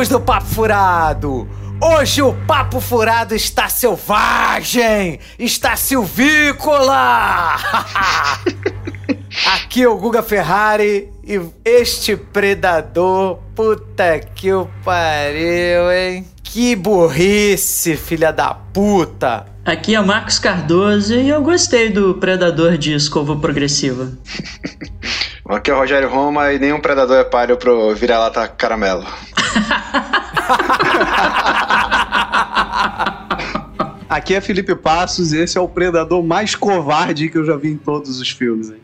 amigos 0.00 0.08
do 0.08 0.20
Papo 0.20 0.46
Furado! 0.46 1.48
Hoje 1.78 2.22
o 2.22 2.32
Papo 2.46 2.80
Furado 2.80 3.34
está 3.34 3.68
selvagem! 3.68 5.20
Está 5.38 5.76
silvícola! 5.76 7.56
Aqui 9.54 9.82
é 9.82 9.88
o 9.88 9.98
Guga 9.98 10.22
Ferrari 10.22 11.10
e 11.22 11.38
este 11.64 12.16
predador, 12.16 13.40
puta 13.54 14.18
que 14.20 14.50
o 14.52 14.70
pariu, 14.82 15.92
hein? 15.92 16.26
Que 16.42 16.74
burrice, 16.74 17.94
filha 17.96 18.32
da 18.32 18.54
puta! 18.54 19.46
Aqui 19.66 19.94
é 19.94 20.00
Marcos 20.00 20.38
Cardoso 20.38 21.14
e 21.14 21.28
eu 21.28 21.42
gostei 21.42 21.90
do 21.90 22.14
predador 22.14 22.78
de 22.78 22.94
escova 22.94 23.36
progressiva. 23.36 24.10
Aqui 25.50 25.70
é 25.70 25.74
o 25.74 25.78
Rogério 25.78 26.08
Roma 26.08 26.52
e 26.52 26.60
nenhum 26.60 26.80
predador 26.80 27.16
é 27.16 27.24
páreo 27.24 27.56
pro 27.56 27.92
vira-lata 27.92 28.46
caramelo. 28.46 29.04
Aqui 34.08 34.34
é 34.34 34.40
Felipe 34.40 34.76
Passos 34.76 35.32
e 35.32 35.38
esse 35.38 35.58
é 35.58 35.60
o 35.60 35.68
predador 35.68 36.22
mais 36.22 36.54
covarde 36.54 37.28
que 37.28 37.36
eu 37.36 37.44
já 37.44 37.56
vi 37.56 37.72
em 37.72 37.76
todos 37.76 38.20
os 38.20 38.30
filmes. 38.30 38.70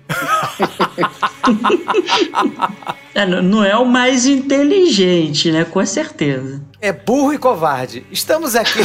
é, 3.15 3.25
não 3.27 3.65
é 3.65 3.77
o 3.77 3.85
mais 3.85 4.27
inteligente, 4.27 5.53
né? 5.53 5.65
Com 5.65 5.87
certeza. 5.87 6.61
É 6.81 6.93
burro 6.93 7.33
e 7.33 7.39
covarde. 7.39 8.05
Estamos 8.11 8.57
aqui 8.57 8.81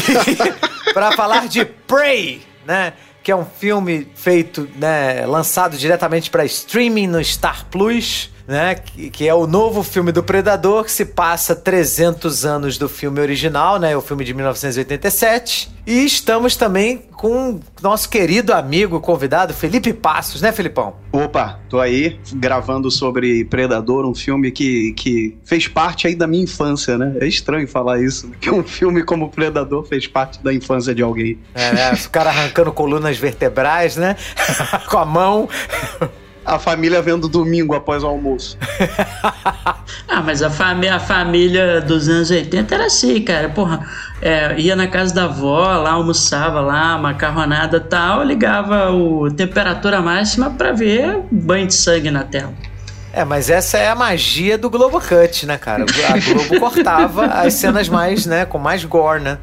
para 0.94 1.14
falar 1.14 1.48
de 1.48 1.66
Prey, 1.66 2.44
né? 2.66 2.94
Que 3.24 3.32
é 3.32 3.36
um 3.36 3.46
filme 3.46 4.08
feito, 4.16 4.68
né, 4.76 5.26
lançado 5.26 5.78
diretamente 5.78 6.30
para 6.30 6.44
streaming 6.46 7.08
no 7.08 7.24
Star 7.24 7.66
Plus 7.70 8.30
né? 8.52 8.76
Que, 8.76 9.10
que, 9.10 9.28
é 9.28 9.34
o 9.34 9.48
novo 9.48 9.82
filme 9.82 10.12
do 10.12 10.22
Predador, 10.22 10.84
que 10.84 10.92
se 10.92 11.06
passa 11.06 11.56
300 11.56 12.46
anos 12.46 12.78
do 12.78 12.88
filme 12.88 13.20
original, 13.20 13.80
né? 13.80 13.96
O 13.96 14.02
filme 14.02 14.24
de 14.24 14.34
1987. 14.34 15.72
E 15.88 16.06
estamos 16.06 16.56
também 16.56 17.04
com 17.14 17.60
nosso 17.82 18.08
querido 18.08 18.54
amigo 18.54 19.00
convidado, 19.00 19.52
Felipe 19.54 19.92
Passos, 19.94 20.40
né, 20.40 20.52
Felipão? 20.52 20.94
Opa, 21.12 21.60
tô 21.68 21.80
aí 21.80 22.20
gravando 22.34 22.92
sobre 22.92 23.44
Predador, 23.46 24.06
um 24.06 24.14
filme 24.14 24.52
que, 24.52 24.94
que 24.94 25.36
fez 25.44 25.68
parte 25.68 26.06
aí 26.06 26.16
da 26.16 26.28
minha 26.28 26.44
infância, 26.44 26.98
né? 26.98 27.16
É 27.20 27.28
estranho 27.28 27.68
falar 27.68 28.00
isso, 28.00 28.30
que 28.40 28.52
um 28.52 28.64
filme 28.64 29.04
como 29.04 29.30
Predador 29.30 29.84
fez 29.86 30.06
parte 30.06 30.42
da 30.44 30.54
infância 30.54 30.94
de 30.94 31.02
alguém. 31.02 31.40
É, 31.56 31.74
né? 31.74 31.94
O 31.94 32.10
cara 32.10 32.30
arrancando 32.30 32.72
colunas 32.72 33.18
vertebrais, 33.18 33.96
né? 33.96 34.16
com 34.90 34.98
a 34.98 35.06
mão 35.06 35.50
a 36.46 36.58
família 36.58 37.02
vendo 37.02 37.28
domingo 37.28 37.74
após 37.74 38.04
o 38.04 38.08
almoço. 38.08 38.58
ah, 40.08 40.22
mas 40.24 40.42
a, 40.42 40.50
fami 40.50 40.88
a 40.88 41.00
família 41.00 41.82
dos 41.82 42.10
anos 42.10 42.32
80 42.32 42.74
era 42.74 42.86
assim, 42.86 43.22
cara. 43.22 43.50
Porra, 43.50 43.86
é, 44.22 44.60
ia 44.60 44.76
na 44.76 44.88
casa 44.88 45.14
da 45.14 45.26
avó, 45.26 45.78
lá 45.78 45.92
almoçava 45.92 46.62
lá, 46.62 46.98
macarronada 46.98 47.80
tal, 47.80 48.24
ligava 48.24 48.92
o 48.92 49.30
temperatura 49.32 50.02
máxima 50.02 50.50
para 50.50 50.72
ver 50.72 51.22
banho 51.32 51.68
de 51.68 51.74
sangue 51.74 52.10
na 52.12 52.24
tela. 52.24 52.54
É, 53.14 53.26
mas 53.26 53.50
essa 53.50 53.78
é 53.78 53.90
a 53.90 53.96
magia 53.96 54.58
do 54.58 54.70
Globo 54.70 55.02
Cut, 55.02 55.46
né, 55.46 55.58
cara? 55.58 55.84
A 55.84 56.34
Globo 56.34 56.60
cortava 56.60 57.26
as 57.26 57.56
cenas 57.56 57.90
mais, 57.90 58.26
né, 58.26 58.46
com 58.46 58.58
mais 58.58 58.84
gore, 58.86 59.22
né? 59.22 59.38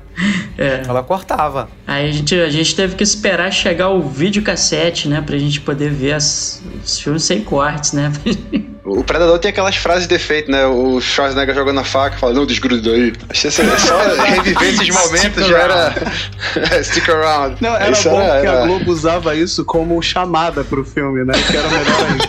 É. 0.56 0.82
Ela 0.88 1.02
cortava. 1.02 1.68
Aí 1.86 2.08
a 2.08 2.12
gente, 2.12 2.34
a 2.34 2.48
gente 2.48 2.74
teve 2.74 2.96
que 2.96 3.02
esperar 3.02 3.52
chegar 3.52 3.90
o 3.90 4.02
videocassete, 4.02 5.08
né, 5.08 5.22
pra 5.24 5.36
gente 5.36 5.60
poder 5.60 5.90
ver 5.90 6.12
as, 6.12 6.62
os 6.84 6.98
filmes 6.98 7.24
sem 7.24 7.42
cortes, 7.42 7.92
né? 7.92 8.12
O 8.88 9.04
Predador 9.04 9.38
tem 9.38 9.50
aquelas 9.50 9.76
frases 9.76 10.08
de 10.08 10.14
efeito, 10.14 10.50
né? 10.50 10.64
O 10.64 10.98
Schwarzenegger 10.98 11.54
jogando 11.54 11.78
a 11.78 11.84
faca, 11.84 12.16
falando, 12.16 12.36
não 12.36 12.46
desgruda 12.46 12.90
aí. 12.90 13.12
Achei 13.28 13.50
só 13.50 13.62
reviver 14.24 14.68
esses 14.72 14.88
momentos 14.88 15.46
já 15.46 15.58
era. 15.58 15.94
Stick 16.82 17.06
around. 17.10 17.58
Não, 17.60 17.76
era 17.76 17.90
isso 17.90 18.08
bom 18.08 18.18
era, 18.18 18.40
que 18.40 18.46
era... 18.46 18.62
a 18.62 18.66
Globo 18.66 18.90
usava 18.90 19.34
isso 19.34 19.62
como 19.66 20.00
chamada 20.02 20.64
pro 20.64 20.82
filme, 20.86 21.22
né? 21.22 21.34
Que 21.34 21.56
era 21.58 21.68
melhor 21.68 22.06
ainda. 22.08 22.28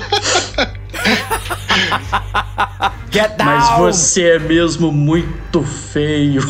Get 3.11 3.35
down. 3.37 3.45
Mas 3.45 3.77
você 3.77 4.31
é 4.31 4.39
mesmo 4.39 4.91
muito 4.91 5.63
feio. 5.63 6.43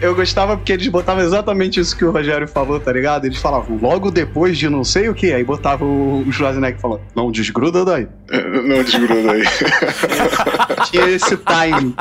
Eu 0.00 0.14
gostava 0.14 0.56
porque 0.56 0.72
eles 0.72 0.88
botavam 0.88 1.22
exatamente 1.22 1.78
isso 1.78 1.96
que 1.96 2.04
o 2.04 2.10
Rogério 2.10 2.48
falou, 2.48 2.80
tá 2.80 2.90
ligado? 2.92 3.26
Eles 3.26 3.38
falavam 3.38 3.78
logo 3.80 4.10
depois 4.10 4.56
de 4.56 4.68
não 4.68 4.82
sei 4.82 5.08
o 5.08 5.14
que, 5.14 5.32
aí 5.32 5.44
botava 5.44 5.84
o 5.84 6.24
Schwarzenegger 6.30 6.80
falando, 6.80 7.02
não 7.14 7.30
desgruda 7.30 7.84
daí. 7.84 8.08
Não 8.30 8.82
desgruda 8.82 9.22
daí. 9.22 9.42
Tinha 10.90 11.08
esse 11.08 11.36
time. 11.36 11.94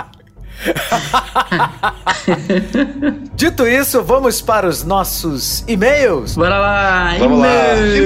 Dito 3.36 3.68
isso, 3.68 4.04
vamos 4.04 4.42
para 4.42 4.68
os 4.68 4.84
nossos 4.84 5.64
e-mails. 5.68 6.36
Bora 6.36 6.58
lá, 6.58 7.18
e-mails. 7.18 8.00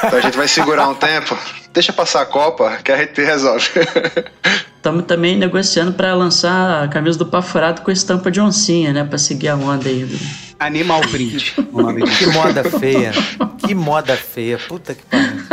Então 0.04 0.18
a 0.18 0.20
gente 0.20 0.36
vai 0.36 0.46
segurar 0.46 0.86
um 0.86 0.94
tempo. 0.94 1.34
Deixa 1.72 1.94
passar 1.94 2.20
a 2.20 2.26
Copa 2.26 2.76
que 2.84 2.92
a 2.92 2.98
gente 2.98 3.22
resolve. 3.22 3.70
Estamos 4.76 5.06
também 5.06 5.34
negociando 5.38 5.94
para 5.94 6.14
lançar 6.14 6.84
a 6.84 6.88
camisa 6.88 7.18
do 7.18 7.24
Pafurado 7.24 7.80
com 7.80 7.90
estampa 7.90 8.30
de 8.30 8.38
oncinha, 8.38 8.92
né? 8.92 9.02
Pra 9.02 9.16
seguir 9.16 9.48
a 9.48 9.56
onda 9.56 9.88
aí. 9.88 10.06
Animal 10.58 11.00
Print. 11.10 11.54
que 12.18 12.26
moda 12.26 12.64
feia. 12.64 13.12
Que 13.66 13.74
moda 13.74 14.16
feia. 14.16 14.58
Puta 14.68 14.94
que 14.94 15.02
pariu. 15.04 15.44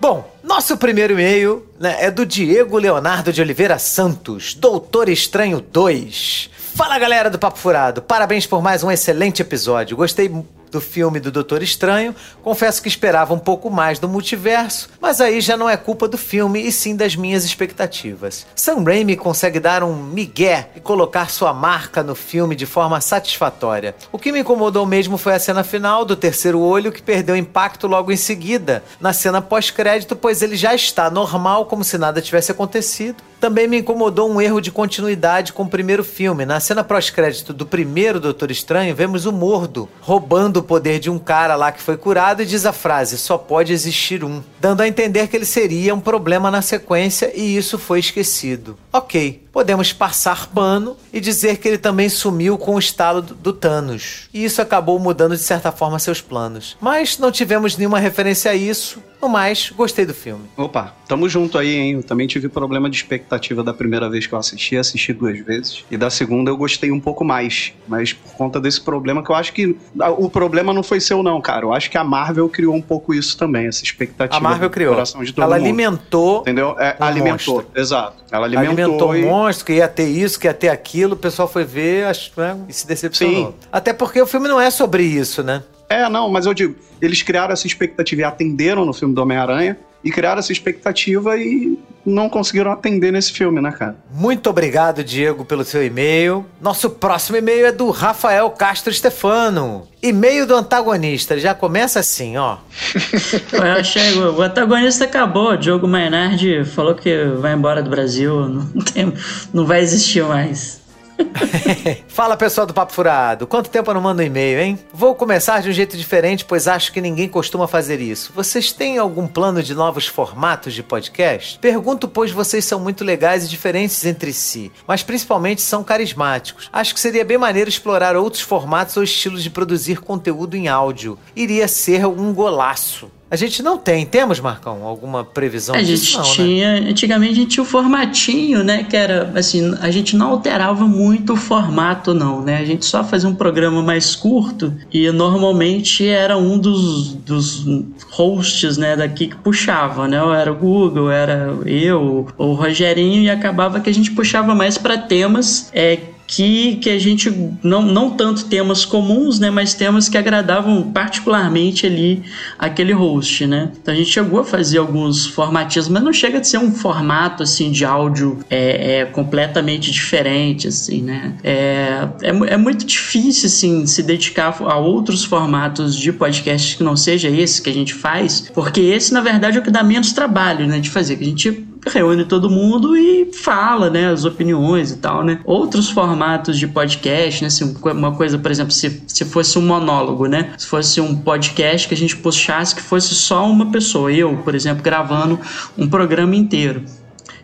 Bom, 0.00 0.29
nosso 0.50 0.76
primeiro 0.76 1.12
e-mail 1.12 1.64
né, 1.78 1.96
é 2.00 2.10
do 2.10 2.26
Diego 2.26 2.76
Leonardo 2.76 3.32
de 3.32 3.40
Oliveira 3.40 3.78
Santos, 3.78 4.52
Doutor 4.52 5.08
Estranho 5.08 5.60
2. 5.60 6.50
Fala 6.74 6.98
galera 6.98 7.30
do 7.30 7.38
Papo 7.38 7.56
Furado, 7.56 8.02
parabéns 8.02 8.48
por 8.48 8.60
mais 8.60 8.82
um 8.82 8.90
excelente 8.90 9.42
episódio. 9.42 9.96
Gostei 9.96 10.28
do 10.70 10.80
filme 10.80 11.20
do 11.20 11.30
Doutor 11.30 11.62
Estranho, 11.62 12.14
confesso 12.42 12.82
que 12.82 12.88
esperava 12.88 13.34
um 13.34 13.38
pouco 13.38 13.70
mais 13.70 13.98
do 13.98 14.08
multiverso, 14.08 14.88
mas 15.00 15.20
aí 15.20 15.40
já 15.40 15.56
não 15.56 15.68
é 15.68 15.76
culpa 15.76 16.06
do 16.06 16.16
filme 16.16 16.60
e 16.60 16.70
sim 16.70 16.94
das 16.94 17.16
minhas 17.16 17.44
expectativas. 17.44 18.46
Sam 18.54 18.84
Raimi 18.84 19.16
consegue 19.16 19.60
dar 19.60 19.82
um 19.82 19.96
migué 19.96 20.70
e 20.76 20.80
colocar 20.80 21.30
sua 21.30 21.52
marca 21.52 22.02
no 22.02 22.14
filme 22.14 22.54
de 22.54 22.66
forma 22.66 23.00
satisfatória. 23.00 23.94
O 24.12 24.18
que 24.18 24.32
me 24.32 24.40
incomodou 24.40 24.86
mesmo 24.86 25.18
foi 25.18 25.34
a 25.34 25.38
cena 25.38 25.64
final 25.64 26.04
do 26.04 26.16
terceiro 26.16 26.60
olho 26.60 26.92
que 26.92 27.02
perdeu 27.02 27.36
impacto 27.36 27.86
logo 27.86 28.12
em 28.12 28.16
seguida, 28.16 28.82
na 29.00 29.12
cena 29.12 29.42
pós-crédito, 29.42 30.14
pois 30.14 30.42
ele 30.42 30.56
já 30.56 30.74
está 30.74 31.10
normal 31.10 31.66
como 31.66 31.84
se 31.84 31.98
nada 31.98 32.20
tivesse 32.20 32.52
acontecido. 32.52 33.29
Também 33.40 33.66
me 33.66 33.78
incomodou 33.78 34.30
um 34.30 34.38
erro 34.38 34.60
de 34.60 34.70
continuidade 34.70 35.54
com 35.54 35.62
o 35.62 35.68
primeiro 35.68 36.04
filme. 36.04 36.44
Na 36.44 36.60
cena 36.60 36.84
pós-crédito 36.84 37.54
do 37.54 37.64
primeiro 37.64 38.20
Doutor 38.20 38.50
Estranho, 38.50 38.94
vemos 38.94 39.24
o 39.24 39.32
Mordo 39.32 39.88
roubando 40.02 40.58
o 40.58 40.62
poder 40.62 41.00
de 41.00 41.08
um 41.08 41.18
cara 41.18 41.56
lá 41.56 41.72
que 41.72 41.80
foi 41.80 41.96
curado 41.96 42.42
e 42.42 42.46
diz 42.46 42.66
a 42.66 42.72
frase: 42.72 43.16
só 43.16 43.38
pode 43.38 43.72
existir 43.72 44.22
um, 44.22 44.42
dando 44.60 44.82
a 44.82 44.88
entender 44.88 45.26
que 45.26 45.34
ele 45.34 45.46
seria 45.46 45.94
um 45.94 46.00
problema 46.00 46.50
na 46.50 46.60
sequência 46.60 47.32
e 47.34 47.56
isso 47.56 47.78
foi 47.78 48.00
esquecido. 48.00 48.76
Ok, 48.92 49.42
podemos 49.52 49.92
passar 49.92 50.48
pano 50.48 50.96
e 51.12 51.20
dizer 51.20 51.58
que 51.58 51.68
ele 51.68 51.78
também 51.78 52.08
sumiu 52.08 52.56
com 52.56 52.74
o 52.74 52.78
estalo 52.78 53.20
do 53.22 53.52
Thanos. 53.52 54.28
E 54.32 54.44
isso 54.44 54.62
acabou 54.62 54.98
mudando 54.98 55.36
de 55.36 55.42
certa 55.42 55.72
forma 55.72 55.98
seus 55.98 56.20
planos. 56.20 56.76
Mas 56.80 57.18
não 57.18 57.30
tivemos 57.30 57.76
nenhuma 57.76 57.98
referência 57.98 58.50
a 58.50 58.54
isso. 58.54 59.02
No 59.20 59.28
mais, 59.28 59.70
gostei 59.70 60.06
do 60.06 60.14
filme. 60.14 60.44
Opa, 60.56 60.94
tamo 61.06 61.28
junto 61.28 61.58
aí, 61.58 61.76
hein? 61.76 61.92
Eu 61.92 62.02
também 62.02 62.26
tive 62.26 62.48
problema 62.48 62.88
de 62.88 62.96
expectativa 62.96 63.62
da 63.62 63.74
primeira 63.74 64.08
vez 64.08 64.26
que 64.26 64.32
eu 64.32 64.38
assisti, 64.38 64.78
assisti 64.78 65.12
duas 65.12 65.38
vezes. 65.40 65.84
E 65.90 65.96
da 65.98 66.08
segunda 66.08 66.50
eu 66.50 66.56
gostei 66.56 66.90
um 66.90 66.98
pouco 66.98 67.22
mais. 67.22 67.74
Mas 67.86 68.14
por 68.14 68.32
conta 68.32 68.58
desse 68.58 68.80
problema 68.80 69.22
que 69.22 69.30
eu 69.30 69.34
acho 69.34 69.52
que. 69.52 69.76
O 70.16 70.30
problema 70.30 70.72
não 70.72 70.82
foi 70.82 71.00
seu, 71.00 71.22
não, 71.22 71.38
cara. 71.38 71.66
Eu 71.66 71.74
acho 71.74 71.90
que 71.90 71.98
a 71.98 72.04
Marvel 72.04 72.48
criou 72.48 72.74
um 72.74 72.80
pouco 72.80 73.12
isso 73.12 73.36
também, 73.36 73.66
essa 73.66 73.84
expectativa. 73.84 74.38
A 74.38 74.40
Marvel 74.40 74.70
criou. 74.70 74.94
Ela 74.94 75.04
mundo. 75.14 75.52
alimentou. 75.52 76.40
Entendeu? 76.40 76.74
É, 76.78 76.96
um 76.98 77.04
alimentou, 77.04 77.56
monstro. 77.56 77.66
exato. 77.74 78.24
Ela 78.32 78.46
alimentou. 78.46 79.10
Alimentou 79.10 79.16
e... 79.16 79.24
monstro, 79.40 79.66
que 79.66 79.74
ia 79.74 79.88
ter 79.88 80.08
isso, 80.08 80.38
que 80.38 80.46
ia 80.46 80.54
ter 80.54 80.68
aquilo. 80.68 81.14
O 81.14 81.18
pessoal 81.18 81.48
foi 81.48 81.64
ver 81.64 82.04
acho, 82.06 82.32
né, 82.36 82.56
e 82.68 82.72
se 82.72 82.86
decepcionou. 82.86 83.48
Sim. 83.48 83.54
Até 83.72 83.92
porque 83.92 84.20
o 84.20 84.26
filme 84.26 84.48
não 84.48 84.60
é 84.60 84.70
sobre 84.70 85.02
isso, 85.02 85.42
né? 85.42 85.62
É, 85.90 86.08
não, 86.08 86.30
mas 86.30 86.46
eu 86.46 86.54
digo, 86.54 86.76
eles 87.02 87.20
criaram 87.20 87.52
essa 87.52 87.66
expectativa 87.66 88.20
e 88.20 88.24
atenderam 88.24 88.84
no 88.84 88.92
filme 88.92 89.12
do 89.12 89.20
Homem-Aranha 89.20 89.76
e 90.04 90.10
criaram 90.10 90.38
essa 90.38 90.52
expectativa 90.52 91.36
e 91.36 91.76
não 92.06 92.28
conseguiram 92.28 92.70
atender 92.70 93.12
nesse 93.12 93.32
filme, 93.32 93.60
né, 93.60 93.70
cara? 93.72 93.96
Muito 94.10 94.48
obrigado, 94.48 95.04
Diego, 95.04 95.44
pelo 95.44 95.64
seu 95.64 95.84
e-mail. 95.84 96.46
Nosso 96.60 96.90
próximo 96.90 97.36
e-mail 97.36 97.66
é 97.66 97.72
do 97.72 97.90
Rafael 97.90 98.48
Castro 98.50 98.92
Stefano. 98.92 99.86
E-mail 100.02 100.46
do 100.46 100.54
antagonista. 100.54 101.38
Já 101.38 101.54
começa 101.54 102.00
assim, 102.00 102.36
ó. 102.36 102.58
Eu 103.52 103.62
achei, 103.72 104.16
o 104.16 104.40
antagonista 104.40 105.04
acabou. 105.04 105.52
O 105.52 105.56
Diogo 105.56 105.86
Maynard 105.86 106.64
falou 106.66 106.94
que 106.94 107.24
vai 107.38 107.52
embora 107.52 107.82
do 107.82 107.90
Brasil. 107.90 108.48
Não, 108.48 108.66
tem, 108.82 109.12
não 109.52 109.66
vai 109.66 109.80
existir 109.80 110.22
mais. 110.24 110.79
Fala 112.08 112.36
pessoal 112.36 112.66
do 112.66 112.74
Papo 112.74 112.92
Furado, 112.92 113.46
quanto 113.46 113.70
tempo 113.70 113.90
eu 113.90 113.94
não 113.94 114.00
mando 114.00 114.22
um 114.22 114.24
e-mail, 114.24 114.60
hein? 114.60 114.78
Vou 114.92 115.14
começar 115.14 115.60
de 115.60 115.68
um 115.68 115.72
jeito 115.72 115.96
diferente, 115.96 116.44
pois 116.44 116.68
acho 116.68 116.92
que 116.92 117.00
ninguém 117.00 117.28
costuma 117.28 117.66
fazer 117.66 118.00
isso. 118.00 118.32
Vocês 118.34 118.72
têm 118.72 118.98
algum 118.98 119.26
plano 119.26 119.62
de 119.62 119.74
novos 119.74 120.06
formatos 120.06 120.74
de 120.74 120.82
podcast? 120.82 121.58
Pergunto, 121.58 122.08
pois 122.08 122.30
vocês 122.30 122.64
são 122.64 122.80
muito 122.80 123.04
legais 123.04 123.44
e 123.44 123.48
diferentes 123.48 124.04
entre 124.04 124.32
si, 124.32 124.70
mas 124.86 125.02
principalmente 125.02 125.62
são 125.62 125.84
carismáticos. 125.84 126.68
Acho 126.72 126.94
que 126.94 127.00
seria 127.00 127.24
bem 127.24 127.38
maneiro 127.38 127.68
explorar 127.70 128.16
outros 128.16 128.42
formatos 128.42 128.96
ou 128.96 129.02
estilos 129.02 129.42
de 129.42 129.50
produzir 129.50 130.00
conteúdo 130.00 130.56
em 130.56 130.68
áudio. 130.68 131.18
Iria 131.34 131.68
ser 131.68 132.06
um 132.06 132.32
golaço. 132.32 133.10
A 133.30 133.36
gente 133.36 133.62
não 133.62 133.78
tem. 133.78 134.04
Temos, 134.04 134.40
Marcão, 134.40 134.84
alguma 134.84 135.22
previsão 135.24 135.74
a 135.76 135.82
disso? 135.82 136.06
Gente 136.06 136.16
não, 136.16 136.24
né? 136.24 136.34
tinha. 136.34 136.80
Né? 136.80 136.90
Antigamente 136.90 137.32
a 137.32 137.36
gente 137.36 137.48
tinha 137.50 137.62
o 137.62 137.66
formatinho, 137.66 138.64
né? 138.64 138.82
Que 138.82 138.96
era 138.96 139.32
assim, 139.36 139.72
a 139.80 139.90
gente 139.90 140.16
não 140.16 140.30
alterava 140.30 140.84
muito 140.84 141.34
o 141.34 141.36
formato, 141.36 142.12
não, 142.12 142.42
né? 142.42 142.58
A 142.58 142.64
gente 142.64 142.84
só 142.84 143.04
fazia 143.04 143.28
um 143.28 143.34
programa 143.34 143.82
mais 143.82 144.16
curto 144.16 144.74
e 144.92 145.10
normalmente 145.12 146.06
era 146.06 146.36
um 146.36 146.58
dos, 146.58 147.12
dos 147.12 147.64
hosts, 148.10 148.76
né, 148.76 148.96
daqui 148.96 149.28
que 149.28 149.36
puxava, 149.36 150.08
né? 150.08 150.20
Ou 150.20 150.34
era 150.34 150.50
o 150.50 150.56
Google, 150.56 151.10
era 151.10 151.56
eu, 151.66 152.26
ou 152.36 152.50
o 152.50 152.54
Rogerinho, 152.54 153.22
e 153.22 153.30
acabava 153.30 153.78
que 153.78 153.88
a 153.88 153.94
gente 153.94 154.10
puxava 154.10 154.54
mais 154.54 154.76
para 154.76 154.98
temas 154.98 155.70
é, 155.72 155.98
que, 156.30 156.76
que 156.76 156.88
a 156.88 156.98
gente 156.98 157.28
não, 157.60 157.82
não 157.82 158.10
tanto 158.10 158.44
temas 158.44 158.84
comuns, 158.84 159.40
né, 159.40 159.50
mas 159.50 159.74
temas 159.74 160.08
que 160.08 160.16
agradavam 160.16 160.92
particularmente 160.92 161.86
ali 161.86 162.22
aquele 162.56 162.92
host, 162.92 163.48
né? 163.48 163.72
Então 163.82 163.92
a 163.92 163.96
gente 163.96 164.10
chegou 164.10 164.38
a 164.38 164.44
fazer 164.44 164.78
alguns 164.78 165.26
formatinhos, 165.26 165.88
mas 165.88 166.02
não 166.04 166.12
chega 166.12 166.38
a 166.38 166.44
ser 166.44 166.58
um 166.58 166.72
formato 166.72 167.42
assim 167.42 167.72
de 167.72 167.84
áudio 167.84 168.38
é, 168.48 169.00
é 169.00 169.04
completamente 169.06 169.90
diferente, 169.90 170.68
assim, 170.68 171.02
né? 171.02 171.34
É, 171.42 172.08
é, 172.22 172.28
é, 172.28 172.56
muito 172.56 172.86
difícil 172.86 173.48
assim 173.48 173.84
se 173.84 174.00
dedicar 174.00 174.56
a 174.60 174.76
outros 174.76 175.24
formatos 175.24 175.96
de 175.96 176.12
podcast 176.12 176.76
que 176.76 176.84
não 176.84 176.94
seja 176.94 177.28
esse 177.28 177.60
que 177.60 177.68
a 177.68 177.74
gente 177.74 177.92
faz, 177.92 178.48
porque 178.54 178.80
esse 178.80 179.12
na 179.12 179.20
verdade 179.20 179.58
é 179.58 179.60
o 179.60 179.64
que 179.64 179.70
dá 179.70 179.82
menos 179.82 180.12
trabalho, 180.12 180.64
né, 180.68 180.78
de 180.78 180.90
fazer, 180.90 181.16
que 181.16 181.24
a 181.24 181.26
gente 181.26 181.66
reúne 181.86 182.24
todo 182.24 182.50
mundo 182.50 182.96
e 182.96 183.32
fala, 183.32 183.90
né, 183.90 184.10
as 184.10 184.24
opiniões 184.24 184.90
e 184.90 184.96
tal, 184.98 185.24
né? 185.24 185.40
Outros 185.44 185.90
formatos 185.90 186.58
de 186.58 186.66
podcast, 186.66 187.42
né, 187.42 187.48
assim, 187.48 187.76
uma 187.84 188.14
coisa, 188.14 188.38
por 188.38 188.50
exemplo, 188.50 188.72
se, 188.72 189.02
se 189.06 189.24
fosse 189.24 189.58
um 189.58 189.62
monólogo, 189.62 190.26
né? 190.26 190.52
Se 190.58 190.66
fosse 190.66 191.00
um 191.00 191.16
podcast 191.16 191.88
que 191.88 191.94
a 191.94 191.96
gente 191.96 192.16
puxasse 192.16 192.74
que 192.74 192.82
fosse 192.82 193.14
só 193.14 193.48
uma 193.48 193.70
pessoa, 193.70 194.12
eu, 194.12 194.36
por 194.38 194.54
exemplo, 194.54 194.82
gravando 194.82 195.38
um 195.76 195.88
programa 195.88 196.36
inteiro 196.36 196.84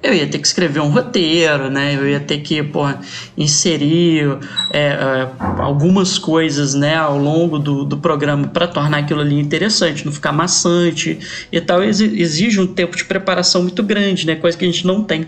eu 0.03 0.15
ia 0.15 0.26
ter 0.26 0.38
que 0.38 0.47
escrever 0.47 0.81
um 0.81 0.88
roteiro, 0.88 1.71
né? 1.71 1.95
Eu 1.97 2.09
ia 2.09 2.21
ter 2.21 2.38
que, 2.38 2.62
porra, 2.62 3.00
inserir 3.37 4.38
é, 4.73 4.81
é, 4.81 5.29
algumas 5.59 6.19
coisas, 6.19 6.75
né, 6.75 6.97
ao 6.97 7.19
longo 7.19 7.59
do, 7.59 7.85
do 7.85 7.97
programa 7.97 8.49
para 8.49 8.67
tornar 8.67 8.99
aquilo 8.99 9.21
ali 9.21 9.38
interessante, 9.38 10.05
não 10.05 10.12
ficar 10.12 10.33
maçante 10.33 11.19
e 11.50 11.61
tal. 11.61 11.83
Exige 11.83 12.61
um 12.61 12.67
tempo 12.67 12.97
de 12.97 13.05
preparação 13.05 13.62
muito 13.62 13.83
grande, 13.83 14.26
né? 14.26 14.37
Coisa 14.37 14.57
que 14.57 14.65
a 14.65 14.69
gente 14.69 14.87
não 14.87 15.03
tem. 15.03 15.26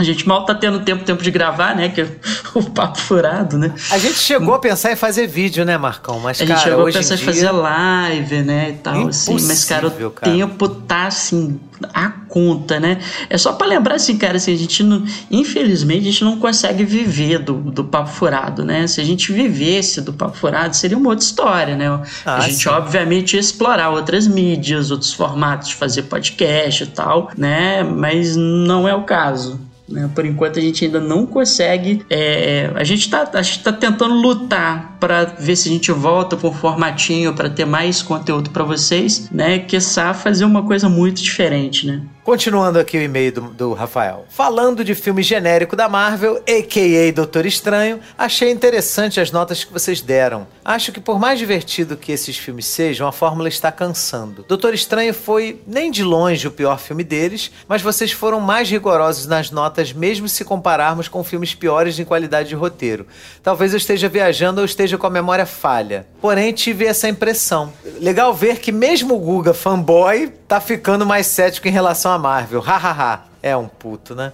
A 0.00 0.02
gente 0.02 0.26
mal 0.26 0.46
tá 0.46 0.54
tendo 0.54 0.80
tempo, 0.80 1.04
tempo 1.04 1.22
de 1.22 1.30
gravar, 1.30 1.76
né? 1.76 1.90
Que 1.90 2.00
é 2.00 2.08
o 2.54 2.62
papo 2.62 2.98
furado, 2.98 3.58
né? 3.58 3.70
A 3.90 3.98
gente 3.98 4.16
chegou 4.16 4.54
a 4.54 4.58
pensar 4.58 4.90
em 4.90 4.96
fazer 4.96 5.26
vídeo, 5.26 5.62
né, 5.62 5.76
Marcão? 5.76 6.18
Mas, 6.18 6.40
a 6.40 6.46
cara, 6.46 6.58
gente 6.58 6.70
chegou 6.70 6.88
a 6.88 6.90
pensar 6.90 7.14
em 7.14 7.16
dia... 7.18 7.26
fazer 7.26 7.50
live, 7.50 8.42
né? 8.42 8.70
E 8.70 8.72
tal, 8.78 9.08
assim. 9.08 9.34
Mas, 9.46 9.62
cara, 9.66 9.88
o 9.88 10.10
cara. 10.10 10.32
tempo 10.32 10.68
tá 10.70 11.06
assim, 11.06 11.60
a 11.92 12.08
conta, 12.08 12.80
né? 12.80 12.98
É 13.28 13.36
só 13.36 13.52
para 13.52 13.66
lembrar, 13.66 13.96
assim, 13.96 14.16
cara, 14.16 14.38
assim, 14.38 14.54
a 14.54 14.56
gente 14.56 14.82
não. 14.82 15.04
Infelizmente, 15.30 16.00
a 16.00 16.10
gente 16.10 16.24
não 16.24 16.38
consegue 16.38 16.82
viver 16.82 17.40
do, 17.40 17.52
do 17.52 17.84
papo 17.84 18.08
furado, 18.08 18.64
né? 18.64 18.86
Se 18.86 19.02
a 19.02 19.04
gente 19.04 19.30
vivesse 19.34 20.00
do 20.00 20.14
papo 20.14 20.34
furado, 20.34 20.74
seria 20.74 20.96
uma 20.96 21.10
outra 21.10 21.26
história, 21.26 21.76
né? 21.76 21.90
Ah, 22.24 22.36
a 22.36 22.40
gente, 22.40 22.62
sim. 22.62 22.70
obviamente, 22.70 23.34
ia 23.34 23.40
explorar 23.40 23.90
outras 23.90 24.26
mídias, 24.26 24.90
outros 24.90 25.12
formatos 25.12 25.68
de 25.68 25.74
fazer 25.74 26.04
podcast 26.04 26.84
e 26.84 26.86
tal, 26.86 27.30
né? 27.36 27.82
Mas 27.82 28.34
não 28.34 28.88
é 28.88 28.94
o 28.94 29.02
caso. 29.02 29.68
Né? 29.90 30.08
Por 30.14 30.24
enquanto 30.24 30.58
a 30.58 30.62
gente 30.62 30.84
ainda 30.84 31.00
não 31.00 31.26
consegue. 31.26 32.04
é, 32.08 32.72
a 32.74 32.84
gente 32.84 33.00
está 33.00 33.26
tá 33.26 33.72
tentando 33.72 34.14
lutar 34.14 34.96
para 35.00 35.24
ver 35.24 35.56
se 35.56 35.68
a 35.68 35.72
gente 35.72 35.90
volta 35.90 36.36
com 36.36 36.48
um 36.48 36.52
formatinho 36.52 37.34
para 37.34 37.50
ter 37.50 37.64
mais 37.64 38.00
conteúdo 38.00 38.50
para 38.50 38.62
vocês, 38.62 39.28
né? 39.32 39.58
Que 39.58 39.80
fazer 40.14 40.44
uma 40.44 40.62
coisa 40.62 40.88
muito 40.88 41.20
diferente, 41.20 41.86
né? 41.86 42.02
Continuando 42.22 42.78
aqui 42.78 42.98
o 42.98 43.02
e-mail 43.02 43.32
do, 43.32 43.40
do 43.40 43.72
Rafael. 43.72 44.26
Falando 44.28 44.84
de 44.84 44.94
filme 44.94 45.22
genérico 45.22 45.74
da 45.74 45.88
Marvel, 45.88 46.36
a.k.a. 46.46 47.12
Doutor 47.12 47.46
Estranho, 47.46 47.98
achei 48.16 48.50
interessante 48.50 49.18
as 49.18 49.32
notas 49.32 49.64
que 49.64 49.72
vocês 49.72 50.02
deram. 50.02 50.46
Acho 50.62 50.92
que 50.92 51.00
por 51.00 51.18
mais 51.18 51.38
divertido 51.38 51.96
que 51.96 52.12
esses 52.12 52.36
filmes 52.36 52.66
sejam, 52.66 53.08
a 53.08 53.12
fórmula 53.12 53.48
está 53.48 53.72
cansando. 53.72 54.44
Doutor 54.46 54.74
Estranho 54.74 55.14
foi 55.14 55.62
nem 55.66 55.90
de 55.90 56.04
longe 56.04 56.46
o 56.46 56.50
pior 56.50 56.78
filme 56.78 57.02
deles, 57.02 57.50
mas 57.66 57.80
vocês 57.80 58.12
foram 58.12 58.38
mais 58.38 58.70
rigorosos 58.70 59.26
nas 59.26 59.50
notas 59.50 59.92
mesmo 59.92 60.28
se 60.28 60.44
compararmos 60.44 61.08
com 61.08 61.24
filmes 61.24 61.54
piores 61.54 61.98
em 61.98 62.04
qualidade 62.04 62.50
de 62.50 62.54
roteiro. 62.54 63.06
Talvez 63.42 63.72
eu 63.72 63.78
esteja 63.78 64.10
viajando 64.10 64.60
ou 64.60 64.66
esteja 64.66 64.98
com 64.98 65.06
a 65.06 65.10
memória 65.10 65.46
falha. 65.46 66.06
Porém, 66.20 66.52
tive 66.52 66.84
essa 66.84 67.08
impressão. 67.08 67.72
Legal 67.98 68.34
ver 68.34 68.58
que 68.58 68.70
mesmo 68.70 69.14
o 69.14 69.18
Guga 69.18 69.54
fanboy 69.54 70.30
tá 70.46 70.60
ficando 70.60 71.06
mais 71.06 71.26
cético 71.26 71.68
em 71.68 71.70
relação 71.70 72.12
a 72.12 72.18
Marvel. 72.20 72.60
Hahaha. 72.60 73.24
É 73.42 73.56
um 73.56 73.66
puto, 73.66 74.14
né? 74.14 74.32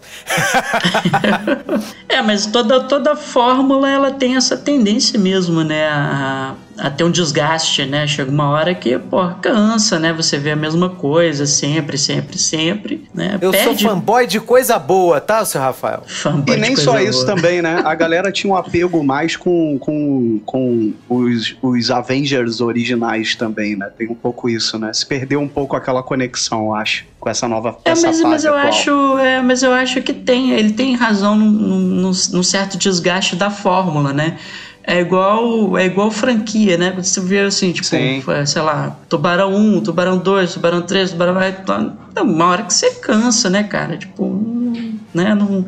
é, 2.09 2.21
mas 2.23 2.47
toda, 2.47 2.81
toda 2.81 3.15
fórmula 3.15 3.89
ela 3.89 4.11
tem 4.11 4.35
essa 4.35 4.57
tendência 4.57 5.17
mesmo, 5.17 5.63
né? 5.63 5.89
A, 5.89 6.55
a 6.79 6.91
ter 6.91 7.05
um 7.05 7.11
desgaste, 7.11 7.85
né? 7.85 8.07
Chega 8.07 8.31
uma 8.31 8.49
hora 8.51 8.75
que, 8.75 8.99
pô, 8.99 9.27
cansa, 9.41 9.99
né? 9.99 10.13
Você 10.13 10.39
vê 10.39 10.51
a 10.51 10.57
mesma 10.57 10.91
coisa 10.91 11.47
sempre, 11.47 11.97
sempre, 11.97 12.39
sempre, 12.39 13.09
né? 13.15 13.39
Eu 13.41 13.51
Perde... 13.51 13.83
sou 13.83 13.91
fanboy 13.91 14.27
de 14.27 14.41
coisa 14.41 14.79
boa, 14.79 15.21
tá, 15.21 15.45
seu 15.45 15.61
Rafael? 15.61 16.03
Fanboy 16.07 16.57
E 16.57 16.61
nem 16.61 16.75
de 16.75 16.81
só 16.81 16.93
coisa 16.93 17.09
isso 17.11 17.25
boa. 17.25 17.35
também, 17.37 17.63
né? 17.63 17.83
A 17.85 17.95
galera 17.95 18.31
tinha 18.31 18.53
um 18.53 18.57
apego 18.57 19.03
mais 19.03 19.37
com, 19.37 19.79
com, 19.79 20.41
com 20.45 20.93
os, 21.09 21.57
os 21.63 21.91
Avengers 21.91 22.61
originais 22.61 23.35
também, 23.35 23.77
né? 23.77 23.91
Tem 23.97 24.09
um 24.09 24.15
pouco 24.15 24.49
isso, 24.49 24.79
né? 24.79 24.93
Se 24.93 25.07
perdeu 25.07 25.41
um 25.41 25.49
pouco 25.49 25.77
aquela 25.77 26.03
conexão, 26.03 26.67
eu 26.67 26.75
acho, 26.75 27.05
com 27.19 27.29
essa 27.31 27.49
nova 27.49 27.79
É, 27.85 27.91
essa 27.91 28.07
mas, 28.09 28.21
fase 28.21 28.31
mas 28.31 28.45
eu 28.45 28.55
atual. 28.55 28.69
acho, 28.69 29.19
é, 29.19 29.41
mas 29.43 29.63
eu 29.63 29.73
acho 29.73 30.03
que 30.03 30.13
tem, 30.13 30.53
ele 30.53 30.73
tem 30.73 30.95
razão 30.95 31.37
num, 31.37 31.51
num, 31.51 32.11
num 32.33 32.43
certo 32.43 32.77
desgaste 32.77 33.35
da 33.37 33.51
fórmula, 33.51 34.13
né? 34.13 34.37
É 34.89 35.01
igual, 35.01 35.77
é 35.77 35.85
igual 35.85 36.13
franquia, 36.13 36.77
né? 36.77 36.93
Quando 36.93 37.05
você 37.05 37.21
vê 37.21 37.41
assim, 37.41 37.73
tipo, 37.73 37.89
Sim. 37.89 38.23
sei 38.47 38.63
lá, 38.63 38.97
Tubarão 39.09 39.53
1, 39.53 39.81
Tubarão 39.81 40.17
2, 40.17 40.55
Tubarão 40.55 40.83
3, 40.83 41.11
Tubarão. 41.11 41.37
Então, 41.43 41.99
uma 42.23 42.47
hora 42.47 42.63
que 42.63 42.73
você 42.73 42.91
cansa, 42.93 43.51
né, 43.51 43.65
cara? 43.65 43.97
Tipo, 43.97 44.25
né? 45.13 45.35
Não, 45.35 45.67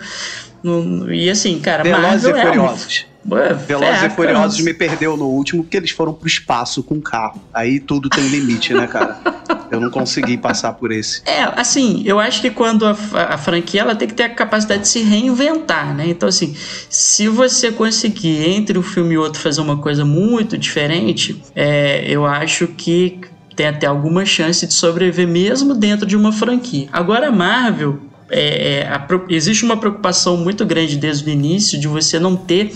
não, 0.63 1.13
e 1.13 1.29
assim, 1.29 1.59
cara, 1.59 1.83
Velozes 1.83 2.23
Marvel 2.23 2.37
e 2.37 2.41
é 2.41 2.47
Furiosos. 2.47 3.07
Velozes 3.25 4.03
e 4.05 4.11
Furiosos 4.11 4.61
me 4.61 4.73
perdeu 4.73 5.17
no 5.17 5.27
último 5.27 5.63
porque 5.63 5.77
eles 5.77 5.91
foram 5.91 6.13
pro 6.13 6.27
espaço 6.27 6.83
com 6.83 7.01
carro. 7.01 7.43
Aí 7.53 7.81
tudo 7.81 8.09
tem 8.09 8.27
limite, 8.29 8.73
né, 8.73 8.87
cara? 8.87 9.19
Eu 9.71 9.81
não 9.81 9.91
consegui 9.91 10.39
passar 10.39 10.73
por 10.73 10.91
esse. 10.91 11.21
É, 11.27 11.43
assim, 11.43 12.03
eu 12.07 12.19
acho 12.19 12.41
que 12.41 12.51
quando 12.51 12.87
a, 12.87 12.97
a 13.13 13.37
franquia 13.37 13.83
ela 13.83 13.95
tem 13.95 14.09
que 14.09 14.15
ter 14.15 14.23
a 14.23 14.31
capacidade 14.31 14.83
de 14.83 14.89
se 14.89 15.03
reinventar, 15.03 15.95
né? 15.95 16.09
Então, 16.09 16.27
assim, 16.27 16.57
se 16.89 17.29
você 17.29 17.71
conseguir 17.71 18.49
entre 18.49 18.79
um 18.79 18.83
filme 18.83 19.15
e 19.15 19.19
outro 19.19 19.41
fazer 19.41 19.61
uma 19.61 19.77
coisa 19.77 20.07
muito 20.07 20.57
diferente, 20.57 21.43
é, 21.55 22.03
eu 22.09 22.25
acho 22.25 22.67
que 22.69 23.21
tem 23.55 23.67
até 23.67 23.87
alguma 23.87 24.25
chance 24.25 24.67
de 24.67 24.73
sobreviver 24.73 25.27
mesmo 25.27 25.75
dentro 25.75 26.07
de 26.07 26.17
uma 26.17 26.33
franquia. 26.33 26.89
Agora, 26.93 27.29
a 27.29 27.33
Marvel. 27.33 28.08
É, 28.31 28.87
a 28.89 29.07
existe 29.29 29.65
uma 29.65 29.77
preocupação 29.77 30.37
muito 30.37 30.65
grande 30.65 30.97
desde 30.97 31.29
o 31.29 31.33
início 31.33 31.79
de 31.79 31.89
você 31.89 32.19
não 32.19 32.37
ter 32.37 32.73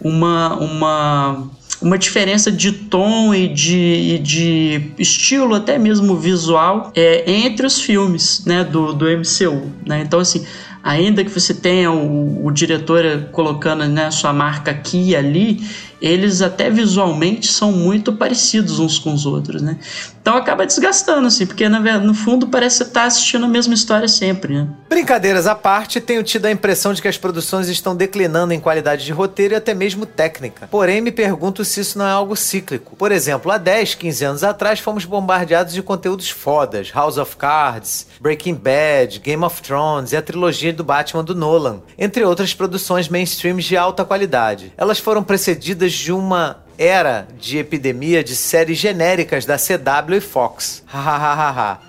uma, 0.00 0.54
uma 0.56 1.50
uma 1.80 1.96
diferença 1.96 2.52
de 2.52 2.72
tom 2.72 3.34
e 3.34 3.48
de, 3.48 3.76
e 3.76 4.18
de 4.18 4.92
estilo, 4.98 5.54
até 5.54 5.78
mesmo 5.78 6.14
visual, 6.16 6.92
é, 6.94 7.30
entre 7.30 7.66
os 7.66 7.80
filmes 7.80 8.44
né, 8.44 8.62
do, 8.62 8.92
do 8.92 9.06
MCU. 9.06 9.72
Né? 9.86 10.02
Então, 10.02 10.20
assim, 10.20 10.44
ainda 10.82 11.24
que 11.24 11.30
você 11.30 11.54
tenha 11.54 11.90
o, 11.90 12.44
o 12.44 12.50
diretor 12.50 13.28
colocando 13.32 13.86
né, 13.86 14.10
sua 14.10 14.32
marca 14.32 14.70
aqui 14.70 15.10
e 15.10 15.16
ali, 15.16 15.66
eles 16.00 16.42
até 16.42 16.70
visualmente 16.70 17.46
são 17.48 17.72
muito 17.72 18.12
parecidos 18.12 18.78
uns 18.78 18.98
com 18.98 19.12
os 19.12 19.26
outros, 19.26 19.62
né? 19.62 19.78
Então 20.20 20.36
acaba 20.36 20.66
desgastando, 20.66 21.26
assim, 21.26 21.46
porque 21.46 21.68
no 21.68 22.14
fundo 22.14 22.48
parece 22.48 22.84
tá 22.84 23.04
assistindo 23.04 23.46
a 23.46 23.48
mesma 23.48 23.74
história 23.74 24.06
sempre, 24.06 24.54
né? 24.54 24.68
Brincadeiras 24.88 25.46
à 25.46 25.54
parte, 25.54 26.00
tenho 26.00 26.22
tido 26.22 26.46
a 26.46 26.50
impressão 26.50 26.92
de 26.92 27.00
que 27.00 27.08
as 27.08 27.16
produções 27.16 27.68
estão 27.68 27.96
declinando 27.96 28.52
em 28.52 28.60
qualidade 28.60 29.04
de 29.04 29.12
roteiro 29.12 29.54
e 29.54 29.56
até 29.56 29.72
mesmo 29.72 30.04
técnica. 30.04 30.68
Porém, 30.70 31.00
me 31.00 31.10
pergunto 31.10 31.64
se 31.64 31.80
isso 31.80 31.98
não 31.98 32.06
é 32.06 32.10
algo 32.10 32.36
cíclico. 32.36 32.96
Por 32.96 33.12
exemplo, 33.12 33.50
há 33.50 33.56
10, 33.56 33.94
15 33.94 34.24
anos 34.24 34.44
atrás 34.44 34.78
fomos 34.78 35.04
bombardeados 35.04 35.72
de 35.72 35.82
conteúdos 35.82 36.28
fodas: 36.28 36.90
House 36.94 37.16
of 37.16 37.36
Cards, 37.36 38.06
Breaking 38.20 38.54
Bad, 38.54 39.20
Game 39.20 39.44
of 39.44 39.62
Thrones 39.62 40.12
e 40.12 40.16
a 40.16 40.22
trilogia 40.22 40.72
do 40.72 40.84
Batman 40.84 41.24
do 41.24 41.34
Nolan, 41.34 41.80
entre 41.98 42.24
outras 42.24 42.52
produções 42.52 43.08
mainstreams 43.08 43.64
de 43.64 43.76
alta 43.76 44.04
qualidade. 44.04 44.72
Elas 44.76 44.98
foram 44.98 45.22
precedidas 45.22 45.89
de 45.92 46.12
uma 46.12 46.62
era 46.80 47.28
de 47.38 47.58
epidemia 47.58 48.24
de 48.24 48.34
séries 48.34 48.78
genéricas 48.78 49.44
da 49.44 49.58
CW 49.58 50.14
e 50.16 50.20
Fox. 50.20 50.82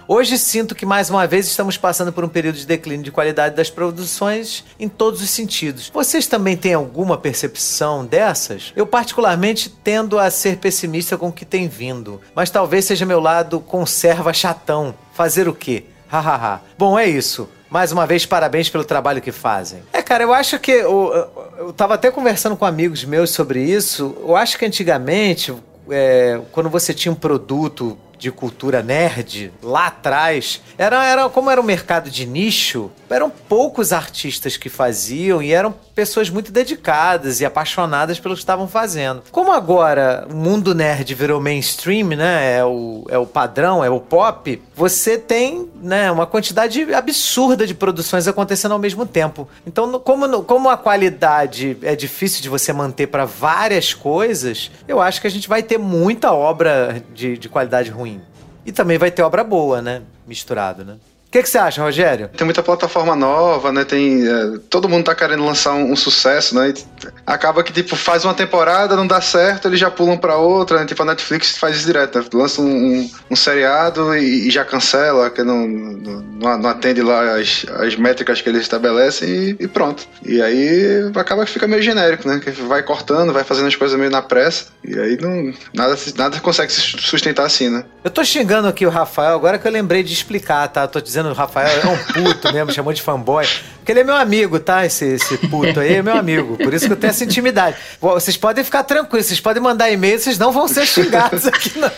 Hoje 0.05 0.37
sinto 0.37 0.75
que 0.75 0.85
mais 0.85 1.09
uma 1.09 1.25
vez 1.25 1.47
estamos 1.47 1.77
passando 1.77 2.11
por 2.11 2.25
um 2.25 2.27
período 2.27 2.57
de 2.57 2.65
declínio 2.65 3.05
de 3.05 3.11
qualidade 3.11 3.55
das 3.55 3.69
produções 3.69 4.65
em 4.77 4.89
todos 4.89 5.21
os 5.21 5.29
sentidos. 5.29 5.89
Vocês 5.93 6.27
também 6.27 6.57
têm 6.57 6.73
alguma 6.73 7.17
percepção 7.17 8.05
dessas? 8.05 8.73
Eu 8.75 8.85
particularmente 8.85 9.69
tendo 9.69 10.19
a 10.19 10.29
ser 10.29 10.57
pessimista 10.57 11.17
com 11.17 11.29
o 11.29 11.33
que 11.33 11.45
tem 11.45 11.69
vindo, 11.69 12.19
mas 12.35 12.49
talvez 12.49 12.83
seja 12.83 13.05
meu 13.05 13.21
lado 13.21 13.61
conserva 13.61 14.33
chatão. 14.33 14.93
Fazer 15.13 15.47
o 15.47 15.55
quê? 15.55 15.85
Hahaha. 16.09 16.59
Bom, 16.77 16.99
é 16.99 17.07
isso. 17.07 17.47
Mais 17.69 17.93
uma 17.93 18.05
vez, 18.05 18.25
parabéns 18.25 18.67
pelo 18.67 18.83
trabalho 18.83 19.21
que 19.21 19.31
fazem. 19.31 19.81
É, 19.93 20.00
cara, 20.11 20.25
eu 20.25 20.33
acho 20.33 20.59
que. 20.59 20.71
Eu, 20.71 21.29
eu, 21.57 21.71
tava 21.71 21.93
até 21.93 22.11
conversando 22.11 22.57
com 22.57 22.65
amigos 22.65 23.05
meus 23.05 23.29
sobre 23.29 23.63
isso. 23.63 24.13
Eu 24.19 24.35
acho 24.35 24.57
que 24.57 24.65
antigamente, 24.65 25.53
é, 25.89 26.41
quando 26.51 26.69
você 26.69 26.93
tinha 26.93 27.13
um 27.13 27.15
produto 27.15 27.97
de 28.21 28.29
cultura 28.29 28.83
nerd 28.83 29.51
lá 29.63 29.87
atrás, 29.87 30.61
era, 30.77 31.03
era 31.03 31.27
como 31.29 31.49
era 31.49 31.59
um 31.59 31.63
mercado 31.63 32.07
de 32.09 32.25
nicho, 32.27 32.91
eram 33.09 33.31
poucos 33.31 33.91
artistas 33.91 34.57
que 34.57 34.69
faziam 34.69 35.41
e 35.41 35.51
eram 35.51 35.73
pessoas 35.95 36.29
muito 36.29 36.51
dedicadas 36.51 37.41
e 37.41 37.45
apaixonadas 37.45 38.19
pelo 38.19 38.35
que 38.35 38.41
estavam 38.41 38.67
fazendo. 38.67 39.23
Como 39.31 39.51
agora 39.51 40.27
o 40.29 40.35
mundo 40.35 40.75
nerd 40.75 41.15
virou 41.15 41.41
mainstream, 41.41 42.09
né? 42.09 42.57
É 42.57 42.63
o, 42.63 43.05
é 43.09 43.17
o 43.17 43.25
padrão, 43.25 43.83
é 43.83 43.89
o 43.89 43.99
pop, 43.99 44.61
você 44.81 45.15
tem 45.15 45.69
né, 45.79 46.11
uma 46.11 46.25
quantidade 46.25 46.91
absurda 46.91 47.67
de 47.67 47.75
produções 47.75 48.27
acontecendo 48.27 48.71
ao 48.71 48.79
mesmo 48.79 49.05
tempo. 49.05 49.47
Então, 49.63 49.99
como, 49.99 50.41
como 50.41 50.69
a 50.71 50.75
qualidade 50.75 51.77
é 51.83 51.95
difícil 51.95 52.41
de 52.41 52.49
você 52.49 52.73
manter 52.73 53.05
para 53.05 53.23
várias 53.23 53.93
coisas, 53.93 54.71
eu 54.87 54.99
acho 54.99 55.21
que 55.21 55.27
a 55.27 55.29
gente 55.29 55.47
vai 55.47 55.61
ter 55.61 55.77
muita 55.77 56.33
obra 56.33 57.03
de, 57.13 57.37
de 57.37 57.47
qualidade 57.47 57.91
ruim. 57.91 58.23
E 58.65 58.71
também 58.71 58.97
vai 58.97 59.11
ter 59.11 59.21
obra 59.21 59.43
boa, 59.43 59.83
né? 59.83 60.01
Misturado, 60.25 60.83
né? 60.83 60.95
O 61.31 61.33
que, 61.33 61.43
que 61.43 61.49
você 61.49 61.57
acha, 61.57 61.81
Rogério? 61.81 62.27
Tem 62.35 62.43
muita 62.43 62.61
plataforma 62.61 63.15
nova, 63.15 63.71
né? 63.71 63.85
Tem. 63.85 64.27
é, 64.27 64.57
todo 64.69 64.89
mundo 64.89 65.05
tá 65.05 65.15
querendo 65.15 65.45
lançar 65.45 65.71
um, 65.71 65.93
um 65.93 65.95
sucesso, 65.95 66.53
né? 66.53 66.73
E 66.75 67.07
acaba 67.25 67.63
que, 67.63 67.71
tipo, 67.71 67.95
faz 67.95 68.25
uma 68.25 68.33
temporada, 68.33 68.97
não 68.97 69.07
dá 69.07 69.21
certo, 69.21 69.69
eles 69.69 69.79
já 69.79 69.89
pulam 69.89 70.17
pra 70.17 70.35
outra, 70.35 70.77
né? 70.81 70.85
Tipo, 70.85 71.03
a 71.03 71.05
Netflix 71.05 71.57
faz 71.57 71.77
isso 71.77 71.85
direto, 71.85 72.19
né? 72.19 72.25
Lança 72.33 72.61
um, 72.61 72.65
um- 72.65 73.11
um 73.31 73.35
seriado 73.37 74.13
e, 74.13 74.49
e 74.49 74.51
já 74.51 74.65
cancela, 74.65 75.29
que 75.29 75.41
não, 75.41 75.65
não, 75.65 76.57
não 76.57 76.69
atende 76.69 77.01
lá 77.01 77.37
as, 77.39 77.65
as 77.79 77.95
métricas 77.95 78.41
que 78.41 78.49
eles 78.49 78.63
estabelecem 78.63 79.29
e, 79.29 79.55
e 79.57 79.67
pronto. 79.69 80.05
E 80.25 80.41
aí 80.41 81.09
acaba 81.15 81.45
que 81.45 81.51
fica 81.51 81.65
meio 81.65 81.81
genérico, 81.81 82.27
né? 82.27 82.41
Que 82.43 82.51
vai 82.51 82.83
cortando, 82.83 83.31
vai 83.31 83.45
fazendo 83.45 83.67
as 83.69 83.75
coisas 83.77 83.97
meio 83.97 84.11
na 84.11 84.21
pressa, 84.21 84.65
e 84.83 84.99
aí 84.99 85.17
não, 85.21 85.53
nada, 85.73 85.95
nada 86.17 86.39
consegue 86.41 86.73
se 86.73 86.81
sustentar 86.81 87.45
assim, 87.45 87.69
né? 87.69 87.85
Eu 88.03 88.11
tô 88.11 88.21
xingando 88.25 88.67
aqui 88.67 88.85
o 88.85 88.89
Rafael 88.89 89.35
agora 89.35 89.57
que 89.57 89.65
eu 89.65 89.71
lembrei 89.71 90.03
de 90.03 90.11
explicar, 90.11 90.67
tá? 90.67 90.81
Eu 90.81 90.87
tô 90.89 90.99
dizendo 90.99 91.20
dizendo 91.21 91.29
o 91.29 91.33
Rafael 91.33 91.81
é 91.81 91.87
um 91.87 91.97
puto 91.97 92.51
mesmo, 92.51 92.71
chamou 92.71 92.93
de 92.93 93.01
fanboy. 93.01 93.45
Porque 93.77 93.91
ele 93.91 94.01
é 94.01 94.03
meu 94.03 94.15
amigo, 94.15 94.59
tá? 94.59 94.85
Esse, 94.85 95.05
esse 95.05 95.37
puto 95.37 95.79
aí 95.79 95.95
é 95.95 96.01
meu 96.03 96.15
amigo. 96.15 96.55
Por 96.57 96.73
isso 96.73 96.85
que 96.85 96.93
eu 96.93 96.97
tenho 96.97 97.09
essa 97.09 97.23
intimidade. 97.23 97.75
Vocês 97.99 98.37
podem 98.37 98.63
ficar 98.63 98.83
tranquilos, 98.83 99.25
vocês 99.25 99.39
podem 99.39 99.61
mandar 99.61 99.89
e-mail, 99.89 100.19
vocês 100.19 100.37
não 100.37 100.51
vão 100.51 100.67
ser 100.67 100.85
xingados 100.85 101.47
aqui, 101.47 101.71
não. 101.79 101.89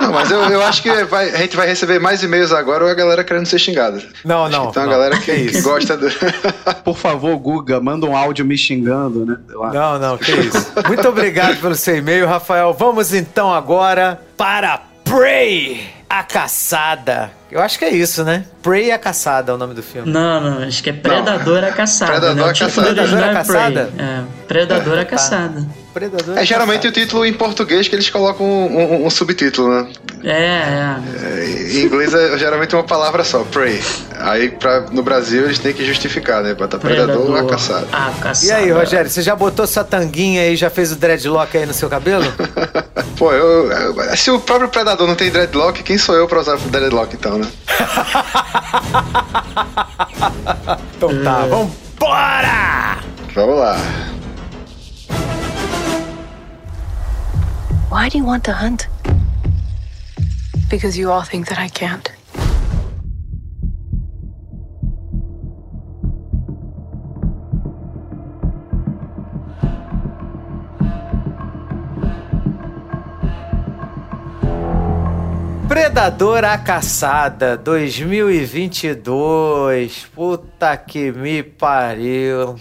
Não, 0.00 0.12
mas 0.12 0.30
eu, 0.30 0.40
eu 0.44 0.62
acho 0.62 0.82
que 0.82 1.04
vai, 1.04 1.30
a 1.30 1.38
gente 1.38 1.56
vai 1.56 1.66
receber 1.66 1.98
mais 1.98 2.22
e-mails 2.22 2.52
agora 2.52 2.84
ou 2.84 2.90
a 2.90 2.94
galera 2.94 3.24
querendo 3.24 3.46
ser 3.46 3.58
xingada. 3.58 4.00
Não, 4.24 4.44
acho 4.44 4.56
não. 4.56 4.68
Então 4.70 4.84
não. 4.84 4.90
a 4.90 4.94
galera 4.94 5.18
que, 5.18 5.46
que 5.46 5.60
gosta 5.60 5.96
do. 5.96 6.08
Por 6.84 6.96
favor, 6.96 7.36
Guga, 7.38 7.80
manda 7.80 8.06
um 8.06 8.16
áudio 8.16 8.44
me 8.44 8.56
xingando, 8.56 9.26
né? 9.26 9.36
Não, 9.72 9.98
não, 9.98 10.16
que 10.16 10.32
isso. 10.32 10.72
Muito 10.86 11.08
obrigado 11.08 11.60
pelo 11.60 11.74
seu 11.74 11.96
e-mail, 11.96 12.26
Rafael. 12.26 12.72
Vamos 12.72 13.12
então 13.12 13.52
agora 13.52 14.20
para 14.36 14.82
Prey, 15.04 15.88
a 16.08 16.22
caçada. 16.22 17.37
Eu 17.50 17.60
acho 17.62 17.78
que 17.78 17.84
é 17.84 17.90
isso, 17.90 18.24
né? 18.24 18.44
Prey 18.62 18.90
a 18.92 18.98
caçada 18.98 19.50
é 19.52 19.54
o 19.54 19.58
nome 19.58 19.72
do 19.72 19.82
filme. 19.82 20.10
Não, 20.10 20.38
não, 20.40 20.62
acho 20.68 20.82
que 20.82 20.90
é 20.90 20.92
Predador 20.92 21.64
a 21.64 21.72
caçada. 21.72 22.12
Predador 22.12 22.36
né? 22.36 22.42
a 22.42 22.50
O 22.50 22.52
título 22.52 22.70
caçada. 22.74 22.94
Predador 22.94 23.22
a 23.22 23.26
é 23.26 23.32
caçada? 23.32 23.84
Prey. 23.94 24.06
É, 24.06 24.22
Predador 24.46 24.92
a 24.94 24.96
Tá. 24.98 25.04
caçada. 25.06 25.66
Predador 25.94 26.36
É 26.36 26.40
a 26.40 26.44
geralmente 26.44 26.82
caçada. 26.82 26.88
o 26.88 26.92
título 27.04 27.24
em 27.24 27.32
português 27.32 27.88
que 27.88 27.94
eles 27.94 28.10
colocam 28.10 28.44
um, 28.46 28.78
um- 29.02 29.06
um 29.06 29.10
subtítulo, 29.10 29.70
né? 29.70 29.90
É, 30.24 30.30
é. 30.32 30.96
É, 31.22 31.44
Em 31.72 31.84
inglês 31.84 32.12
é 32.12 32.36
geralmente 32.38 32.74
uma 32.74 32.82
palavra 32.84 33.22
só, 33.24 33.44
prey. 33.44 33.80
Aí 34.18 34.50
pra, 34.50 34.80
no 34.90 35.02
Brasil 35.02 35.44
eles 35.44 35.58
têm 35.58 35.72
que 35.72 35.84
justificar, 35.84 36.42
né? 36.42 36.54
Bota 36.54 36.78
predador, 36.78 37.36
a 37.38 37.44
caçada. 37.46 37.86
A 37.92 38.10
caçada. 38.20 38.46
E 38.46 38.52
aí, 38.64 38.70
Rogério, 38.72 39.08
você 39.10 39.22
já 39.22 39.36
botou 39.36 39.66
sua 39.66 39.84
tanguinha 39.84 40.42
aí, 40.42 40.56
já 40.56 40.68
fez 40.70 40.90
o 40.92 40.96
dreadlock 40.96 41.56
aí 41.56 41.66
no 41.66 41.72
seu 41.74 41.88
cabelo? 41.88 42.24
Pô, 43.16 43.32
eu, 43.32 43.70
eu- 43.72 44.16
se 44.16 44.30
o 44.30 44.38
próprio 44.40 44.68
predador 44.68 45.06
não 45.06 45.14
tem 45.14 45.30
dreadlock, 45.30 45.82
quem 45.82 45.98
sou 45.98 46.14
eu 46.16 46.26
pra 46.28 46.40
usar 46.40 46.56
dreadlock 46.56 47.14
então, 47.14 47.38
né? 47.38 47.46
Então 50.96 51.22
tá, 51.22 51.46
vambora! 51.46 52.98
Vamos 53.34 53.58
lá. 53.58 53.76
Why 57.90 58.08
do 58.10 58.18
you 58.18 58.26
want 58.26 58.42
to 58.44 58.52
hunt? 58.52 58.84
Because 60.68 60.98
you 60.98 61.10
all 61.10 61.22
think 61.22 61.48
that 61.48 61.58
I 61.58 61.68
can't. 61.68 62.17
Predador 75.78 76.44
a 76.44 76.58
Caçada 76.58 77.56
2022. 77.56 80.08
Puta 80.12 80.76
que 80.76 81.12
me 81.12 81.44
pariu. 81.44 82.56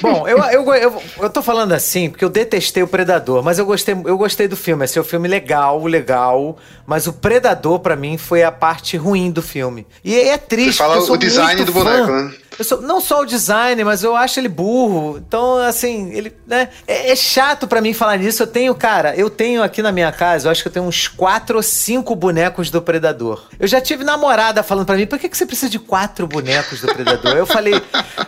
Bom, 0.00 0.26
eu, 0.26 0.38
eu, 0.38 0.74
eu, 0.74 1.02
eu 1.20 1.28
tô 1.28 1.42
falando 1.42 1.72
assim 1.72 2.08
porque 2.08 2.24
eu 2.24 2.30
detestei 2.30 2.82
o 2.82 2.88
Predador, 2.88 3.44
mas 3.44 3.58
eu 3.58 3.66
gostei, 3.66 3.94
eu 4.02 4.16
gostei 4.16 4.48
do 4.48 4.56
filme. 4.56 4.86
Esse 4.86 4.96
é 4.96 5.02
um 5.02 5.04
filme 5.04 5.28
legal, 5.28 5.84
legal, 5.84 6.56
mas 6.86 7.06
o 7.06 7.12
Predador 7.12 7.80
pra 7.80 7.94
mim 7.94 8.16
foi 8.16 8.42
a 8.42 8.50
parte 8.50 8.96
ruim 8.96 9.30
do 9.30 9.42
filme. 9.42 9.86
E 10.02 10.18
é 10.18 10.38
triste. 10.38 10.78
Você 10.78 10.78
fala 10.78 10.98
o 10.98 11.16
design 11.18 11.62
do 11.64 11.72
boneco, 11.72 12.06
fã. 12.06 12.24
né? 12.24 12.32
Sou, 12.62 12.80
não 12.80 13.00
só 13.00 13.20
o 13.22 13.24
design, 13.24 13.82
mas 13.84 14.02
eu 14.02 14.16
acho 14.16 14.40
ele 14.40 14.48
burro. 14.48 15.18
Então, 15.18 15.58
assim, 15.58 16.10
ele, 16.12 16.34
né? 16.46 16.68
É, 16.86 17.12
é 17.12 17.16
chato 17.16 17.66
pra 17.68 17.80
mim 17.80 17.92
falar 17.92 18.16
nisso. 18.16 18.42
Eu 18.42 18.46
tenho, 18.46 18.74
cara, 18.74 19.14
eu 19.16 19.30
tenho 19.30 19.62
aqui 19.62 19.82
na 19.82 19.92
minha 19.92 20.10
casa, 20.10 20.48
eu 20.48 20.52
acho 20.52 20.62
que 20.62 20.68
eu 20.68 20.72
tenho 20.72 20.84
uns 20.86 21.06
quatro 21.06 21.56
ou 21.56 21.62
cinco 21.62 22.14
bonecos 22.14 22.70
do 22.70 22.82
Predador. 22.82 23.44
Eu 23.58 23.68
já 23.68 23.80
tive 23.80 24.04
namorada 24.04 24.62
falando 24.62 24.86
pra 24.86 24.96
mim, 24.96 25.06
por 25.06 25.18
que, 25.18 25.28
que 25.28 25.36
você 25.36 25.46
precisa 25.46 25.70
de 25.70 25.78
quatro 25.78 26.26
bonecos 26.26 26.80
do 26.80 26.88
Predador? 26.88 27.36
Eu 27.36 27.46
falei, 27.46 27.74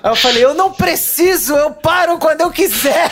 eu 0.04 0.16
falei, 0.16 0.44
eu 0.44 0.54
não 0.54 0.72
preciso, 0.72 1.54
eu 1.54 1.70
paro 1.72 2.18
quando 2.18 2.42
eu 2.42 2.50
quiser. 2.50 3.10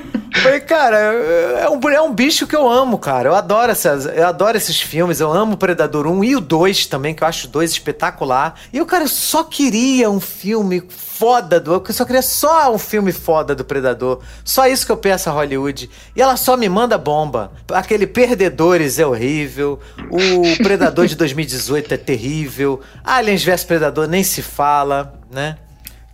Falei, 0.34 0.60
cara, 0.60 0.96
é 0.96 1.68
um, 1.68 1.88
é 1.88 2.00
um 2.00 2.14
bicho 2.14 2.46
que 2.46 2.54
eu 2.54 2.68
amo, 2.68 2.98
cara. 2.98 3.28
Eu 3.28 3.34
adoro, 3.34 3.72
essas, 3.72 4.06
eu 4.06 4.26
adoro 4.26 4.56
esses 4.56 4.80
filmes. 4.80 5.20
Eu 5.20 5.32
amo 5.32 5.54
o 5.54 5.56
Predador 5.56 6.06
1 6.06 6.24
e 6.24 6.36
o 6.36 6.40
2 6.40 6.86
também, 6.86 7.14
que 7.14 7.22
eu 7.22 7.28
acho 7.28 7.46
o 7.46 7.50
2 7.50 7.70
espetacular. 7.70 8.54
E 8.72 8.78
eu, 8.78 8.86
cara, 8.86 9.06
só 9.06 9.42
queria 9.42 10.08
um 10.08 10.20
filme 10.20 10.82
foda 10.88 11.58
do. 11.60 11.74
Eu 11.74 11.92
só 11.92 12.04
queria 12.04 12.22
só 12.22 12.72
um 12.72 12.78
filme 12.78 13.12
foda 13.12 13.54
do 13.54 13.64
Predador. 13.64 14.20
Só 14.44 14.66
isso 14.66 14.86
que 14.86 14.92
eu 14.92 14.96
peço 14.96 15.28
a 15.28 15.32
Hollywood. 15.32 15.90
E 16.14 16.22
ela 16.22 16.36
só 16.36 16.56
me 16.56 16.68
manda 16.68 16.96
bomba. 16.96 17.52
Aquele 17.72 18.06
Perdedores 18.06 18.98
é 18.98 19.06
horrível. 19.06 19.80
O 20.10 20.62
Predador 20.62 21.06
de 21.06 21.16
2018 21.16 21.94
é 21.94 21.96
terrível. 21.96 22.80
Aliens 23.04 23.44
vs 23.44 23.64
Predador 23.64 24.06
nem 24.06 24.22
se 24.22 24.42
fala, 24.42 25.20
né? 25.30 25.56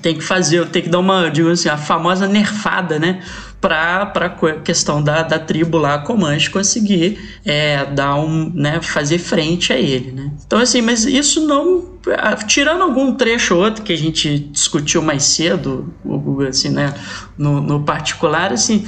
Tem 0.00 0.14
que 0.14 0.22
fazer, 0.22 0.66
tem 0.68 0.82
que 0.82 0.88
dar 0.88 1.00
uma, 1.00 1.28
digamos 1.28 1.60
assim, 1.60 1.68
a 1.68 1.76
famosa 1.76 2.26
nerfada, 2.26 2.98
né? 2.98 3.20
para 3.60 4.10
a 4.14 4.60
questão 4.60 5.02
da, 5.02 5.22
da 5.22 5.38
tribo 5.38 5.76
lá, 5.76 5.98
Comanche, 5.98 6.48
conseguir 6.48 7.18
é, 7.44 7.84
dar 7.84 8.16
um, 8.16 8.50
né, 8.54 8.80
fazer 8.80 9.18
frente 9.18 9.72
a 9.72 9.76
ele, 9.76 10.12
né? 10.12 10.30
Então, 10.46 10.58
assim, 10.58 10.80
mas 10.80 11.04
isso 11.04 11.46
não 11.46 11.82
tirando 12.46 12.82
algum 12.82 13.14
trecho 13.14 13.54
ou 13.54 13.62
outro 13.62 13.82
que 13.82 13.92
a 13.92 13.96
gente 13.96 14.38
discutiu 14.38 15.02
mais 15.02 15.22
cedo, 15.22 15.92
assim, 16.48 16.70
né, 16.70 16.94
no, 17.36 17.60
no, 17.60 17.82
particular, 17.82 18.52
assim, 18.52 18.86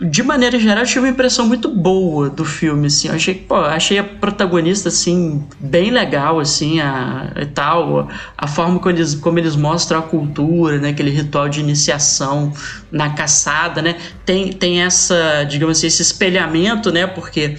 de 0.00 0.22
maneira 0.22 0.58
geral, 0.58 0.84
tive 0.84 1.00
uma 1.00 1.08
impressão 1.08 1.46
muito 1.46 1.68
boa 1.68 2.30
do 2.30 2.44
filme, 2.44 2.86
assim, 2.86 3.08
eu 3.08 3.14
achei, 3.14 3.34
pô, 3.34 3.56
achei 3.56 3.98
a 3.98 4.04
protagonista, 4.04 4.88
assim, 4.88 5.44
bem 5.60 5.90
legal, 5.90 6.40
assim, 6.40 6.80
a, 6.80 7.30
tal, 7.54 8.08
a 8.36 8.46
forma 8.46 8.78
como 8.78 8.94
eles, 8.94 9.14
como 9.14 9.38
eles 9.38 9.54
mostram 9.54 9.98
a 9.98 10.02
cultura, 10.02 10.78
né, 10.78 10.90
aquele 10.90 11.10
ritual 11.10 11.48
de 11.48 11.60
iniciação 11.60 12.52
na 12.90 13.10
caçada, 13.10 13.82
né, 13.82 13.96
tem, 14.28 14.52
tem 14.52 14.82
essa, 14.82 15.42
digamos 15.44 15.78
assim, 15.78 15.86
esse 15.86 16.02
espelhamento, 16.02 16.92
né, 16.92 17.06
porque 17.06 17.56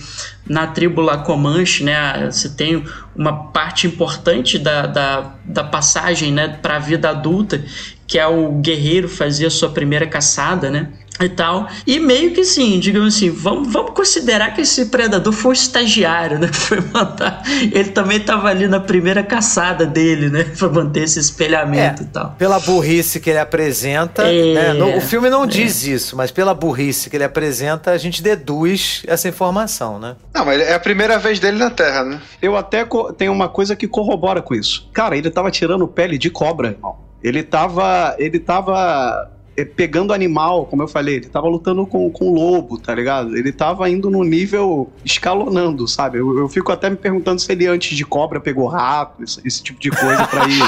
na 0.47 0.67
tribo 0.67 1.01
La 1.01 1.17
Comanche, 1.17 1.83
né, 1.83 2.29
você 2.31 2.47
tem 2.47 2.85
uma 3.15 3.45
parte 3.45 3.87
importante 3.87 4.59
da, 4.59 4.85
da, 4.85 5.33
da 5.43 5.63
passagem 5.63 6.31
né, 6.31 6.59
para 6.61 6.75
a 6.75 6.79
vida 6.79 7.09
adulta, 7.09 7.65
que 8.05 8.19
é 8.19 8.27
o 8.27 8.51
guerreiro 8.51 9.09
fazer 9.09 9.47
a 9.47 9.49
sua 9.49 9.69
primeira 9.71 10.05
caçada, 10.05 10.69
né? 10.69 10.89
E 11.19 11.29
tal. 11.29 11.67
E 11.85 11.99
meio 11.99 12.31
que 12.31 12.43
sim, 12.43 12.79
digamos 12.79 13.15
assim, 13.15 13.29
vamos, 13.29 13.71
vamos 13.71 13.91
considerar 13.91 14.53
que 14.53 14.61
esse 14.61 14.85
predador 14.85 15.33
foi 15.33 15.51
o 15.51 15.53
estagiário, 15.53 16.39
né? 16.39 16.49
Que 16.59 16.65
foi 16.65 16.81
matar. 16.91 17.43
Ele 17.71 17.89
também 17.91 18.17
estava 18.17 18.49
ali 18.49 18.67
na 18.67 18.79
primeira 18.79 19.23
caçada 19.23 19.85
dele, 19.85 20.29
né? 20.29 20.43
Pra 20.57 20.67
manter 20.67 21.03
esse 21.03 21.19
espelhamento 21.19 22.01
é, 22.01 22.05
e 22.05 22.07
tal. 22.07 22.35
Pela 22.37 22.59
burrice 22.59 23.19
que 23.19 23.29
ele 23.29 23.39
apresenta. 23.39 24.23
É, 24.23 24.53
né? 24.53 24.73
no, 24.73 24.97
o 24.97 25.01
filme 25.01 25.29
não 25.29 25.43
é. 25.43 25.47
diz 25.47 25.83
isso, 25.85 26.17
mas 26.17 26.31
pela 26.31 26.53
burrice 26.53 27.09
que 27.09 27.15
ele 27.15 27.23
apresenta, 27.23 27.91
a 27.91 27.97
gente 27.97 28.21
deduz 28.21 29.03
essa 29.07 29.27
informação, 29.27 29.99
né? 29.99 30.15
Não, 30.33 30.45
mas 30.45 30.59
é 30.59 30.73
a 30.73 30.79
primeira 30.79 31.17
vez 31.17 31.39
dele 31.39 31.57
na 31.57 31.69
Terra, 31.69 32.03
né? 32.03 32.21
Eu 32.41 32.57
até 32.57 32.85
tenho 33.17 33.31
uma 33.31 33.47
coisa 33.47 33.75
que 33.75 33.87
corrobora 33.87 34.41
com 34.41 34.55
isso. 34.55 34.89
Cara, 34.93 35.15
ele 35.15 35.29
tava 35.29 35.51
tirando 35.51 35.87
pele 35.87 36.17
de 36.17 36.29
cobra, 36.29 36.69
irmão. 36.69 36.97
Ele 37.23 37.43
tava. 37.43 38.15
Ele 38.17 38.39
tava 38.39 39.29
pegando 39.65 40.13
animal, 40.13 40.65
como 40.65 40.83
eu 40.83 40.87
falei, 40.87 41.15
ele 41.15 41.27
tava 41.27 41.47
lutando 41.47 41.85
com, 41.85 42.09
com 42.09 42.29
o 42.29 42.33
lobo, 42.33 42.77
tá 42.77 42.93
ligado? 42.93 43.35
Ele 43.35 43.51
tava 43.51 43.89
indo 43.89 44.09
no 44.09 44.23
nível 44.23 44.91
escalonando, 45.03 45.87
sabe? 45.87 46.19
Eu, 46.19 46.37
eu 46.37 46.49
fico 46.49 46.71
até 46.71 46.89
me 46.89 46.95
perguntando 46.95 47.39
se 47.39 47.51
ele 47.51 47.67
antes 47.67 47.95
de 47.95 48.05
cobra 48.05 48.39
pegou 48.39 48.67
rato, 48.67 49.23
esse, 49.23 49.41
esse 49.45 49.63
tipo 49.63 49.79
de 49.79 49.89
coisa 49.89 50.27
pra 50.27 50.47
ir. 50.47 50.61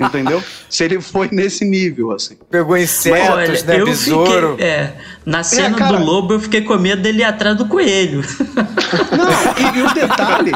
entendeu? 0.00 0.42
Se 0.68 0.84
ele 0.84 1.00
foi 1.00 1.28
nesse 1.30 1.64
nível, 1.64 2.12
assim. 2.12 2.36
Pegou 2.50 2.76
insetos, 2.76 3.28
Olha, 3.28 3.64
né? 3.64 3.80
Eu 3.80 3.86
Besouro. 3.86 4.50
Fiquei, 4.52 4.66
é, 4.66 4.96
na 5.24 5.42
cena 5.42 5.76
é, 5.76 5.78
cara... 5.78 5.96
do 5.96 6.04
lobo 6.04 6.34
eu 6.34 6.40
fiquei 6.40 6.60
com 6.60 6.76
medo 6.76 7.02
dele 7.02 7.20
ir 7.20 7.24
atrás 7.24 7.56
do 7.56 7.66
coelho. 7.66 8.22
Não, 9.16 9.74
e, 9.74 9.78
e 9.78 9.82
o 9.82 9.94
detalhe. 9.94 10.52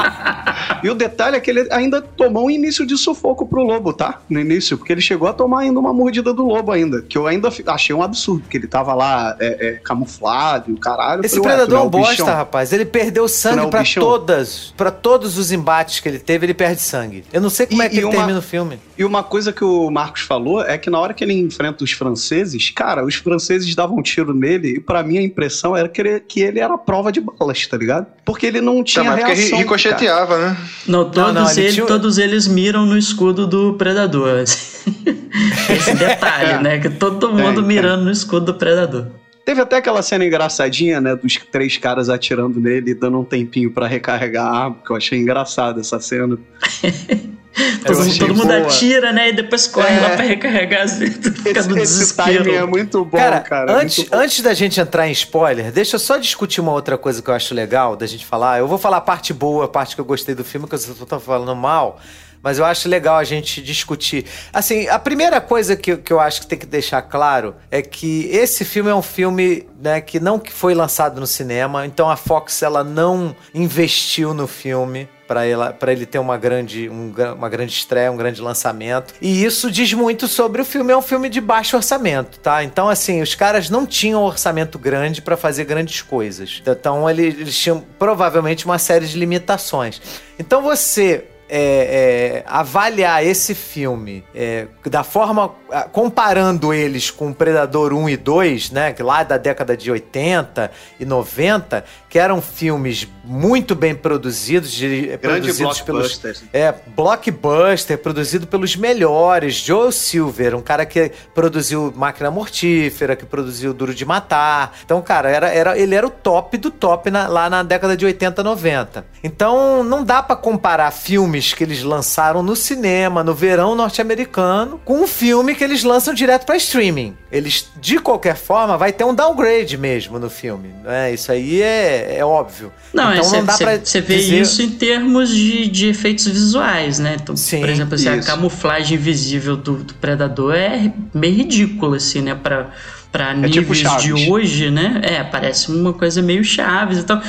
e 0.83 0.89
o 0.89 0.93
detalhe 0.95 1.37
é 1.37 1.39
que 1.39 1.49
ele 1.49 1.67
ainda 1.71 2.01
tomou 2.01 2.45
um 2.45 2.49
início 2.49 2.85
de 2.85 2.97
sufoco 2.97 3.47
pro 3.47 3.63
lobo, 3.63 3.93
tá? 3.93 4.21
No 4.29 4.39
início, 4.39 4.77
porque 4.77 4.91
ele 4.91 5.01
chegou 5.01 5.27
a 5.27 5.33
tomar 5.33 5.61
ainda 5.61 5.79
uma 5.79 5.93
mordida 5.93 6.33
do 6.33 6.45
lobo 6.45 6.71
ainda. 6.71 7.01
Que 7.01 7.17
eu 7.17 7.25
ainda 7.25 7.48
achei 7.67 7.95
um 7.95 8.01
absurdo, 8.01 8.41
porque 8.41 8.57
ele 8.57 8.67
tava 8.67 8.93
lá 8.93 9.35
é, 9.39 9.67
é, 9.67 9.71
camuflado 9.73 10.69
e 10.71 10.73
o 10.73 10.77
caralho. 10.77 11.25
Esse 11.25 11.37
falei, 11.37 11.51
predador 11.51 11.79
é 11.79 11.83
um 11.83 11.89
bosta, 11.89 12.11
bichão. 12.11 12.25
rapaz. 12.27 12.73
Ele 12.73 12.85
perdeu 12.85 13.27
sangue 13.27 13.67
para 13.67 13.83
todas, 13.83 14.73
para 14.75 14.91
todos 14.91 15.37
os 15.37 15.51
embates 15.51 15.99
que 15.99 16.09
ele 16.09 16.19
teve, 16.19 16.45
ele 16.45 16.53
perde 16.53 16.81
sangue. 16.81 17.23
Eu 17.31 17.41
não 17.41 17.49
sei 17.49 17.65
como 17.65 17.81
e, 17.81 17.85
é 17.85 17.89
que 17.89 17.97
ele 17.97 18.05
uma, 18.05 18.13
termina 18.13 18.39
o 18.39 18.41
filme. 18.41 18.79
E 18.97 19.03
uma 19.03 19.23
coisa 19.23 19.51
que 19.51 19.63
o 19.63 19.89
Marcos 19.89 20.21
falou 20.21 20.61
é 20.61 20.77
que 20.77 20.89
na 20.89 20.99
hora 20.99 21.13
que 21.13 21.23
ele 21.23 21.33
enfrenta 21.33 21.83
os 21.83 21.91
franceses, 21.91 22.69
cara, 22.69 23.05
os 23.05 23.15
franceses 23.15 23.73
davam 23.75 23.97
um 23.97 24.01
tiro 24.01 24.33
nele 24.33 24.75
e 24.75 24.79
para 24.79 25.01
mim 25.03 25.17
a 25.17 25.21
impressão 25.21 25.75
era 25.75 25.87
que 25.87 26.01
ele, 26.01 26.19
que 26.19 26.41
ele 26.41 26.59
era 26.59 26.77
prova 26.77 27.11
de 27.11 27.21
balas, 27.21 27.65
tá 27.67 27.77
ligado? 27.77 28.07
Porque 28.25 28.45
ele 28.45 28.61
não 28.61 28.83
tinha 28.83 29.05
tá, 29.05 29.15
reação. 29.15 29.35
Porque 29.35 29.55
ricocheteava, 29.55 30.37
né? 30.37 30.57
Não, 30.87 31.05
todos, 31.05 31.33
não, 31.33 31.43
não, 31.43 31.51
ele, 31.51 31.71
tinha... 31.71 31.85
todos 31.85 32.17
eles 32.17 32.47
miram 32.47 32.85
no 32.85 32.97
escudo 32.97 33.47
do 33.47 33.73
predador. 33.73 34.43
Esse 35.69 35.95
detalhe, 35.95 36.51
é. 36.51 36.61
né? 36.61 36.79
Que 36.79 36.89
todo 36.89 37.33
mundo 37.39 37.63
mirando 37.63 38.05
no 38.05 38.11
escudo 38.11 38.47
do 38.47 38.53
predador. 38.55 39.07
Teve 39.45 39.61
até 39.61 39.77
aquela 39.77 40.03
cena 40.03 40.23
engraçadinha, 40.23 41.01
né? 41.01 41.15
Dos 41.15 41.37
três 41.51 41.75
caras 41.75 42.07
atirando 42.07 42.59
nele 42.59 42.91
e 42.91 42.93
dando 42.93 43.19
um 43.19 43.23
tempinho 43.23 43.71
para 43.71 43.87
recarregar 43.87 44.45
a 44.45 44.63
arma, 44.65 44.77
que 44.85 44.91
eu 44.91 44.95
achei 44.95 45.17
engraçada 45.17 45.79
essa 45.79 45.99
cena. 45.99 46.37
todo, 47.83 48.17
todo 48.19 48.35
mundo 48.35 48.51
atira, 48.51 49.11
né? 49.11 49.29
E 49.29 49.33
depois 49.33 49.67
corre 49.67 49.95
é. 49.95 49.99
lá 49.99 50.09
pra 50.11 50.23
recarregar 50.23 50.83
as 50.83 50.99
fica 50.99 51.59
esse, 51.59 51.81
esse 51.81 52.15
timing 52.15 52.51
é 52.51 52.65
muito 52.65 53.03
bom, 53.03 53.17
cara. 53.17 53.39
cara 53.39 53.71
é 53.71 53.75
antes, 53.75 54.05
antes 54.11 54.41
da 54.41 54.53
gente 54.53 54.79
entrar 54.79 55.07
em 55.07 55.11
spoiler, 55.11 55.71
deixa 55.71 55.95
eu 55.95 55.99
só 55.99 56.17
discutir 56.17 56.61
uma 56.61 56.71
outra 56.71 56.97
coisa 56.97 57.21
que 57.21 57.29
eu 57.29 57.33
acho 57.33 57.55
legal 57.55 57.95
da 57.95 58.05
gente 58.05 58.25
falar. 58.25 58.59
Eu 58.59 58.67
vou 58.67 58.77
falar 58.77 58.97
a 58.97 59.01
parte 59.01 59.33
boa, 59.33 59.65
a 59.65 59.67
parte 59.67 59.95
que 59.95 60.01
eu 60.01 60.05
gostei 60.05 60.35
do 60.35 60.43
filme, 60.43 60.67
que 60.67 60.75
eu 60.75 60.79
só 60.79 61.05
tô 61.05 61.19
falando 61.19 61.55
mal 61.55 61.99
mas 62.41 62.59
eu 62.59 62.65
acho 62.65 62.87
legal 62.87 63.17
a 63.17 63.23
gente 63.23 63.61
discutir. 63.61 64.25
Assim, 64.51 64.87
a 64.87 64.99
primeira 64.99 65.39
coisa 65.41 65.75
que, 65.75 65.97
que 65.97 66.11
eu 66.11 66.19
acho 66.19 66.41
que 66.41 66.47
tem 66.47 66.57
que 66.57 66.65
deixar 66.65 67.01
claro 67.01 67.55
é 67.69 67.81
que 67.81 68.29
esse 68.31 68.63
filme 68.63 68.89
é 68.89 68.95
um 68.95 69.01
filme 69.01 69.67
né, 69.79 70.01
que 70.01 70.19
não 70.19 70.41
foi 70.49 70.73
lançado 70.73 71.19
no 71.19 71.27
cinema, 71.27 71.85
então 71.85 72.09
a 72.09 72.15
Fox 72.15 72.61
ela 72.61 72.83
não 72.83 73.35
investiu 73.53 74.33
no 74.33 74.47
filme 74.47 75.07
para 75.29 75.91
ele 75.91 76.07
ter 76.07 76.17
uma 76.17 76.37
grande, 76.37 76.89
um, 76.89 77.13
uma 77.35 77.47
grande 77.47 77.71
estreia, 77.71 78.11
um 78.11 78.17
grande 78.17 78.41
lançamento. 78.41 79.13
E 79.21 79.43
isso 79.43 79.69
diz 79.69 79.93
muito 79.93 80.27
sobre 80.27 80.59
o 80.59 80.65
filme. 80.65 80.91
É 80.91 80.97
um 80.97 81.03
filme 81.03 81.29
de 81.29 81.39
baixo 81.39 81.77
orçamento, 81.77 82.39
tá? 82.39 82.63
Então, 82.63 82.89
assim, 82.89 83.21
os 83.21 83.35
caras 83.35 83.69
não 83.69 83.85
tinham 83.85 84.23
orçamento 84.23 84.79
grande 84.79 85.21
para 85.21 85.37
fazer 85.37 85.65
grandes 85.65 86.01
coisas. 86.01 86.63
Então, 86.65 87.07
eles, 87.07 87.35
eles 87.39 87.55
tinham 87.55 87.85
provavelmente 87.99 88.65
uma 88.65 88.79
série 88.79 89.05
de 89.05 89.15
limitações. 89.19 90.01
Então, 90.39 90.63
você 90.63 91.25
é, 91.49 92.41
é, 92.41 92.43
avaliar 92.45 93.25
esse 93.25 93.55
filme 93.55 94.23
é, 94.35 94.67
da 94.85 95.03
forma. 95.03 95.51
comparando 95.91 96.71
eles 96.71 97.09
com 97.09 97.33
Predador 97.33 97.91
1 97.91 98.09
e 98.09 98.17
2, 98.17 98.71
né? 98.71 98.95
Lá 98.99 99.23
da 99.23 99.37
década 99.37 99.75
de 99.75 99.89
80 99.89 100.71
e 100.99 101.05
90, 101.05 101.83
que 102.07 102.19
eram 102.19 102.41
filmes 102.41 103.07
muito 103.23 103.75
bem 103.75 103.95
produzidos, 103.95 104.71
de, 104.71 105.17
produzidos 105.19 105.81
pelos. 105.81 106.21
É, 106.53 106.73
blockbuster, 106.87 107.97
produzido 107.97 108.45
pelos 108.45 108.75
melhores. 108.75 109.55
Joe 109.55 109.91
Silver, 109.91 110.55
um 110.55 110.61
cara 110.61 110.85
que 110.85 111.11
produziu 111.33 111.91
Máquina 111.95 112.29
Mortífera, 112.29 113.15
que 113.15 113.25
produziu 113.25 113.73
Duro 113.73 113.93
de 113.93 114.05
Matar. 114.05 114.77
Então, 114.85 115.01
cara, 115.01 115.29
era, 115.29 115.49
era, 115.49 115.77
ele 115.77 115.95
era 115.95 116.05
o 116.05 116.11
top 116.11 116.57
do 116.57 116.69
top 116.69 117.09
na, 117.09 117.27
lá 117.27 117.49
na 117.49 117.63
década 117.63 117.97
de 117.97 118.05
80, 118.05 118.43
90. 118.43 119.05
Então, 119.23 119.83
não 119.83 120.03
dá 120.03 120.21
para 120.21 120.35
comparar 120.35 120.91
filmes 120.91 121.38
filmes 121.39 121.53
que 121.53 121.63
eles 121.63 121.83
lançaram 121.83 122.43
no 122.43 122.55
cinema, 122.55 123.23
no 123.23 123.33
verão 123.33 123.75
norte-americano, 123.75 124.79
com 124.83 125.01
um 125.01 125.07
filme 125.07 125.55
que 125.55 125.63
eles 125.63 125.83
lançam 125.83 126.13
direto 126.13 126.45
para 126.45 126.57
streaming. 126.57 127.15
Eles, 127.31 127.69
de 127.79 127.99
qualquer 127.99 128.35
forma, 128.35 128.77
vai 128.77 128.91
ter 128.91 129.03
um 129.03 129.13
downgrade 129.13 129.77
mesmo 129.77 130.19
no 130.19 130.29
filme. 130.29 130.69
Né? 130.83 131.13
Isso 131.13 131.31
aí 131.31 131.61
é, 131.61 132.17
é 132.17 132.25
óbvio. 132.25 132.71
Não, 132.93 133.13
então, 133.13 133.33
é, 133.33 133.37
não 133.37 133.45
dá 133.45 133.57
pra 133.57 133.77
Você 133.77 134.01
vê 134.01 134.17
dizer... 134.17 134.41
isso 134.41 134.61
em 134.61 134.71
termos 134.71 135.29
de, 135.29 135.67
de 135.67 135.87
efeitos 135.87 136.27
visuais, 136.27 136.99
né? 136.99 137.17
Então, 137.21 137.35
Sim, 137.35 137.61
por 137.61 137.69
exemplo, 137.69 137.95
assim, 137.95 138.09
a 138.09 138.21
camuflagem 138.21 138.97
visível 138.97 139.55
do, 139.55 139.77
do, 139.83 139.93
Predador 139.95 140.55
é 140.55 140.91
meio 141.13 141.35
ridícula, 141.35 141.97
assim, 141.97 142.21
né? 142.21 142.35
Pra, 142.35 142.69
pra 143.11 143.31
é 143.31 143.49
tipo 143.49 143.73
níveis 143.73 143.79
tipo 143.79 144.15
de 144.15 144.31
hoje, 144.31 144.71
né? 144.71 145.01
É, 145.03 145.23
parece 145.23 145.71
uma 145.71 145.93
coisa 145.93 146.21
meio 146.21 146.43
Chaves 146.43 146.99
e 146.99 147.03
tal. 147.03 147.21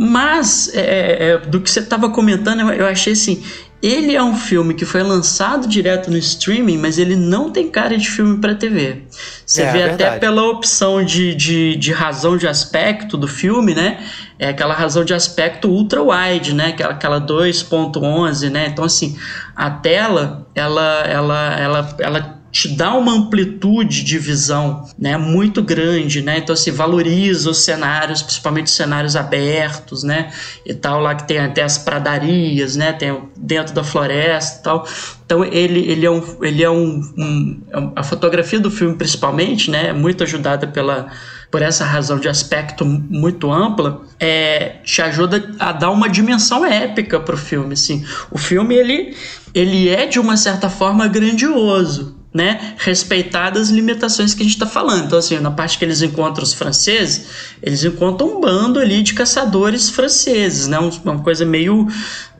Mas, 0.00 0.72
é, 0.74 0.80
é, 0.80 1.28
é, 1.30 1.38
do 1.38 1.60
que 1.60 1.68
você 1.68 1.80
estava 1.80 2.08
comentando, 2.08 2.60
eu, 2.72 2.86
achei 2.86 3.14
assim: 3.14 3.42
ele 3.82 4.14
é 4.14 4.22
um 4.22 4.36
filme 4.36 4.74
que 4.74 4.84
foi 4.84 5.02
lançado 5.02 5.66
direto 5.66 6.08
no 6.08 6.16
streaming, 6.16 6.78
mas 6.78 6.98
ele 6.98 7.16
não 7.16 7.50
tem 7.50 7.68
cara 7.68 7.98
de 7.98 8.08
filme 8.08 8.38
para 8.38 8.54
TV. 8.54 9.02
Você 9.44 9.62
é, 9.62 9.72
vê 9.72 9.78
é 9.80 9.90
até 9.90 10.16
pela 10.18 10.44
opção 10.44 11.04
de, 11.04 11.34
de, 11.34 11.74
de, 11.74 11.90
razão 11.90 12.36
de 12.36 12.46
aspecto 12.46 13.16
do 13.16 13.26
filme, 13.26 13.74
né? 13.74 13.98
É 14.38 14.50
aquela 14.50 14.72
razão 14.72 15.04
de 15.04 15.12
aspecto 15.12 15.68
ultra 15.68 16.00
wide, 16.00 16.54
né? 16.54 16.68
Aquela, 16.68 16.92
aquela 16.92 17.20
2.11, 17.20 18.50
né? 18.50 18.68
Então 18.68 18.84
assim, 18.84 19.18
a 19.56 19.68
tela, 19.68 20.46
ela, 20.54 21.02
ela, 21.08 21.58
ela, 21.58 21.96
ela 21.98 22.37
te 22.58 22.66
dá 22.66 22.92
uma 22.94 23.12
amplitude 23.12 24.02
de 24.02 24.18
visão 24.18 24.84
né, 24.98 25.16
muito 25.16 25.62
grande, 25.62 26.20
né? 26.20 26.38
Então, 26.38 26.52
assim, 26.52 26.72
valoriza 26.72 27.50
os 27.50 27.58
cenários, 27.58 28.20
principalmente 28.20 28.66
os 28.66 28.74
cenários 28.74 29.14
abertos, 29.14 30.02
né? 30.02 30.32
E 30.66 30.74
tal, 30.74 31.00
lá 31.00 31.14
que 31.14 31.28
tem 31.28 31.38
até 31.38 31.62
as 31.62 31.78
pradarias, 31.78 32.74
né? 32.74 32.92
Tem 32.92 33.16
dentro 33.36 33.72
da 33.72 33.84
floresta 33.84 34.58
e 34.58 34.62
tal. 34.64 34.88
Então, 35.24 35.44
ele, 35.44 35.88
ele 35.88 36.04
é, 36.04 36.10
um, 36.10 36.22
ele 36.42 36.64
é 36.64 36.68
um, 36.68 37.00
um 37.16 37.92
A 37.94 38.02
fotografia 38.02 38.58
do 38.58 38.72
filme, 38.72 38.96
principalmente, 38.96 39.70
né? 39.70 39.90
É 39.90 39.92
muito 39.92 40.24
ajudada 40.24 40.66
pela 40.66 41.12
por 41.52 41.62
essa 41.62 41.84
razão 41.84 42.18
de 42.18 42.28
aspecto 42.28 42.84
muito 42.84 43.50
ampla, 43.50 44.02
é, 44.20 44.80
te 44.84 45.00
ajuda 45.00 45.54
a 45.58 45.72
dar 45.72 45.90
uma 45.90 46.06
dimensão 46.06 46.62
épica 46.66 47.18
para 47.20 47.36
o 47.36 47.38
filme. 47.38 47.72
Assim. 47.72 48.04
O 48.30 48.36
filme 48.36 48.74
ele, 48.74 49.16
ele 49.54 49.88
é 49.88 50.04
de 50.04 50.18
uma 50.18 50.36
certa 50.36 50.68
forma 50.68 51.08
grandioso, 51.08 52.17
né, 52.32 52.74
respeitadas 52.78 53.62
as 53.62 53.70
limitações 53.70 54.34
que 54.34 54.42
a 54.42 54.44
gente 54.44 54.54
está 54.54 54.66
falando. 54.66 55.06
Então, 55.06 55.18
assim, 55.18 55.38
na 55.38 55.50
parte 55.50 55.78
que 55.78 55.84
eles 55.84 56.02
encontram 56.02 56.44
os 56.44 56.52
franceses, 56.52 57.26
eles 57.62 57.82
encontram 57.84 58.36
um 58.36 58.40
bando 58.40 58.78
ali 58.78 59.02
de 59.02 59.14
caçadores 59.14 59.88
franceses, 59.88 60.66
né, 60.66 60.78
uma 61.04 61.20
coisa 61.20 61.44
meio 61.44 61.88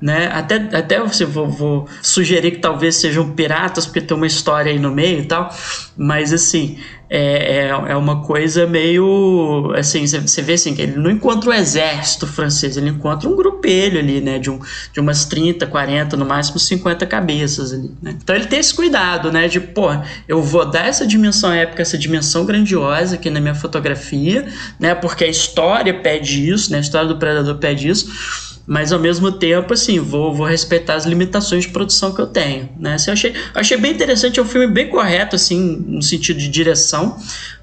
né? 0.00 0.30
Até, 0.32 0.56
até 0.72 1.00
você 1.00 1.24
vou, 1.24 1.48
vou, 1.48 1.88
sugerir 2.02 2.52
que 2.52 2.58
talvez 2.58 2.96
sejam 2.96 3.30
piratas, 3.30 3.86
porque 3.86 4.00
tem 4.00 4.16
uma 4.16 4.26
história 4.26 4.70
aí 4.72 4.78
no 4.78 4.90
meio 4.90 5.20
e 5.20 5.26
tal, 5.26 5.54
mas 5.96 6.32
assim, 6.32 6.78
é, 7.10 7.64
é, 7.64 7.68
é 7.68 7.96
uma 7.96 8.22
coisa 8.22 8.66
meio 8.66 9.72
assim, 9.74 10.06
você 10.06 10.42
vê 10.42 10.52
assim, 10.52 10.74
que 10.74 10.82
ele 10.82 10.96
não 10.96 11.10
encontra 11.10 11.50
o 11.50 11.54
exército 11.54 12.26
francês, 12.26 12.76
ele 12.76 12.90
encontra 12.90 13.28
um 13.28 13.34
grupelho 13.34 13.98
ali, 13.98 14.20
né? 14.20 14.38
De, 14.38 14.50
um, 14.50 14.60
de 14.92 15.00
umas 15.00 15.24
30, 15.24 15.66
40, 15.66 16.16
no 16.16 16.26
máximo 16.26 16.58
50 16.58 17.06
cabeças 17.06 17.72
ali, 17.72 17.90
né? 18.02 18.14
Então 18.22 18.36
ele 18.36 18.46
tem 18.46 18.58
esse 18.58 18.74
cuidado, 18.74 19.32
né? 19.32 19.48
De, 19.48 19.58
pô, 19.58 19.88
eu 20.28 20.42
vou 20.42 20.70
dar 20.70 20.86
essa 20.86 21.06
dimensão 21.06 21.50
épica, 21.50 21.80
essa 21.80 21.96
dimensão 21.96 22.44
grandiosa 22.44 23.14
aqui 23.14 23.30
na 23.30 23.40
minha 23.40 23.54
fotografia, 23.54 24.46
né? 24.78 24.94
Porque 24.94 25.24
a 25.24 25.28
história 25.28 25.94
pede 25.94 26.48
isso, 26.48 26.70
né? 26.70 26.78
A 26.78 26.82
história 26.82 27.08
do 27.08 27.16
Predador 27.16 27.56
pede 27.56 27.88
isso 27.88 28.47
mas 28.68 28.92
ao 28.92 29.00
mesmo 29.00 29.32
tempo, 29.32 29.72
assim, 29.72 29.98
vou, 29.98 30.34
vou 30.34 30.46
respeitar 30.46 30.92
as 30.92 31.06
limitações 31.06 31.64
de 31.64 31.70
produção 31.70 32.12
que 32.12 32.20
eu 32.20 32.26
tenho, 32.26 32.68
né? 32.78 32.94
Assim, 32.94 33.08
eu 33.08 33.14
achei, 33.14 33.34
achei 33.54 33.78
bem 33.78 33.92
interessante, 33.92 34.38
é 34.38 34.42
um 34.42 34.46
filme 34.46 34.66
bem 34.66 34.90
correto, 34.90 35.36
assim, 35.36 35.82
no 35.86 36.02
sentido 36.02 36.38
de 36.38 36.48
direção, 36.48 37.16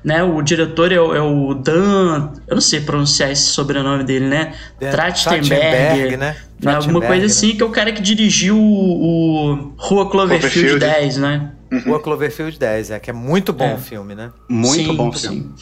né? 0.04 0.24
O 0.24 0.42
diretor 0.42 0.92
é, 0.92 0.96
é 0.96 1.22
o 1.22 1.54
Dan, 1.54 2.32
eu 2.48 2.56
não 2.56 2.62
sei 2.62 2.82
pronunciar 2.82 3.30
esse 3.30 3.44
sobrenome 3.44 4.04
dele, 4.04 4.26
né? 4.26 4.56
Trachtenberg, 4.80 6.18
né? 6.18 6.36
né? 6.60 6.74
Alguma 6.74 7.02
coisa 7.02 7.28
assim, 7.28 7.50
né? 7.50 7.56
que 7.58 7.62
é 7.62 7.66
o 7.68 7.70
cara 7.70 7.92
que 7.92 8.02
dirigiu 8.02 8.58
o, 8.58 9.52
o 9.52 9.74
Rua 9.78 10.10
Cloverfield, 10.10 10.80
Cloverfield 10.80 10.80
10, 10.80 11.18
né? 11.18 11.52
Uhum. 11.72 11.82
Rua 11.82 12.00
Cloverfield 12.02 12.58
10, 12.58 12.90
é, 12.90 13.00
que 13.00 13.12
é 13.12 13.14
muito 13.14 13.54
bom 13.54 13.66
é. 13.66 13.76
o 13.76 13.78
filme, 13.78 14.16
né? 14.16 14.32
Muito 14.50 14.90
sim, 14.90 14.96
bom 14.96 15.12
sim. 15.12 15.28
filme. 15.28 15.54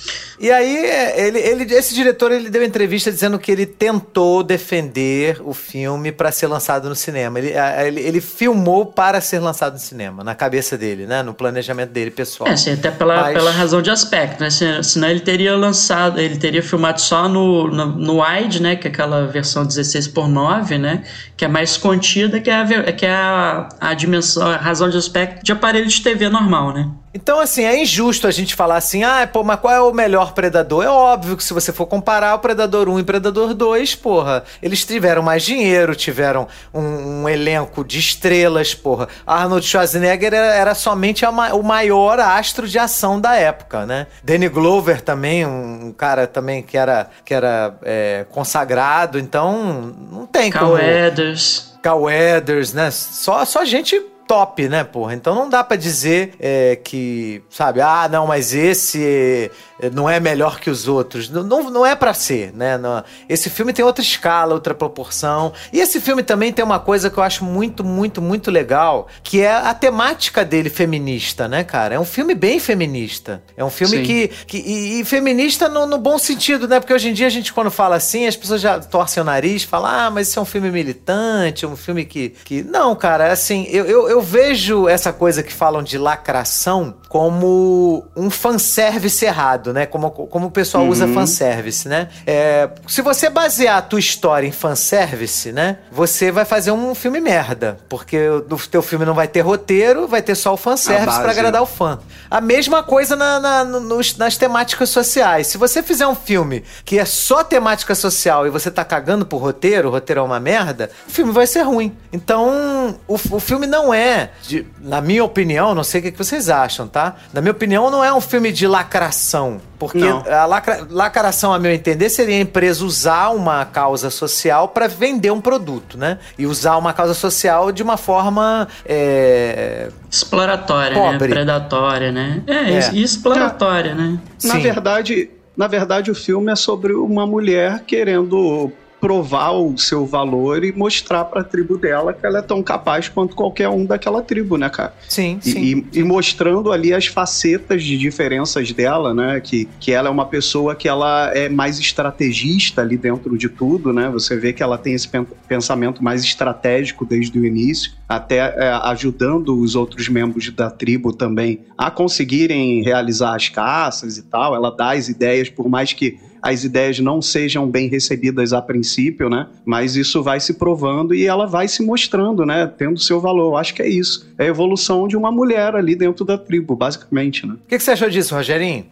E 0.44 0.52
aí, 0.52 0.76
ele, 1.16 1.40
ele, 1.40 1.74
esse 1.74 1.96
diretor 1.96 2.30
ele 2.30 2.50
deu 2.50 2.62
entrevista 2.66 3.10
dizendo 3.10 3.40
que 3.40 3.50
ele 3.50 3.66
tentou 3.66 4.44
defender 4.44 5.42
o 5.42 5.54
filme 5.54 6.12
para 6.12 6.34
ser 6.34 6.48
lançado 6.48 6.90
no 6.90 6.96
cinema. 6.96 7.40
Ele, 7.40 7.54
ele, 7.88 8.02
ele, 8.02 8.20
filmou 8.20 8.88
para 8.88 9.22
ser 9.22 9.40
lançado 9.40 9.76
no 9.76 9.80
cinema, 9.80 10.22
na 10.22 10.36
cabeça 10.36 10.78
dele, 10.78 11.06
né? 11.06 11.24
No 11.24 11.34
planejamento 11.34 11.92
dele 11.92 12.12
pessoal. 12.12 12.50
É, 12.50 12.58
sim, 12.58 12.74
até 12.74 12.92
pela, 12.92 13.22
Mas... 13.22 13.34
pela 13.34 13.52
razão 13.52 13.82
de 13.82 13.90
aspecto, 13.90 14.42
né? 14.42 14.50
Senão 14.50 15.08
ele 15.08 15.22
teria 15.22 15.56
lançado, 15.56 16.20
ele 16.20 16.36
teria 16.36 16.62
filmado 16.62 17.00
só 17.00 17.30
no, 17.30 17.70
no, 17.70 17.86
no 17.86 18.22
wide, 18.22 18.62
né? 18.62 18.76
Que 18.76 18.90
é 18.90 18.92
aquela 18.92 19.26
versão 19.26 19.66
16 19.66 20.10
por 20.10 20.28
9 20.28 20.78
né? 20.78 21.06
Que 21.38 21.46
é 21.46 21.48
mais 21.48 21.78
contida, 21.78 22.42
que 22.42 22.50
é 22.50 22.56
a, 22.56 22.92
que 22.92 23.06
é 23.06 23.14
a, 23.14 23.70
a 23.80 23.94
dimensão, 23.94 24.46
a 24.46 24.58
razão 24.58 24.90
de 24.90 24.98
aspecto 24.98 25.42
de 25.42 25.54
aparelho 25.54 25.88
de 25.88 26.04
TV 26.04 26.28
normal, 26.28 26.74
né? 26.74 26.92
Então, 27.14 27.40
assim, 27.40 27.64
é 27.64 27.80
injusto 27.80 28.26
a 28.26 28.32
gente 28.32 28.56
falar 28.56 28.78
assim, 28.78 29.04
ah, 29.04 29.30
pô, 29.32 29.44
mas 29.44 29.60
qual 29.60 29.74
é 29.74 29.80
o 29.80 29.94
melhor 29.94 30.34
Predador? 30.34 30.84
É 30.84 30.90
óbvio 30.90 31.38
que 31.38 31.44
se 31.44 31.54
você 31.54 31.72
for 31.72 31.86
comparar 31.86 32.34
o 32.34 32.40
Predador 32.40 32.90
1 32.90 32.98
e 32.98 33.02
o 33.04 33.06
Predador 33.06 33.54
2, 33.54 33.94
porra, 33.96 34.44
eles 34.64 34.84
tiveram 34.84 35.22
mais 35.22 35.44
dinheiro, 35.44 35.96
tiveram 35.96 36.48
um, 36.74 37.22
um 37.22 37.30
elenco 37.30 37.84
de 37.84 38.00
estrelas, 38.00 38.74
porra. 38.74 39.08
Arnold 39.28 39.66
Schwarzenegger 39.66 40.34
era, 40.34 40.56
era 40.56 40.76
somente 40.76 41.24
ma 41.28 41.54
o 41.54 41.62
maior 41.62 42.20
astro 42.20 42.68
de 42.68 42.80
ação 42.80 43.22
da 43.22 43.36
época, 43.36 43.86
né? 43.86 44.08
Danny 44.24 44.50
Glover 44.50 45.00
também, 45.02 45.46
um, 45.46 45.88
um 45.88 45.92
cara 45.92 46.26
também 46.26 46.64
que 46.64 46.78
era, 46.78 47.10
que 47.24 47.34
era 47.34 47.76
é, 47.84 48.26
consagrado, 48.32 49.20
então 49.20 49.94
não 50.12 50.26
tem 50.26 50.50
Cal 50.50 50.70
como... 50.70 50.80
Eders. 50.80 51.74
Cal 51.84 52.10
Eders, 52.10 52.74
né? 52.74 52.90
Só, 52.90 53.46
só 53.46 53.64
gente 53.66 54.02
top, 54.28 54.68
né, 54.68 54.84
porra? 54.84 55.14
Então 55.14 55.36
não 55.36 55.50
dá 55.50 55.64
para 55.64 55.78
dizer 55.78 56.36
é, 56.40 56.76
que, 56.76 57.44
sabe, 57.50 57.82
ah, 57.82 58.08
não, 58.10 58.28
mas 58.28 58.54
esse 58.54 59.52
não 59.94 60.10
é 60.10 60.20
melhor 60.20 60.60
que 60.60 60.70
os 60.70 60.88
outros. 60.88 61.30
Não, 61.30 61.44
não, 61.44 61.70
não 61.70 61.86
é 61.86 61.96
para 61.96 62.14
ser, 62.14 62.54
né? 62.54 62.78
Não, 62.78 63.04
esse 63.28 63.50
filme 63.50 63.74
tem 63.74 63.84
outra 63.84 64.04
escala, 64.04 64.54
outra 64.54 64.74
proporção. 64.74 65.54
E 65.72 65.80
esse 65.80 66.00
filme 66.00 66.24
também 66.24 66.52
tem 66.52 66.64
uma 66.64 66.80
coisa 66.80 67.10
que 67.10 67.18
eu 67.18 67.24
acho 67.24 67.44
muito, 67.44 67.84
muito, 67.84 68.22
muito 68.22 68.52
legal, 68.52 69.08
que 69.24 69.42
é 69.42 69.54
a 69.54 69.74
temática 69.74 70.46
dele 70.46 70.70
feminista, 70.70 71.48
né, 71.48 71.64
cara? 71.64 71.96
É 71.96 72.00
um 72.00 72.06
filme 72.06 72.36
bem 72.36 72.60
feminista. 72.60 73.44
É 73.58 73.64
um 73.64 73.70
filme 73.70 73.98
Sim. 73.98 74.04
que. 74.04 74.28
que 74.46 74.58
e, 74.58 75.02
e 75.02 75.06
feminista 75.06 75.68
no, 75.68 75.86
no, 75.86 75.98
bom 75.98 76.18
sentido, 76.18 76.68
né? 76.68 76.80
Porque 76.80 76.94
hoje 76.94 77.10
em 77.10 77.14
dia 77.14 77.28
a 77.28 77.30
gente, 77.30 77.52
quando 77.52 77.72
fala 77.72 77.96
assim, 77.96 78.28
as 78.28 78.36
pessoas 78.36 78.62
já 78.62 78.80
torcem 78.80 79.22
o 79.22 79.26
nariz, 79.26 79.64
falam, 79.64 79.90
ah, 79.90 80.12
mas 80.12 80.28
isso 80.28 80.40
é 80.40 80.42
um 80.42 80.46
filme 80.46 80.70
militante, 80.72 81.66
um 81.66 81.76
filme 81.76 82.06
que. 82.06 82.30
que... 82.44 82.64
Não, 82.64 82.96
cara, 82.96 83.32
assim, 83.32 83.68
eu, 83.70 83.86
eu, 83.86 84.10
eu 84.10 84.22
vejo 84.22 84.88
essa 84.88 85.12
coisa 85.12 85.42
que 85.42 85.52
falam 85.52 85.82
de 85.82 85.98
lacração 85.98 86.96
como 87.10 88.06
um 88.16 88.30
fanservice 88.30 89.24
errado, 89.26 89.73
né? 89.74 89.86
Como, 89.86 90.12
como 90.12 90.48
o 90.48 90.52
pessoal 90.52 90.84
uhum. 90.84 90.90
usa 90.90 91.08
fanservice, 91.08 91.88
né? 91.88 92.08
É, 92.26 92.70
se 92.88 93.02
você 93.02 93.30
basear 93.30 93.78
a 93.78 93.82
tua 93.82 94.00
história 94.00 94.48
em 94.48 94.52
fanservice, 94.52 95.52
né? 95.52 95.78
Você 95.92 96.32
vai 96.32 96.46
fazer 96.46 96.72
um 96.72 96.96
filme 96.96 97.20
merda. 97.20 97.78
Porque 97.90 98.30
o 98.30 98.42
teu 98.42 98.82
filme 98.82 99.06
não 99.06 99.14
vai 99.14 99.28
ter 99.28 99.42
roteiro, 99.42 100.08
vai 100.08 100.22
ter 100.22 100.36
só 100.36 100.54
o 100.54 100.58
fanservice 100.58 101.20
para 101.20 101.32
agradar 101.32 101.62
o 101.62 101.66
fã. 101.66 102.00
A 102.30 102.40
mesma 102.40 102.84
coisa 102.84 103.16
na, 103.16 103.40
na 103.40 103.64
nos, 103.64 104.18
nas 104.18 104.38
temáticas 104.38 104.90
sociais. 104.90 105.48
Se 105.48 105.58
você 105.58 105.82
fizer 105.82 106.08
um 106.08 106.16
filme 106.16 106.64
que 106.86 107.00
é 107.00 107.06
só 107.06 107.44
temática 107.44 107.96
social 107.96 108.46
e 108.48 108.50
você 108.50 108.70
tá 108.70 108.86
cagando 108.86 109.26
pro 109.26 109.38
roteiro, 109.38 109.90
o 109.90 109.92
roteiro 109.92 110.22
é 110.22 110.24
uma 110.24 110.40
merda, 110.40 110.90
o 111.08 111.12
filme 111.12 111.32
vai 111.32 111.48
ser 111.48 111.62
ruim. 111.64 111.96
Então, 112.12 112.98
o, 113.08 113.16
o 113.16 113.40
filme 113.40 113.68
não 113.68 113.94
é, 113.94 114.32
de, 114.44 114.66
na 114.80 115.02
minha 115.02 115.24
opinião, 115.24 115.74
não 115.74 115.84
sei 115.84 116.00
o 116.00 116.04
que 116.04 116.12
vocês 116.12 116.50
acham, 116.50 116.88
tá? 116.88 117.16
Na 117.32 117.42
minha 117.42 117.52
opinião, 117.52 117.90
não 117.90 118.04
é 118.04 118.14
um 118.14 118.22
filme 118.22 118.52
de 118.52 118.68
lacração. 118.68 119.53
Porque 119.80 120.00
Não. 120.00 120.24
a 120.28 120.46
lacra, 120.46 120.88
lacração, 120.90 121.54
a 121.54 121.60
meu 121.60 121.72
entender, 121.72 122.10
seria 122.10 122.36
a 122.36 122.40
empresa 122.40 122.84
usar 122.86 123.30
uma 123.30 123.66
causa 123.66 124.10
social 124.10 124.70
para 124.70 124.88
vender 124.88 125.32
um 125.32 125.42
produto, 125.42 125.98
né? 125.98 126.20
E 126.38 126.46
usar 126.46 126.78
uma 126.78 126.94
causa 126.94 127.14
social 127.14 127.72
de 127.72 127.84
uma 127.84 127.98
forma. 127.98 128.68
É... 128.86 129.90
Exploratória, 130.10 130.96
né? 130.96 131.12
Pobre. 131.12 131.28
né? 131.28 131.34
Predatória, 131.34 132.12
né? 132.12 132.44
É, 132.48 132.74
é. 132.74 132.92
e 132.94 133.04
exploratória, 133.04 133.96
né? 133.96 134.20
Na 134.44 134.56
Sim. 134.56 134.62
verdade. 134.62 135.30
Na 135.56 135.68
verdade, 135.68 136.10
o 136.10 136.16
filme 136.16 136.52
é 136.52 136.56
sobre 136.56 136.94
uma 136.94 137.28
mulher 137.28 137.84
querendo 137.86 138.72
provar 139.04 139.52
o 139.52 139.78
seu 139.78 140.06
valor 140.06 140.64
e 140.64 140.72
mostrar 140.72 141.26
para 141.26 141.42
a 141.42 141.44
tribo 141.44 141.78
dela 141.78 142.14
que 142.14 142.26
ela 142.26 142.40
é 142.40 142.42
tão 142.42 142.64
capaz 142.64 143.10
quanto 143.10 143.36
qualquer 143.36 143.68
um 143.68 143.84
daquela 143.84 144.22
tribo, 144.22 144.56
né, 144.56 144.70
cara? 144.70 144.94
Sim, 145.10 145.42
e, 145.46 145.52
sim. 145.52 145.86
E, 145.92 146.00
e, 146.00 146.04
mostrando 146.06 146.72
ali 146.72 146.94
as 146.94 147.08
facetas 147.08 147.84
de 147.84 147.98
diferenças 147.98 148.72
dela, 148.72 149.14
né? 149.14 149.42
Que, 149.42 149.68
que 149.78 149.92
ela 149.92 150.08
é 150.08 150.10
uma 150.10 150.26
pessoa 150.26 150.74
que 150.74 150.88
ela 150.88 151.30
é 151.36 151.50
mais 151.50 151.80
estrategista 151.80 152.80
ali 152.80 152.96
dentro 152.96 153.38
de 153.38 153.50
tudo, 153.50 153.92
né? 153.92 154.10
Você 154.10 154.38
vê 154.38 154.54
que 154.54 154.64
ela 154.64 154.78
tem 154.78 154.94
esse 154.94 155.10
pensamento 155.50 156.02
mais 156.02 156.24
estratégico 156.24 157.06
desde 157.06 157.38
o 157.38 157.46
início, 157.46 157.92
até 158.08 158.38
é, 158.38 158.70
ajudando 158.84 159.60
os 159.60 159.76
outros 159.76 160.08
membros 160.08 160.50
da 160.52 160.72
tribo 160.72 161.12
também 161.12 161.60
a 161.78 161.92
conseguirem 161.92 162.82
realizar 162.82 163.36
as 163.36 163.50
caças 163.50 164.18
e 164.18 164.24
tal. 164.24 164.56
Ela 164.56 164.72
dá 164.72 164.92
as 164.92 165.10
ideias, 165.10 165.50
por 165.50 165.68
mais 165.68 165.92
que 165.92 166.18
as 166.44 166.66
ideias 166.66 167.00
não 167.00 167.22
sejam 167.22 167.66
bem 167.70 167.88
recebidas 167.88 168.52
a 168.52 168.62
princípio, 168.62 169.30
né? 169.30 169.48
Mas 169.64 169.96
isso 169.96 170.22
vai 170.22 170.42
se 170.42 170.56
provando 170.56 171.16
e 171.16 171.26
ela 171.26 171.48
vai 171.48 171.70
se 171.70 171.82
mostrando, 171.82 172.46
né? 172.46 172.70
Tendo 172.78 173.00
seu 173.00 173.22
valor. 173.22 173.54
Eu 173.54 173.58
acho 173.58 173.74
que 173.74 173.82
é 173.82 173.88
isso. 173.88 174.28
É 174.38 174.44
a 174.44 174.48
evolução 174.48 175.08
de 175.08 175.16
uma 175.16 175.32
mulher 175.32 175.74
ali 175.74 175.96
dentro 175.96 176.26
da 176.26 176.38
tribo, 176.38 176.76
basicamente, 176.76 177.48
né? 177.48 177.54
O 177.54 177.70
que, 177.70 177.78
que, 177.78 177.84
você 177.84 177.92
achou 177.92 178.10
disso, 178.10 178.36
Rogerinho? 178.36 178.86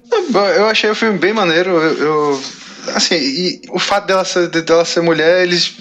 Eu 0.56 0.68
achei 0.68 0.90
o 0.90 0.96
filme 0.96 1.20
bem 1.20 1.34
maneiro. 1.34 1.72
Eu, 1.72 1.98
eu 1.98 2.42
assim, 2.96 3.16
e 3.16 3.62
o 3.70 3.80
fato 3.80 4.08
dela 4.08 4.24
ser, 4.24 4.48
dela 4.48 4.86
ser 4.86 5.02
mulher, 5.02 5.44
eles 5.44 5.76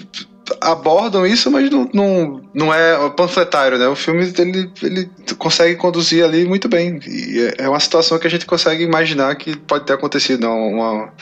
abordam 0.59 1.25
isso, 1.25 1.49
mas 1.49 1.69
não, 1.69 1.89
não, 1.93 2.41
não 2.53 2.73
é 2.73 3.09
panfletário, 3.11 3.77
né? 3.77 3.87
O 3.87 3.95
filme 3.95 4.33
ele, 4.37 4.71
ele 4.81 5.09
consegue 5.37 5.75
conduzir 5.75 6.23
ali 6.23 6.45
muito 6.45 6.67
bem. 6.67 6.99
E 7.07 7.53
é 7.57 7.69
uma 7.69 7.79
situação 7.79 8.19
que 8.19 8.27
a 8.27 8.29
gente 8.29 8.45
consegue 8.45 8.83
imaginar 8.83 9.35
que 9.35 9.55
pode 9.55 9.85
ter 9.85 9.93
acontecido. 9.93 10.41
Não? 10.41 10.69
Uma, 10.69 11.13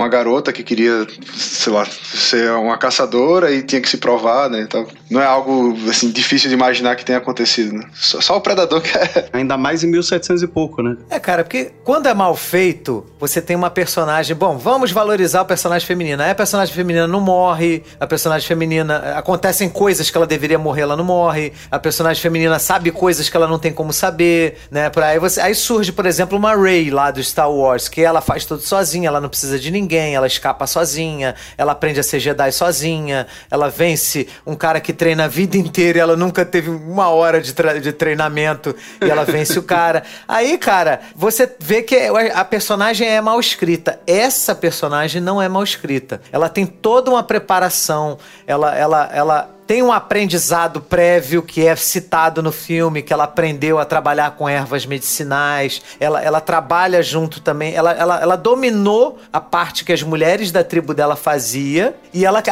uma 0.00 0.08
garota 0.08 0.52
que 0.52 0.62
queria, 0.62 1.06
sei 1.34 1.72
lá, 1.72 1.84
ser 1.86 2.50
uma 2.52 2.78
caçadora 2.78 3.52
e 3.52 3.62
tinha 3.62 3.80
que 3.80 3.88
se 3.88 3.98
provar, 3.98 4.48
né? 4.48 4.60
Então, 4.62 4.86
não 5.10 5.20
é 5.20 5.26
algo 5.26 5.76
assim, 5.88 6.10
difícil 6.10 6.48
de 6.48 6.54
imaginar 6.54 6.96
que 6.96 7.04
tenha 7.04 7.18
acontecido, 7.18 7.74
né? 7.74 7.84
Só, 7.94 8.20
só 8.20 8.36
o 8.36 8.40
predador 8.40 8.80
que 8.80 8.96
é. 8.96 9.28
Ainda 9.32 9.56
mais 9.56 9.84
em 9.84 9.88
1700 9.88 10.42
e 10.42 10.46
pouco, 10.46 10.82
né? 10.82 10.96
É, 11.10 11.18
cara, 11.18 11.44
porque 11.44 11.72
quando 11.84 12.06
é 12.06 12.14
mal 12.14 12.34
feito, 12.34 13.06
você 13.18 13.42
tem 13.42 13.56
uma 13.56 13.70
personagem. 13.70 14.34
Bom, 14.34 14.56
vamos 14.56 14.90
valorizar 14.90 15.42
o 15.42 15.44
personagem 15.44 15.86
feminino. 15.86 16.22
Aí 16.22 16.30
a 16.30 16.34
personagem 16.34 16.74
feminina 16.74 17.06
não 17.06 17.20
morre, 17.20 17.82
a 17.98 18.06
personagem 18.06 18.46
feminina 18.46 18.70
feminina 18.70 19.16
acontecem 19.16 19.68
coisas 19.68 20.10
que 20.10 20.16
ela 20.16 20.26
deveria 20.26 20.58
morrer, 20.58 20.82
ela 20.82 20.96
não 20.96 21.04
morre. 21.04 21.52
A 21.70 21.78
personagem 21.78 22.22
feminina 22.22 22.58
sabe 22.58 22.90
coisas 22.90 23.28
que 23.28 23.36
ela 23.36 23.48
não 23.48 23.58
tem 23.58 23.72
como 23.72 23.92
saber, 23.92 24.58
né? 24.70 24.88
Por 24.90 25.02
aí, 25.02 25.18
você, 25.18 25.40
aí 25.40 25.54
surge, 25.54 25.92
por 25.92 26.06
exemplo, 26.06 26.38
uma 26.38 26.54
Rey 26.54 26.90
lá 26.90 27.10
do 27.10 27.22
Star 27.22 27.50
Wars, 27.50 27.88
que 27.88 28.00
ela 28.00 28.20
faz 28.20 28.44
tudo 28.44 28.60
sozinha, 28.60 29.08
ela 29.08 29.20
não 29.20 29.28
precisa 29.28 29.58
de 29.58 29.70
ninguém, 29.70 29.89
ela 29.96 30.26
escapa 30.26 30.66
sozinha, 30.66 31.34
ela 31.56 31.72
aprende 31.72 32.00
a 32.00 32.02
ser 32.02 32.20
Jedi 32.20 32.52
sozinha, 32.52 33.26
ela 33.50 33.68
vence 33.68 34.28
um 34.46 34.54
cara 34.54 34.80
que 34.80 34.92
treina 34.92 35.24
a 35.24 35.28
vida 35.28 35.56
inteira 35.56 35.98
e 35.98 36.00
ela 36.00 36.16
nunca 36.16 36.44
teve 36.44 36.70
uma 36.70 37.08
hora 37.08 37.40
de, 37.40 37.52
de 37.80 37.92
treinamento 37.92 38.74
e 39.00 39.10
ela 39.10 39.24
vence 39.24 39.58
o 39.58 39.62
cara. 39.62 40.02
Aí, 40.26 40.58
cara, 40.58 41.00
você 41.14 41.50
vê 41.58 41.82
que 41.82 41.96
a 42.34 42.44
personagem 42.44 43.08
é 43.08 43.20
mal 43.20 43.38
escrita. 43.40 44.00
Essa 44.06 44.54
personagem 44.54 45.20
não 45.20 45.40
é 45.40 45.48
mal 45.48 45.62
escrita. 45.62 46.20
Ela 46.32 46.48
tem 46.48 46.66
toda 46.66 47.10
uma 47.10 47.22
preparação, 47.22 48.18
ela, 48.46 48.76
ela, 48.76 49.10
ela 49.12 49.59
tem 49.70 49.84
um 49.84 49.92
aprendizado 49.92 50.80
prévio 50.80 51.44
que 51.44 51.64
é 51.64 51.76
citado 51.76 52.42
no 52.42 52.50
filme, 52.50 53.02
que 53.02 53.12
ela 53.12 53.22
aprendeu 53.22 53.78
a 53.78 53.84
trabalhar 53.84 54.32
com 54.32 54.48
ervas 54.48 54.84
medicinais, 54.84 55.80
ela, 56.00 56.20
ela 56.20 56.40
trabalha 56.40 57.00
junto 57.04 57.40
também, 57.40 57.72
ela, 57.72 57.92
ela, 57.92 58.20
ela 58.20 58.34
dominou 58.34 59.20
a 59.32 59.40
parte 59.40 59.84
que 59.84 59.92
as 59.92 60.02
mulheres 60.02 60.50
da 60.50 60.64
tribo 60.64 60.92
dela 60.92 61.14
fazia, 61.14 61.94
e 62.12 62.26
ela, 62.26 62.42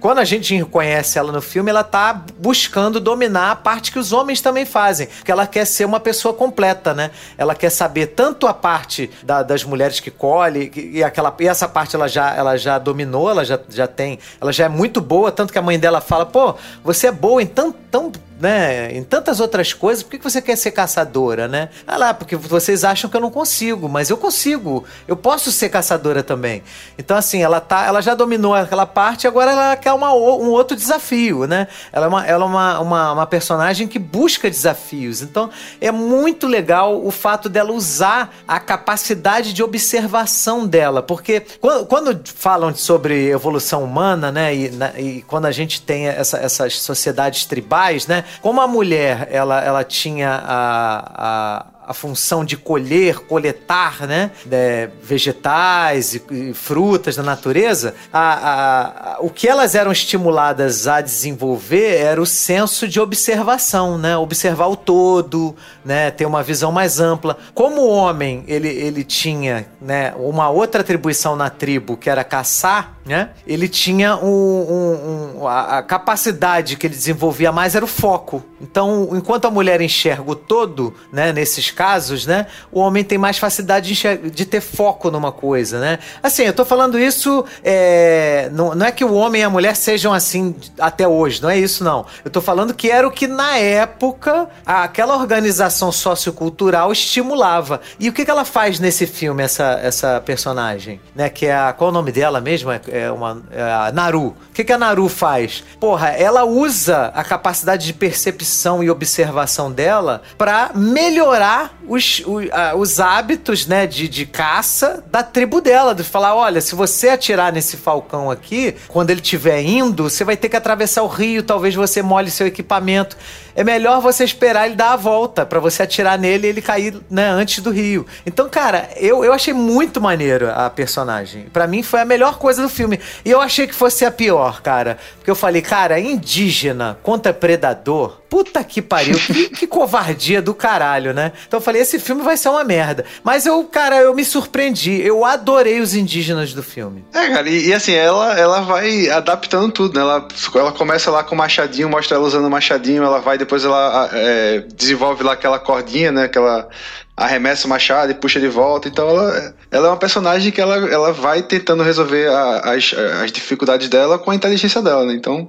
quando 0.00 0.18
a 0.18 0.24
gente 0.24 0.54
reconhece 0.54 1.18
ela 1.18 1.30
no 1.30 1.42
filme, 1.42 1.70
ela 1.70 1.84
tá 1.84 2.24
buscando 2.38 2.98
dominar 2.98 3.50
a 3.50 3.56
parte 3.56 3.92
que 3.92 3.98
os 3.98 4.12
homens 4.12 4.40
também 4.40 4.64
fazem, 4.64 5.06
porque 5.06 5.30
ela 5.30 5.46
quer 5.46 5.66
ser 5.66 5.84
uma 5.84 6.00
pessoa 6.00 6.32
completa, 6.32 6.94
né? 6.94 7.10
Ela 7.36 7.54
quer 7.54 7.70
saber 7.70 8.08
tanto 8.08 8.46
a 8.46 8.54
parte 8.54 9.10
da, 9.22 9.42
das 9.42 9.64
mulheres 9.64 10.00
que 10.00 10.10
colhe, 10.10 10.72
e, 10.74 11.02
aquela, 11.04 11.34
e 11.38 11.46
essa 11.46 11.68
parte 11.68 11.94
ela 11.94 12.08
já, 12.08 12.34
ela 12.34 12.56
já 12.56 12.78
dominou, 12.78 13.30
ela 13.30 13.44
já, 13.44 13.58
já 13.68 13.86
tem, 13.86 14.18
ela 14.40 14.52
já 14.52 14.64
é 14.64 14.68
muito 14.68 15.00
boa, 15.00 15.30
tanto 15.30 15.52
que 15.52 15.58
a 15.58 15.62
mãe 15.62 15.78
dela 15.78 16.00
fala: 16.00 16.24
pô, 16.24 16.54
você 16.82 17.08
é 17.08 17.12
boa 17.12 17.42
em 17.42 17.46
tão, 17.46 17.72
tão 17.72 18.10
né, 18.40 18.92
em 18.92 19.04
tantas 19.04 19.38
outras 19.40 19.72
coisas, 19.72 20.02
por 20.02 20.10
que 20.10 20.18
você 20.18 20.42
quer 20.42 20.56
ser 20.56 20.72
caçadora, 20.72 21.46
né? 21.46 21.68
Ah 21.86 21.96
lá, 21.96 22.14
porque 22.14 22.36
vocês 22.36 22.84
acham 22.84 23.08
que 23.08 23.16
eu 23.16 23.20
não 23.20 23.30
consigo, 23.30 23.88
mas 23.88 24.10
eu 24.10 24.16
consigo. 24.16 24.84
Eu 25.06 25.16
posso 25.16 25.52
ser 25.52 25.68
caçadora 25.68 26.22
também. 26.22 26.62
Então, 26.98 27.16
assim, 27.16 27.42
ela 27.42 27.60
tá, 27.60 27.86
ela 27.86 28.00
já 28.00 28.14
dominou 28.14 28.54
aquela 28.54 28.86
parte, 28.86 29.26
agora 29.26 29.52
ela 29.52 29.76
quer 29.76 29.92
uma, 29.92 30.12
um 30.12 30.50
outro 30.50 30.76
desafio, 30.76 31.46
né? 31.46 31.68
Ela 31.92 32.06
é, 32.06 32.08
uma, 32.08 32.26
ela 32.26 32.44
é 32.44 32.48
uma, 32.48 32.80
uma, 32.80 33.12
uma 33.12 33.26
personagem 33.26 33.86
que 33.86 33.98
busca 33.98 34.50
desafios. 34.50 35.22
Então, 35.22 35.50
é 35.80 35.92
muito 35.92 36.46
legal 36.46 37.04
o 37.04 37.10
fato 37.10 37.48
dela 37.48 37.72
usar 37.72 38.34
a 38.48 38.58
capacidade 38.58 39.52
de 39.52 39.62
observação 39.62 40.66
dela, 40.66 41.02
porque 41.02 41.42
quando, 41.60 41.86
quando 41.86 42.20
falam 42.34 42.74
sobre 42.74 43.28
evolução 43.30 43.84
humana, 43.84 44.32
né, 44.32 44.54
e, 44.54 44.70
na, 44.70 44.98
e 44.98 45.22
quando 45.22 45.46
a 45.46 45.52
gente 45.52 45.80
tem 45.80 46.08
essa, 46.08 46.38
essas 46.38 46.80
sociedades 46.80 47.44
tribais, 47.44 48.06
né, 48.06 48.23
como 48.40 48.60
a 48.60 48.66
mulher 48.66 49.28
ela, 49.30 49.60
ela 49.60 49.84
tinha 49.84 50.42
a, 50.44 51.66
a 51.86 51.92
função 51.92 52.44
de 52.44 52.56
colher, 52.56 53.18
coletar, 53.20 54.06
né, 54.06 54.30
de 54.44 54.88
vegetais 55.02 56.14
e, 56.14 56.22
e, 56.30 56.54
frutas 56.54 57.16
da 57.16 57.22
natureza, 57.22 57.94
a, 58.12 58.20
a, 58.20 59.14
a, 59.14 59.16
o 59.20 59.28
que 59.28 59.46
elas 59.46 59.74
eram 59.74 59.92
estimuladas 59.92 60.86
a 60.86 61.00
desenvolver 61.00 61.96
era 61.96 62.20
o 62.20 62.26
senso 62.26 62.88
de 62.88 63.00
observação, 63.00 63.98
né, 63.98 64.16
observar 64.16 64.68
o 64.68 64.76
todo, 64.76 65.54
né, 65.84 66.10
ter 66.10 66.24
uma 66.24 66.42
visão 66.42 66.72
mais 66.72 67.00
ampla. 67.00 67.36
Como 67.54 67.82
o 67.82 67.88
homem 67.88 68.44
ele, 68.46 68.68
ele 68.68 69.04
tinha, 69.04 69.66
né, 69.80 70.14
uma 70.16 70.48
outra 70.48 70.80
atribuição 70.80 71.36
na 71.36 71.50
tribo 71.50 71.96
que 71.96 72.08
era 72.08 72.24
caçar, 72.24 72.94
né, 73.04 73.30
ele 73.46 73.68
tinha 73.68 74.16
um, 74.16 74.26
um, 74.26 75.40
um 75.40 75.46
a, 75.46 75.78
a 75.78 75.82
capacidade 75.82 76.76
que 76.76 76.86
ele 76.86 76.94
desenvolvia 76.94 77.52
mais 77.52 77.74
era 77.74 77.84
o 77.84 77.88
foco. 77.88 78.42
Então, 78.60 79.10
enquanto 79.12 79.44
a 79.44 79.50
mulher 79.50 79.82
enxerga 79.82 80.30
o 80.30 80.34
todo, 80.34 80.94
né, 81.12 81.32
nesses 81.32 81.70
casos, 81.74 82.24
né, 82.24 82.46
o 82.72 82.80
homem 82.80 83.04
tem 83.04 83.18
mais 83.18 83.36
facilidade 83.36 83.92
de, 83.92 84.30
de 84.30 84.46
ter 84.46 84.60
foco 84.60 85.10
numa 85.10 85.32
coisa, 85.32 85.78
né? 85.80 85.98
Assim, 86.22 86.44
eu 86.44 86.52
tô 86.54 86.64
falando 86.64 86.98
isso, 86.98 87.44
é, 87.62 88.48
não, 88.52 88.74
não 88.74 88.86
é 88.86 88.92
que 88.92 89.04
o 89.04 89.12
homem 89.12 89.42
e 89.42 89.44
a 89.44 89.50
mulher 89.50 89.76
sejam 89.76 90.12
assim 90.12 90.54
até 90.78 91.06
hoje, 91.06 91.42
não 91.42 91.50
é 91.50 91.58
isso 91.58 91.84
não. 91.84 92.06
Eu 92.24 92.30
tô 92.30 92.40
falando 92.40 92.72
que 92.72 92.90
era 92.90 93.06
o 93.06 93.10
que 93.10 93.26
na 93.26 93.58
época 93.58 94.48
aquela 94.64 95.16
organização 95.16 95.90
sociocultural 95.90 96.92
estimulava. 96.92 97.80
E 97.98 98.08
o 98.08 98.12
que, 98.12 98.24
que 98.24 98.30
ela 98.30 98.44
faz 98.44 98.78
nesse 98.78 99.06
filme, 99.06 99.42
essa, 99.42 99.80
essa 99.82 100.20
personagem, 100.20 101.00
né? 101.14 101.28
Que 101.28 101.46
é 101.46 101.56
a, 101.56 101.72
qual 101.72 101.88
é 101.88 101.90
o 101.90 101.94
nome 101.94 102.12
dela 102.12 102.40
mesmo? 102.40 102.70
É, 102.70 102.80
é 102.88 103.10
uma 103.10 103.42
é 103.50 103.62
a 103.62 103.92
Naru. 103.92 104.28
O 104.50 104.52
que, 104.54 104.64
que 104.64 104.72
a 104.72 104.78
Naru 104.78 105.08
faz? 105.08 105.64
Porra, 105.80 106.10
ela 106.10 106.44
usa 106.44 107.12
a 107.14 107.24
capacidade 107.24 107.86
de 107.86 107.92
percepção 107.92 108.82
e 108.82 108.90
observação 108.90 109.70
dela 109.70 110.22
para 110.38 110.70
melhorar 110.74 111.63
os, 111.86 112.22
os, 112.26 112.46
os 112.76 113.00
hábitos 113.00 113.66
né, 113.66 113.86
de, 113.86 114.08
de 114.08 114.26
caça 114.26 115.04
da 115.10 115.22
tribo 115.22 115.60
dela. 115.60 115.94
De 115.94 116.02
falar: 116.02 116.34
olha, 116.34 116.60
se 116.60 116.74
você 116.74 117.10
atirar 117.10 117.52
nesse 117.52 117.76
falcão 117.76 118.30
aqui, 118.30 118.74
quando 118.88 119.10
ele 119.10 119.20
estiver 119.20 119.62
indo, 119.62 120.08
você 120.08 120.24
vai 120.24 120.36
ter 120.36 120.48
que 120.48 120.56
atravessar 120.56 121.02
o 121.02 121.08
rio, 121.08 121.42
talvez 121.42 121.74
você 121.74 122.02
molhe 122.02 122.30
seu 122.30 122.46
equipamento. 122.46 123.16
É 123.54 123.62
melhor 123.62 124.00
você 124.00 124.24
esperar 124.24 124.66
ele 124.66 124.74
dar 124.74 124.92
a 124.92 124.96
volta 124.96 125.46
para 125.46 125.60
você 125.60 125.82
atirar 125.82 126.18
nele 126.18 126.46
e 126.46 126.50
ele 126.50 126.62
cair 126.62 126.94
né, 127.10 127.28
antes 127.28 127.62
do 127.62 127.70
rio. 127.70 128.06
Então, 128.26 128.48
cara, 128.48 128.88
eu, 128.96 129.24
eu 129.24 129.32
achei 129.32 129.54
muito 129.54 130.00
maneiro 130.00 130.50
a 130.50 130.68
personagem. 130.70 131.46
para 131.52 131.66
mim 131.66 131.82
foi 131.82 132.00
a 132.00 132.04
melhor 132.04 132.38
coisa 132.38 132.62
do 132.62 132.68
filme. 132.68 133.00
E 133.24 133.30
eu 133.30 133.40
achei 133.40 133.66
que 133.66 133.74
fosse 133.74 134.04
a 134.04 134.10
pior, 134.10 134.60
cara. 134.62 134.98
Porque 135.16 135.30
eu 135.30 135.36
falei, 135.36 135.62
cara, 135.62 135.98
indígena 135.98 136.98
contra 137.02 137.32
predador 137.32 138.24
Puta 138.34 138.64
que 138.64 138.82
pariu, 138.82 139.16
que, 139.16 139.48
que, 139.54 139.64
covardia 139.64 140.42
do 140.42 140.52
caralho, 140.52 141.14
né? 141.14 141.30
Então 141.46 141.58
eu 141.58 141.62
falei, 141.62 141.80
esse 141.82 142.00
filme 142.00 142.20
vai 142.20 142.36
ser 142.36 142.48
uma 142.48 142.64
merda. 142.64 143.04
Mas 143.22 143.46
eu, 143.46 143.62
cara, 143.62 143.98
eu 143.98 144.12
me 144.12 144.24
surpreendi. 144.24 145.00
Eu 145.00 145.24
adorei 145.24 145.80
os 145.80 145.94
indígenas 145.94 146.52
do 146.52 146.60
filme. 146.60 147.04
É, 147.14 147.28
cara, 147.28 147.48
e, 147.48 147.68
e 147.68 147.72
assim, 147.72 147.92
ela, 147.92 148.36
ela 148.36 148.62
vai 148.62 149.08
adaptando 149.08 149.70
tudo, 149.70 149.94
né? 149.94 150.00
Ela, 150.00 150.26
ela 150.56 150.72
começa 150.72 151.12
lá 151.12 151.22
com 151.22 151.36
o 151.36 151.38
machadinho, 151.38 151.88
mostra 151.88 152.16
ela 152.16 152.26
usando 152.26 152.46
o 152.46 152.50
machadinho, 152.50 153.04
ela 153.04 153.20
vai, 153.20 153.38
depois 153.44 153.64
ela 153.64 154.08
é, 154.12 154.64
desenvolve 154.74 155.22
lá 155.22 155.32
aquela 155.32 155.58
cordinha, 155.58 156.10
né? 156.10 156.24
Aquela 156.24 156.68
arremessa 157.16 157.66
o 157.66 157.70
machado 157.70 158.10
e 158.10 158.14
puxa 158.14 158.40
de 158.40 158.48
volta. 158.48 158.88
Então 158.88 159.08
ela, 159.08 159.54
ela 159.70 159.86
é 159.86 159.90
uma 159.90 159.96
personagem 159.96 160.50
que 160.50 160.60
ela, 160.60 160.76
ela 160.90 161.12
vai 161.12 161.42
tentando 161.42 161.82
resolver 161.82 162.28
a, 162.28 162.74
as, 162.74 162.94
as 163.22 163.30
dificuldades 163.30 163.88
dela 163.88 164.18
com 164.18 164.30
a 164.30 164.34
inteligência 164.34 164.82
dela, 164.82 165.04
né? 165.04 165.14
Então 165.14 165.48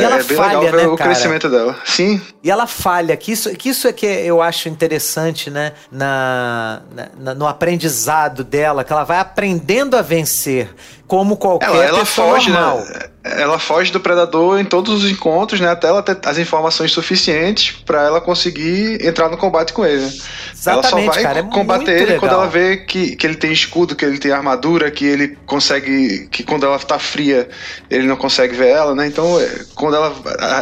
e 0.00 0.04
ela 0.04 0.18
é 0.18 0.22
bem 0.22 0.36
falha, 0.36 0.58
legal 0.58 0.72
ver 0.72 0.86
né, 0.86 0.86
o 0.88 0.96
cara? 0.96 1.10
crescimento 1.10 1.48
dela. 1.48 1.76
Sim. 1.84 2.20
E 2.42 2.50
ela 2.50 2.66
falha, 2.66 3.16
que 3.16 3.30
isso, 3.30 3.50
que 3.56 3.68
isso 3.68 3.86
é 3.86 3.92
que 3.92 4.06
eu 4.06 4.42
acho 4.42 4.68
interessante, 4.68 5.50
né? 5.50 5.72
Na, 5.90 6.82
na, 7.16 7.34
no 7.34 7.46
aprendizado 7.46 8.42
dela, 8.42 8.82
que 8.82 8.92
ela 8.92 9.04
vai 9.04 9.18
aprendendo 9.18 9.96
a 9.96 10.02
vencer 10.02 10.74
como 11.06 11.36
qualquer 11.36 11.68
ela, 11.68 11.84
ela 11.84 12.04
foge, 12.04 12.50
normal. 12.50 12.78
Né? 12.78 13.00
Ela 13.24 13.58
foge 13.58 13.90
do 13.90 13.98
predador 14.00 14.58
em 14.58 14.64
todos 14.64 15.02
os 15.02 15.10
encontros, 15.10 15.58
né? 15.60 15.68
Até 15.70 15.88
ela 15.88 16.02
ter 16.02 16.18
as 16.26 16.36
informações 16.36 16.92
suficientes 16.92 17.72
para 17.84 18.02
ela 18.02 18.20
conseguir 18.20 18.98
entrar 19.06 19.30
no 19.30 19.36
combate 19.38 19.72
com 19.72 19.84
ele. 19.84 20.04
Exatamente, 20.52 20.94
ela 20.94 21.04
só 21.04 21.12
vai 21.12 21.22
cara, 21.22 21.38
é 21.38 21.42
combater 21.42 21.92
ele 21.92 22.04
legal. 22.04 22.20
quando 22.20 22.32
ela 22.32 22.46
vê 22.46 22.76
que, 22.78 23.16
que 23.16 23.26
ele 23.26 23.34
tem 23.36 23.50
escudo, 23.52 23.94
que 23.96 24.04
ele 24.04 24.18
tem 24.18 24.30
armadura, 24.30 24.90
que 24.90 25.04
ele 25.06 25.38
consegue. 25.46 26.28
que 26.30 26.42
quando 26.42 26.66
ela 26.66 26.78
tá 26.78 26.98
fria 26.98 27.48
ele 27.90 28.06
não 28.06 28.16
consegue 28.16 28.54
ver 28.54 28.68
ela, 28.68 28.94
né? 28.94 29.06
Então, 29.06 29.40
é, 29.40 29.48
quando 29.74 29.96
ela 29.96 30.14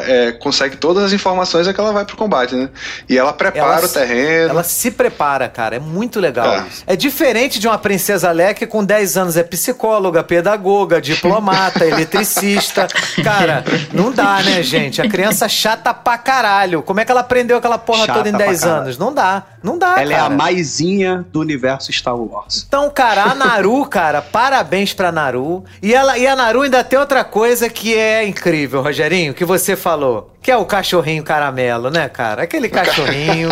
é, 0.06 0.32
consegue 0.32 0.76
todas 0.76 1.02
as 1.04 1.12
informações 1.12 1.66
é 1.66 1.72
que 1.72 1.80
ela 1.80 1.92
vai 1.92 2.04
pro 2.04 2.16
combate, 2.16 2.54
né? 2.54 2.68
E 3.08 3.18
ela 3.18 3.32
prepara 3.32 3.78
Ela 3.78 3.86
o 3.86 3.88
terreno. 3.88 4.50
Ela 4.50 4.64
se 4.64 4.90
prepara, 4.90 5.48
cara. 5.48 5.76
É 5.76 5.80
muito 5.80 6.20
legal 6.20 6.46
É. 6.46 6.66
isso. 6.68 6.84
É 6.86 6.96
diferente 6.96 7.58
de 7.58 7.66
uma 7.66 7.78
princesa 7.78 8.30
Leia 8.30 8.54
que 8.54 8.66
com 8.66 8.84
10 8.84 9.16
anos 9.16 9.36
é 9.36 9.42
psicóloga, 9.42 10.22
pedagoga, 10.32 10.98
diplomata, 11.02 11.84
eletricista. 11.84 12.88
Cara, 13.22 13.62
não 13.92 14.10
dá, 14.10 14.42
né, 14.42 14.62
gente? 14.64 15.02
A 15.02 15.06
criança 15.08 15.46
chata 15.46 15.92
pra 15.92 16.16
caralho. 16.16 16.82
Como 16.82 17.00
é 17.00 17.04
que 17.04 17.10
ela 17.10 17.20
aprendeu 17.20 17.58
aquela 17.58 17.76
porra 17.76 18.06
Chata 18.06 18.14
toda 18.14 18.28
em 18.30 18.32
pra 18.32 18.46
10 18.46 18.60
caralho. 18.60 18.80
anos? 18.82 18.96
Não 18.98 19.12
dá. 19.12 19.42
Não 19.62 19.78
dá, 19.78 20.00
Ela 20.00 20.12
é 20.12 20.16
cara. 20.16 20.26
a 20.26 20.30
maisinha 20.30 21.24
do 21.30 21.38
universo 21.40 21.92
Star 21.92 22.16
Wars. 22.16 22.64
Então, 22.66 22.88
cara, 22.90 23.24
a 23.24 23.34
Naru, 23.36 23.84
cara, 23.84 24.22
parabéns 24.22 24.94
pra 24.94 25.12
Naru. 25.12 25.64
E, 25.82 25.94
ela, 25.94 26.16
e 26.16 26.26
a 26.26 26.34
Naru 26.34 26.62
ainda 26.62 26.82
tem 26.82 26.98
outra 26.98 27.22
coisa 27.22 27.68
que 27.68 27.94
é 27.94 28.26
incrível, 28.26 28.80
Rogerinho, 28.80 29.34
que 29.34 29.44
você 29.44 29.76
falou. 29.76 30.32
Que 30.40 30.50
é 30.50 30.56
o 30.56 30.64
cachorrinho 30.64 31.22
caramelo, 31.22 31.90
né, 31.90 32.08
cara? 32.08 32.42
Aquele 32.44 32.68
cachorrinho. 32.70 33.50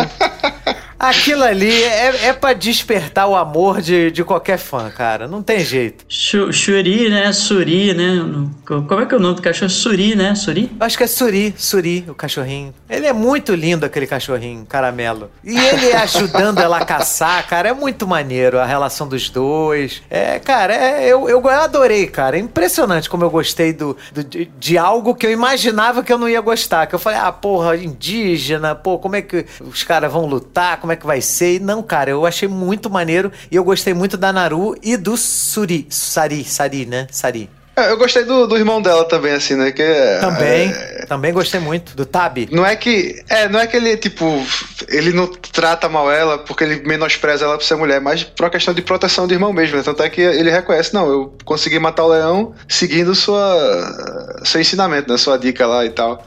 Aquilo 1.01 1.43
ali 1.43 1.81
é, 1.83 2.27
é 2.27 2.33
pra 2.33 2.53
despertar 2.53 3.25
o 3.25 3.35
amor 3.35 3.81
de, 3.81 4.11
de 4.11 4.23
qualquer 4.23 4.59
fã, 4.59 4.87
cara. 4.91 5.27
Não 5.27 5.41
tem 5.41 5.59
jeito. 5.61 6.05
Shuri, 6.07 7.09
né? 7.09 7.33
Suri, 7.33 7.91
né? 7.91 8.23
Como 8.67 9.01
é 9.01 9.05
que 9.07 9.15
é 9.15 9.17
o 9.17 9.19
nome 9.19 9.33
do 9.33 9.41
cachorro? 9.41 9.71
Suri, 9.71 10.15
né? 10.15 10.35
Suri? 10.35 10.71
Acho 10.79 10.95
que 10.95 11.03
é 11.03 11.07
Suri, 11.07 11.55
Suri, 11.57 12.05
o 12.07 12.13
cachorrinho. 12.13 12.71
Ele 12.87 13.07
é 13.07 13.13
muito 13.13 13.55
lindo, 13.55 13.83
aquele 13.83 14.05
cachorrinho, 14.05 14.63
caramelo. 14.63 15.31
E 15.43 15.57
ele 15.57 15.91
ajudando 15.93 16.59
ela 16.59 16.77
a 16.77 16.85
caçar, 16.85 17.47
cara, 17.47 17.69
é 17.69 17.73
muito 17.73 18.07
maneiro 18.07 18.59
a 18.59 18.65
relação 18.65 19.07
dos 19.07 19.27
dois. 19.27 20.03
É, 20.07 20.37
cara, 20.37 20.75
é, 20.75 21.07
eu, 21.07 21.27
eu 21.27 21.49
adorei, 21.49 22.05
cara. 22.05 22.37
É 22.37 22.39
impressionante 22.39 23.09
como 23.09 23.23
eu 23.23 23.31
gostei 23.31 23.73
do, 23.73 23.97
do 24.13 24.23
de, 24.23 24.45
de, 24.59 24.77
algo 24.77 25.15
que 25.15 25.25
eu 25.25 25.31
imaginava 25.31 26.03
que 26.03 26.13
eu 26.13 26.19
não 26.19 26.29
ia 26.29 26.41
gostar. 26.41 26.85
Que 26.85 26.93
eu 26.93 26.99
falei, 26.99 27.17
ah, 27.17 27.31
porra, 27.31 27.75
indígena, 27.75 28.75
pô, 28.75 28.99
como 28.99 29.15
é 29.15 29.23
que 29.23 29.47
os 29.61 29.83
caras 29.83 30.13
vão 30.13 30.27
lutar? 30.27 30.77
Como 30.77 30.90
é 30.91 30.95
que 30.95 31.05
vai 31.05 31.21
ser? 31.21 31.55
E 31.55 31.59
não, 31.59 31.81
cara, 31.81 32.09
eu 32.09 32.25
achei 32.25 32.47
muito 32.47 32.89
maneiro 32.89 33.31
e 33.49 33.55
eu 33.55 33.63
gostei 33.63 33.93
muito 33.93 34.17
da 34.17 34.31
Naru 34.31 34.75
e 34.81 34.97
do 34.97 35.17
Suri. 35.17 35.87
Sari, 35.89 36.43
Sari, 36.43 36.85
né? 36.85 37.07
Sari. 37.11 37.49
É, 37.75 37.89
eu 37.89 37.97
gostei 37.97 38.25
do, 38.25 38.47
do 38.47 38.57
irmão 38.57 38.81
dela 38.81 39.05
também, 39.05 39.31
assim, 39.31 39.55
né? 39.55 39.71
Que 39.71 39.81
é, 39.81 40.19
também, 40.19 40.69
é, 40.69 41.05
também 41.07 41.33
gostei 41.33 41.59
muito. 41.59 41.95
Do 41.95 42.05
Tabi. 42.05 42.49
Não 42.51 42.65
é 42.65 42.75
que. 42.75 43.23
É, 43.29 43.47
não 43.47 43.59
é 43.59 43.65
que 43.65 43.77
ele, 43.77 43.95
tipo, 43.95 44.45
ele 44.89 45.13
não 45.13 45.25
trata 45.27 45.87
mal 45.87 46.11
ela 46.11 46.37
porque 46.37 46.63
ele 46.65 46.81
menospreza 46.85 47.45
ela 47.45 47.57
por 47.57 47.63
ser 47.63 47.75
mulher, 47.75 48.01
mas 48.01 48.23
por 48.23 48.43
uma 48.43 48.49
questão 48.49 48.73
de 48.73 48.81
proteção 48.81 49.25
do 49.25 49.33
irmão 49.33 49.53
mesmo. 49.53 49.77
Né? 49.77 49.83
Tanto 49.83 50.03
é 50.03 50.09
que 50.09 50.21
ele 50.21 50.51
reconhece, 50.51 50.93
não, 50.93 51.09
eu 51.09 51.37
consegui 51.45 51.79
matar 51.79 52.03
o 52.03 52.09
leão 52.09 52.53
seguindo 52.67 53.15
sua, 53.15 54.41
seu 54.43 54.59
ensinamento, 54.59 55.09
né? 55.09 55.17
Sua 55.17 55.37
dica 55.37 55.65
lá 55.65 55.85
e 55.85 55.89
tal 55.89 56.23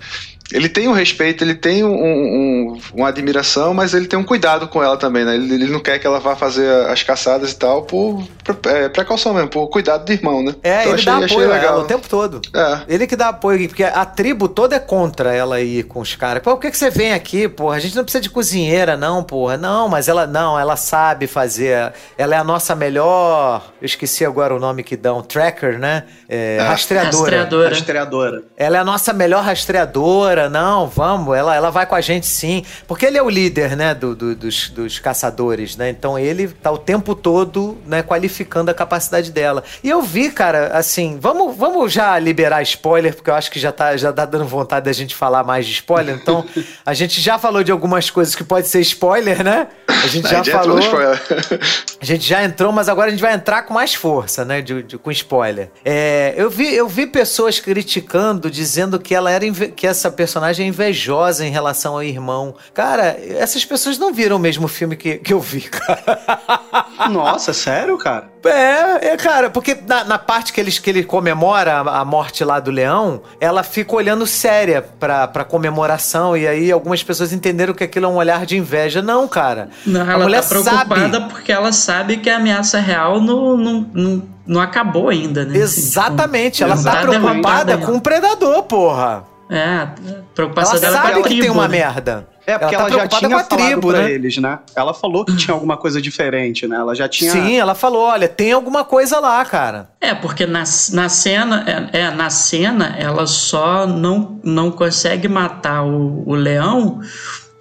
ele 0.52 0.68
tem 0.68 0.86
um 0.88 0.92
respeito, 0.92 1.42
ele 1.42 1.54
tem 1.54 1.82
um, 1.82 1.94
um, 1.94 2.80
uma 2.94 3.08
admiração, 3.08 3.72
mas 3.72 3.94
ele 3.94 4.06
tem 4.06 4.18
um 4.18 4.24
cuidado 4.24 4.68
com 4.68 4.82
ela 4.82 4.96
também, 4.96 5.24
né? 5.24 5.34
Ele, 5.34 5.54
ele 5.54 5.66
não 5.68 5.80
quer 5.80 5.98
que 5.98 6.06
ela 6.06 6.20
vá 6.20 6.36
fazer 6.36 6.70
as 6.86 7.02
caçadas 7.02 7.52
e 7.52 7.56
tal 7.56 7.82
por, 7.82 8.22
por 8.44 8.58
é, 8.70 8.88
precaução 8.90 9.32
mesmo, 9.32 9.48
por 9.48 9.68
cuidado 9.68 10.04
do 10.04 10.12
irmão, 10.12 10.42
né? 10.42 10.54
É, 10.62 10.82
então, 10.82 10.92
ele 10.92 10.94
achei, 10.94 11.04
dá 11.06 11.24
apoio 11.24 11.52
a 11.52 11.56
ela 11.56 11.80
o 11.80 11.84
tempo 11.84 12.08
todo. 12.08 12.42
É. 12.54 12.80
Ele 12.88 13.06
que 13.06 13.16
dá 13.16 13.28
apoio, 13.28 13.66
porque 13.68 13.84
a 13.84 14.04
tribo 14.04 14.46
toda 14.46 14.76
é 14.76 14.78
contra 14.78 15.34
ela 15.34 15.60
ir 15.60 15.84
com 15.84 16.00
os 16.00 16.14
caras. 16.14 16.42
Por 16.42 16.58
que, 16.58 16.70
que 16.70 16.76
você 16.76 16.90
vem 16.90 17.14
aqui, 17.14 17.48
porra? 17.48 17.76
A 17.76 17.80
gente 17.80 17.96
não 17.96 18.04
precisa 18.04 18.20
de 18.20 18.28
cozinheira, 18.28 18.96
não, 18.98 19.24
porra. 19.24 19.56
Não, 19.56 19.88
mas 19.88 20.08
ela 20.08 20.26
não, 20.26 20.58
ela 20.58 20.76
sabe 20.76 21.26
fazer. 21.26 21.92
Ela 22.18 22.34
é 22.34 22.38
a 22.38 22.44
nossa 22.44 22.74
melhor. 22.74 23.72
Eu 23.80 23.86
esqueci 23.86 24.24
agora 24.26 24.54
o 24.54 24.60
nome 24.60 24.82
que 24.82 24.96
dão, 24.96 25.22
tracker, 25.22 25.78
né? 25.78 26.04
É, 26.28 26.58
é. 26.60 26.62
Rastreadora. 26.62 27.18
Rastreadora. 27.22 27.68
Rastreadora. 27.70 28.42
Ela 28.56 28.76
é 28.76 28.80
a 28.80 28.84
nossa 28.84 29.12
melhor 29.14 29.42
rastreadora 29.42 30.33
não, 30.48 30.86
vamos, 30.86 31.36
ela, 31.36 31.54
ela 31.54 31.70
vai 31.70 31.86
com 31.86 31.94
a 31.94 32.00
gente 32.00 32.26
sim. 32.26 32.64
Porque 32.86 33.06
ele 33.06 33.18
é 33.18 33.22
o 33.22 33.28
líder, 33.28 33.76
né, 33.76 33.94
do, 33.94 34.14
do 34.14 34.34
dos, 34.34 34.68
dos 34.68 34.98
caçadores, 34.98 35.76
né? 35.76 35.90
Então 35.90 36.18
ele 36.18 36.48
tá 36.48 36.70
o 36.70 36.78
tempo 36.78 37.14
todo, 37.14 37.78
né, 37.86 38.02
qualificando 38.02 38.70
a 38.70 38.74
capacidade 38.74 39.30
dela. 39.30 39.64
E 39.82 39.88
eu 39.88 40.02
vi, 40.02 40.30
cara, 40.30 40.68
assim, 40.68 41.18
vamos, 41.20 41.56
vamos 41.56 41.92
já 41.92 42.18
liberar 42.18 42.62
spoiler, 42.62 43.14
porque 43.14 43.30
eu 43.30 43.34
acho 43.34 43.50
que 43.50 43.58
já 43.58 43.72
tá, 43.72 43.96
já 43.96 44.12
tá 44.12 44.24
dando 44.24 44.44
vontade 44.44 44.84
da 44.84 44.92
gente 44.92 45.14
falar 45.14 45.44
mais 45.44 45.66
de 45.66 45.72
spoiler. 45.72 46.16
Então, 46.20 46.44
a 46.84 46.94
gente 46.94 47.20
já 47.20 47.38
falou 47.38 47.62
de 47.62 47.72
algumas 47.72 48.10
coisas 48.10 48.34
que 48.34 48.44
pode 48.44 48.68
ser 48.68 48.80
spoiler, 48.80 49.42
né? 49.42 49.68
A 49.88 50.06
gente 50.06 50.28
já, 50.28 50.44
falou. 50.44 50.78
a 50.78 52.04
gente 52.04 52.26
já 52.26 52.44
entrou, 52.44 52.72
mas 52.72 52.88
agora 52.88 53.08
a 53.08 53.10
gente 53.10 53.20
vai 53.20 53.34
entrar 53.34 53.62
com 53.62 53.72
mais 53.72 53.94
força, 53.94 54.44
né? 54.44 54.60
De, 54.60 54.82
de 54.82 54.98
com 54.98 55.10
spoiler. 55.10 55.70
É, 55.84 56.34
eu, 56.36 56.50
vi, 56.50 56.74
eu 56.74 56.88
vi 56.88 57.06
pessoas 57.06 57.58
criticando, 57.58 58.50
dizendo 58.50 58.98
que 58.98 59.14
ela 59.14 59.30
era 59.30 59.44
que 59.74 59.86
essa 59.86 60.10
pessoa 60.10 60.23
personagem 60.24 60.68
invejosa 60.68 61.44
em 61.44 61.50
relação 61.50 61.92
ao 61.92 62.02
irmão. 62.02 62.54
Cara, 62.72 63.18
essas 63.38 63.62
pessoas 63.62 63.98
não 63.98 64.10
viram 64.10 64.36
o 64.36 64.38
mesmo 64.38 64.66
filme 64.66 64.96
que, 64.96 65.16
que 65.18 65.34
eu 65.34 65.40
vi, 65.40 65.60
cara. 65.68 67.08
Nossa, 67.10 67.52
sério, 67.52 67.98
cara? 67.98 68.30
É, 68.42 69.08
é, 69.08 69.16
cara, 69.18 69.50
porque 69.50 69.76
na, 69.86 70.04
na, 70.04 70.18
parte 70.18 70.52
que, 70.52 70.60
eles, 70.60 70.78
que 70.78 70.88
ele 70.88 71.04
comemora 71.04 71.74
a, 71.74 72.00
a, 72.00 72.04
morte 72.06 72.42
lá 72.42 72.58
do 72.58 72.70
leão, 72.70 73.20
ela 73.38 73.62
fica 73.62 73.94
olhando 73.94 74.26
séria 74.26 74.80
pra, 74.80 75.28
pra 75.28 75.44
comemoração, 75.44 76.34
e 76.34 76.46
aí 76.46 76.72
algumas 76.72 77.02
pessoas 77.02 77.32
entenderam 77.32 77.74
que 77.74 77.84
aquilo 77.84 78.06
é 78.06 78.08
um 78.08 78.16
olhar 78.16 78.46
de 78.46 78.56
inveja. 78.56 79.02
Não, 79.02 79.28
cara. 79.28 79.68
Não, 79.84 80.00
a 80.08 80.12
ela 80.12 80.24
mulher 80.24 80.42
tá 80.42 80.48
preocupada 80.48 81.20
sabe... 81.20 81.32
porque 81.32 81.52
ela 81.52 81.72
sabe 81.72 82.16
que 82.16 82.30
a 82.30 82.36
ameaça 82.36 82.80
real 82.80 83.20
não, 83.20 83.56
não, 83.56 83.86
não, 83.92 84.22
não 84.46 84.60
acabou 84.60 85.10
ainda, 85.10 85.44
né? 85.44 85.58
Exatamente, 85.58 86.64
assim, 86.64 86.74
tipo, 86.74 86.88
ela 86.88 86.96
tá, 86.96 87.02
tá 87.02 87.08
preocupada 87.08 87.78
com 87.78 87.92
o 87.92 88.00
predador, 88.00 88.62
porra. 88.62 89.33
É, 89.54 89.82
a 89.82 89.94
preocupação 90.34 90.72
ela 90.72 90.80
dela 90.80 90.96
sabe 90.96 91.20
é 91.20 91.22
que 91.22 91.40
tem 91.40 91.50
uma 91.50 91.68
né? 91.68 91.78
merda. 91.78 92.26
É, 92.46 92.58
porque 92.58 92.74
ela, 92.74 92.84
tá 92.84 92.90
ela 92.90 93.02
já 93.02 93.08
tinha 93.08 93.30
com 93.30 93.36
a 93.36 93.42
tribo, 93.44 93.92
né? 93.92 94.10
eles, 94.10 94.36
né? 94.36 94.58
Ela 94.74 94.92
falou 94.92 95.24
que 95.24 95.34
tinha 95.36 95.54
alguma 95.54 95.76
coisa 95.76 96.02
diferente, 96.02 96.66
né? 96.66 96.76
Ela 96.76 96.94
já 96.94 97.08
tinha. 97.08 97.30
Sim, 97.30 97.56
ela 97.56 97.74
falou: 97.74 98.02
olha, 98.02 98.28
tem 98.28 98.52
alguma 98.52 98.84
coisa 98.84 99.18
lá, 99.20 99.42
cara. 99.44 99.88
É, 100.00 100.14
porque 100.14 100.44
na, 100.44 100.64
na 100.92 101.08
cena, 101.08 101.90
é, 101.92 102.00
é 102.00 102.10
na 102.10 102.28
cena, 102.28 102.96
ela 102.98 103.26
só 103.26 103.86
não, 103.86 104.40
não 104.42 104.70
consegue 104.70 105.28
matar 105.28 105.84
o, 105.84 106.24
o 106.26 106.34
leão 106.34 107.00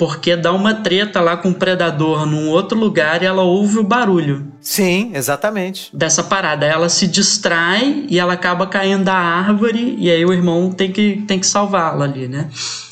porque 0.05 0.35
dá 0.35 0.51
uma 0.51 0.73
treta 0.73 1.21
lá 1.21 1.37
com 1.37 1.51
o 1.51 1.53
predador 1.53 2.25
num 2.25 2.49
outro 2.49 2.77
lugar 2.77 3.23
e 3.23 3.25
ela 3.25 3.41
ouve 3.41 3.79
o 3.79 3.83
barulho. 3.85 4.51
Sim, 4.59 5.11
exatamente. 5.13 5.89
Dessa 5.95 6.21
parada. 6.21 6.65
Ela 6.65 6.89
se 6.89 7.07
distrai 7.07 8.05
e 8.09 8.19
ela 8.19 8.33
acaba 8.33 8.67
caindo 8.67 9.05
da 9.05 9.13
árvore 9.13 9.95
e 9.97 10.11
aí 10.11 10.25
o 10.25 10.33
irmão 10.33 10.69
tem 10.73 10.91
que, 10.91 11.23
tem 11.25 11.39
que 11.39 11.47
salvá-la 11.47 12.03
ali, 12.03 12.27
né? 12.27 12.49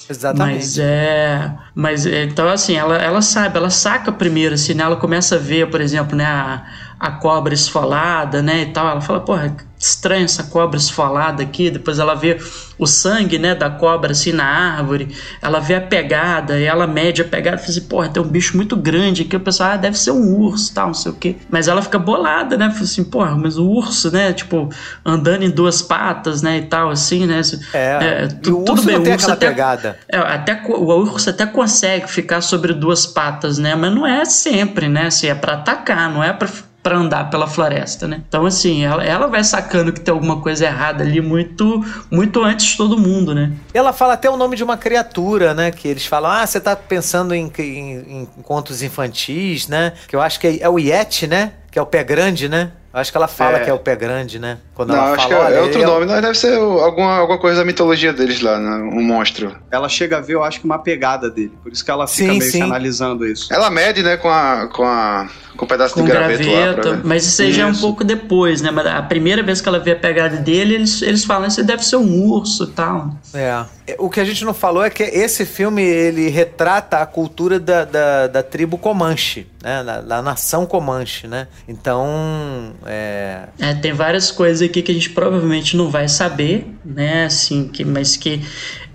Exatamente. 0.09 0.55
Mas 0.55 0.77
é. 0.77 1.53
Mas 1.75 2.05
então, 2.05 2.47
assim, 2.47 2.75
ela, 2.75 2.95
ela 2.95 3.21
sabe, 3.21 3.57
ela 3.57 3.69
saca 3.69 4.09
primeiro, 4.09 4.55
assim, 4.55 4.73
né? 4.73 4.85
Ela 4.85 4.95
começa 4.95 5.35
a 5.35 5.37
ver, 5.37 5.69
por 5.69 5.81
exemplo, 5.81 6.15
né, 6.15 6.23
a, 6.23 6.63
a 7.01 7.09
cobra 7.09 7.51
esfolada, 7.51 8.43
né? 8.43 8.61
E 8.61 8.65
tal. 8.67 8.87
Ela 8.87 9.01
fala, 9.01 9.21
porra, 9.21 9.55
estranha 9.79 10.23
essa 10.23 10.43
cobra 10.43 10.77
esfolada 10.77 11.41
aqui. 11.41 11.71
Depois 11.71 11.97
ela 11.97 12.13
vê 12.13 12.37
o 12.77 12.85
sangue, 12.85 13.39
né, 13.39 13.55
da 13.55 13.71
cobra 13.71 14.11
assim 14.11 14.31
na 14.31 14.45
árvore. 14.45 15.15
Ela 15.41 15.59
vê 15.59 15.73
a 15.73 15.81
pegada 15.81 16.59
e 16.59 16.63
ela 16.63 16.85
mede 16.85 17.23
a 17.23 17.25
pegada 17.25 17.57
fala 17.57 17.69
assim, 17.69 17.81
porra, 17.81 18.09
tem 18.09 18.21
um 18.21 18.27
bicho 18.27 18.55
muito 18.55 18.75
grande 18.75 19.23
aqui. 19.23 19.35
O 19.35 19.39
pessoal, 19.39 19.71
ah, 19.71 19.77
deve 19.77 19.97
ser 19.97 20.11
um 20.11 20.35
urso, 20.35 20.71
tal, 20.75 20.87
não 20.87 20.93
sei 20.93 21.11
o 21.11 21.15
quê. 21.15 21.37
Mas 21.49 21.67
ela 21.67 21.81
fica 21.81 21.97
bolada, 21.97 22.55
né? 22.55 22.69
Fala 22.69 22.83
assim, 22.83 23.03
porra, 23.03 23.35
mas 23.35 23.57
o 23.57 23.67
urso, 23.67 24.11
né, 24.11 24.31
tipo, 24.31 24.69
andando 25.03 25.41
em 25.41 25.49
duas 25.49 25.81
patas, 25.81 26.43
né, 26.43 26.59
e 26.59 26.65
tal, 26.67 26.91
assim, 26.91 27.25
né? 27.25 27.41
É, 27.73 27.79
é 27.79 28.27
tu, 28.27 28.61
o 28.61 28.63
tudo 28.63 28.83
bem, 28.83 28.97
o 28.97 29.11
urso 29.11 29.31
até, 29.31 29.47
pegada. 29.47 29.97
É, 30.07 30.19
até 30.19 30.61
o 30.67 30.83
urso 30.83 31.31
até 31.31 31.47
consegue 31.47 32.07
ficar 32.07 32.41
sobre 32.41 32.73
duas 32.73 33.07
patas, 33.07 33.57
né? 33.57 33.73
Mas 33.73 33.91
não 33.91 34.05
é 34.05 34.23
sempre, 34.23 34.87
né? 34.87 35.07
Assim, 35.07 35.25
é 35.25 35.33
para 35.33 35.53
atacar, 35.53 36.11
não 36.11 36.23
é 36.23 36.31
para 36.31 36.47
para 36.83 36.97
andar 36.97 37.29
pela 37.29 37.47
floresta, 37.47 38.07
né? 38.07 38.21
Então, 38.27 38.45
assim, 38.45 38.83
ela, 38.83 39.03
ela 39.03 39.27
vai 39.27 39.43
sacando 39.43 39.93
que 39.93 39.99
tem 39.99 40.11
alguma 40.11 40.41
coisa 40.41 40.65
errada 40.65 41.03
ali 41.03 41.21
muito, 41.21 41.83
muito 42.09 42.43
antes 42.43 42.67
de 42.67 42.77
todo 42.77 42.97
mundo, 42.97 43.35
né? 43.35 43.51
Ela 43.73 43.93
fala 43.93 44.13
até 44.13 44.29
o 44.29 44.37
nome 44.37 44.55
de 44.55 44.63
uma 44.63 44.77
criatura, 44.77 45.53
né? 45.53 45.71
Que 45.71 45.87
eles 45.87 46.05
falam, 46.05 46.31
ah, 46.31 46.45
você 46.45 46.59
tá 46.59 46.75
pensando 46.75 47.35
em, 47.35 47.51
em, 47.59 48.21
em 48.21 48.25
contos 48.43 48.81
infantis, 48.81 49.67
né? 49.67 49.93
Que 50.07 50.15
eu 50.15 50.21
acho 50.21 50.39
que 50.39 50.47
é, 50.47 50.61
é 50.61 50.69
o 50.69 50.79
Yeti, 50.79 51.27
né? 51.27 51.53
Que 51.69 51.77
é 51.77 51.81
o 51.81 51.85
pé 51.85 52.03
grande, 52.03 52.49
né? 52.49 52.71
Acho 52.93 53.11
que 53.11 53.17
ela 53.17 53.27
fala 53.27 53.57
é. 53.57 53.63
que 53.63 53.69
é 53.69 53.73
o 53.73 53.79
pé 53.79 53.95
grande, 53.95 54.37
né? 54.37 54.57
Quando 54.73 54.89
não, 54.89 54.97
ela 54.97 55.15
acho 55.15 55.29
fala, 55.29 55.45
que 55.45 55.53
é, 55.53 55.57
é 55.57 55.61
outro 55.61 55.81
nome, 55.81 56.05
mas 56.05 56.21
deve 56.21 56.37
ser 56.37 56.57
alguma, 56.57 57.17
alguma 57.17 57.39
coisa 57.39 57.59
da 57.59 57.65
mitologia 57.65 58.11
deles 58.11 58.41
lá, 58.41 58.59
né? 58.59 58.75
Um 58.83 59.01
monstro. 59.01 59.55
Ela 59.71 59.87
chega 59.87 60.17
a 60.17 60.21
ver, 60.21 60.33
eu 60.33 60.43
acho 60.43 60.59
que 60.59 60.65
uma 60.65 60.79
pegada 60.79 61.29
dele. 61.29 61.53
Por 61.63 61.71
isso 61.71 61.85
que 61.85 61.91
ela 61.91 62.05
fica 62.05 62.33
sim, 62.33 62.39
meio 62.39 62.51
sim. 62.51 62.61
analisando 62.61 63.25
isso. 63.25 63.53
Ela 63.53 63.69
mede, 63.69 64.03
né, 64.03 64.17
com 64.17 64.29
a. 64.29 64.67
Com 64.67 64.83
a 64.83 65.29
com 65.55 65.65
um 65.65 65.67
pedaço 65.67 65.93
com 65.93 66.03
de 66.03 66.07
graveto, 66.09 66.43
graveto 66.43 66.89
lá. 66.89 67.01
Mas 67.03 67.25
isso 67.25 67.41
aí 67.41 67.53
já 67.53 67.63
é 67.63 67.65
um 67.65 67.75
pouco 67.75 68.03
depois, 68.03 68.61
né? 68.61 68.71
Mas 68.71 68.85
a 68.87 69.01
primeira 69.03 69.43
vez 69.43 69.61
que 69.61 69.69
ela 69.69 69.79
vê 69.79 69.91
a 69.91 69.95
pegada 69.95 70.37
dele, 70.37 70.75
eles, 70.75 71.01
eles 71.01 71.23
falam 71.23 71.49
que 71.49 71.61
deve 71.61 71.85
ser 71.85 71.97
um 71.97 72.23
urso 72.25 72.63
e 72.63 72.67
tal. 72.67 73.13
É. 73.33 73.65
O 73.99 74.09
que 74.09 74.19
a 74.19 74.23
gente 74.23 74.43
não 74.43 74.53
falou 74.53 74.83
é 74.83 74.89
que 74.89 75.03
esse 75.03 75.45
filme 75.45 75.83
ele 75.83 76.29
retrata 76.29 76.97
a 76.97 77.05
cultura 77.05 77.59
da, 77.59 77.85
da, 77.85 78.27
da 78.27 78.43
tribo 78.43 78.77
Comanche, 78.77 79.47
né? 79.61 79.83
Da, 79.83 80.01
da, 80.01 80.21
nação 80.21 80.65
Comanche, 80.65 81.27
né? 81.27 81.47
Então. 81.67 82.73
É... 82.85 83.47
é... 83.59 83.73
Tem 83.75 83.93
várias 83.93 84.31
coisas 84.31 84.67
aqui 84.67 84.81
que 84.81 84.91
a 84.91 84.95
gente 84.95 85.09
provavelmente 85.11 85.77
não 85.77 85.89
vai 85.89 86.07
saber, 86.07 86.67
né? 86.83 87.25
Assim, 87.25 87.67
que, 87.67 87.85
mas 87.85 88.17
que 88.17 88.41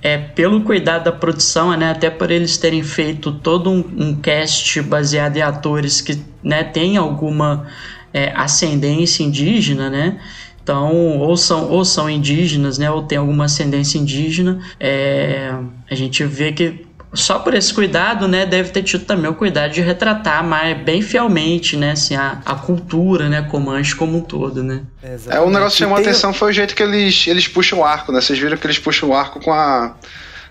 é, 0.03 0.19
pelo 0.19 0.61
cuidado 0.63 1.05
da 1.05 1.13
produção, 1.13 1.77
né, 1.77 1.91
até 1.91 2.11
por 2.11 2.31
eles 2.31 2.57
terem 2.57 2.83
feito 2.83 3.33
todo 3.33 3.71
um, 3.71 3.79
um 3.97 4.15
cast 4.15 4.81
baseado 4.83 5.37
em 5.37 5.43
atores 5.43 6.01
que 6.01 6.17
né, 6.45 6.63
têm 6.63 6.97
alguma 6.97 7.67
é, 8.15 8.33
ascendência 8.37 9.25
indígena, 9.25 9.91
né? 9.91 10.21
Então, 10.63 11.19
ou 11.19 11.37
são, 11.37 11.71
ou 11.71 11.85
são 11.85 12.09
indígenas, 12.09 12.79
né, 12.79 12.89
ou 12.91 13.03
tem 13.03 13.19
alguma 13.19 13.47
ascendência 13.47 13.99
indígena, 13.99 14.61
é, 14.79 15.53
a 15.91 15.95
gente 15.97 16.23
vê 16.25 16.53
que 16.53 16.86
só 17.13 17.39
por 17.39 17.55
esse 17.55 17.73
cuidado, 17.73 18.29
né, 18.29 18.45
deve 18.45 18.71
ter 18.71 18.83
tido 18.83 19.05
também 19.05 19.31
o 19.31 19.35
cuidado 19.35 19.73
de 19.73 19.81
retratar 19.81 20.45
mais 20.45 20.77
bem 20.79 21.01
fielmente, 21.01 21.77
né, 21.77 21.93
assim, 21.93 22.15
a, 22.15 22.41
a 22.45 22.55
cultura, 22.55 23.29
né, 23.29 23.43
Comanche 23.43 23.95
como 23.95 24.19
um 24.19 24.21
todo, 24.21 24.63
né. 24.63 24.83
Exatamente. 25.03 25.37
É, 25.37 25.41
o 25.41 25.51
negócio 25.51 25.77
que 25.77 25.85
chamou 25.85 25.97
a 25.97 26.01
atenção 26.01 26.33
foi 26.33 26.51
o 26.51 26.53
jeito 26.53 26.75
que 26.75 26.83
eles, 26.83 27.27
eles 27.27 27.49
puxam 27.49 27.81
o 27.81 27.85
arco, 27.85 28.13
né, 28.13 28.21
vocês 28.21 28.39
viram 28.39 28.57
que 28.57 28.67
eles 28.67 28.79
puxam 28.79 29.11
o 29.11 29.15
arco 29.15 29.41
com 29.41 29.53
a 29.53 29.95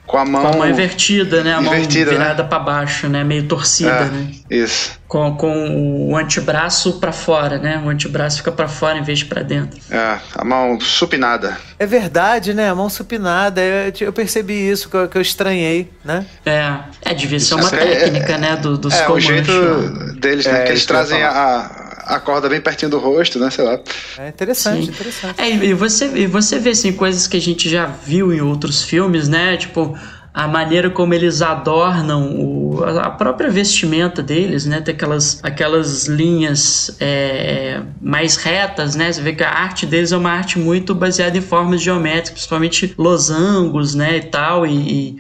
Com 0.06 0.18
a 0.18 0.26
mão. 0.26 0.42
Com 0.42 0.48
a 0.48 0.58
mão 0.58 0.70
invertida, 0.70 1.44
né? 1.44 1.56
A 1.56 1.62
Invertida, 1.62 2.12
mão 2.12 2.20
né? 2.20 2.26
virada 2.26 2.44
pra 2.44 2.60
baixo, 2.60 3.08
né? 3.10 3.24
Meio 3.24 3.44
torcida, 3.48 3.90
É, 3.90 4.06
né? 4.06 4.28
Isso. 4.50 4.92
Com, 5.08 5.36
com 5.36 6.10
o 6.12 6.16
antebraço 6.18 7.00
pra 7.00 7.12
fora, 7.12 7.58
né? 7.58 7.82
O 7.84 7.90
antebraço 7.90 8.38
fica 8.38 8.52
pra 8.52 8.68
fora 8.68 8.98
em 8.98 9.04
vez 9.04 9.20
de 9.20 9.26
pra 9.26 9.42
dentro. 9.42 9.80
É, 9.90 10.18
a 10.36 10.44
mão 10.46 10.80
supinada. 10.80 11.58
É 11.80 11.86
verdade, 11.86 12.54
né? 12.54 12.70
A 12.70 12.76
mão 12.76 12.90
supinada. 12.90 13.62
Eu, 13.62 13.92
eu 14.00 14.14
percebi 14.14 14.70
isso, 14.70 14.90
que 14.90 14.96
eu, 14.96 15.08
que 15.08 15.18
eu 15.18 15.22
estranhei, 15.22 15.90
né? 16.04 16.26
É, 16.46 16.74
é 17.02 17.14
devia 17.14 17.40
ser 17.40 17.56
uma 17.56 17.68
é- 17.70 17.72
técnica, 17.96 18.38
né? 18.38 18.56
Do, 18.56 18.78
dos 18.78 18.94
é, 18.94 19.04
o 19.04 19.08
comanches 19.08 19.28
jeito 19.28 19.52
lá. 19.52 20.14
deles, 20.20 20.46
né? 20.46 20.62
É, 20.62 20.64
que 20.66 20.72
eles 20.72 20.86
trazem 20.86 21.24
a, 21.24 21.85
a 22.06 22.20
corda 22.20 22.48
bem 22.48 22.62
pertinho 22.62 22.92
do 22.92 23.00
rosto, 23.00 23.40
né? 23.40 23.50
Sei 23.50 23.64
lá. 23.64 23.80
É 24.20 24.30
interessante, 24.30 24.86
Sim. 24.86 24.92
interessante. 24.92 25.42
É, 25.42 25.50
e 25.50 25.74
você, 25.74 26.06
e 26.16 26.28
você 26.28 26.60
vê 26.60 26.72
assim, 26.72 26.94
coisas 26.94 27.28
que 27.28 27.38
a 27.38 27.42
gente 27.42 27.70
já 27.70 27.86
viu 27.86 28.34
em 28.34 28.42
outros 28.42 28.84
filmes, 28.84 29.28
né? 29.28 29.58
Tipo, 29.58 29.98
a 30.34 30.48
maneira 30.48 30.90
como 30.90 31.14
eles 31.14 31.42
adornam 31.42 32.38
o, 32.38 32.84
a 32.84 33.06
a 33.06 33.10
própria 33.10 33.50
vestimenta 33.50 34.22
deles, 34.22 34.66
né? 34.66 34.82
Tem 34.82 34.94
aquelas, 34.94 35.40
aquelas 35.42 36.08
linhas 36.08 36.96
é, 37.00 37.82
mais 38.02 38.36
retas, 38.36 38.96
né? 38.96 39.12
Você 39.12 39.22
vê 39.22 39.34
que 39.34 39.44
a 39.44 39.50
arte 39.50 39.86
deles 39.86 40.12
é 40.12 40.18
uma 40.18 40.32
arte 40.32 40.60
muito 40.60 40.94
baseada 40.94 41.38
em 41.38 41.42
formas 41.42 41.82
geométricas, 41.82 42.32
principalmente 42.32 42.94
losangos, 42.98 43.96
né? 43.96 44.18
E 44.18 44.22
tal, 44.24 44.66
e, 44.68 44.74
e, 44.74 45.20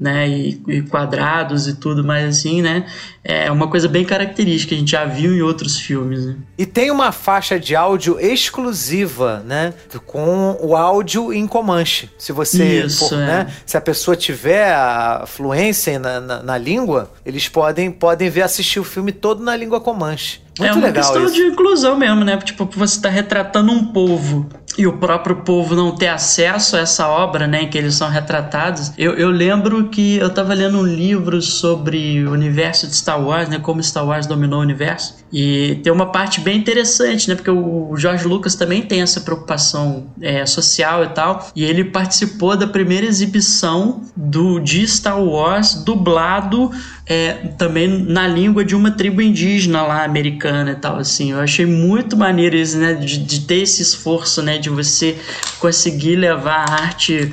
né, 0.00 0.26
e, 0.26 0.62
e 0.66 0.82
quadrados 0.82 1.68
e 1.68 1.74
tudo 1.74 2.02
mais 2.02 2.24
assim, 2.24 2.62
né? 2.62 2.86
É 3.22 3.52
uma 3.52 3.68
coisa 3.68 3.86
bem 3.86 4.02
característica, 4.02 4.74
a 4.74 4.78
gente 4.78 4.92
já 4.92 5.04
viu 5.04 5.34
em 5.36 5.42
outros 5.42 5.78
filmes, 5.78 6.24
né? 6.24 6.36
E 6.56 6.64
tem 6.64 6.90
uma 6.90 7.12
faixa 7.12 7.60
de 7.60 7.76
áudio 7.76 8.18
exclusiva, 8.18 9.42
né? 9.44 9.74
Com 10.06 10.56
o 10.58 10.74
áudio 10.74 11.34
em 11.34 11.46
Comanche. 11.46 12.08
Se 12.16 12.32
você 12.32 12.80
Isso, 12.86 13.10
for, 13.10 13.14
é. 13.16 13.26
né? 13.26 13.46
Se 13.66 13.76
a 13.76 13.80
pessoa 13.80 14.16
tiver 14.16 14.72
a 14.72 15.24
fluência 15.26 15.98
na, 15.98 16.18
na, 16.18 16.42
na 16.42 16.56
língua, 16.56 17.12
eles 17.26 17.46
podem, 17.46 17.90
podem 17.90 18.30
ver 18.30 18.42
assistir 18.42 18.80
o 18.80 18.84
filme 18.84 19.12
todo 19.12 19.44
na 19.44 19.54
língua 19.54 19.82
Comanche. 19.82 20.40
Muito 20.58 20.72
é 20.72 20.72
uma 20.74 20.86
legal 20.86 21.04
questão 21.04 21.24
isso. 21.24 21.34
de 21.34 21.42
inclusão 21.42 21.96
mesmo, 21.96 22.24
né? 22.24 22.36
Tipo, 22.38 22.68
você 22.74 22.96
está 22.96 23.08
retratando 23.08 23.72
um 23.72 23.86
povo 23.92 24.48
e 24.78 24.86
o 24.86 24.92
próprio 24.94 25.36
povo 25.36 25.74
não 25.74 25.94
ter 25.94 26.08
acesso 26.08 26.76
a 26.76 26.80
essa 26.80 27.08
obra, 27.08 27.46
né? 27.46 27.62
Em 27.62 27.68
que 27.68 27.76
eles 27.76 27.94
são 27.94 28.08
retratados. 28.08 28.92
Eu, 28.96 29.14
eu 29.14 29.30
lembro 29.30 29.88
que 29.88 30.16
eu 30.16 30.28
estava 30.28 30.54
lendo 30.54 30.78
um 30.78 30.86
livro 30.86 31.42
sobre 31.42 32.24
o 32.24 32.32
universo 32.32 32.86
de 32.86 32.94
Star 32.94 33.20
Wars, 33.20 33.48
né? 33.48 33.58
Como 33.58 33.82
Star 33.82 34.06
Wars 34.06 34.26
dominou 34.26 34.60
o 34.60 34.62
universo. 34.62 35.16
E 35.32 35.78
tem 35.82 35.92
uma 35.92 36.06
parte 36.06 36.40
bem 36.40 36.58
interessante, 36.58 37.28
né? 37.28 37.34
Porque 37.34 37.50
o 37.50 37.94
George 37.96 38.26
Lucas 38.26 38.54
também 38.54 38.82
tem 38.82 39.02
essa 39.02 39.20
preocupação 39.20 40.06
é, 40.20 40.46
social 40.46 41.04
e 41.04 41.08
tal. 41.08 41.50
E 41.54 41.64
ele 41.64 41.84
participou 41.84 42.56
da 42.56 42.66
primeira 42.66 43.06
exibição 43.06 44.02
do 44.16 44.60
de 44.60 44.86
Star 44.86 45.20
Wars 45.20 45.74
dublado 45.74 46.70
é, 47.12 47.32
também 47.58 47.88
na 47.88 48.24
língua 48.28 48.64
de 48.64 48.76
uma 48.76 48.92
tribo 48.92 49.20
indígena 49.20 49.82
lá 49.82 50.04
americana 50.04 50.70
e 50.70 50.76
tal 50.76 50.96
assim. 50.96 51.32
Eu 51.32 51.40
achei 51.40 51.66
muito 51.66 52.16
maneiro 52.16 52.54
isso 52.54 52.78
né? 52.78 52.94
De, 52.94 53.18
de 53.18 53.40
ter 53.40 53.56
esse 53.62 53.82
esforço 53.82 54.40
né? 54.40 54.58
De 54.58 54.70
você 54.70 55.16
conseguir 55.58 56.14
levar 56.14 56.64
a 56.70 56.72
arte 56.84 57.32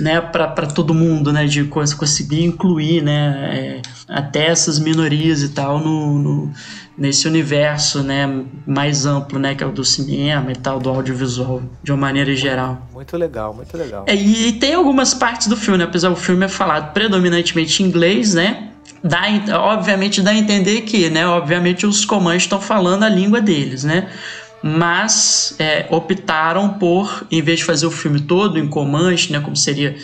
né 0.00 0.20
para 0.20 0.66
todo 0.68 0.94
mundo 0.94 1.32
né? 1.32 1.44
De 1.46 1.64
cons- 1.64 1.92
conseguir 1.92 2.44
incluir 2.44 3.02
né? 3.02 3.50
É, 3.52 3.82
até 4.08 4.46
essas 4.46 4.78
minorias 4.78 5.42
e 5.42 5.48
tal 5.48 5.80
no, 5.80 6.18
no- 6.20 6.52
nesse 6.96 7.26
universo 7.26 8.04
né? 8.04 8.44
Mais 8.64 9.06
amplo 9.06 9.40
né? 9.40 9.56
Que 9.56 9.64
é 9.64 9.66
o 9.66 9.72
do 9.72 9.84
cinema 9.84 10.52
e 10.52 10.56
tal 10.56 10.78
do 10.78 10.88
audiovisual 10.88 11.62
de 11.82 11.90
uma 11.90 11.98
maneira 11.98 12.32
geral. 12.36 12.86
Muito 12.94 13.16
legal, 13.16 13.52
muito 13.52 13.76
legal. 13.76 14.04
é, 14.06 14.14
e 14.14 14.52
tem 14.52 14.74
algumas 14.74 15.12
partes 15.14 15.48
do 15.48 15.56
filme, 15.56 15.78
né? 15.78 15.84
apesar 15.84 16.10
do 16.10 16.16
filme 16.16 16.44
é 16.44 16.48
falado 16.48 16.92
predominantemente 16.92 17.82
em 17.82 17.86
inglês, 17.86 18.32
né? 18.34 18.68
Dá, 19.02 19.22
obviamente 19.58 20.20
dá 20.20 20.30
a 20.30 20.34
entender 20.36 20.82
que, 20.82 21.08
né? 21.10 21.26
Obviamente 21.26 21.86
os 21.86 22.04
comandos 22.04 22.42
estão 22.42 22.60
falando 22.60 23.04
a 23.04 23.08
língua 23.08 23.40
deles, 23.40 23.84
né? 23.84 24.08
Mas 24.62 25.54
é, 25.58 25.86
optaram 25.90 26.70
por, 26.70 27.26
em 27.30 27.40
vez 27.40 27.60
de 27.60 27.64
fazer 27.64 27.86
o 27.86 27.90
filme 27.90 28.20
todo 28.20 28.58
em 28.58 28.66
Comanche, 28.66 29.32
né? 29.32 29.38
Como 29.40 29.54
seria 29.54 29.96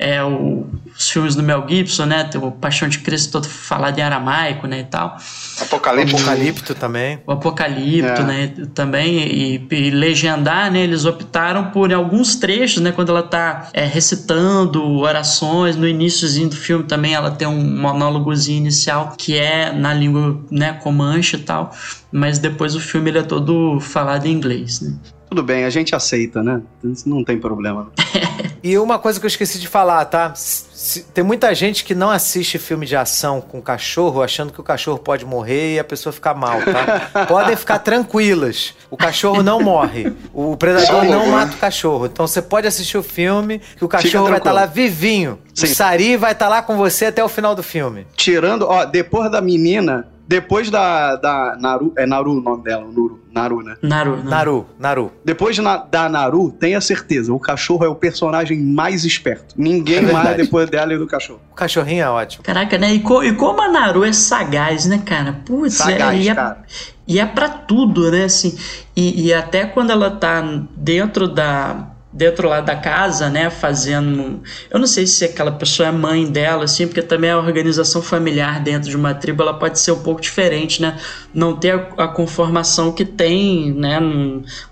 é, 0.00 0.22
o- 0.24 0.66
os 0.96 1.10
filmes 1.10 1.34
do 1.34 1.42
Mel 1.42 1.64
Gibson, 1.68 2.06
né? 2.06 2.24
Tem 2.24 2.40
o 2.42 2.50
Paixão 2.50 2.88
de 2.88 2.98
Cristo 3.00 3.32
todo 3.32 3.46
falado 3.48 3.98
em 3.98 4.02
aramaico, 4.02 4.66
né? 4.66 4.80
E 4.80 4.84
tal 4.84 5.16
Apocalipse. 5.60 6.14
Apocalipto 6.14 6.74
também. 6.74 7.18
o 7.26 7.32
Apocalipto, 7.32 8.22
É. 8.22 8.24
né, 8.24 8.52
também, 8.74 9.18
e, 9.18 9.66
e 9.70 9.90
legendar, 9.90 10.70
né, 10.72 10.80
eles 10.80 11.04
optaram 11.04 11.66
por 11.70 11.90
em 11.90 11.94
alguns 11.94 12.34
trechos, 12.36 12.82
né, 12.82 12.92
quando 12.92 13.10
ela 13.10 13.22
tá 13.22 13.68
é, 13.74 13.84
recitando 13.84 14.82
orações, 14.98 15.76
no 15.76 15.86
iníciozinho 15.86 16.48
do 16.48 16.56
filme 16.56 16.84
também 16.84 17.12
ela 17.14 17.30
tem 17.30 17.46
um 17.46 17.62
monólogozinho 17.78 18.56
inicial 18.58 19.14
que 19.18 19.36
é 19.36 19.70
na 19.72 19.92
língua, 19.92 20.40
né, 20.50 20.72
comanche 20.72 21.36
e 21.36 21.40
tal, 21.40 21.72
mas 22.10 22.38
depois 22.38 22.74
o 22.74 22.80
filme 22.80 23.10
ele 23.10 23.18
é 23.18 23.22
todo 23.22 23.78
falado 23.80 24.24
em 24.26 24.32
inglês, 24.32 24.80
né. 24.80 24.94
Tudo 25.30 25.42
bem, 25.42 25.64
a 25.64 25.70
gente 25.70 25.94
aceita, 25.94 26.42
né? 26.42 26.60
Não 27.06 27.24
tem 27.24 27.38
problema. 27.38 27.90
E 28.62 28.76
uma 28.76 28.98
coisa 28.98 29.18
que 29.18 29.24
eu 29.24 29.28
esqueci 29.28 29.58
de 29.58 29.66
falar, 29.66 30.04
tá? 30.04 30.34
Se- 30.34 31.04
tem 31.14 31.24
muita 31.24 31.54
gente 31.54 31.82
que 31.82 31.94
não 31.94 32.10
assiste 32.10 32.58
filme 32.58 32.84
de 32.84 32.94
ação 32.94 33.40
com 33.40 33.58
cachorro, 33.62 34.22
achando 34.22 34.52
que 34.52 34.60
o 34.60 34.62
cachorro 34.62 34.98
pode 34.98 35.24
morrer 35.24 35.76
e 35.76 35.78
a 35.78 35.84
pessoa 35.84 36.12
ficar 36.12 36.34
mal, 36.34 36.58
tá? 36.60 37.24
Podem 37.24 37.56
ficar 37.56 37.78
tranquilas. 37.78 38.74
O 38.90 38.98
cachorro 38.98 39.42
não 39.42 39.62
morre. 39.62 40.12
O 40.34 40.58
predador 40.58 41.04
não 41.04 41.28
mata 41.28 41.54
o 41.54 41.58
cachorro. 41.58 42.04
Então 42.04 42.26
você 42.26 42.42
pode 42.42 42.66
assistir 42.66 42.98
o 42.98 43.02
filme 43.02 43.62
que 43.78 43.84
o 43.84 43.88
cachorro 43.88 44.24
vai 44.28 44.36
estar 44.36 44.50
tranquilo. 44.52 44.54
lá 44.60 44.66
vivinho. 44.66 45.38
O 45.56 45.60
Sim. 45.60 45.66
Sari 45.74 46.18
vai 46.18 46.32
estar 46.32 46.48
lá 46.50 46.60
com 46.60 46.76
você 46.76 47.06
até 47.06 47.24
o 47.24 47.28
final 47.30 47.54
do 47.54 47.62
filme. 47.62 48.06
Tirando, 48.14 48.66
ó, 48.68 48.84
depois 48.84 49.30
da 49.30 49.40
menina, 49.40 50.06
depois 50.30 50.70
da, 50.70 51.16
da 51.16 51.56
Naru, 51.60 51.92
é 51.96 52.06
Naru 52.06 52.38
o 52.38 52.40
nome 52.40 52.62
dela, 52.62 52.84
Nuru, 52.84 53.18
Naru, 53.32 53.62
né? 53.64 53.76
Naru, 53.82 54.16
né? 54.18 54.22
Naru, 54.24 54.66
Naru. 54.78 55.12
Depois 55.24 55.56
de 55.56 55.60
na- 55.60 55.78
da 55.78 56.08
Naru, 56.08 56.52
tenha 56.52 56.80
certeza, 56.80 57.32
o 57.34 57.40
cachorro 57.40 57.84
é 57.84 57.88
o 57.88 57.96
personagem 57.96 58.60
mais 58.62 59.04
esperto. 59.04 59.56
É 59.58 59.60
Ninguém 59.60 60.04
verdade. 60.04 60.12
mais 60.24 60.36
depois 60.36 60.70
dela 60.70 60.94
e 60.94 60.98
do 60.98 61.06
cachorro. 61.08 61.40
O 61.50 61.54
cachorrinho 61.56 62.04
é 62.04 62.08
ótimo. 62.08 62.44
Caraca, 62.44 62.78
né? 62.78 62.94
E, 62.94 63.00
co- 63.00 63.24
e 63.24 63.34
como 63.34 63.60
a 63.60 63.68
Naru 63.68 64.04
é 64.04 64.12
sagaz, 64.12 64.86
né, 64.86 65.02
cara? 65.04 65.32
Putz, 65.44 65.74
Sagaz, 65.74 66.20
é, 66.20 66.22
e, 66.22 66.28
é, 66.28 66.34
cara. 66.36 66.62
e 67.08 67.18
é 67.18 67.26
pra 67.26 67.48
tudo, 67.48 68.08
né? 68.12 68.22
Assim, 68.24 68.56
e, 68.96 69.26
e 69.26 69.34
até 69.34 69.66
quando 69.66 69.90
ela 69.90 70.12
tá 70.12 70.42
dentro 70.76 71.26
da. 71.26 71.89
Dentro 72.20 72.50
lá 72.50 72.60
da 72.60 72.76
casa, 72.76 73.30
né, 73.30 73.48
fazendo. 73.48 74.42
Eu 74.70 74.78
não 74.78 74.86
sei 74.86 75.06
se 75.06 75.24
aquela 75.24 75.52
pessoa 75.52 75.88
é 75.88 75.90
mãe 75.90 76.30
dela, 76.30 76.64
assim, 76.64 76.86
porque 76.86 77.00
também 77.00 77.30
a 77.30 77.38
organização 77.38 78.02
familiar 78.02 78.60
dentro 78.60 78.90
de 78.90 78.94
uma 78.94 79.14
tribo 79.14 79.42
ela 79.42 79.54
pode 79.54 79.78
ser 79.78 79.92
um 79.92 80.00
pouco 80.00 80.20
diferente, 80.20 80.82
né? 80.82 80.98
Não 81.32 81.56
ter 81.56 81.74
a, 81.96 82.04
a 82.04 82.08
conformação 82.08 82.92
que 82.92 83.06
tem, 83.06 83.72
né, 83.72 83.98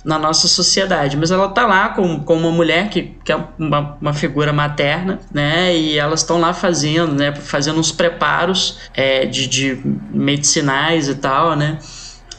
na 0.04 0.18
nossa 0.18 0.46
sociedade. 0.46 1.16
Mas 1.16 1.30
ela 1.30 1.48
tá 1.48 1.66
lá 1.66 1.88
com, 1.88 2.20
com 2.20 2.36
uma 2.36 2.50
mulher 2.50 2.90
que, 2.90 3.14
que 3.24 3.32
é 3.32 3.42
uma, 3.58 3.96
uma 3.98 4.12
figura 4.12 4.52
materna, 4.52 5.18
né? 5.32 5.74
E 5.74 5.98
elas 5.98 6.20
estão 6.20 6.38
lá 6.38 6.52
fazendo, 6.52 7.14
né? 7.14 7.34
Fazendo 7.34 7.80
uns 7.80 7.90
preparos 7.90 8.78
é, 8.92 9.24
de, 9.24 9.46
de 9.46 9.80
medicinais 10.12 11.08
e 11.08 11.14
tal, 11.14 11.56
né? 11.56 11.78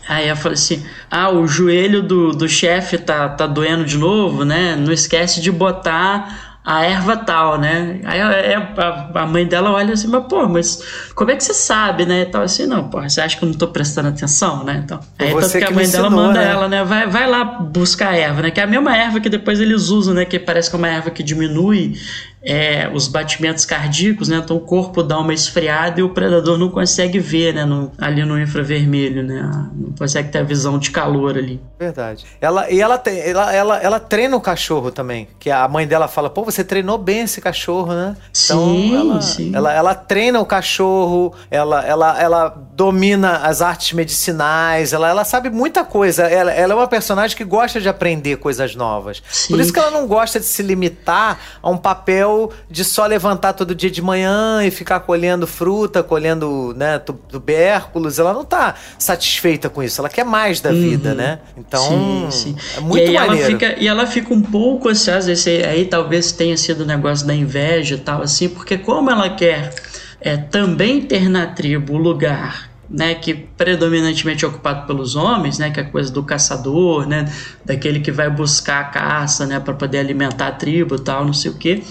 Aí 0.08 0.28
eu 0.30 0.36
falei 0.36 0.56
assim: 0.56 0.86
ah, 1.10 1.30
o 1.30 1.48
joelho 1.48 2.02
do, 2.02 2.32
do 2.32 2.48
chefe 2.48 2.98
tá, 2.98 3.30
tá 3.30 3.46
doendo 3.46 3.86
de 3.86 3.98
novo, 3.98 4.44
né? 4.44 4.76
Não 4.76 4.92
esquece 4.92 5.42
de 5.42 5.52
botar 5.52 6.50
a 6.64 6.84
erva 6.84 7.18
tal, 7.18 7.58
né? 7.58 8.00
Aí 8.04 8.22
a, 8.22 9.12
a, 9.16 9.26
mãe 9.26 9.46
dela 9.46 9.72
olha 9.72 9.94
assim, 9.94 10.08
mas 10.08 10.26
pô, 10.28 10.48
mas 10.48 11.12
como 11.16 11.32
é 11.32 11.36
que 11.36 11.44
você 11.44 11.54
sabe, 11.54 12.06
né? 12.06 12.22
E 12.22 12.26
tal 12.28 12.44
assim, 12.44 12.68
não, 12.68 12.90
pô, 12.90 13.02
você 13.02 13.22
acha 13.22 13.38
que 13.38 13.44
eu 13.44 13.50
não 13.50 13.56
tô 13.56 13.70
prestando 13.70 14.10
atenção, 14.10 14.64
né? 14.64 14.82
Então, 14.84 15.00
aí 15.18 15.34
tanto 15.34 15.58
que 15.58 15.64
a 15.64 15.72
mãe 15.72 15.86
me 15.86 15.92
dela 15.92 16.08
ensinou, 16.08 16.12
manda 16.12 16.40
né? 16.40 16.52
ela, 16.52 16.68
né? 16.68 16.84
Vai, 16.84 17.08
vai 17.08 17.28
lá 17.28 17.44
buscar 17.44 18.10
a 18.10 18.16
erva, 18.16 18.42
né? 18.44 18.52
Que 18.52 18.60
é 18.60 18.64
a 18.64 18.68
mesma 18.68 18.96
erva 18.96 19.20
que 19.20 19.30
depois 19.30 19.60
eles 19.60 19.90
usam, 19.90 20.14
né? 20.14 20.26
Que 20.26 20.38
parece 20.38 20.70
que 20.70 20.76
é 20.76 20.80
uma 20.80 20.90
erva 20.90 21.10
que 21.10 21.24
diminui 21.24 21.96
é, 22.42 22.90
os 22.94 23.08
batimentos 23.08 23.66
cardíacos, 23.66 24.30
né? 24.30 24.38
Então 24.38 24.56
o 24.56 24.62
corpo 24.62 25.04
dá 25.04 25.20
uma 25.20 25.34
esfriada 25.34 26.00
e 26.00 26.04
o 26.04 26.10
predador 26.10 26.58
não 26.58 26.70
consegue 26.70 27.20
ver, 27.20 27.54
né? 27.54 27.66
No- 27.66 27.92
ali 27.98 28.24
no 28.24 28.40
infravermelho, 28.40 29.24
né? 29.24 29.42
Não 29.76 29.92
consegue 29.98 30.30
ter 30.32 30.40
a 30.40 30.44
visão 30.44 30.80
de 30.80 30.90
calor 30.92 31.38
ali. 31.38 31.62
Verdade. 31.78 32.26
Ela, 32.40 32.70
e 32.72 32.80
ela, 32.80 32.98
tem, 32.98 33.20
ela, 33.20 33.54
ela, 33.54 33.78
ela 33.78 34.00
treina 34.00 34.38
o 34.38 34.42
cachorro 34.42 34.90
também. 34.92 35.28
Que 35.38 35.52
a 35.52 35.68
mãe 35.68 35.86
dela 35.86 36.08
fala, 36.08 36.30
pô, 36.30 36.44
você 36.44 36.64
treinou 36.64 36.98
bem 36.98 37.22
esse 37.22 37.42
cachorro, 37.42 37.94
né? 37.94 38.16
Sim, 38.32 38.96
ela, 38.96 39.22
sim. 39.22 39.52
Ela, 39.54 39.74
ela 39.74 39.96
treina 39.96 40.40
o 40.40 40.46
cachorro, 40.46 41.34
ela, 41.52 41.86
ela, 41.86 42.22
ela 42.22 42.50
domina 42.74 43.38
as 43.40 43.62
artes 43.62 43.92
medicinais, 43.94 44.94
ela, 44.94 45.10
ela 45.10 45.26
sabe 45.26 45.50
muita 45.50 45.84
coisa. 45.84 46.24
Ela, 46.24 46.52
ela 46.52 46.74
é 46.74 46.76
uma 46.76 46.88
personagem 46.88 47.36
que 47.36 47.44
gosta 47.44 47.82
de 47.82 47.90
aprender 47.90 48.38
coisas 48.38 48.76
novas. 48.76 49.22
Sim. 49.30 49.54
Por 49.54 49.60
isso 49.60 49.74
que 49.74 49.80
ela 49.80 49.92
não 49.92 50.08
gosta 50.08 50.40
de 50.40 50.46
se 50.46 50.64
limitar 50.64 51.38
a 51.62 51.70
um 51.70 51.78
papel 51.78 52.29
de 52.70 52.84
só 52.84 53.06
levantar 53.06 53.54
todo 53.54 53.74
dia 53.76 53.90
de 53.90 54.02
manhã 54.02 54.64
e 54.64 54.72
ficar 54.72 55.02
colhendo 55.02 55.46
fruta, 55.48 56.04
colhendo, 56.04 56.74
né, 56.76 57.00
tubérculos. 57.00 58.20
Ela 58.20 58.34
não 58.34 58.44
tá 58.44 58.76
satisfeita 58.98 59.70
com 59.70 59.82
isso. 59.84 60.02
Ela 60.02 60.10
quer 60.10 60.24
mais 60.24 60.62
da 60.62 60.72
vida, 60.72 61.10
uhum. 61.10 61.16
né? 61.16 61.40
Então, 61.58 61.82
sim, 61.82 62.28
sim. 62.32 62.56
é 62.78 62.80
muito 62.80 63.10
e 63.10 63.14
maneiro. 63.14 63.50
Ela 63.50 63.60
fica, 63.60 63.76
e 63.80 63.88
ela 63.88 64.06
fica 64.08 64.34
um 64.34 64.42
pouco 64.42 64.90
assim, 64.90 65.12
às 65.12 65.26
vezes, 65.26 65.48
aí 65.66 65.86
talvez 65.86 66.32
tenha 66.32 66.56
sido 66.58 66.82
o 66.82 66.86
negócio 66.86 67.26
da 67.26 67.34
inveja 67.34 67.96
e 67.96 68.00
tal, 68.00 68.22
assim, 68.22 68.50
porque 68.50 68.78
como 68.78 69.10
ela 69.10 69.30
quer 69.30 69.74
é, 70.22 70.38
também 70.38 71.02
ter 71.02 71.30
na 71.30 71.48
tribo 71.48 71.94
o 71.94 71.98
lugar 71.98 72.69
né, 72.90 73.14
que 73.14 73.34
predominantemente 73.34 74.44
é 74.44 74.48
ocupado 74.48 74.88
pelos 74.88 75.16
homens, 75.16 75.60
né, 75.60 75.70
que 75.70 75.80
é 75.80 75.84
a 75.84 75.86
coisa 75.86 76.12
do 76.12 76.24
caçador, 76.24 77.06
né, 77.06 77.32
daquele 77.64 78.00
que 78.00 78.12
vai 78.12 78.30
buscar 78.30 78.80
a 78.80 78.84
caça, 78.86 79.46
né, 79.46 79.60
para 79.60 79.74
poder 79.74 80.00
alimentar 80.00 80.48
a 80.48 80.52
tribo, 80.52 80.98
tal, 80.98 81.24
não 81.24 81.34
sei 81.34 81.52
o 81.52 81.54
quê. 81.54 81.84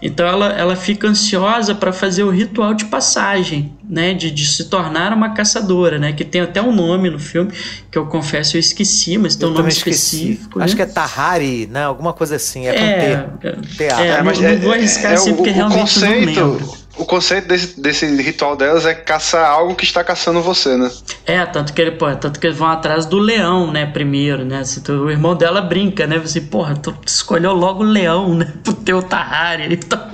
Então 0.00 0.26
ela, 0.26 0.52
ela 0.52 0.76
fica 0.76 1.08
ansiosa 1.08 1.74
para 1.74 1.90
fazer 1.90 2.22
o 2.22 2.30
ritual 2.30 2.74
de 2.74 2.84
passagem, 2.84 3.72
né, 3.88 4.12
de, 4.12 4.30
de, 4.30 4.46
se 4.46 4.64
tornar 4.64 5.12
uma 5.12 5.30
caçadora, 5.30 5.98
né, 5.98 6.12
que 6.12 6.24
tem 6.24 6.42
até 6.42 6.60
um 6.60 6.72
nome 6.72 7.08
no 7.08 7.18
filme 7.18 7.50
que 7.90 7.96
eu 7.96 8.04
confesso 8.04 8.56
eu 8.56 8.60
esqueci, 8.60 9.16
mas 9.16 9.36
tem 9.36 9.48
eu 9.48 9.54
um 9.54 9.56
nome 9.56 9.70
específico. 9.70 10.60
Acho 10.60 10.76
né? 10.76 10.84
que 10.84 10.90
é 10.90 10.92
Tahari, 10.92 11.66
né, 11.66 11.84
alguma 11.84 12.12
coisa 12.12 12.36
assim, 12.36 12.66
é, 12.66 12.76
é 12.76 13.16
com 13.16 13.62
T. 13.62 13.84
É, 13.84 13.86
é, 13.86 14.06
é 14.08 14.22
mas 14.22 14.38
não, 14.38 14.52
não 14.52 14.58
vou 14.58 14.72
arriscar 14.72 15.12
é, 15.12 15.14
assim 15.14 15.34
porque 15.34 15.50
o, 15.50 15.54
realmente 15.54 15.78
o 15.78 15.80
conceito, 15.80 16.40
não 16.40 16.52
lembro 16.52 16.85
o 16.96 17.04
conceito 17.04 17.48
desse, 17.48 17.80
desse 17.80 18.06
ritual 18.22 18.56
delas 18.56 18.86
é 18.86 18.94
caçar 18.94 19.48
algo 19.50 19.74
que 19.74 19.84
está 19.84 20.02
caçando 20.02 20.40
você, 20.40 20.76
né? 20.76 20.90
É, 21.26 21.44
tanto 21.44 21.72
que 21.72 21.80
ele, 21.80 21.92
pô, 21.92 22.14
tanto 22.16 22.40
que 22.40 22.46
eles 22.46 22.58
vão 22.58 22.68
atrás 22.68 23.06
do 23.06 23.18
leão, 23.18 23.70
né, 23.70 23.86
primeiro, 23.86 24.44
né? 24.44 24.60
Assim, 24.60 24.80
o 24.92 25.10
irmão 25.10 25.34
dela 25.34 25.60
brinca, 25.60 26.06
né? 26.06 26.18
Você, 26.18 26.40
porra, 26.40 26.74
tu 26.74 26.94
escolheu 27.06 27.52
logo 27.52 27.82
o 27.82 27.86
leão, 27.86 28.34
né? 28.34 28.52
Pro 28.64 28.72
teu 28.72 29.02
Tahari 29.02 29.72
e 29.72 29.76
tal. 29.76 30.08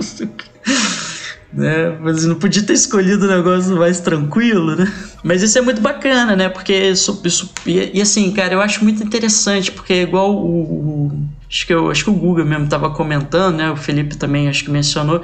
né? 1.53 1.97
Mas 2.01 2.25
não 2.25 2.35
podia 2.35 2.63
ter 2.63 2.73
escolhido 2.73 3.25
um 3.25 3.29
negócio 3.29 3.77
mais 3.77 3.99
tranquilo, 3.99 4.75
né? 4.75 4.91
Mas 5.23 5.41
isso 5.41 5.57
é 5.57 5.61
muito 5.61 5.81
bacana, 5.81 6.35
né? 6.35 6.49
Porque 6.49 6.73
isso, 6.73 7.21
isso 7.23 7.49
e, 7.65 7.97
e, 7.97 8.01
assim, 8.01 8.31
cara, 8.31 8.53
eu 8.53 8.61
acho 8.61 8.83
muito 8.83 9.03
interessante 9.03 9.71
porque 9.71 9.93
é 9.93 10.01
igual 10.01 10.35
o, 10.35 11.07
o 11.07 11.11
acho 11.49 11.67
que 11.67 11.73
eu 11.73 11.89
acho 11.89 12.03
que 12.03 12.09
o 12.09 12.13
Google 12.13 12.45
mesmo 12.45 12.65
estava 12.65 12.89
comentando, 12.89 13.55
né? 13.55 13.71
O 13.71 13.75
Felipe 13.75 14.17
também 14.17 14.49
acho 14.49 14.65
que 14.65 14.71
mencionou 14.71 15.21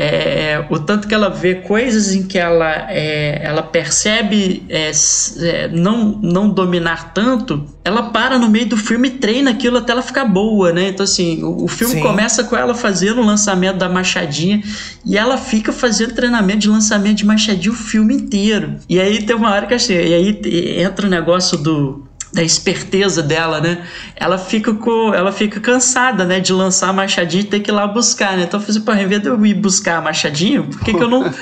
é, 0.00 0.64
o 0.70 0.78
tanto 0.78 1.08
que 1.08 1.14
ela 1.14 1.28
vê 1.28 1.56
coisas 1.56 2.14
em 2.14 2.22
que 2.22 2.38
ela, 2.38 2.86
é, 2.88 3.40
ela 3.42 3.64
percebe 3.64 4.62
é, 4.68 4.92
é, 5.40 5.68
não, 5.68 6.20
não 6.22 6.48
dominar 6.48 7.12
tanto, 7.12 7.66
ela 7.84 8.04
para 8.10 8.38
no 8.38 8.48
meio 8.48 8.66
do 8.66 8.76
filme 8.76 9.08
e 9.08 9.10
treina 9.12 9.50
aquilo 9.50 9.78
até 9.78 9.90
ela 9.90 10.00
ficar 10.00 10.24
boa, 10.24 10.72
né? 10.72 10.90
Então, 10.90 11.02
assim, 11.02 11.42
o, 11.42 11.64
o 11.64 11.68
filme 11.68 11.94
Sim. 11.94 12.00
começa 12.00 12.44
com 12.44 12.56
ela 12.56 12.76
fazendo 12.76 13.20
o 13.20 13.24
lançamento 13.24 13.78
da 13.78 13.88
machadinha 13.88 14.62
e 15.04 15.18
ela 15.18 15.36
fica 15.36 15.72
fazendo 15.72 16.14
treinamento 16.14 16.60
de 16.60 16.68
lançamento 16.68 17.16
de 17.16 17.26
machadinha 17.26 17.72
o 17.72 17.76
filme 17.76 18.14
inteiro. 18.14 18.76
E 18.88 19.00
aí 19.00 19.24
tem 19.24 19.34
uma 19.34 19.50
hora 19.50 19.66
que 19.66 19.74
achei, 19.74 20.10
e 20.10 20.14
aí 20.14 20.80
entra 20.80 21.08
o 21.08 21.10
negócio 21.10 21.58
do 21.58 22.07
da 22.32 22.42
esperteza 22.42 23.22
dela, 23.22 23.60
né? 23.60 23.86
Ela 24.14 24.38
fica 24.38 24.74
com, 24.74 25.14
ela 25.14 25.32
fica 25.32 25.60
cansada, 25.60 26.24
né, 26.24 26.40
de 26.40 26.52
lançar 26.52 26.90
a 26.90 26.92
machadinha 26.92 27.42
e 27.42 27.46
ter 27.46 27.60
que 27.60 27.70
ir 27.70 27.74
lá 27.74 27.86
buscar, 27.86 28.36
né? 28.36 28.44
Então 28.44 28.60
eu 28.60 28.66
falei 28.66 28.76
assim, 28.76 28.84
pô, 28.84 28.92
ao 28.92 28.98
invés 28.98 29.22
de 29.22 29.28
eu 29.28 29.46
ir 29.46 29.54
buscar 29.54 29.98
a 29.98 30.00
machadinha, 30.02 30.62
por 30.62 30.80
que, 30.80 30.92
que 30.92 31.02
eu 31.02 31.08
não 31.08 31.32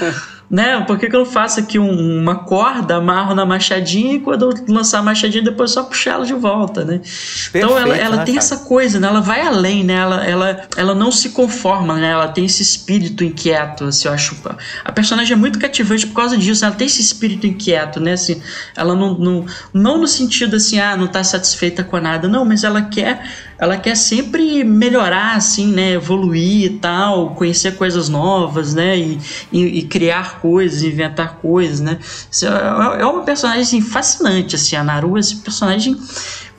né? 0.49 0.81
Por 0.83 0.99
que, 0.99 1.09
que 1.09 1.17
eu 1.17 1.21
não 1.21 1.27
faço 1.27 1.59
aqui 1.59 1.79
um, 1.79 2.21
uma 2.21 2.37
corda, 2.45 2.97
amarro 2.97 3.35
na 3.35 3.45
machadinha 3.45 4.15
e 4.15 4.21
quando 4.21 4.51
eu 4.51 4.65
lançar 4.73 5.01
a 5.01 5.03
machadinha 5.03 5.43
depois 5.43 5.73
só 5.73 5.83
puxar 5.83 6.13
ela 6.13 6.25
de 6.25 6.35
volta, 6.35 6.85
né? 6.85 6.99
Perfeito, 6.99 7.67
então 7.67 7.79
ela, 7.79 7.97
ela 7.97 8.17
né, 8.17 8.25
tem 8.25 8.35
cara? 8.35 8.47
essa 8.47 8.57
coisa, 8.59 9.01
né? 9.01 9.09
Ela 9.09 9.21
vai 9.21 9.41
além, 9.41 9.83
né? 9.83 9.95
Ela, 9.95 10.25
ela, 10.25 10.69
ela 10.77 10.95
não 10.95 11.11
se 11.11 11.31
conforma, 11.31 11.97
né? 11.97 12.11
Ela 12.11 12.29
tem 12.29 12.45
esse 12.45 12.63
espírito 12.63 13.25
inquieto, 13.25 13.85
assim, 13.85 14.07
eu 14.07 14.15
acho. 14.15 14.37
A 14.85 14.93
personagem 14.93 15.33
é 15.33 15.37
muito 15.37 15.59
cativante 15.59 16.07
por 16.07 16.15
causa 16.15 16.37
disso, 16.37 16.65
ela 16.65 16.75
tem 16.75 16.87
esse 16.87 17.01
espírito 17.01 17.47
inquieto, 17.47 17.99
né? 17.99 18.13
Assim, 18.13 18.41
ela 18.77 18.95
não, 18.95 19.19
não, 19.19 19.47
não 19.75 19.99
no 19.99 20.07
sentido 20.07 20.57
assim, 20.57 20.79
ah, 20.79 20.97
não 20.97 21.09
tá 21.09 21.25
satisfeita 21.25 21.83
com 21.83 21.99
nada, 21.99 22.29
não, 22.29 22.45
mas 22.45 22.63
ela 22.63 22.83
quer 22.83 23.23
ela 23.59 23.77
quer 23.79 23.97
sempre 23.97 24.63
melhorar, 24.65 25.37
assim, 25.37 25.73
né? 25.73 25.93
Evoluir 25.93 26.65
e 26.65 26.79
tal, 26.79 27.35
conhecer 27.35 27.77
coisas 27.77 28.09
novas, 28.09 28.75
né? 28.75 28.99
E, 28.99 29.19
e, 29.51 29.79
e 29.79 29.83
criar 29.83 30.41
coisas, 30.41 30.83
inventar 30.83 31.37
coisas, 31.37 31.81
né? 31.81 31.99
É, 32.43 33.03
é 33.03 33.07
uma 33.07 33.23
personagem 33.23 33.63
assim, 33.63 33.81
fascinante, 33.81 34.57
assim, 34.57 34.77
a 34.77 34.85
Naru, 34.85 35.17
esse 35.19 35.37
personagem 35.37 35.97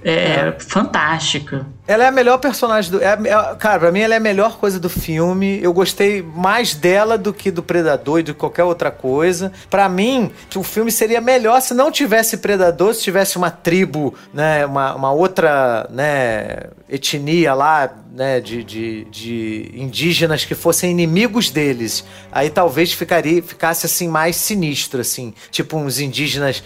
é, 0.03 0.13
é. 0.13 0.57
fantástica. 0.59 1.65
Ela 1.87 2.03
é 2.03 2.07
a 2.07 2.11
melhor 2.11 2.37
personagem 2.37 2.91
do. 2.91 3.01
É, 3.01 3.13
é, 3.13 3.55
cara, 3.55 3.79
pra 3.79 3.91
mim 3.91 4.01
ela 4.01 4.13
é 4.13 4.17
a 4.17 4.19
melhor 4.19 4.57
coisa 4.57 4.77
do 4.77 4.89
filme. 4.89 5.59
Eu 5.63 5.71
gostei 5.71 6.21
mais 6.21 6.75
dela 6.75 7.17
do 7.17 7.33
que 7.33 7.49
do 7.49 7.63
Predador 7.63 8.19
e 8.19 8.23
de 8.23 8.33
qualquer 8.33 8.65
outra 8.65 8.91
coisa. 8.91 9.53
Para 9.69 9.87
mim, 9.87 10.29
o 10.53 10.63
filme 10.63 10.91
seria 10.91 11.21
melhor 11.21 11.61
se 11.61 11.73
não 11.73 11.89
tivesse 11.89 12.37
Predador, 12.37 12.93
se 12.93 13.03
tivesse 13.03 13.37
uma 13.37 13.49
tribo, 13.49 14.13
né? 14.33 14.65
Uma, 14.65 14.95
uma 14.95 15.11
outra 15.13 15.87
né, 15.89 16.65
etnia 16.89 17.53
lá, 17.53 17.89
né? 18.13 18.41
De, 18.41 18.65
de, 18.65 19.05
de 19.05 19.71
indígenas 19.73 20.43
que 20.43 20.55
fossem 20.55 20.91
inimigos 20.91 21.49
deles. 21.49 22.03
Aí 22.31 22.49
talvez 22.49 22.91
ficaria, 22.91 23.41
ficasse 23.41 23.85
assim 23.85 24.09
mais 24.09 24.35
sinistro, 24.35 24.99
assim. 24.99 25.33
Tipo 25.51 25.77
uns 25.77 25.99
indígenas 25.99 26.61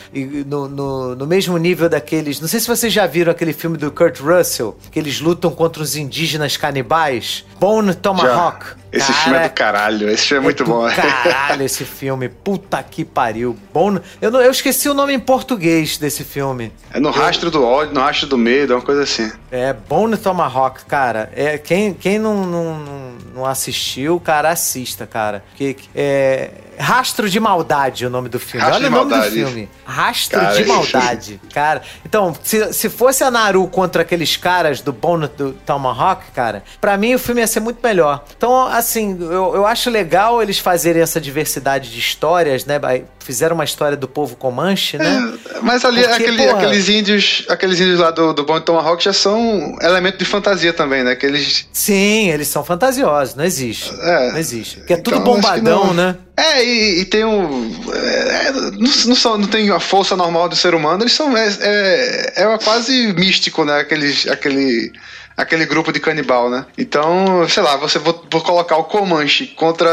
no, 0.47 0.67
no, 0.67 1.15
no 1.15 1.27
mesmo 1.27 1.57
nível 1.57 1.87
daqueles. 1.87 2.39
Não 2.41 2.47
sei 2.47 2.59
se 2.59 2.67
vocês 2.67 2.91
já 2.91 3.05
viram 3.05 3.31
aquele 3.31 3.53
filme 3.53 3.77
do 3.77 3.91
Kurt 3.91 4.19
Russell, 4.19 4.75
que 4.89 4.97
eles 4.97 5.10
lutam 5.19 5.51
contra 5.51 5.83
os 5.83 5.95
indígenas 5.95 6.57
canibais. 6.57 7.45
Bone 7.59 7.93
Tomahawk. 7.93 8.65
Já. 8.65 8.80
Esse 8.91 9.07
Cara, 9.07 9.23
filme 9.23 9.37
é 9.39 9.47
do 9.47 9.53
caralho, 9.53 10.09
esse 10.09 10.25
filme 10.25 10.39
é, 10.39 10.43
é 10.43 10.43
muito 10.43 10.65
bom. 10.65 10.85
Caralho, 10.93 11.63
esse 11.63 11.85
filme. 11.85 12.27
Puta 12.27 12.83
que 12.83 13.05
pariu. 13.05 13.57
Bone... 13.73 14.01
Eu, 14.21 14.31
eu 14.31 14.51
esqueci 14.51 14.89
o 14.89 14.93
nome 14.93 15.13
em 15.13 15.19
português 15.19 15.97
desse 15.97 16.25
filme. 16.25 16.73
É 16.93 16.99
no 16.99 17.09
rastro 17.09 17.49
do 17.49 17.63
ódio, 17.63 17.93
no 17.93 18.01
rastro 18.01 18.27
do 18.27 18.37
medo, 18.37 18.73
é 18.73 18.75
uma 18.75 18.81
coisa 18.81 19.03
assim. 19.03 19.31
É, 19.49 19.71
Bone 19.73 20.17
Tomahawk, 20.17 20.83
cara. 20.85 21.31
É, 21.33 21.57
quem 21.57 21.93
quem 21.93 22.19
não, 22.19 22.45
não, 22.45 22.79
não 23.33 23.45
assistiu, 23.45 24.19
cara, 24.19 24.49
assista, 24.49 25.07
cara. 25.07 25.43
Que, 25.55 25.77
é, 25.95 26.51
Rastro 26.81 27.29
de 27.29 27.39
Maldade, 27.39 28.05
o 28.05 28.09
nome 28.09 28.27
do 28.27 28.39
filme. 28.39 28.65
Rastro 28.65 28.85
Olha 28.85 28.87
o 28.87 28.91
nome 28.91 29.11
maldade. 29.11 29.29
do 29.29 29.47
filme. 29.47 29.69
Rastro 29.85 30.39
cara, 30.39 30.55
de 30.55 30.65
Maldade. 30.65 31.41
Cara, 31.53 31.81
então, 32.05 32.33
se, 32.41 32.73
se 32.73 32.89
fosse 32.89 33.23
a 33.23 33.29
Naru 33.29 33.67
contra 33.67 34.01
aqueles 34.01 34.35
caras 34.35 34.81
do 34.81 34.91
Bone 34.91 35.27
do 35.37 35.53
Tomahawk, 35.53 36.31
cara, 36.33 36.63
para 36.79 36.97
mim 36.97 37.13
o 37.13 37.19
filme 37.19 37.41
ia 37.41 37.47
ser 37.47 37.59
muito 37.59 37.79
melhor. 37.83 38.23
Então, 38.35 38.67
assim, 38.81 39.17
eu, 39.19 39.55
eu 39.55 39.65
acho 39.65 39.89
legal 39.89 40.41
eles 40.41 40.59
fazerem 40.59 41.01
essa 41.01 41.21
diversidade 41.21 41.89
de 41.89 41.99
histórias, 41.99 42.65
né? 42.65 42.79
Fizeram 43.19 43.55
uma 43.55 43.63
história 43.63 43.95
do 43.95 44.07
povo 44.07 44.35
Comanche, 44.35 44.97
né? 44.97 45.37
É, 45.55 45.59
mas 45.61 45.85
ali, 45.85 46.01
Porque, 46.01 46.23
aquele, 46.23 46.37
porra, 46.37 46.57
aqueles 46.57 46.89
índios 46.89 47.45
aqueles 47.47 47.79
índios 47.79 47.99
lá 47.99 48.11
do, 48.11 48.33
do 48.33 48.43
Bone 48.43 48.63
Tomahawk 48.65 49.03
já 49.03 49.13
são 49.13 49.77
elemento 49.81 50.17
de 50.17 50.25
fantasia 50.25 50.73
também, 50.73 51.03
né? 51.03 51.11
Aqueles... 51.11 51.67
Sim, 51.71 52.29
eles 52.29 52.47
são 52.47 52.63
fantasiosos, 52.63 53.35
não 53.35 53.43
existe. 53.43 53.93
É, 54.01 54.31
não 54.31 54.37
existe. 54.37 54.77
Porque 54.77 54.93
é 54.93 54.97
tudo 54.97 55.17
então, 55.17 55.35
bombadão, 55.35 55.93
né? 55.93 56.17
É, 56.35 56.63
e, 56.63 57.01
e 57.01 57.05
tem 57.05 57.23
um. 57.23 57.71
É, 57.93 58.51
não, 58.51 58.91
não, 59.05 59.15
são, 59.15 59.37
não 59.37 59.47
tem 59.47 59.69
a 59.69 59.79
força 59.79 60.15
normal 60.15 60.49
do 60.49 60.55
ser 60.55 60.73
humano, 60.73 61.03
eles 61.03 61.13
são. 61.13 61.37
É, 61.37 61.47
é, 61.61 62.43
é 62.43 62.57
quase 62.57 63.13
místico, 63.13 63.63
né? 63.63 63.79
Aqueles, 63.79 64.27
aquele 64.27 64.91
aquele 65.41 65.65
grupo 65.65 65.91
de 65.91 65.99
canibal, 65.99 66.49
né? 66.49 66.65
Então, 66.77 67.47
sei 67.47 67.63
lá, 67.63 67.75
você 67.77 67.99
vou, 67.99 68.25
vou, 68.31 68.41
colocar 68.41 68.77
o 68.77 68.83
Comanche 68.83 69.47
contra 69.47 69.89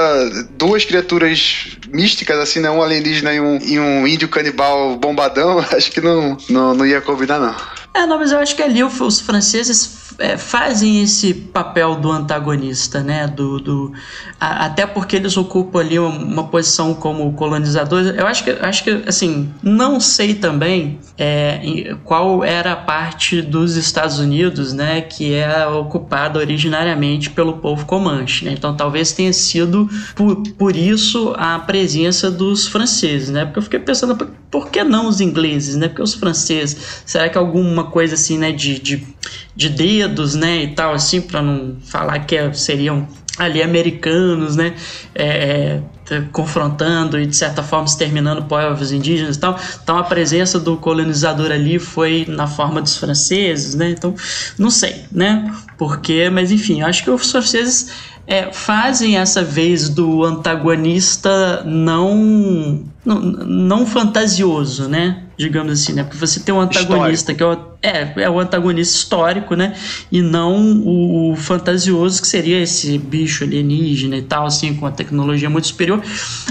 duas 0.50 0.84
criaturas 0.84 1.76
místicas, 1.88 2.38
assim, 2.38 2.60
né? 2.60 2.70
Um 2.70 2.82
alienígena 2.82 3.32
e 3.32 3.40
um, 3.40 3.58
e 3.58 3.78
um 3.78 4.06
índio 4.06 4.28
canibal 4.28 4.96
bombadão, 4.96 5.58
acho 5.74 5.90
que 5.90 6.00
não, 6.00 6.36
não, 6.48 6.74
não 6.74 6.86
ia 6.86 7.00
combinar, 7.00 7.38
não. 7.38 7.54
É, 7.94 8.06
não, 8.06 8.18
mas 8.18 8.32
eu 8.32 8.38
acho 8.38 8.54
que 8.54 8.62
ali 8.62 8.82
os 8.84 9.20
franceses 9.20 10.08
é, 10.18 10.36
fazem 10.36 11.02
esse 11.02 11.32
papel 11.32 11.94
do 11.96 12.10
antagonista, 12.10 13.02
né? 13.02 13.26
Do, 13.26 13.60
do 13.60 13.92
a, 14.40 14.66
até 14.66 14.86
porque 14.86 15.16
eles 15.16 15.36
ocupam 15.36 15.80
ali 15.80 15.98
uma, 15.98 16.10
uma, 16.10 16.44
posição 16.48 16.92
como 16.94 17.32
colonizadores. 17.32 18.16
Eu 18.16 18.26
acho 18.26 18.44
que, 18.44 18.50
acho 18.50 18.84
que 18.84 19.02
assim, 19.06 19.52
não 19.62 20.00
sei 20.00 20.34
também 20.34 20.98
é, 21.16 21.94
qual 22.04 22.42
era 22.42 22.72
a 22.72 22.76
parte 22.76 23.40
dos 23.40 23.76
Estados 23.76 24.18
Unidos, 24.18 24.72
né? 24.72 25.00
Que 25.00 25.34
é 25.34 25.66
ocupada 25.66 26.38
originariamente 26.38 27.30
pelo 27.30 27.54
povo 27.54 27.86
Comanche. 27.86 28.44
Né? 28.44 28.52
Então, 28.52 28.76
talvez 28.76 29.12
tenha 29.12 29.32
sido 29.32 29.88
por, 30.14 30.42
por 30.58 30.76
isso 30.76 31.32
a 31.36 31.58
presença 31.60 32.30
dos 32.30 32.66
franceses, 32.66 33.30
né? 33.30 33.44
Porque 33.44 33.58
eu 33.58 33.62
fiquei 33.62 33.80
pensando 33.80 34.16
por, 34.16 34.28
por 34.50 34.68
que 34.68 34.82
não 34.82 35.06
os 35.08 35.20
ingleses, 35.20 35.76
né? 35.76 35.88
Porque 35.88 36.02
os 36.02 36.14
franceses, 36.14 37.02
será 37.04 37.28
que 37.28 37.38
alguma 37.78 37.84
coisa 37.84 38.14
assim, 38.14 38.38
né? 38.38 38.52
De, 38.52 38.78
de, 38.78 39.06
de 39.54 39.68
dedos, 39.68 40.34
né, 40.34 40.64
e 40.64 40.68
tal, 40.74 40.92
assim, 40.92 41.20
para 41.20 41.40
não 41.40 41.76
falar 41.82 42.20
que 42.20 42.36
é, 42.36 42.52
seriam 42.52 43.06
ali 43.38 43.62
americanos, 43.62 44.56
né, 44.56 44.74
é, 45.14 45.80
é, 46.10 46.20
confrontando 46.32 47.20
e 47.20 47.24
de 47.24 47.36
certa 47.36 47.62
forma 47.62 47.86
exterminando 47.86 48.42
povos 48.44 48.90
indígenas 48.90 49.36
e 49.36 49.40
tal. 49.40 49.56
Então 49.80 49.96
a 49.96 50.02
presença 50.02 50.58
do 50.58 50.76
colonizador 50.76 51.52
ali 51.52 51.78
foi 51.78 52.26
na 52.28 52.48
forma 52.48 52.82
dos 52.82 52.96
franceses, 52.96 53.76
né? 53.76 53.90
Então 53.90 54.12
não 54.58 54.70
sei, 54.70 55.04
né? 55.12 55.54
Porque, 55.76 56.28
mas 56.30 56.50
enfim, 56.50 56.82
acho 56.82 57.04
que 57.04 57.10
os 57.10 57.30
franceses 57.30 57.90
é, 58.28 58.52
fazem 58.52 59.16
essa 59.16 59.42
vez 59.42 59.88
do 59.88 60.22
antagonista 60.22 61.64
não, 61.64 62.84
não, 63.02 63.20
não 63.20 63.86
fantasioso, 63.86 64.86
né? 64.86 65.22
Digamos 65.38 65.72
assim, 65.72 65.94
né? 65.94 66.02
Porque 66.02 66.18
você 66.18 66.38
tem 66.38 66.54
um 66.54 66.60
antagonista 66.60 67.32
histórico. 67.32 67.78
que 67.80 67.86
é 67.86 67.90
o, 67.94 68.20
é, 68.20 68.24
é 68.24 68.30
o 68.30 68.38
antagonista 68.38 68.98
histórico, 68.98 69.54
né? 69.54 69.74
E 70.12 70.20
não 70.20 70.78
o, 70.80 71.32
o 71.32 71.36
fantasioso, 71.36 72.20
que 72.20 72.28
seria 72.28 72.60
esse 72.60 72.98
bicho 72.98 73.44
alienígena 73.44 74.18
e 74.18 74.22
tal, 74.22 74.44
assim, 74.44 74.74
com 74.74 74.84
a 74.84 74.90
tecnologia 74.90 75.48
muito 75.48 75.68
superior. 75.68 76.02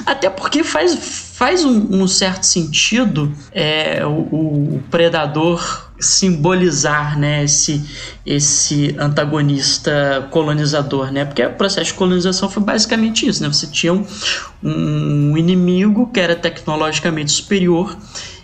Até 0.04 0.32
porque 0.32 0.64
faz 0.64 1.28
faz 1.38 1.64
um, 1.64 2.02
um 2.02 2.08
certo 2.08 2.48
sentido 2.48 3.32
é, 3.52 4.04
o, 4.04 4.10
o, 4.10 4.84
predador 4.90 5.87
simbolizar 6.00 7.18
né, 7.18 7.43
esse, 7.43 7.84
esse 8.26 8.95
antagonista 9.00 10.28
colonizador, 10.32 11.12
né? 11.12 11.26
Porque 11.26 11.43
o 11.43 11.54
processo 11.54 11.91
de 11.91 11.93
colonização 11.93 12.50
foi 12.50 12.62
basicamente 12.62 13.28
isso, 13.28 13.41
né? 13.41 13.48
Você 13.48 13.68
tinha 13.68 13.93
um, 13.93 14.06
um 14.64 15.38
inimigo 15.38 16.12
que 16.12 16.20
era 16.20 16.36
tecnologicamente 16.36 17.32
superior 17.32 17.98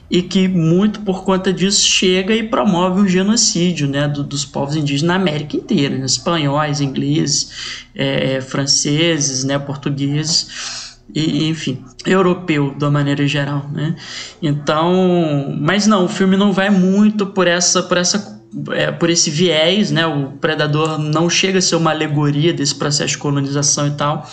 e 0.10 0.22
que 0.22 0.48
muito 0.48 1.00
por 1.02 1.24
conta 1.24 1.52
disso 1.52 1.86
chega 1.86 2.36
e 2.36 2.44
promove 2.44 3.02
um 3.02 3.08
genocídio 3.08 3.88
né, 3.88 4.08
do, 4.08 4.24
dos 4.24 4.46
povos 4.46 4.76
indígenas 4.76 5.08
na 5.08 5.16
América 5.16 5.58
inteira, 5.58 5.98
né? 5.98 6.06
espanhóis, 6.06 6.82
ingleses, 6.82 7.86
é, 7.96 8.40
franceses, 8.42 9.44
né, 9.44 9.58
portugueses 9.58 10.93
e 11.14 11.48
enfim, 11.48 11.84
europeu 12.06 12.76
uma 12.80 12.92
maneira 12.92 13.28
geral, 13.28 13.70
né? 13.72 13.96
Então, 14.42 15.56
mas 15.60 15.86
não, 15.86 16.06
o 16.06 16.10
filme 16.10 16.36
não 16.36 16.52
vai 16.52 16.70
muito 16.70 17.26
por 17.26 17.48
essa 17.48 17.84
por 17.84 17.98
essa 17.98 18.42
é, 18.72 18.92
por 18.92 19.10
esse 19.10 19.30
viés, 19.30 19.92
né? 19.92 20.06
O 20.06 20.34
predador 20.40 20.98
não 20.98 21.30
chega 21.30 21.60
a 21.60 21.62
ser 21.62 21.76
uma 21.76 21.92
alegoria 21.92 22.54
desse 22.54 22.76
processo 22.76 23.12
de 23.12 23.18
colonização 23.18 23.88
e 23.88 23.92
tal 23.92 24.28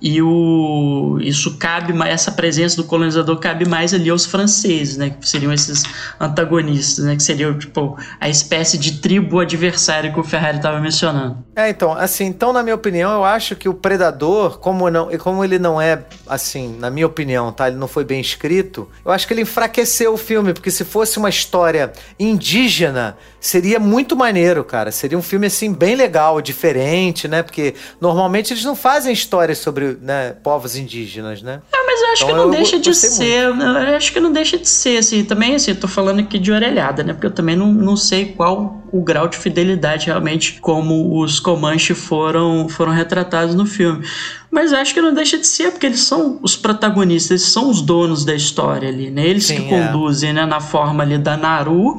e 0.00 0.20
o, 0.20 1.18
isso 1.20 1.56
cabe 1.58 1.92
essa 2.06 2.30
presença 2.30 2.76
do 2.76 2.84
colonizador 2.84 3.38
cabe 3.38 3.66
mais 3.66 3.94
ali 3.94 4.10
aos 4.10 4.26
franceses, 4.26 4.96
né, 4.96 5.10
que 5.10 5.28
seriam 5.28 5.52
esses 5.52 5.84
antagonistas, 6.20 7.04
né, 7.04 7.16
que 7.16 7.22
seriam 7.22 7.56
tipo 7.58 7.98
a 8.20 8.28
espécie 8.28 8.76
de 8.78 9.00
tribo 9.00 9.40
adversária 9.40 10.12
que 10.12 10.20
o 10.20 10.24
Ferrari 10.24 10.58
estava 10.58 10.80
mencionando. 10.80 11.38
É, 11.54 11.70
então, 11.70 11.92
assim, 11.92 12.26
então 12.26 12.52
na 12.52 12.62
minha 12.62 12.74
opinião, 12.74 13.12
eu 13.12 13.24
acho 13.24 13.56
que 13.56 13.68
o 13.68 13.74
predador, 13.74 14.58
como 14.58 14.90
não, 14.90 15.08
como 15.18 15.42
ele 15.42 15.58
não 15.58 15.80
é 15.80 16.04
assim, 16.26 16.76
na 16.78 16.90
minha 16.90 17.06
opinião, 17.06 17.50
tá, 17.52 17.68
ele 17.68 17.76
não 17.76 17.88
foi 17.88 18.04
bem 18.04 18.20
escrito, 18.20 18.88
eu 19.04 19.10
acho 19.10 19.26
que 19.26 19.32
ele 19.32 19.42
enfraqueceu 19.42 20.12
o 20.12 20.16
filme, 20.16 20.52
porque 20.52 20.70
se 20.70 20.84
fosse 20.84 21.18
uma 21.18 21.28
história 21.28 21.92
indígena, 22.18 23.16
seria 23.40 23.78
muito 23.78 24.16
maneiro, 24.16 24.64
cara. 24.64 24.90
Seria 24.90 25.16
um 25.16 25.22
filme 25.22 25.46
assim 25.46 25.72
bem 25.72 25.94
legal, 25.94 26.40
diferente, 26.40 27.28
né? 27.28 27.42
Porque 27.42 27.74
normalmente 28.00 28.52
eles 28.52 28.64
não 28.64 28.74
fazem 28.74 29.12
histórias 29.12 29.58
sobre 29.58 29.85
sobre 29.86 29.98
né, 30.02 30.34
povos 30.42 30.76
indígenas, 30.76 31.42
né? 31.42 31.60
Ah, 31.72 31.84
mas 31.86 32.00
eu 32.00 32.08
acho 32.08 32.24
então, 32.24 32.36
que 32.36 32.42
não 32.42 32.50
deixa 32.50 32.78
de 32.78 32.94
ser. 32.94 33.54
Muito. 33.54 33.62
Eu 33.64 33.96
acho 33.96 34.12
que 34.12 34.20
não 34.20 34.32
deixa 34.32 34.58
de 34.58 34.68
ser, 34.68 34.98
assim. 34.98 35.24
Também, 35.24 35.54
assim, 35.54 35.70
eu 35.70 35.80
tô 35.80 35.86
falando 35.88 36.20
aqui 36.20 36.38
de 36.38 36.50
orelhada, 36.50 37.02
né? 37.02 37.12
Porque 37.12 37.26
eu 37.26 37.30
também 37.30 37.54
não, 37.54 37.72
não 37.72 37.96
sei 37.96 38.26
qual 38.26 38.82
o 38.96 39.02
grau 39.02 39.28
de 39.28 39.36
fidelidade 39.36 40.06
realmente 40.06 40.58
como 40.60 41.20
os 41.20 41.38
Comanche 41.38 41.94
foram, 41.94 42.68
foram 42.68 42.92
retratados 42.92 43.54
no 43.54 43.66
filme. 43.66 44.04
Mas 44.50 44.72
acho 44.72 44.94
que 44.94 45.00
não 45.00 45.12
deixa 45.12 45.36
de 45.36 45.46
ser, 45.46 45.70
porque 45.70 45.86
eles 45.86 46.00
são 46.00 46.38
os 46.42 46.56
protagonistas, 46.56 47.30
eles 47.30 47.52
são 47.52 47.68
os 47.68 47.82
donos 47.82 48.24
da 48.24 48.34
história 48.34 48.88
ali, 48.88 49.10
né? 49.10 49.26
Eles 49.26 49.46
Sim, 49.46 49.56
que 49.56 49.74
é. 49.74 49.86
conduzem, 49.86 50.32
né? 50.32 50.46
Na 50.46 50.60
forma 50.60 51.02
ali 51.02 51.18
da 51.18 51.36
Naru 51.36 51.96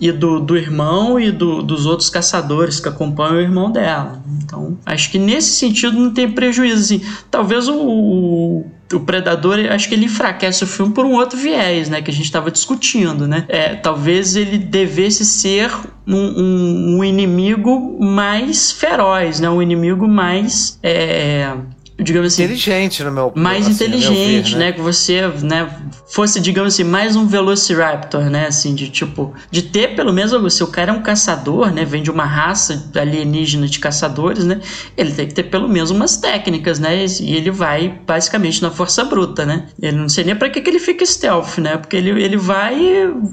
e 0.00 0.10
do, 0.10 0.40
do 0.40 0.56
irmão 0.56 1.20
e 1.20 1.30
do, 1.30 1.62
dos 1.62 1.84
outros 1.84 2.08
caçadores 2.08 2.80
que 2.80 2.88
acompanham 2.88 3.36
o 3.36 3.40
irmão 3.40 3.70
dela. 3.70 4.22
Então, 4.42 4.78
acho 4.86 5.10
que 5.10 5.18
nesse 5.18 5.50
sentido 5.56 5.98
não 5.98 6.12
tem 6.12 6.30
prejuízo. 6.30 6.82
Assim. 6.82 7.04
Talvez 7.30 7.68
o, 7.68 7.76
o 7.76 8.66
o 8.92 9.00
Predador, 9.00 9.58
acho 9.70 9.88
que 9.88 9.94
ele 9.94 10.06
enfraquece 10.06 10.64
o 10.64 10.66
filme 10.66 10.92
por 10.92 11.04
um 11.04 11.12
outro 11.12 11.38
viés, 11.38 11.88
né? 11.88 12.00
Que 12.00 12.10
a 12.10 12.14
gente 12.14 12.24
estava 12.24 12.50
discutindo, 12.50 13.26
né? 13.26 13.44
É, 13.48 13.74
talvez 13.74 14.36
ele 14.36 14.58
devesse 14.58 15.24
ser 15.24 15.70
um, 16.06 16.16
um, 16.16 16.96
um, 16.96 17.04
inimigo 17.04 17.98
mais 18.00 18.72
feroz, 18.72 19.40
né? 19.40 19.48
Um 19.50 19.62
inimigo 19.62 20.08
mais... 20.08 20.78
É, 20.82 21.52
digamos 21.98 22.32
assim. 22.32 22.44
Inteligente, 22.44 23.02
no 23.02 23.10
meu 23.10 23.32
Mais 23.34 23.66
assim, 23.66 23.72
inteligente, 23.72 24.52
ver, 24.52 24.58
né? 24.58 24.66
né? 24.66 24.72
Que 24.72 24.80
você, 24.80 25.26
né, 25.42 25.68
fosse, 26.06 26.40
digamos 26.40 26.74
assim, 26.74 26.84
mais 26.84 27.16
um 27.16 27.26
Velociraptor, 27.26 28.30
né? 28.30 28.46
Assim, 28.46 28.74
de 28.74 28.88
tipo, 28.88 29.34
de 29.50 29.62
ter 29.62 29.96
pelo 29.96 30.12
menos, 30.12 30.54
se 30.54 30.62
o 30.62 30.68
cara 30.68 30.92
é 30.92 30.94
um 30.94 31.02
caçador, 31.02 31.72
né? 31.72 31.84
Vem 31.84 32.02
de 32.02 32.10
uma 32.10 32.24
raça 32.24 32.90
alienígena 32.94 33.66
de 33.66 33.78
caçadores, 33.78 34.44
né? 34.44 34.60
Ele 34.96 35.12
tem 35.12 35.26
que 35.26 35.34
ter 35.34 35.44
pelo 35.44 35.68
menos 35.68 35.90
umas 35.90 36.16
técnicas, 36.16 36.78
né? 36.78 37.04
E 37.20 37.34
ele 37.34 37.50
vai 37.50 38.00
basicamente 38.06 38.62
na 38.62 38.70
força 38.70 39.04
bruta, 39.04 39.44
né? 39.44 39.66
Ele 39.80 39.96
não 39.96 40.08
sei 40.08 40.24
nem 40.24 40.36
pra 40.36 40.48
que, 40.48 40.60
que 40.60 40.70
ele 40.70 40.80
fica 40.80 41.04
stealth, 41.04 41.58
né? 41.58 41.76
Porque 41.76 41.96
ele, 41.96 42.10
ele 42.22 42.36
vai, 42.36 42.76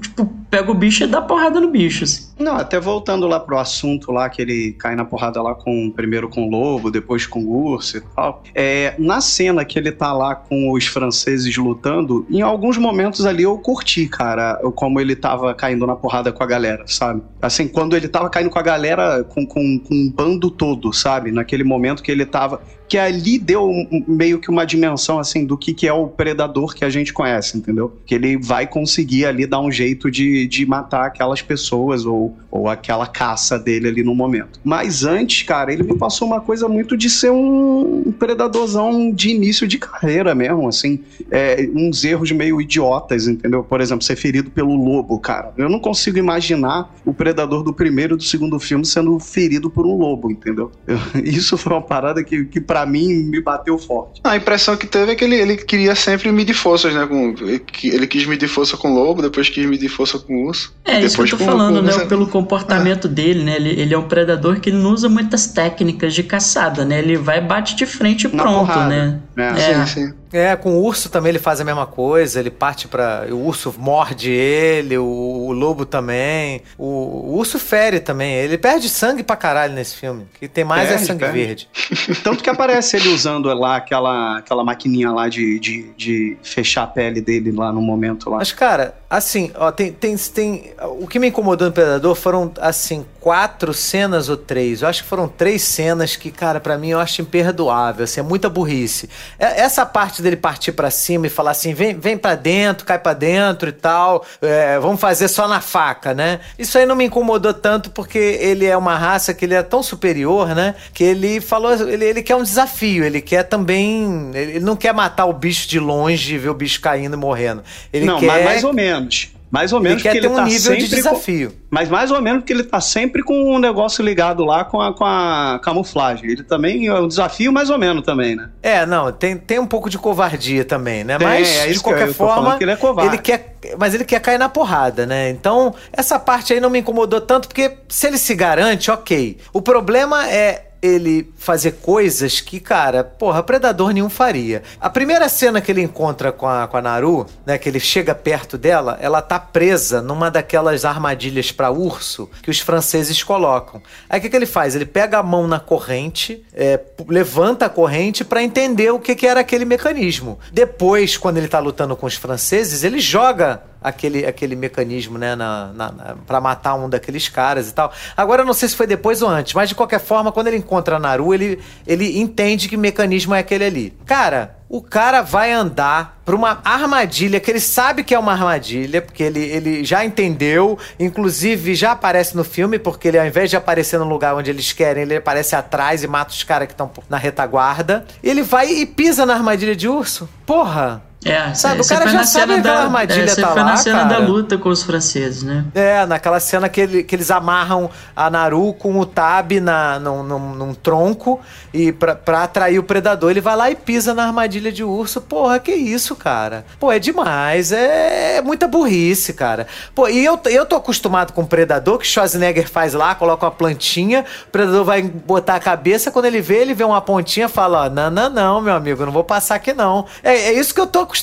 tipo, 0.01 0.30
pega 0.55 0.71
o 0.71 0.73
bicho 0.73 1.03
e 1.03 1.07
dá 1.07 1.21
porrada 1.21 1.59
no 1.59 1.69
bicho. 1.69 2.05
Assim. 2.05 2.29
Não, 2.39 2.55
até 2.55 2.79
voltando 2.79 3.27
lá 3.27 3.39
pro 3.39 3.57
assunto 3.57 4.11
lá, 4.11 4.29
que 4.29 4.41
ele 4.41 4.71
cai 4.73 4.95
na 4.95 5.03
porrada 5.03 5.41
lá 5.41 5.53
com 5.53 5.91
primeiro 5.91 6.29
com 6.29 6.47
o 6.47 6.49
lobo, 6.49 6.89
depois 6.89 7.27
com 7.27 7.41
o 7.41 7.71
urso 7.71 7.97
e 7.97 8.01
tal. 8.01 8.41
É, 8.53 8.95
na 8.97 9.19
cena 9.19 9.65
que 9.65 9.77
ele 9.77 9.91
tá 9.91 10.13
lá 10.13 10.33
com 10.33 10.71
os 10.71 10.85
franceses 10.85 11.57
lutando, 11.57 12.25
em 12.29 12.41
alguns 12.41 12.77
momentos 12.77 13.25
ali 13.25 13.43
eu 13.43 13.57
curti, 13.57 14.07
cara, 14.07 14.59
como 14.75 15.01
ele 15.01 15.15
tava 15.15 15.53
caindo 15.53 15.85
na 15.85 15.95
porrada 15.95 16.31
com 16.31 16.41
a 16.41 16.47
galera, 16.47 16.85
sabe? 16.87 17.21
Assim, 17.41 17.67
quando 17.67 17.95
ele 17.95 18.07
tava 18.07 18.29
caindo 18.29 18.49
com 18.49 18.59
a 18.59 18.63
galera, 18.63 19.25
com, 19.25 19.45
com, 19.45 19.79
com 19.79 19.93
um 19.93 20.09
bando 20.09 20.49
todo, 20.49 20.93
sabe? 20.93 21.31
Naquele 21.31 21.65
momento 21.65 22.01
que 22.01 22.11
ele 22.11 22.25
tava 22.25 22.61
que 22.88 22.97
ali 22.97 23.38
deu 23.38 23.69
meio 24.07 24.39
que 24.39 24.49
uma 24.49 24.65
dimensão 24.65 25.19
assim 25.19 25.45
do 25.45 25.57
que, 25.57 25.73
que 25.73 25.88
é 25.88 25.93
o 25.93 26.07
predador 26.07 26.73
que 26.73 26.86
a 26.86 26.89
gente 26.89 27.11
conhece, 27.13 27.57
entendeu? 27.57 27.95
Que 28.05 28.15
ele 28.15 28.38
vai 28.38 28.67
conseguir 28.67 29.25
ali 29.25 29.45
dar 29.45 29.59
um 29.59 29.71
jeito 29.71 30.09
de, 30.11 30.47
de 30.47 30.65
matar 30.65 31.05
aquelas 31.05 31.41
pessoas 31.41 32.05
ou, 32.05 32.38
ou 32.51 32.67
aquela 32.69 33.07
caça 33.07 33.57
dele 33.57 33.88
ali 33.88 34.03
no 34.03 34.13
momento. 34.13 34.59
Mas 34.63 35.03
antes, 35.03 35.43
cara, 35.43 35.73
ele 35.73 35.83
me 35.83 35.97
passou 35.97 36.27
uma 36.27 36.41
coisa 36.41 36.67
muito 36.67 36.95
de 36.95 37.09
ser 37.09 37.31
um 37.31 38.13
predadorzão 38.17 39.11
de 39.11 39.29
início 39.29 39.67
de 39.67 39.77
carreira 39.77 40.36
mesmo, 40.36 40.67
assim, 40.67 40.99
é, 41.31 41.67
uns 41.73 42.03
erros 42.03 42.31
meio 42.31 42.61
idiotas, 42.61 43.27
entendeu? 43.27 43.63
Por 43.63 43.81
exemplo, 43.81 44.03
ser 44.03 44.15
ferido 44.15 44.49
pelo 44.51 44.75
lobo, 44.75 45.19
cara. 45.19 45.53
Eu 45.57 45.69
não 45.69 45.79
consigo 45.79 46.17
imaginar 46.17 46.93
o 47.05 47.13
predador 47.13 47.63
do 47.63 47.73
primeiro 47.73 48.15
e 48.15 48.17
do 48.17 48.23
segundo 48.23 48.59
filme 48.59 48.86
sendo 48.86 49.19
ferido 49.19 49.69
por 49.69 49.86
um 49.86 49.97
lobo, 49.97 50.31
entendeu? 50.31 50.71
Eu, 50.88 50.97
isso 51.23 51.57
foi 51.57 51.73
uma 51.73 51.81
parada 51.81 52.23
que, 52.23 52.45
que 52.45 52.61
para 52.76 52.86
mim 52.86 53.23
me 53.23 53.41
bateu 53.41 53.78
forte. 53.78 54.19
A 54.21 54.36
impressão 54.36 54.76
que 54.76 54.86
teve 54.86 55.13
é 55.13 55.15
que 55.15 55.23
ele, 55.23 55.36
ele 55.38 55.55
queria 55.55 55.95
sempre 55.95 56.30
medir 56.30 56.53
forças, 56.53 56.93
né? 56.93 57.05
Com, 57.05 57.34
ele 57.82 58.05
quis 58.05 58.26
medir 58.26 58.49
força 58.49 58.76
com 58.76 58.91
o 58.91 58.93
lobo, 58.93 59.21
depois 59.21 59.47
quis 59.47 59.65
medir 59.65 59.88
força 59.88 60.19
com 60.19 60.34
o 60.34 60.47
urso. 60.47 60.73
É, 60.84 60.99
isso 60.99 61.15
que 61.15 61.21
eu 61.21 61.30
tô 61.30 61.38
com, 61.38 61.45
falando, 61.45 61.78
com, 61.78 61.82
né? 61.84 62.05
Pelo 62.05 62.28
comportamento 62.28 63.07
é. 63.07 63.09
dele, 63.09 63.45
né? 63.45 63.55
Ele, 63.55 63.69
ele 63.80 63.93
é 63.93 63.97
um 63.97 64.09
predador 64.09 64.59
que 64.59 64.73
não 64.73 64.91
usa 64.91 65.07
muitas 65.07 65.47
técnicas 65.47 66.13
de 66.13 66.23
caçada, 66.23 66.84
né? 66.84 66.99
Ele 66.99 67.15
vai, 67.15 67.39
bate 67.39 67.78
de 67.78 67.86
frente 67.86 68.28
e 68.28 68.30
pronto, 68.30 68.78
né? 68.78 69.21
É. 69.38 69.43
é. 69.43 69.86
Sim, 69.86 69.93
sim. 69.93 70.13
É, 70.36 70.55
com 70.55 70.71
o 70.77 70.83
urso 70.83 71.09
também 71.09 71.29
ele 71.29 71.39
faz 71.39 71.61
a 71.61 71.63
mesma 71.63 71.86
coisa, 71.86 72.39
ele 72.39 72.51
parte 72.51 72.88
para 72.88 73.27
O 73.31 73.45
urso 73.45 73.73
morde 73.77 74.31
ele, 74.31 74.97
o, 74.97 75.03
o 75.03 75.51
lobo 75.51 75.86
também. 75.86 76.61
O, 76.77 76.86
o, 76.86 77.38
urso 77.38 77.57
fere 77.57 77.99
também. 77.99 78.33
Ele 78.33 78.57
perde 78.57 78.89
sangue 78.89 79.23
pra 79.23 79.36
caralho 79.36 79.73
nesse 79.73 79.95
filme. 79.95 80.27
que 80.39 80.47
tem 80.47 80.63
mais 80.63 80.83
é 80.83 80.89
perde, 80.89 81.03
é 81.03 81.07
sangue 81.07 81.19
perde. 81.19 81.38
verde. 81.39 81.69
Tanto 82.23 82.43
que 82.43 82.49
aparece 82.49 82.97
ele 82.97 83.09
usando 83.09 83.45
lá 83.53 83.77
aquela, 83.77 84.38
aquela 84.38 84.63
maquininha 84.63 85.11
lá 85.11 85.29
de, 85.29 85.59
de, 85.59 85.93
de 85.95 86.38
fechar 86.43 86.83
a 86.83 86.88
pele 86.88 87.21
dele 87.21 87.51
lá 87.51 87.71
no 87.71 87.81
momento 87.81 88.29
lá. 88.29 88.38
Mas, 88.38 88.51
cara, 88.51 88.95
assim, 89.09 89.51
ó, 89.55 89.71
tem, 89.71 89.91
tem, 89.91 90.17
tem. 90.17 90.73
O 90.99 91.07
que 91.07 91.19
me 91.19 91.27
incomodou 91.27 91.67
no 91.67 91.73
Predador 91.73 92.15
foram, 92.15 92.51
assim, 92.59 93.05
quatro 93.19 93.73
cenas 93.73 94.29
ou 94.29 94.38
três. 94.38 94.81
Eu 94.81 94.88
acho 94.88 95.03
que 95.03 95.09
foram 95.09 95.27
três 95.27 95.61
cenas 95.63 96.15
que, 96.15 96.31
cara, 96.31 96.59
para 96.59 96.77
mim 96.77 96.89
eu 96.89 96.99
acho 96.99 97.21
imperdoável. 97.21 98.03
Assim, 98.03 98.19
é 98.19 98.23
muita 98.23 98.49
burrice. 98.49 99.09
É, 99.39 99.61
essa 99.61 99.86
parte 99.86 100.21
dele 100.26 100.36
partir 100.36 100.71
para 100.71 100.89
cima 100.89 101.28
e 101.28 101.30
falar 101.30 101.51
assim: 101.51 101.73
vem, 101.73 101.97
vem 101.97 102.17
para 102.17 102.36
dentro, 102.36 102.86
cai 102.86 102.99
para 102.99 103.13
dentro 103.13 103.69
e 103.69 103.71
tal, 103.71 104.26
é, 104.41 104.78
vamos 104.80 104.99
fazer 104.99 105.28
só 105.28 105.47
na 105.47 105.61
faca, 105.61 106.13
né? 106.13 106.39
Isso 106.59 106.78
aí 106.78 106.86
não 106.86 106.95
me 106.95 107.05
incomodou 107.05 107.53
tanto 107.53 107.89
porque 107.91 108.17
ele 108.17 108.65
é 108.65 108.76
uma 108.76 108.97
raça 108.97 109.34
que 109.34 109.45
ele 109.45 109.53
é 109.53 109.63
tão 109.63 109.82
superior, 109.82 110.53
né? 110.53 110.76
Que 110.93 111.03
ele 111.03 111.39
falou, 111.39 111.73
ele, 111.73 112.05
ele 112.05 112.23
quer 112.23 112.36
um 112.36 112.43
desafio, 112.43 113.03
ele 113.03 113.21
quer 113.21 113.43
também. 113.43 114.32
Ele 114.34 114.59
não 114.59 114.76
quer 114.76 114.93
matar 114.93 115.26
o 115.26 115.34
bicho 115.34 115.67
de 115.67 115.80
longe 115.80 116.36
e 116.36 116.38
ver 116.38 116.49
o 116.49 116.53
bicho 116.53 116.82
caindo 116.82 117.13
e 117.13 117.17
morrendo. 117.17 117.63
Ele 117.93 118.05
não, 118.05 118.19
quer... 118.19 118.43
mais 118.43 118.63
ou 118.63 118.73
menos. 118.73 119.34
Mais 119.49 119.71
ou 119.71 119.79
menos 119.79 120.03
ele 120.03 120.13
quer 120.13 120.21
ter 120.21 120.27
um 120.27 120.35
tá 120.35 120.43
nível 120.43 120.75
de 120.75 120.87
desafio. 120.87 121.51
Com, 121.51 121.57
mas 121.69 121.89
mais 121.89 122.11
ou 122.11 122.21
menos 122.21 122.41
porque 122.41 122.53
ele 122.53 122.63
tá 122.63 122.81
sempre 122.81 123.23
com 123.23 123.55
um 123.55 123.59
negócio 123.59 124.03
ligado 124.03 124.43
lá 124.43 124.65
com 124.65 124.81
a, 124.81 124.93
com 124.93 125.05
a 125.05 125.59
camuflagem. 125.63 126.29
Ele 126.29 126.43
também 126.43 126.87
é 126.87 126.93
um 126.93 127.07
desafio 127.07 127.51
mais 127.51 127.69
ou 127.69 127.77
menos 127.77 128.03
também, 128.03 128.35
né? 128.35 128.49
É, 128.61 128.85
não, 128.85 129.11
tem, 129.11 129.37
tem 129.37 129.59
um 129.59 129.67
pouco 129.67 129.89
de 129.89 129.97
covardia 129.97 130.65
também, 130.65 131.03
né? 131.03 131.17
Tem, 131.17 131.27
mas 131.27 131.47
é 131.57 131.67
de 131.67 131.79
qualquer 131.79 132.11
forma, 132.13 132.57
ele, 132.59 132.71
é 132.71 133.05
ele 133.05 133.17
quer, 133.17 133.55
mas 133.77 133.93
ele 133.93 134.03
quer 134.03 134.19
cair 134.19 134.37
na 134.37 134.49
porrada, 134.49 135.05
né? 135.05 135.29
Então, 135.29 135.73
essa 135.93 136.19
parte 136.19 136.53
aí 136.53 136.59
não 136.59 136.69
me 136.69 136.79
incomodou 136.79 137.21
tanto 137.21 137.47
porque 137.47 137.71
se 137.87 138.07
ele 138.07 138.17
se 138.17 138.35
garante, 138.35 138.91
OK. 138.91 139.37
O 139.53 139.61
problema 139.61 140.27
é 140.29 140.65
ele 140.86 141.33
fazer 141.38 141.73
coisas 141.73 142.39
que, 142.39 142.59
cara, 142.59 143.03
porra, 143.03 143.43
predador 143.43 143.91
nenhum 143.91 144.09
faria. 144.09 144.63
A 144.79 144.89
primeira 144.89 145.27
cena 145.27 145.61
que 145.61 145.71
ele 145.71 145.81
encontra 145.81 146.31
com 146.31 146.47
a, 146.47 146.67
com 146.67 146.77
a 146.77 146.81
Naru, 146.81 147.25
né, 147.45 147.57
que 147.57 147.67
ele 147.67 147.79
chega 147.79 148.13
perto 148.13 148.57
dela, 148.57 148.97
ela 149.01 149.21
tá 149.21 149.39
presa 149.39 150.01
numa 150.01 150.29
daquelas 150.29 150.86
armadilhas 150.86 151.51
para 151.51 151.71
urso 151.71 152.29
que 152.41 152.49
os 152.49 152.59
franceses 152.59 153.23
colocam. 153.23 153.81
Aí 154.09 154.19
o 154.19 154.21
que, 154.21 154.29
que 154.29 154.36
ele 154.36 154.45
faz? 154.45 154.75
Ele 154.75 154.86
pega 154.86 155.17
a 155.17 155.23
mão 155.23 155.47
na 155.47 155.59
corrente, 155.59 156.45
é, 156.53 156.79
levanta 157.07 157.65
a 157.65 157.69
corrente 157.69 158.23
para 158.23 158.43
entender 158.43 158.91
o 158.91 158.99
que, 158.99 159.15
que 159.15 159.27
era 159.27 159.39
aquele 159.39 159.65
mecanismo. 159.65 160.39
Depois, 160.51 161.17
quando 161.17 161.38
ele 161.38 161.47
tá 161.47 161.59
lutando 161.59 161.95
com 161.95 162.05
os 162.05 162.15
franceses, 162.15 162.83
ele 162.83 162.99
joga 162.99 163.63
aquele, 163.86 164.25
aquele 164.25 164.55
mecanismo, 164.55 165.17
né, 165.17 165.36
na, 165.36 165.67
na, 165.67 165.91
na 165.91 166.15
para 166.25 166.41
matar 166.41 166.73
um 166.73 166.89
daqueles 166.89 167.29
caras 167.29 167.69
e 167.69 167.73
tal. 167.73 167.93
Agora 168.17 168.41
eu 168.41 168.45
não 168.45 168.53
sei 168.53 168.67
se 168.67 168.75
foi 168.75 168.88
depois 168.88 169.21
ou 169.21 169.29
antes, 169.29 169.53
mas 169.53 169.69
de 169.69 169.75
qualquer 169.75 169.99
forma, 169.99 170.31
quando 170.31 170.47
ele 170.47 170.57
encontra 170.57 170.95
a 170.95 170.99
Naru, 170.99 171.33
ele, 171.33 171.59
ele 171.86 172.19
entende 172.19 172.67
que 172.67 172.75
mecanismo 172.75 173.36
é 173.36 173.39
aquele 173.39 173.63
ali. 173.63 173.93
Cara, 174.03 174.57
o 174.67 174.81
cara 174.81 175.21
vai 175.21 175.51
andar 175.51 176.19
pra 176.25 176.36
uma 176.36 176.59
armadilha 176.65 177.39
que 177.39 177.51
ele 177.51 177.59
sabe 177.59 178.03
que 178.03 178.15
é 178.15 178.19
uma 178.19 178.31
armadilha, 178.31 179.03
porque 179.03 179.21
ele, 179.21 179.39
ele 179.39 179.86
já 179.86 180.03
entendeu, 180.03 180.79
inclusive 180.99 181.75
já 181.75 181.91
aparece 181.91 182.36
no 182.36 182.43
filme, 182.43 182.79
porque 182.79 183.09
ele 183.09 183.19
ao 183.19 183.27
invés 183.27 183.51
de 183.51 183.55
aparecer 183.55 183.99
no 183.99 184.05
lugar 184.05 184.36
onde 184.36 184.49
eles 184.49 184.73
querem, 184.73 185.03
ele 185.03 185.17
aparece 185.17 185.55
atrás 185.55 186.03
e 186.03 186.07
mata 186.07 186.31
os 186.31 186.43
caras 186.43 186.67
que 186.67 186.73
estão 186.73 186.89
na 187.07 187.17
retaguarda. 187.17 188.03
Ele 188.23 188.41
vai 188.41 188.67
e 188.67 188.86
pisa 188.88 189.25
na 189.27 189.36
armadilha 189.36 189.75
de 189.75 189.88
urso. 189.88 190.27
Porra! 190.43 191.03
É, 191.26 191.53
Sabe, 191.55 191.82
o 191.82 191.88
cara 191.88 192.07
já 192.07 192.23
sabe 192.23 192.53
cena 192.53 192.59
aquela 192.59 192.76
da, 192.76 192.84
armadilha 192.84 193.23
é, 193.32 193.36
tá 193.36 193.47
foi 193.47 193.61
lá, 193.63 193.69
na 193.71 193.78
cena 193.78 194.03
da 194.03 194.09
cara. 194.17 194.28
luta 194.28 194.57
com 194.59 194.69
os 194.69 194.84
franceses, 194.84 195.41
né? 195.41 195.65
É, 195.73 196.05
naquela 196.05 196.39
cena 196.39 196.69
que, 196.69 196.80
ele- 196.82 197.03
que 197.03 197.15
eles 197.15 197.32
amarram 197.32 197.89
a 198.15 198.30
Naru 198.30 198.73
com 198.73 198.99
o 198.99 199.05
Tab 199.07 199.53
na, 199.59 199.97
num, 199.99 200.21
num- 200.21 200.53
num 200.53 200.73
tronco 200.76 201.41
e 201.73 201.91
pra, 201.91 202.13
pra 202.15 202.43
atrair 202.43 202.78
o 202.78 202.84
predador, 202.84 203.32
ele 203.32 203.41
vai 203.41 203.55
lá 203.55 203.71
e 203.71 203.76
pisa 203.76 204.13
na 204.13 204.28
armadilha 204.28 204.71
de 204.71 204.84
urso. 204.84 205.19
Porra, 205.19 205.57
que 205.57 205.71
isso, 205.73 206.15
cara? 206.15 206.63
Pô, 206.80 206.91
é 206.91 206.99
demais. 206.99 207.71
É, 207.71 208.38
é 208.38 208.41
muita 208.43 208.67
burrice, 208.67 209.34
cara. 209.34 209.65
Pô, 209.95 210.07
e 210.07 210.23
eu, 210.23 210.39
eu 210.45 210.63
tô 210.63 210.76
acostumado 210.76 211.34
com 211.34 211.41
o 211.41 211.47
predador, 211.47 211.97
que 211.97 212.05
Schwarzenegger 212.05 212.69
faz 212.69 212.93
lá, 212.93 213.15
coloca 213.15 213.43
uma 213.47 213.51
plantinha, 213.51 214.23
o 214.47 214.51
predador 214.51 214.86
vai 214.86 215.01
botar 215.01 215.55
a 215.55 215.59
cabeça, 215.59 216.11
quando 216.11 216.26
ele 216.26 216.39
vê, 216.39 216.57
ele 216.57 216.76
vê 216.76 216.84
uma 216.84 217.01
pontinha 217.01 217.47
e 217.47 217.49
fala: 217.49 217.86
ó, 217.86 217.89
não, 217.89 218.11
não, 218.11 218.30
não, 218.30 218.61
meu 218.61 218.76
amigo, 218.76 219.03
não 219.03 219.11
vou 219.11 219.23
passar 219.23 219.55
aqui 219.55 219.73
não. 219.73 220.05
É, 220.21 220.34
é 220.36 220.53
isso 220.53 220.71
que 220.71 220.80
eu 220.80 220.86
tô 220.86 220.99
acostumado 220.99 221.14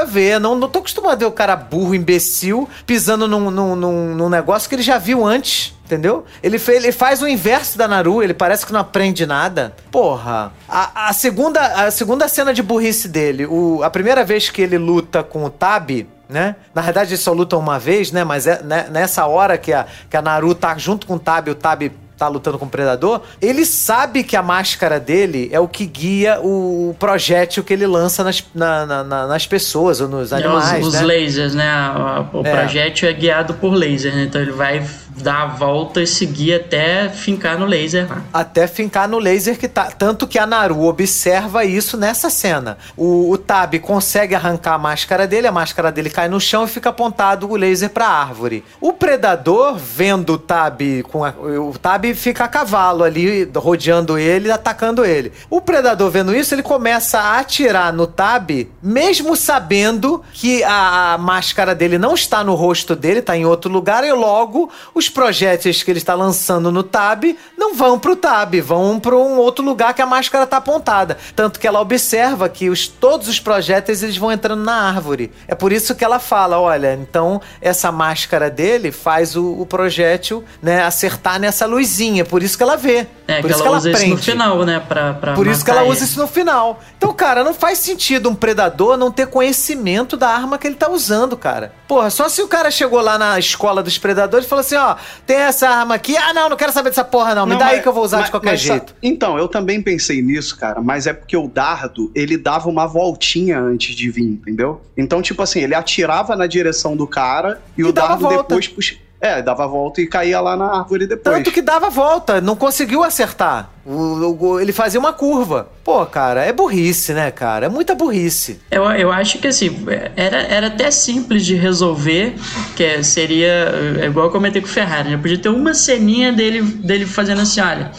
a 0.00 0.04
ver. 0.04 0.38
Não, 0.38 0.54
não 0.54 0.68
tô 0.68 0.78
acostumado 0.80 1.12
a 1.12 1.16
ver 1.16 1.24
o 1.24 1.32
cara 1.32 1.56
burro, 1.56 1.94
imbecil, 1.94 2.68
pisando 2.86 3.26
num, 3.26 3.50
num, 3.50 3.76
num, 3.76 4.14
num 4.14 4.28
negócio 4.28 4.68
que 4.68 4.74
ele 4.74 4.82
já 4.82 4.98
viu 4.98 5.24
antes. 5.24 5.74
Entendeu? 5.84 6.24
Ele, 6.42 6.58
fe- 6.58 6.72
ele 6.76 6.90
faz 6.90 7.20
o 7.20 7.28
inverso 7.28 7.76
da 7.76 7.86
Naru, 7.86 8.22
ele 8.22 8.32
parece 8.32 8.64
que 8.64 8.72
não 8.72 8.80
aprende 8.80 9.26
nada. 9.26 9.74
Porra. 9.90 10.50
A, 10.66 11.08
a 11.08 11.12
segunda, 11.12 11.60
a 11.60 11.90
segunda 11.90 12.26
cena 12.28 12.54
de 12.54 12.62
burrice 12.62 13.08
dele, 13.08 13.44
o, 13.44 13.82
a 13.82 13.90
primeira 13.90 14.24
vez 14.24 14.48
que 14.48 14.62
ele 14.62 14.78
luta 14.78 15.22
com 15.22 15.44
o 15.44 15.50
Tab, 15.50 15.90
né? 16.30 16.56
Na 16.74 16.80
verdade, 16.80 17.10
eles 17.10 17.20
só 17.20 17.30
lutam 17.34 17.58
uma 17.58 17.78
vez, 17.78 18.10
né? 18.10 18.24
Mas 18.24 18.46
é 18.46 18.62
né, 18.62 18.86
nessa 18.90 19.26
hora 19.26 19.58
que 19.58 19.70
a, 19.70 19.84
que 20.08 20.16
a 20.16 20.22
Naru 20.22 20.54
tá 20.54 20.74
junto 20.78 21.06
com 21.06 21.16
o 21.16 21.18
Tab, 21.18 21.48
o 21.48 21.54
Tab 21.54 21.82
tá 22.22 22.28
lutando 22.28 22.58
com 22.58 22.66
o 22.66 22.68
predador, 22.68 23.20
ele 23.40 23.64
sabe 23.66 24.22
que 24.22 24.36
a 24.36 24.42
máscara 24.42 25.00
dele 25.00 25.48
é 25.52 25.58
o 25.58 25.66
que 25.66 25.84
guia 25.86 26.38
o 26.40 26.94
projétil 26.98 27.64
que 27.64 27.72
ele 27.72 27.86
lança 27.86 28.22
nas, 28.22 28.44
na- 28.54 28.86
na- 28.86 29.04
na- 29.04 29.26
nas 29.26 29.46
pessoas 29.46 30.00
ou 30.00 30.06
nos 30.08 30.30
É, 30.32 30.36
animais, 30.36 30.86
os, 30.86 30.94
os 30.94 31.00
né? 31.00 31.06
lasers, 31.06 31.54
né? 31.54 31.68
A- 31.68 32.24
O 32.32 32.46
É. 32.46 32.50
projétil 32.56 33.08
é 33.08 33.12
guiado 33.12 33.54
por 33.54 33.74
laser, 33.74 34.14
né? 34.14 34.24
Então 34.24 34.40
ele 34.40 34.52
vai 34.52 34.84
dar 35.16 35.42
a 35.42 35.46
volta 35.46 36.02
e 36.02 36.06
seguir 36.06 36.54
até 36.54 37.08
fincar 37.08 37.58
no 37.58 37.66
laser 37.66 38.08
lá. 38.08 38.22
Até 38.32 38.66
fincar 38.66 39.08
no 39.08 39.18
laser 39.18 39.58
que 39.58 39.68
tá. 39.68 39.84
Tanto 39.84 40.26
que 40.26 40.38
a 40.38 40.46
Naru 40.46 40.84
observa 40.84 41.64
isso 41.64 41.96
nessa 41.96 42.30
cena. 42.30 42.78
O, 42.96 43.30
o 43.30 43.38
Tab 43.38 43.74
consegue 43.80 44.34
arrancar 44.34 44.74
a 44.74 44.78
máscara 44.78 45.26
dele, 45.26 45.46
a 45.46 45.52
máscara 45.52 45.92
dele 45.92 46.10
cai 46.10 46.28
no 46.28 46.40
chão 46.40 46.64
e 46.64 46.68
fica 46.68 46.90
apontado 46.90 47.50
o 47.50 47.56
laser 47.56 47.90
pra 47.90 48.06
árvore. 48.06 48.64
O 48.80 48.92
predador, 48.92 49.76
vendo 49.76 50.34
o 50.34 50.38
Tab 50.38 50.80
com 51.10 51.24
a, 51.24 51.30
o 51.30 51.74
Tab 51.80 52.04
fica 52.14 52.44
a 52.44 52.48
cavalo 52.48 53.04
ali, 53.04 53.50
rodeando 53.54 54.18
ele, 54.18 54.50
atacando 54.50 55.04
ele. 55.04 55.32
O 55.50 55.60
predador 55.60 56.10
vendo 56.10 56.34
isso, 56.34 56.54
ele 56.54 56.62
começa 56.62 57.18
a 57.18 57.38
atirar 57.38 57.92
no 57.92 58.06
Tab, 58.06 58.50
mesmo 58.82 59.36
sabendo 59.36 60.22
que 60.32 60.62
a, 60.64 61.14
a 61.14 61.18
máscara 61.18 61.74
dele 61.74 61.98
não 61.98 62.14
está 62.14 62.42
no 62.42 62.54
rosto 62.54 62.96
dele, 62.96 63.20
está 63.20 63.36
em 63.36 63.44
outro 63.44 63.70
lugar, 63.70 64.04
e 64.04 64.12
logo 64.12 64.70
os 65.02 65.08
projéteis 65.08 65.82
que 65.82 65.90
ele 65.90 65.98
está 65.98 66.14
lançando 66.14 66.70
no 66.70 66.82
Tab 66.82 67.24
não 67.58 67.74
vão 67.74 67.98
pro 67.98 68.14
Tab, 68.14 68.54
vão 68.60 69.00
para 69.00 69.16
um 69.16 69.36
outro 69.36 69.64
lugar 69.64 69.92
que 69.94 70.00
a 70.00 70.06
máscara 70.06 70.46
tá 70.46 70.58
apontada. 70.58 71.18
Tanto 71.34 71.58
que 71.58 71.66
ela 71.66 71.80
observa 71.80 72.48
que 72.48 72.70
os, 72.70 72.86
todos 72.86 73.28
os 73.28 73.40
projéteis 73.40 74.02
eles 74.02 74.16
vão 74.16 74.30
entrando 74.30 74.62
na 74.62 74.88
árvore. 74.88 75.32
É 75.48 75.54
por 75.54 75.72
isso 75.72 75.94
que 75.94 76.04
ela 76.04 76.18
fala: 76.18 76.60
olha, 76.60 76.94
então 76.94 77.40
essa 77.60 77.90
máscara 77.90 78.48
dele 78.48 78.92
faz 78.92 79.36
o, 79.36 79.60
o 79.60 79.66
projétil 79.66 80.44
né, 80.62 80.82
acertar 80.82 81.40
nessa 81.40 81.66
luzinha. 81.66 82.24
Por 82.24 82.42
isso 82.42 82.56
que 82.56 82.62
ela 82.62 82.76
vê. 82.76 83.06
É, 83.26 83.40
por 83.40 83.48
que 83.48 83.54
isso 83.54 83.62
ela, 83.62 83.62
que 83.62 83.68
ela 83.68 83.76
usa 83.76 83.90
isso 83.90 84.08
no 84.08 84.18
final, 84.18 84.64
né? 84.64 84.80
Pra, 84.80 85.14
pra 85.14 85.34
Por 85.34 85.46
isso 85.46 85.64
que 85.64 85.70
ela 85.70 85.80
matar 85.80 85.90
usa 85.90 86.00
ele. 86.00 86.10
isso 86.10 86.20
no 86.20 86.28
final. 86.28 86.80
Então, 86.96 87.12
cara, 87.12 87.42
não 87.42 87.54
faz 87.54 87.78
sentido 87.78 88.28
um 88.28 88.34
predador 88.34 88.96
não 88.96 89.10
ter 89.10 89.26
conhecimento 89.26 90.16
da 90.16 90.28
arma 90.28 90.58
que 90.58 90.66
ele 90.66 90.76
tá 90.76 90.90
usando, 90.90 91.36
cara. 91.36 91.72
Porra, 91.88 92.10
só 92.10 92.28
se 92.28 92.42
o 92.42 92.48
cara 92.48 92.70
chegou 92.70 93.00
lá 93.00 93.18
na 93.18 93.38
escola 93.38 93.82
dos 93.82 93.98
predadores 93.98 94.46
e 94.46 94.48
falou 94.48 94.60
assim: 94.60 94.76
ó, 94.76 94.91
tem 95.26 95.36
essa 95.36 95.68
arma 95.68 95.94
aqui. 95.94 96.16
Ah, 96.16 96.32
não, 96.34 96.48
não 96.48 96.56
quero 96.56 96.72
saber 96.72 96.90
dessa 96.90 97.04
porra, 97.04 97.34
não. 97.34 97.44
Me 97.46 97.52
Não, 97.52 97.58
dá 97.58 97.66
aí 97.66 97.72
mas- 97.76 97.82
que 97.82 97.88
eu 97.88 97.92
vou 97.92 98.04
usar 98.04 98.18
mas- 98.18 98.26
de 98.26 98.30
qualquer 98.30 98.56
jeito. 98.56 98.94
Então, 99.02 99.36
eu 99.38 99.48
também 99.48 99.80
pensei 99.82 100.20
nisso, 100.22 100.56
cara, 100.58 100.80
mas 100.80 101.06
é 101.06 101.12
porque 101.12 101.36
o 101.36 101.48
dardo, 101.48 102.10
ele 102.14 102.36
dava 102.36 102.68
uma 102.68 102.86
voltinha 102.86 103.58
antes 103.60 103.94
de 103.94 104.10
vir, 104.10 104.24
entendeu? 104.24 104.80
Então, 104.96 105.20
tipo 105.22 105.42
assim, 105.42 105.60
ele 105.60 105.74
atirava 105.74 106.34
na 106.36 106.46
direção 106.46 106.96
do 106.96 107.06
cara 107.06 107.60
e, 107.76 107.80
E 107.80 107.84
o 107.84 107.92
dardo 107.92 108.22
volta. 108.22 108.42
depois 108.42 108.68
puxa... 108.68 108.96
É, 109.22 109.40
dava 109.40 109.62
a 109.62 109.66
volta 109.68 110.00
e 110.00 110.06
caía 110.08 110.40
lá 110.40 110.56
na 110.56 110.78
árvore 110.80 111.06
depois. 111.06 111.36
Tanto 111.36 111.52
que 111.52 111.62
dava 111.62 111.88
volta, 111.88 112.40
não 112.40 112.56
conseguiu 112.56 113.04
acertar. 113.04 113.70
O- 113.86 114.36
o- 114.36 114.60
ele 114.60 114.72
fazia 114.72 114.98
uma 114.98 115.12
curva. 115.12 115.68
Pô, 115.84 116.04
cara, 116.04 116.44
é 116.44 116.52
burrice, 116.52 117.12
né, 117.14 117.30
cara? 117.30 117.66
É 117.66 117.68
muita 117.68 117.94
burrice. 117.94 118.60
Eu, 118.68 118.82
eu 118.90 119.12
acho 119.12 119.38
que 119.38 119.46
assim, 119.46 119.84
era, 120.16 120.38
era 120.38 120.66
até 120.66 120.90
simples 120.90 121.46
de 121.46 121.54
resolver, 121.54 122.34
que 122.74 122.82
é- 122.82 123.02
seria 123.04 123.72
é 124.00 124.06
igual 124.06 124.26
eu 124.26 124.32
comentei 124.32 124.60
com 124.60 124.66
o 124.66 124.70
Ferrari, 124.70 125.10
né? 125.10 125.16
Podia 125.16 125.38
ter 125.38 125.48
uma 125.50 125.72
ceninha 125.72 126.32
dele, 126.32 126.60
dele 126.60 127.06
fazendo 127.06 127.42
assim, 127.42 127.60
olha, 127.60 127.92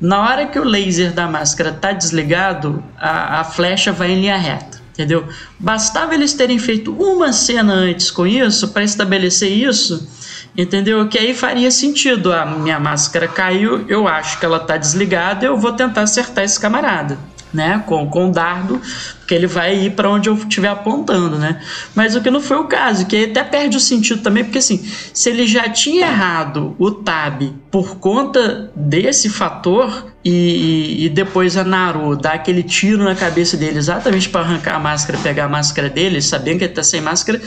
na 0.00 0.20
hora 0.22 0.46
que 0.46 0.60
o 0.60 0.64
laser 0.64 1.12
da 1.12 1.26
máscara 1.26 1.72
tá 1.72 1.90
desligado, 1.90 2.84
a, 2.96 3.40
a 3.40 3.44
flecha 3.44 3.90
vai 3.90 4.12
em 4.12 4.20
linha 4.20 4.36
reta. 4.36 4.78
Entendeu? 4.92 5.24
Bastava 5.60 6.12
eles 6.14 6.34
terem 6.34 6.58
feito 6.58 6.92
uma 6.92 7.32
cena 7.32 7.72
antes 7.72 8.10
com 8.10 8.26
isso 8.26 8.68
para 8.68 8.82
estabelecer 8.82 9.48
isso, 9.48 10.08
entendeu? 10.58 11.08
Que 11.08 11.16
aí 11.16 11.32
faria 11.32 11.70
sentido. 11.70 12.32
A 12.32 12.44
minha 12.44 12.80
máscara 12.80 13.28
caiu, 13.28 13.84
eu 13.88 14.08
acho 14.08 14.38
que 14.40 14.44
ela 14.44 14.58
tá 14.58 14.76
desligada, 14.76 15.46
eu 15.46 15.56
vou 15.56 15.72
tentar 15.72 16.02
acertar 16.02 16.44
esse 16.44 16.58
camarada 16.58 17.16
né, 17.52 17.82
com, 17.86 18.06
com 18.08 18.28
o 18.28 18.32
dardo, 18.32 18.80
porque 19.18 19.34
ele 19.34 19.46
vai 19.46 19.76
ir 19.76 19.90
para 19.90 20.10
onde 20.10 20.28
eu 20.28 20.34
estiver 20.34 20.68
apontando, 20.68 21.38
né? 21.38 21.60
Mas 21.94 22.14
o 22.14 22.20
que 22.20 22.30
não 22.30 22.40
foi 22.40 22.56
o 22.56 22.64
caso, 22.64 23.06
que 23.06 23.24
até 23.24 23.42
perde 23.42 23.76
o 23.76 23.80
sentido 23.80 24.22
também, 24.22 24.44
porque 24.44 24.58
assim, 24.58 24.84
se 25.12 25.30
ele 25.30 25.46
já 25.46 25.68
tinha 25.68 26.06
errado 26.06 26.74
o 26.78 26.90
tab 26.90 27.42
por 27.70 27.96
conta 27.96 28.70
desse 28.74 29.28
fator 29.28 30.06
e, 30.24 31.04
e 31.04 31.08
depois 31.08 31.56
a 31.56 31.64
Naru 31.64 32.16
dá 32.16 32.32
aquele 32.32 32.62
tiro 32.62 33.04
na 33.04 33.14
cabeça 33.14 33.56
dele 33.56 33.78
exatamente 33.78 34.28
para 34.28 34.42
arrancar 34.42 34.76
a 34.76 34.78
máscara, 34.78 35.18
pegar 35.18 35.44
a 35.44 35.48
máscara 35.48 35.88
dele, 35.88 36.20
sabendo 36.20 36.58
que 36.58 36.64
ele 36.64 36.72
tá 36.74 36.82
sem 36.82 37.00
máscara, 37.00 37.40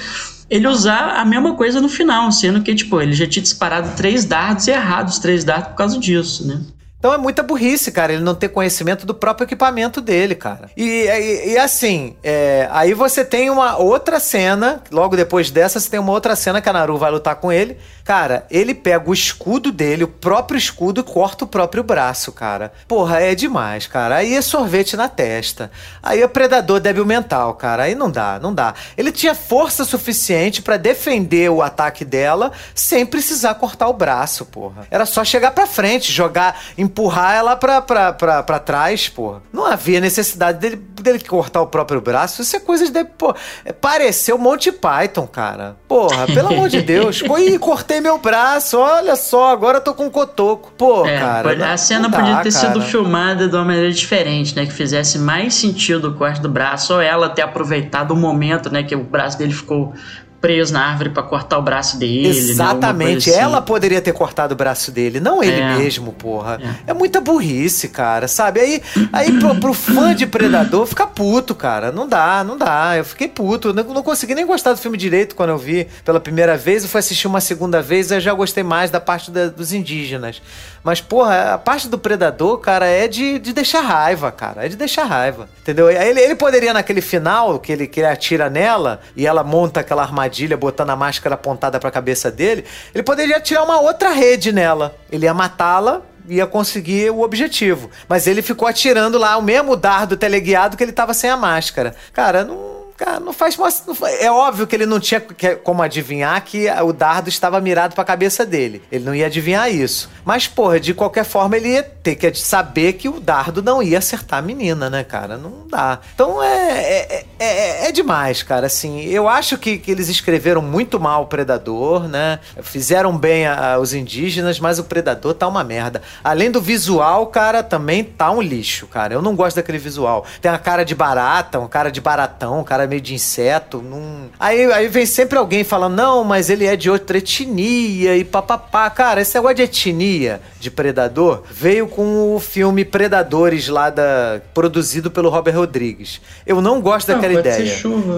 ele 0.50 0.68
usar 0.68 1.16
a 1.18 1.26
mesma 1.26 1.56
coisa 1.56 1.80
no 1.80 1.88
final, 1.88 2.32
sendo 2.32 2.62
que 2.62 2.76
tipo, 2.76 3.02
ele 3.02 3.14
já 3.14 3.28
tinha 3.28 3.42
disparado 3.42 3.96
três 3.96 4.26
dardos 4.26 4.68
e 4.68 4.72
errado 4.72 5.10
os 5.10 5.20
três 5.20 5.44
dardos 5.44 5.70
por 5.70 5.76
causa 5.76 5.98
disso, 5.98 6.46
né? 6.48 6.60
Então 7.02 7.12
é 7.12 7.18
muita 7.18 7.42
burrice, 7.42 7.92
cara, 7.92 8.14
ele 8.14 8.22
não 8.22 8.36
ter 8.36 8.50
conhecimento 8.50 9.08
do 9.08 9.16
próprio 9.16 9.46
equipamento 9.46 10.00
dele, 10.00 10.36
cara. 10.36 10.70
E, 10.78 10.84
e- 11.08 11.54
e 11.54 11.58
assim, 11.58 12.16
é, 12.24 12.68
aí 12.72 12.94
você 12.94 13.26
tem 13.26 13.50
uma 13.50 13.76
outra 13.76 14.20
cena, 14.20 14.84
logo 14.92 15.16
depois 15.16 15.50
dessa, 15.50 15.80
você 15.80 15.90
tem 15.90 16.00
uma 16.00 16.12
outra 16.12 16.36
cena 16.36 16.62
que 16.62 16.70
a 16.70 16.74
Naru 16.74 17.00
vai 17.00 17.10
lutar 17.10 17.38
com 17.38 17.52
ele. 17.52 17.76
Cara, 18.04 18.46
ele 18.50 18.74
pega 18.74 19.10
o 19.10 19.14
escudo 19.14 19.72
dele, 19.72 20.04
o 20.04 20.08
próprio 20.08 20.58
escudo, 20.58 21.02
e 21.02 21.04
corta 21.04 21.46
o 21.46 21.48
próprio 21.48 21.84
braço, 21.84 22.32
cara. 22.32 22.72
Porra, 22.88 23.22
é 23.22 23.36
demais, 23.36 23.88
cara. 23.88 24.18
Aí 24.18 24.36
é 24.36 24.42
sorvete 24.42 24.96
na 24.98 25.08
testa. 25.08 25.72
Aí 26.02 26.22
é 26.22 26.28
predador 26.28 26.80
débil 26.80 27.06
mental, 27.06 27.54
cara. 27.56 27.84
Aí 27.84 27.96
não 27.96 28.10
dá, 28.10 28.40
não 28.40 28.54
dá. 28.54 28.74
Ele 28.98 29.12
tinha 29.12 29.36
força 29.36 29.86
suficiente 29.86 30.62
pra 30.62 30.78
defender 30.78 31.50
o 31.50 31.62
ataque 31.62 32.04
dela 32.04 32.52
sem 32.74 33.06
precisar 33.06 33.56
cortar 33.56 33.88
o 33.88 33.94
braço, 33.94 34.46
porra. 34.46 34.88
Era 34.90 35.06
só 35.06 35.24
chegar 35.24 35.52
pra 35.52 35.68
frente, 35.68 36.12
jogar, 36.12 36.60
empurrar 36.78 37.36
ela 37.36 37.56
pra, 37.56 37.82
pra, 37.82 38.14
pra, 38.14 38.44
pra 38.44 38.60
trás, 38.60 39.08
porra. 39.08 39.42
Não 39.54 39.66
havia 39.66 40.00
necessidade 40.00 40.60
dele 40.60 40.92
dele 41.02 41.20
cortar 41.20 41.62
o 41.62 41.68
próprio 41.68 42.00
braço, 42.00 42.42
isso 42.42 42.56
é 42.56 42.60
coisa 42.60 42.90
de. 42.90 43.04
Pô, 43.04 43.36
pareceu 43.80 44.38
Monty 44.38 44.72
Python, 44.72 45.28
cara. 45.28 45.76
Porra, 45.88 46.28
pelo 46.28 46.50
amor 46.50 46.70
de 46.70 46.82
Deus. 46.82 47.22
Ih, 47.42 47.58
cortei 47.58 48.00
meu 48.02 48.18
braço, 48.18 48.78
olha 48.78 49.16
só, 49.16 49.52
agora 49.52 49.78
eu 49.78 49.82
tô 49.82 49.94
com 49.94 50.06
um 50.06 50.10
cotoco. 50.10 50.72
Pô, 50.78 51.06
É, 51.06 51.20
cara. 51.20 51.44
pode- 51.50 51.60
não- 51.62 51.72
a 51.72 51.78
cena 51.78 52.10
não 52.10 52.12
podia 52.12 52.38
ter 52.38 52.52
sido 52.52 52.74
cara. 52.74 52.82
filmada 52.82 53.48
de 53.48 53.56
uma 53.56 53.64
maneira 53.66 53.92
diferente, 53.92 54.56
né? 54.56 54.66
Que 54.66 54.74
fizesse 54.74 55.18
mais 55.18 55.54
sentido 55.54 56.10
o 56.10 56.14
corte 56.16 56.42
do 56.42 56.50
braço, 56.50 56.94
ou 56.94 57.02
ela 57.02 57.30
ter 57.30 57.42
aproveitado 57.44 58.12
o 58.12 58.16
momento, 58.16 58.70
né? 58.72 58.84
Que 58.84 58.96
o 58.96 59.04
braço 59.04 59.38
dele 59.38 59.54
ficou 59.54 59.94
preso 60.42 60.74
na 60.74 60.84
árvore 60.88 61.12
pra 61.12 61.22
cortar 61.22 61.60
o 61.60 61.62
braço 61.62 61.98
dele. 62.00 62.24
né, 62.24 62.36
Exatamente, 62.36 63.30
assim. 63.30 63.40
ela 63.40 63.62
poderia 63.62 64.02
ter 64.02 64.12
cortado 64.12 64.54
o 64.54 64.58
braço 64.58 64.92
dele, 64.92 65.20
não 65.20 65.44
ele 65.44 65.62
É. 65.62 65.76
mesmo, 65.78 66.12
porra. 66.12 66.60
É. 66.88 66.94
muita 66.94 67.22
burrice, 67.22 67.88
cara, 67.88 68.28
sabe? 68.28 68.60
Aí, 68.60 68.82
aí 69.14 69.32
pro, 69.40 69.56
pro 69.60 69.74
fã 69.74 70.14
de 70.16 70.26
Predador 70.26 70.86
fica 70.88 71.06
puto, 71.06 71.54
cara. 71.54 71.92
Não 71.92 72.08
dá, 72.08 72.44
não 72.44 72.58
dá. 72.58 72.94
Eu 72.98 73.06
fiquei 73.06 73.28
puto. 73.28 73.70
Eu 73.70 73.74
Não, 73.74 73.84
não 73.84 74.04
consegui 74.04 74.34
nem 74.36 74.46
gostar 74.46 74.74
do 74.74 74.78
filme 74.80 74.98
direito 74.98 75.36
quando 75.36 75.50
eu 75.52 75.58
vi 75.58 75.88
pela 76.04 76.20
primeira 76.20 76.58
vez. 76.58 76.84
Eu 76.84 76.90
fui 76.90 77.00
assistir 77.00 77.28
uma 77.28 77.40
segunda 77.42 77.82
vez, 77.82 78.10
eu 78.12 78.20
já 78.20 78.34
gostei 78.34 78.64
mais 78.64 78.90
da 78.90 79.00
parte 79.00 79.30
da- 79.30 79.48
dos 79.48 79.72
indígenas. 79.74 80.42
Mas, 80.84 81.00
porra, 81.00 81.54
a 81.54 81.58
parte 81.60 81.88
do 81.88 81.98
Predador, 82.00 82.58
cara, 82.58 82.88
é 82.88 83.08
de, 83.08 83.38
de 83.38 83.54
deixar 83.54 83.82
raiva, 83.82 84.32
cara. 84.32 84.66
É 84.66 84.70
de 84.70 84.76
deixar 84.76 85.04
raiva. 85.04 85.48
Entendeu? 85.62 85.90
Ele, 85.92 86.20
ele 86.20 86.34
poderia, 86.36 86.74
naquele 86.74 87.02
final, 87.02 87.60
que 87.60 87.72
ele, 87.72 87.86
que 87.86 88.00
ele 88.00 88.08
atira 88.08 88.50
nela 88.50 89.00
e 89.16 89.28
ela 89.28 89.44
monta 89.44 89.80
aquela 89.82 90.02
armadilha 90.02 90.31
botando 90.58 90.90
a 90.90 90.96
máscara 90.96 91.36
apontada 91.36 91.80
pra 91.80 91.92
cabeça 91.92 92.32
dele, 92.32 92.66
ele 92.94 93.04
poderia 93.04 93.40
tirar 93.40 93.64
uma 93.64 93.80
outra 93.80 94.10
rede 94.10 94.52
nela. 94.52 94.96
Ele 95.12 95.26
ia 95.26 95.34
matá-la. 95.34 96.02
Ia 96.30 96.46
conseguir 96.46 97.10
o 97.10 97.22
objetivo. 97.22 97.90
Mas 98.08 98.28
ele 98.28 98.44
ficou 98.44 98.68
atirando 98.68 99.18
lá 99.18 99.36
o 99.38 99.42
mesmo 99.42 99.76
dardo 99.76 100.16
teleguiado 100.16 100.78
que 100.78 100.84
ele 100.84 100.92
tava 100.92 101.16
sem 101.16 101.30
a 101.30 101.36
máscara. 101.36 101.96
Cara, 102.14 102.44
não. 102.44 102.71
Cara, 103.04 103.20
não 103.20 103.34
faz, 103.34 103.58
não 103.88 103.96
fa- 103.96 104.12
É 104.12 104.30
óbvio 104.30 104.68
que 104.68 104.76
ele 104.76 104.86
não 104.86 105.00
tinha 105.00 105.20
como 105.64 105.82
adivinhar 105.82 106.40
que 106.44 106.70
o 106.70 106.94
dardo 106.94 107.30
estava 107.30 107.60
mirado 107.60 107.96
pra 107.96 108.04
cabeça 108.04 108.46
dele. 108.46 108.84
Ele 108.92 109.04
não 109.04 109.16
ia 109.16 109.26
adivinhar 109.26 109.72
isso. 109.74 110.08
Mas, 110.24 110.48
porra, 110.48 110.80
de 110.80 110.94
qualquer 110.94 111.26
forma, 111.26 111.58
ele 111.58 111.70
ia 111.70 111.82
ter 111.82 112.14
que 112.16 112.32
saber 112.36 112.94
que 112.94 113.10
o 113.10 113.20
dardo 113.20 113.64
não 113.64 113.82
ia 113.82 113.98
acertar 113.98 114.38
a 114.38 114.42
menina, 114.44 114.88
né, 114.88 115.04
cara? 115.04 115.36
Não 115.36 115.66
dá. 115.68 115.98
Então 116.14 116.44
é, 116.44 116.78
é, 116.78 117.26
é, 117.40 117.46
é- 117.86 117.88
é 117.88 117.92
demais, 117.92 118.44
cara. 118.44 118.68
Assim, 118.68 119.02
eu 119.06 119.28
acho 119.28 119.58
que, 119.58 119.80
que 119.80 119.90
eles 119.90 120.08
escreveram 120.08 120.62
muito 120.62 121.00
mal 121.00 121.24
o 121.24 121.28
Predador, 121.28 122.08
né? 122.08 122.38
Fizeram 122.62 123.18
bem 123.18 123.48
a- 123.48 123.74
a- 123.74 123.80
os 123.80 123.96
indígenas, 123.96 124.60
mas 124.60 124.78
o 124.78 124.84
Predador 124.84 125.34
tá 125.34 125.48
uma 125.48 125.64
merda. 125.64 126.04
Além 126.24 126.52
do 126.52 126.62
visual, 126.62 127.26
cara, 127.28 127.64
também 127.64 128.04
tá 128.04 128.30
um 128.30 128.42
lixo, 128.44 128.86
cara. 128.86 129.12
Eu 129.16 129.24
não 129.24 129.36
gosto 129.36 129.56
daquele 129.56 129.80
visual. 129.80 130.24
Tem 130.40 130.52
uma 130.52 130.60
cara 130.60 130.86
de 130.86 130.94
barata, 130.94 131.58
uma 131.58 131.68
cara 131.68 131.92
de 131.92 132.00
baratão, 132.00 132.60
um 132.60 132.64
cara 132.64 132.91
meio 132.92 133.02
de 133.02 133.14
inseto. 133.14 133.82
Não... 133.82 134.30
Aí, 134.38 134.66
aí 134.74 134.88
vem 134.90 135.06
sempre 135.06 135.38
alguém 135.38 135.64
falando, 135.64 135.96
não, 135.96 136.24
mas 136.26 136.50
ele 136.50 136.66
é 136.66 136.76
de 136.76 136.90
outra 136.90 137.18
etnia 137.18 138.18
e 138.18 138.24
papapá. 138.26 138.90
Cara, 138.90 139.22
esse 139.22 139.34
negócio 139.36 139.56
de 139.56 139.62
etnia 139.64 140.42
de 140.60 140.70
Predador 140.70 141.44
veio 141.50 141.88
com 141.88 142.36
o 142.36 142.40
filme 142.40 142.84
Predadores 142.84 143.70
lá 143.70 143.90
da 143.90 144.42
produzido 144.54 145.10
pelo 145.10 145.30
Robert 145.30 145.56
Rodrigues. 145.56 146.20
Eu 146.46 146.62
não 146.62 146.82
gosto 146.82 147.10
Ah, 147.12 147.16
daquela 147.16 147.40
ideia 147.40 147.64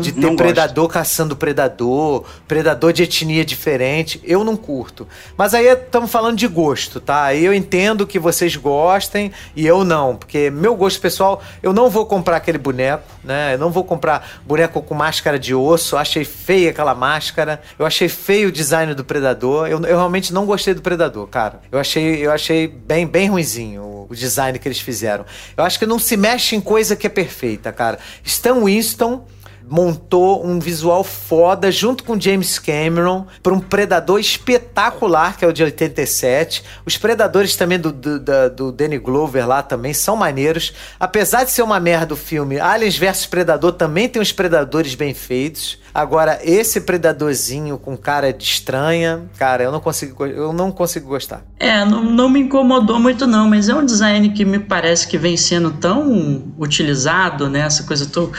de 0.01 0.11
ter 0.11 0.19
Não 0.19 0.29
gosto. 0.29 0.37
predador 0.37 0.87
caçando 0.87 1.35
predador, 1.35 2.25
predador 2.47 2.91
de 2.91 3.03
etnia 3.03 3.45
diferente. 3.45 4.19
Eu 4.23 4.43
não 4.43 4.55
curto. 4.57 5.07
Mas 5.37 5.53
aí 5.53 5.67
estamos 5.67 6.09
falando 6.09 6.37
de 6.37 6.47
gosto, 6.47 6.99
tá? 6.99 7.23
Aí 7.25 7.45
eu 7.45 7.53
entendo 7.53 8.07
que 8.07 8.17
vocês 8.17 8.55
gostem 8.55 9.31
e 9.55 9.65
eu 9.67 9.83
não, 9.83 10.15
porque 10.15 10.49
meu 10.49 10.75
gosto 10.75 10.99
pessoal, 10.99 11.41
eu 11.61 11.73
não 11.73 11.89
vou 11.89 12.05
comprar 12.05 12.37
aquele 12.37 12.57
boneco, 12.57 13.03
né? 13.23 13.53
Eu 13.53 13.59
não 13.59 13.69
vou 13.69 13.83
comprar 13.83 14.41
boneco 14.45 14.62
com 14.67 14.93
máscara 14.95 15.37
de 15.37 15.53
osso. 15.53 15.97
Achei 15.97 16.25
feia 16.25 16.69
aquela 16.69 16.95
máscara. 16.95 17.61
Eu 17.77 17.85
achei 17.85 18.09
feio 18.09 18.49
o 18.49 18.51
design 18.51 18.93
do 18.93 19.03
predador. 19.03 19.67
Eu, 19.67 19.79
eu 19.81 19.97
realmente 19.97 20.33
não 20.33 20.45
gostei 20.45 20.73
do 20.73 20.81
predador, 20.81 21.27
cara. 21.27 21.61
Eu 21.71 21.79
achei, 21.79 22.25
eu 22.25 22.31
achei 22.31 22.67
bem, 22.67 23.05
bem 23.05 23.29
ruinzinho 23.29 23.81
o, 23.81 24.07
o 24.09 24.15
design 24.15 24.57
que 24.59 24.67
eles 24.67 24.79
fizeram. 24.79 25.25
Eu 25.55 25.63
acho 25.63 25.79
que 25.79 25.85
não 25.85 25.99
se 25.99 26.17
mexe 26.17 26.55
em 26.55 26.61
coisa 26.61 26.95
que 26.95 27.07
é 27.07 27.09
perfeita, 27.09 27.71
cara. 27.71 27.99
Stan 28.23 28.63
Winston 28.63 29.25
montou 29.73 30.45
um 30.45 30.59
visual 30.59 31.03
foda 31.03 31.71
junto 31.71 32.03
com 32.03 32.19
James 32.19 32.59
Cameron 32.59 33.25
para 33.41 33.55
um 33.55 33.59
Predador 33.59 34.19
espetacular, 34.19 35.35
que 35.35 35.43
é 35.43 35.47
o 35.47 35.51
de 35.51 35.63
87. 35.63 36.63
Os 36.85 36.95
Predadores 36.95 37.55
também 37.55 37.79
do, 37.79 37.91
do, 37.91 38.19
do 38.55 38.71
Danny 38.71 38.99
Glover 38.99 39.47
lá 39.47 39.63
também 39.63 39.91
são 39.91 40.15
maneiros. 40.15 40.73
Apesar 40.99 41.43
de 41.43 41.49
ser 41.49 41.63
uma 41.63 41.79
merda 41.79 42.13
o 42.13 42.17
filme, 42.17 42.59
Aliens 42.59 42.99
vs 42.99 43.25
Predador 43.25 43.71
também 43.71 44.07
tem 44.07 44.21
uns 44.21 44.31
Predadores 44.31 44.93
bem 44.93 45.15
feitos. 45.15 45.79
Agora, 45.93 46.39
esse 46.43 46.81
Predadorzinho 46.81 47.77
com 47.77 47.95
cara 47.95 48.33
de 48.33 48.43
estranha, 48.43 49.21
cara, 49.37 49.63
eu 49.63 49.71
não 49.71 49.79
consigo, 49.79 50.15
go- 50.15 50.25
eu 50.25 50.51
não 50.51 50.71
consigo 50.71 51.07
gostar. 51.07 51.45
É, 51.59 51.85
não, 51.85 52.03
não 52.03 52.27
me 52.29 52.39
incomodou 52.39 52.99
muito 52.99 53.27
não, 53.27 53.47
mas 53.47 53.69
é 53.69 53.75
um 53.75 53.85
design 53.85 54.29
que 54.29 54.43
me 54.43 54.57
parece 54.57 55.07
que 55.07 55.17
vem 55.19 55.37
sendo 55.37 55.71
tão 55.71 56.43
utilizado, 56.57 57.47
né? 57.49 57.59
Essa 57.59 57.83
coisa 57.83 58.07
tão... 58.07 58.31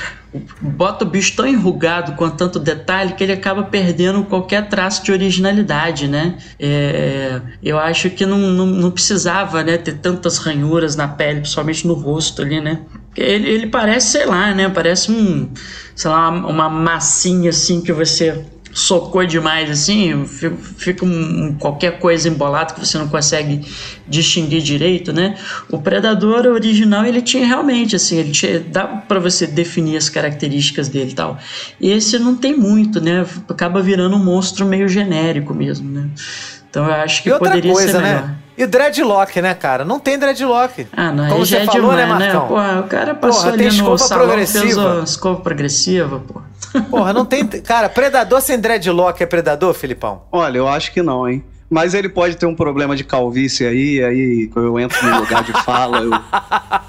Bota 0.61 1.05
o 1.05 1.09
bicho 1.09 1.37
tão 1.37 1.47
enrugado 1.47 2.15
com 2.17 2.29
tanto 2.29 2.59
detalhe 2.59 3.13
que 3.13 3.23
ele 3.23 3.33
acaba 3.33 3.63
perdendo 3.63 4.25
qualquer 4.25 4.69
traço 4.69 5.05
de 5.05 5.13
originalidade, 5.13 6.09
né? 6.09 6.37
É, 6.59 7.41
eu 7.63 7.79
acho 7.79 8.11
que 8.11 8.27
não, 8.27 8.37
não, 8.37 8.67
não 8.67 8.91
precisava 8.91 9.63
né, 9.63 9.79
ter 9.79 9.93
tantas 9.99 10.39
ranhuras 10.39 10.97
na 10.97 11.07
pele, 11.07 11.39
principalmente 11.43 11.87
no 11.87 11.95
rosto 11.95 12.43
ali, 12.43 12.61
né? 12.61 12.81
Ele, 13.17 13.49
ele 13.49 13.67
parece, 13.69 14.09
sei 14.09 14.27
lá, 14.27 14.53
né? 14.53 14.69
Parece 14.69 15.13
um, 15.13 15.49
sei 15.95 16.11
lá, 16.11 16.29
uma 16.31 16.69
massinha 16.69 17.51
assim 17.51 17.81
que 17.81 17.93
você 17.93 18.45
socou 18.75 19.25
demais 19.25 19.71
assim, 19.71 20.27
fica, 20.77 21.05
um, 21.05 21.55
qualquer 21.55 22.01
coisa 22.01 22.29
embolado 22.29 22.75
que 22.75 22.81
você 22.81 22.99
não 22.99 23.07
consegue 23.07 23.65
distinguir 24.07 24.61
direito, 24.63 25.13
né? 25.13 25.37
O 25.71 25.79
predador 25.79 26.45
original 26.47 27.07
ele 27.07 27.23
tinha 27.23 27.47
realmente 27.47 27.95
assim, 27.95 28.17
ele 28.19 28.33
tinha, 28.33 28.59
dá 28.59 28.85
para 28.85 29.21
você 29.21 29.47
definir 29.47 29.97
as 29.97 30.09
características 30.09 30.89
dele 30.89 31.13
e 31.13 31.15
tal. 31.15 31.39
E 31.81 31.89
esse 31.93 32.19
não 32.19 32.35
tem 32.35 32.57
muito, 32.57 33.01
né? 33.01 33.25
Acaba 33.49 33.81
virando 33.81 34.17
um 34.17 34.25
monstro 34.25 34.67
meio 34.67 34.89
genérico 34.89 35.55
mesmo, 35.55 35.89
né? 35.89 36.09
Então 36.69 36.85
eu 36.85 36.95
acho 36.95 37.23
que 37.23 37.31
poderia 37.31 37.73
ser 37.73 37.83
coisa, 37.83 38.01
melhor. 38.01 38.23
né? 38.27 38.37
E 38.57 38.65
o 38.65 38.69
dreadlock, 38.69 39.41
né, 39.43 39.55
cara? 39.55 39.85
Não 39.85 39.99
tem 39.99 40.19
dreadlock. 40.19 40.87
Ah, 40.93 41.11
não, 41.11 41.29
Como 41.29 41.45
você 41.45 41.57
é 41.57 41.65
falou, 41.65 41.91
demais, 41.91 41.97
né, 41.97 42.07
né? 42.07 42.33
Marcão? 42.33 42.49
Porra, 42.49 42.81
o 42.81 42.89
cara 42.89 43.15
passou 43.15 43.43
Porra, 43.43 43.57
tem 43.57 43.67
ali 43.67 43.77
no 43.77 43.83
escova 43.83 43.99
salão, 43.99 44.29
fez 44.29 44.53
progressiva. 44.53 45.01
a 45.01 45.05
escova 45.05 45.41
progressiva, 45.41 46.23
pô. 46.27 46.43
Porra, 46.91 47.13
não 47.13 47.25
tem. 47.25 47.47
Cara, 47.47 47.89
predador 47.89 48.41
sem 48.41 48.59
dreadlock 48.59 49.23
é 49.23 49.27
predador, 49.27 49.75
Filipão? 49.75 50.23
Olha, 50.31 50.59
eu 50.59 50.69
acho 50.69 50.93
que 50.93 51.03
não, 51.03 51.29
hein? 51.29 51.45
Mas 51.69 51.95
ele 51.95 52.09
pode 52.09 52.37
ter 52.37 52.47
um 52.47 52.55
problema 52.55 52.95
de 52.95 53.03
calvície 53.03 53.67
aí, 53.67 54.05
aí 54.05 54.49
quando 54.53 54.67
eu 54.67 54.79
entro 54.79 55.05
no 55.05 55.19
lugar 55.21 55.43
de 55.43 55.53
fala, 55.65 56.03
eu, 56.03 56.11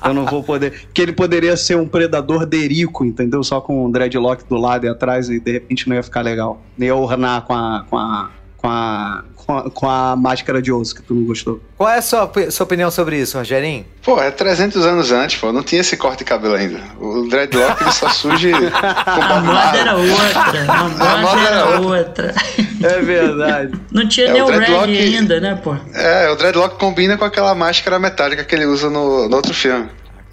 eu 0.10 0.14
não 0.14 0.26
vou 0.26 0.44
poder. 0.44 0.72
Porque 0.86 1.02
ele 1.02 1.14
poderia 1.14 1.58
ser 1.58 1.76
um 1.76 1.88
predador 1.88 2.46
derico, 2.46 3.04
entendeu? 3.04 3.44
Só 3.44 3.60
com 3.62 3.86
um 3.86 3.90
dreadlock 3.90 4.44
do 4.48 4.56
lado 4.58 4.86
e 4.86 4.90
atrás 4.90 5.30
e 5.30 5.40
de 5.40 5.54
repente 5.54 5.90
não 5.90 5.96
ia 5.96 6.04
ficar 6.04 6.22
legal. 6.22 6.62
Nem 6.78 6.88
ia 6.90 6.96
ornar 6.96 7.42
com 7.44 7.54
a. 7.54 7.86
com 7.90 7.98
a. 7.98 8.30
com 8.66 8.70
a. 8.72 9.24
com 9.36 9.58
a, 9.58 9.70
com 9.70 9.88
a 9.90 10.16
máscara 10.16 10.60
de 10.62 10.72
osso 10.72 10.96
que 10.96 11.02
tu 11.04 11.14
não 11.14 11.24
gostou. 11.26 11.62
Qual 11.78 11.88
é 11.90 11.98
a 11.98 12.02
sua, 12.02 12.32
sua 12.50 12.64
opinião 12.64 12.90
sobre 12.90 13.20
isso, 13.20 13.38
Rogerinho? 13.38 13.86
Pô, 14.04 14.20
é 14.20 14.32
300 14.32 14.84
anos 14.86 15.12
antes, 15.12 15.38
pô. 15.40 15.52
Não 15.52 15.62
tinha 15.62 15.82
esse 15.82 15.96
corte 15.98 16.20
de 16.20 16.26
cabelo 16.26 16.56
ainda. 16.56 16.80
O 17.00 17.28
dreadlock 17.30 17.82
ele 17.84 17.92
só 17.92 18.10
surge 18.10 18.52
com 18.58 19.22
A 19.22 19.40
moda 19.42 19.78
era 19.78 19.96
outra. 19.96 20.66
A 20.74 20.84
moda, 20.88 21.18
moda 21.18 21.42
era 21.42 21.60
era 21.60 21.80
outra. 21.82 22.36
É 22.84 23.00
verdade. 23.02 23.74
Não 23.92 24.08
tinha 24.08 24.28
É, 24.28 24.34
nem 24.34 24.42
o 24.42 24.46
dreadlock- 24.48 24.90
ainda, 24.98 25.40
né, 25.40 25.60
pô? 25.64 25.76
É, 25.94 26.30
o 26.32 26.36
dreadlock 26.36 26.78
combina 26.80 27.18
com 27.18 27.26
aquela 27.26 27.54
máscara 27.54 28.00
metálica 28.00 28.44
que 28.44 28.56
ele 28.56 28.66
usa 28.66 28.90
no, 28.90 29.30
no 29.30 29.36
outro 29.36 29.54
filme. 29.54 29.88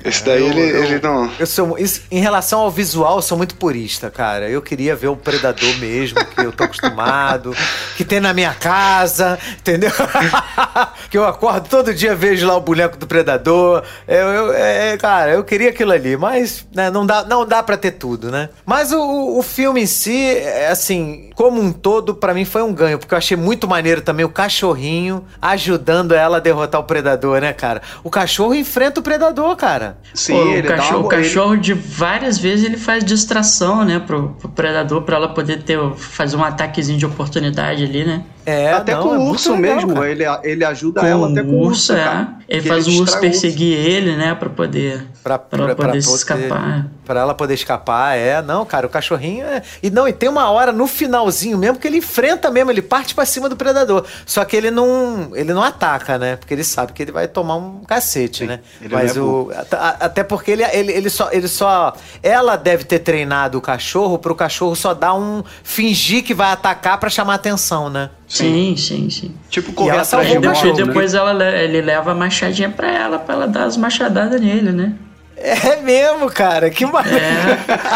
Esse 0.04 0.24
daí 0.24 0.40
Eu- 0.42 0.48
ele, 0.48 0.60
eu- 0.60 0.84
ele 0.84 1.00
não. 1.00 1.30
Eu 1.38 1.46
sou, 1.46 1.78
isso- 1.78 2.02
em 2.10 2.20
relação 2.20 2.60
ao 2.60 2.70
visual, 2.70 3.16
eu 3.16 3.22
sou 3.22 3.36
muito 3.38 3.54
purista, 3.54 4.10
cara. 4.10 4.48
Eu 4.48 4.60
queria 4.62 4.94
ver 4.96 5.08
o 5.08 5.16
Predador 5.16 5.76
mesmo, 5.78 6.24
que 6.24 6.40
eu 6.40 6.52
tô 6.52 6.64
acostumado, 6.64 7.54
que 7.96 8.04
tem 8.04 8.20
na 8.20 8.32
minha 8.34 8.54
casa, 8.54 9.38
entendeu? 9.58 9.90
que 11.10 11.16
eu 11.18 11.24
acordo 11.24 11.68
todo 11.68 11.94
dia, 11.94 12.14
vejo 12.14 12.46
lá 12.46 12.56
o 12.56 12.60
boneco 12.60 12.96
do 12.96 13.06
Predador. 13.06 13.82
Eu, 14.06 14.28
eu- 14.28 14.52
é, 14.52 14.96
cara, 14.96 15.32
eu 15.32 15.44
queria 15.44 15.70
aquilo 15.70 15.92
ali, 15.92 16.16
mas 16.16 16.66
né, 16.74 16.90
não, 16.90 17.04
dá, 17.06 17.24
não 17.24 17.46
dá 17.46 17.62
pra 17.62 17.76
ter 17.76 17.92
tudo, 17.92 18.30
né? 18.30 18.48
Mas 18.66 18.92
o, 18.92 19.38
o 19.38 19.42
filme 19.42 19.82
em 19.82 19.86
si, 19.86 20.26
é, 20.26 20.68
assim, 20.68 21.30
como 21.34 21.60
um 21.60 21.72
todo, 21.72 22.14
pra 22.14 22.34
mim 22.34 22.44
foi 22.44 22.62
um 22.62 22.72
ganho, 22.72 22.98
porque 22.98 23.14
eu 23.14 23.18
achei 23.18 23.36
muito 23.36 23.68
maneiro 23.68 24.00
também 24.02 24.24
o 24.24 24.28
cachorrinho 24.28 25.24
ajudando 25.40 26.12
ela 26.12 26.38
a 26.38 26.40
derrotar 26.40 26.80
o 26.80 26.84
Predador, 26.84 27.40
né, 27.40 27.52
cara? 27.52 27.82
O 28.02 28.10
cachorro 28.10 28.54
enfrenta 28.54 29.00
o 29.00 29.02
Predador, 29.02 29.54
cara. 29.56 29.91
Sim, 30.14 30.34
Pô, 30.34 30.42
ele 30.48 30.68
o 30.68 30.70
cachorro, 30.70 30.90
dá 30.90 30.96
o 30.96 31.00
uma, 31.00 31.08
cachorro 31.08 31.56
de 31.56 31.74
várias 31.74 32.38
vezes 32.38 32.64
ele 32.64 32.76
faz 32.76 33.04
distração, 33.04 33.84
né, 33.84 33.98
pro, 33.98 34.30
pro 34.38 34.48
predador, 34.48 35.02
pra 35.02 35.16
ela 35.16 35.28
poder 35.28 35.62
ter 35.62 35.78
fazer 35.96 36.36
um 36.36 36.44
ataquezinho 36.44 36.98
de 36.98 37.06
oportunidade 37.06 37.84
ali, 37.84 38.04
né? 38.04 38.24
É, 38.44 38.72
Até 38.72 38.94
não, 38.94 39.02
com 39.02 39.14
é 39.14 39.18
o 39.18 39.22
urso 39.22 39.54
legal, 39.54 39.76
mesmo, 39.76 39.94
cara. 39.94 40.10
ele, 40.10 40.24
ele 40.42 40.64
ajuda 40.64 41.00
Com 41.00 41.06
ela 41.06 41.30
até 41.30 41.42
com 41.42 41.50
o 41.50 41.58
urso, 41.58 41.92
urso, 41.92 41.92
é. 41.92 42.28
Ele 42.48 42.68
faz 42.68 42.86
o 42.86 42.90
distrai 42.90 43.02
urso 43.02 43.20
perseguir 43.20 43.78
ele, 43.78 44.16
né? 44.16 44.34
Pra 44.34 44.50
poder. 44.50 45.06
Pra, 45.22 45.38
Pra 45.38 45.74
poder 45.76 46.02
se 46.02 46.12
escapar. 46.14 46.86
Pra 47.04 47.20
ela 47.20 47.34
poder 47.34 47.54
escapar, 47.54 48.16
é. 48.18 48.42
Não, 48.42 48.64
cara, 48.66 48.86
o 48.86 48.90
cachorrinho 48.90 49.46
é. 49.46 49.62
E 49.82 49.88
não, 49.90 50.06
e 50.08 50.12
tem 50.12 50.28
uma 50.28 50.50
hora 50.50 50.72
no 50.72 50.86
finalzinho 50.86 51.56
mesmo 51.56 51.78
que 51.78 51.86
ele 51.86 51.98
enfrenta 51.98 52.50
mesmo, 52.50 52.70
ele 52.70 52.82
parte 52.82 53.14
pra 53.14 53.24
cima 53.24 53.48
do 53.48 53.56
predador. 53.56 54.04
Só 54.26 54.44
que 54.44 54.56
ele 54.56 54.70
não. 54.70 55.30
Ele 55.34 55.52
não 55.54 55.62
ataca, 55.62 56.18
né? 56.18 56.36
Porque 56.36 56.52
ele 56.52 56.64
sabe 56.64 56.92
que 56.92 57.02
ele 57.02 57.12
vai 57.12 57.28
tomar 57.28 57.56
um 57.56 57.80
cacete, 57.84 58.44
né? 58.44 58.58
ele 58.80 58.92
Mas 58.94 59.16
é 59.16 59.20
o. 59.20 59.50
a- 59.70 59.76
a- 59.76 59.96
Até 60.06 60.24
porque 60.24 60.50
ele, 60.50 60.64
ele, 60.64 60.92
ele, 60.92 61.10
só, 61.10 61.28
ele 61.30 61.46
só. 61.48 61.94
Ela 62.22 62.56
deve 62.56 62.82
ter 62.84 62.98
treinado 62.98 63.56
o 63.56 63.60
cachorro 63.60 64.18
pro 64.18 64.34
cachorro 64.34 64.74
só 64.74 64.92
dar 64.92 65.14
um. 65.14 65.44
fingir 65.62 66.24
que 66.24 66.34
vai 66.34 66.50
atacar 66.52 66.98
pra 66.98 67.08
chamar 67.08 67.34
atenção, 67.34 67.88
né? 67.88 68.10
Sim, 68.32 68.74
sim, 68.78 69.10
sim. 69.10 69.34
Tipo, 69.50 69.72
correr 69.74 69.90
ela 69.90 70.02
atrás 70.02 70.26
de 70.26 70.32
Depois, 70.38 70.56
cachorro, 70.58 70.70
moto, 70.72 70.80
né? 70.80 70.86
depois 70.86 71.14
ela, 71.14 71.32
le- 71.32 71.64
ele 71.64 71.82
leva 71.82 72.12
a 72.12 72.14
machadinha 72.14 72.70
pra 72.70 72.90
ela, 72.90 73.18
pra 73.18 73.34
ela 73.34 73.46
dar 73.46 73.64
as 73.64 73.76
machadadas 73.76 74.40
nele, 74.40 74.72
né? 74.72 74.92
É 75.36 75.76
mesmo, 75.82 76.30
cara, 76.30 76.70
que 76.70 76.86
maneiro. 76.86 77.18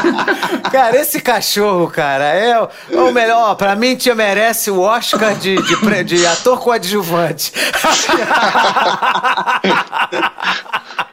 cara, 0.72 0.97
esse 0.97 1.20
cachorro, 1.20 1.89
cara, 1.89 2.24
é 2.24 2.61
o, 2.61 2.68
é 2.91 2.97
o 3.01 3.12
melhor. 3.12 3.51
Ó, 3.53 3.55
Pra 3.55 3.76
mim, 3.76 3.95
te 3.97 4.12
merece 4.12 4.70
o 4.70 4.80
Oscar 4.80 5.34
de, 5.37 5.55
de, 5.62 6.05
de 6.05 6.26
ator 6.26 6.59
coadjuvante. 6.61 7.53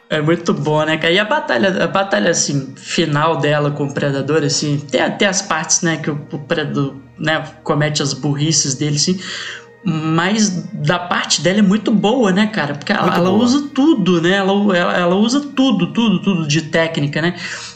É 0.09 0.21
muito 0.21 0.53
bom, 0.53 0.83
né, 0.85 0.95
cara? 0.97 1.11
E 1.11 1.17
a 1.17 1.25
batalha, 1.25 1.83
a 1.85 1.87
batalha 1.87 2.29
assim, 2.29 2.75
final 2.77 3.37
dela 3.37 3.71
com 3.71 3.85
o 3.85 3.93
Predador, 3.93 4.43
assim, 4.43 4.77
tem 4.77 5.01
até 5.01 5.25
as 5.25 5.41
partes, 5.41 5.81
né, 5.81 5.97
que 5.97 6.11
o, 6.11 6.27
o 6.31 6.37
Predador, 6.37 6.93
né, 7.17 7.43
comete 7.63 8.01
as 8.01 8.13
burrices 8.13 8.75
dele, 8.75 8.95
assim. 8.95 9.19
Mas 9.85 10.49
da 10.71 10.97
parte 10.97 11.41
dela 11.41 11.59
é 11.59 11.61
muito 11.61 11.91
boa, 11.91 12.31
né, 12.31 12.47
cara? 12.47 12.73
Porque 12.73 12.93
ela, 12.93 13.15
ela 13.15 13.31
usa 13.31 13.67
tudo, 13.73 14.21
né? 14.21 14.31
Ela, 14.35 14.53
ela, 14.77 14.97
ela 14.97 15.15
usa 15.15 15.41
tudo, 15.41 15.91
tudo, 15.91 16.21
tudo 16.21 16.47
de 16.47 16.61
técnica, 16.61 17.21
né? 17.21 17.35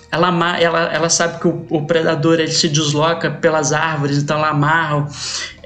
Ela, 0.10 0.30
ela, 0.58 0.80
ela 0.84 1.10
sabe 1.10 1.40
que 1.40 1.48
o, 1.48 1.66
o 1.70 1.86
predador 1.86 2.40
ele 2.40 2.52
se 2.52 2.70
desloca 2.70 3.30
pelas 3.30 3.74
árvores, 3.74 4.20
então 4.20 4.38
ela 4.38 4.50
amarra 4.50 5.06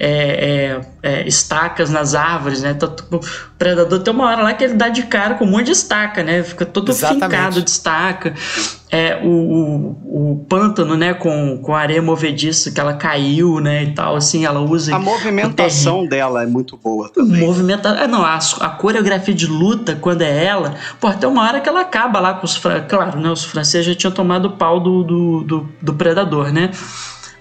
é, 0.03 0.81
é, 1.03 1.11
é, 1.21 1.27
estacas 1.27 1.91
nas 1.91 2.15
árvores, 2.15 2.63
né? 2.63 2.73
Tipo, 2.73 3.17
o 3.17 3.21
predador 3.55 3.99
tem 3.99 4.11
uma 4.11 4.25
hora 4.27 4.41
lá 4.41 4.51
que 4.51 4.63
ele 4.63 4.73
dá 4.73 4.89
de 4.89 5.03
cara 5.03 5.35
com 5.35 5.45
um 5.45 5.51
monte 5.51 5.67
de 5.67 5.73
estaca, 5.73 6.23
né? 6.23 6.41
Fica 6.41 6.65
todo 6.65 6.91
Exatamente. 6.91 7.23
fincado 7.23 7.61
de 7.61 7.69
estaca. 7.69 8.33
É, 8.89 9.21
o, 9.23 9.27
o, 9.29 10.31
o 10.31 10.45
pântano, 10.49 10.97
né? 10.97 11.13
Com, 11.13 11.59
com 11.59 11.75
a 11.75 11.79
areia 11.79 12.01
movediça 12.01 12.71
que 12.71 12.79
ela 12.79 12.95
caiu, 12.95 13.59
né? 13.59 13.83
E 13.83 13.93
tal, 13.93 14.15
assim, 14.15 14.43
ela 14.43 14.59
usa. 14.59 14.95
A 14.95 14.99
movimentação 14.99 16.07
dela 16.07 16.41
é 16.41 16.47
muito 16.47 16.75
boa 16.77 17.05
O 17.05 17.09
também. 17.09 17.39
movimento. 17.39 17.87
É, 17.87 18.07
não, 18.07 18.25
a, 18.25 18.39
a 18.59 18.69
coreografia 18.69 19.35
de 19.35 19.45
luta, 19.45 19.95
quando 19.95 20.23
é 20.23 20.45
ela. 20.45 20.73
Pô, 20.99 21.11
tem 21.13 21.29
uma 21.29 21.43
hora 21.43 21.61
que 21.61 21.69
ela 21.69 21.81
acaba 21.81 22.19
lá 22.19 22.33
com 22.33 22.45
os. 22.45 22.59
Claro, 22.89 23.19
né? 23.19 23.29
Os 23.29 23.45
franceses 23.45 23.85
já 23.85 23.93
tinham 23.93 24.11
tomado 24.11 24.45
o 24.45 24.51
pau 24.57 24.79
do, 24.79 25.03
do, 25.03 25.43
do, 25.43 25.69
do 25.79 25.93
predador, 25.93 26.51
né? 26.51 26.71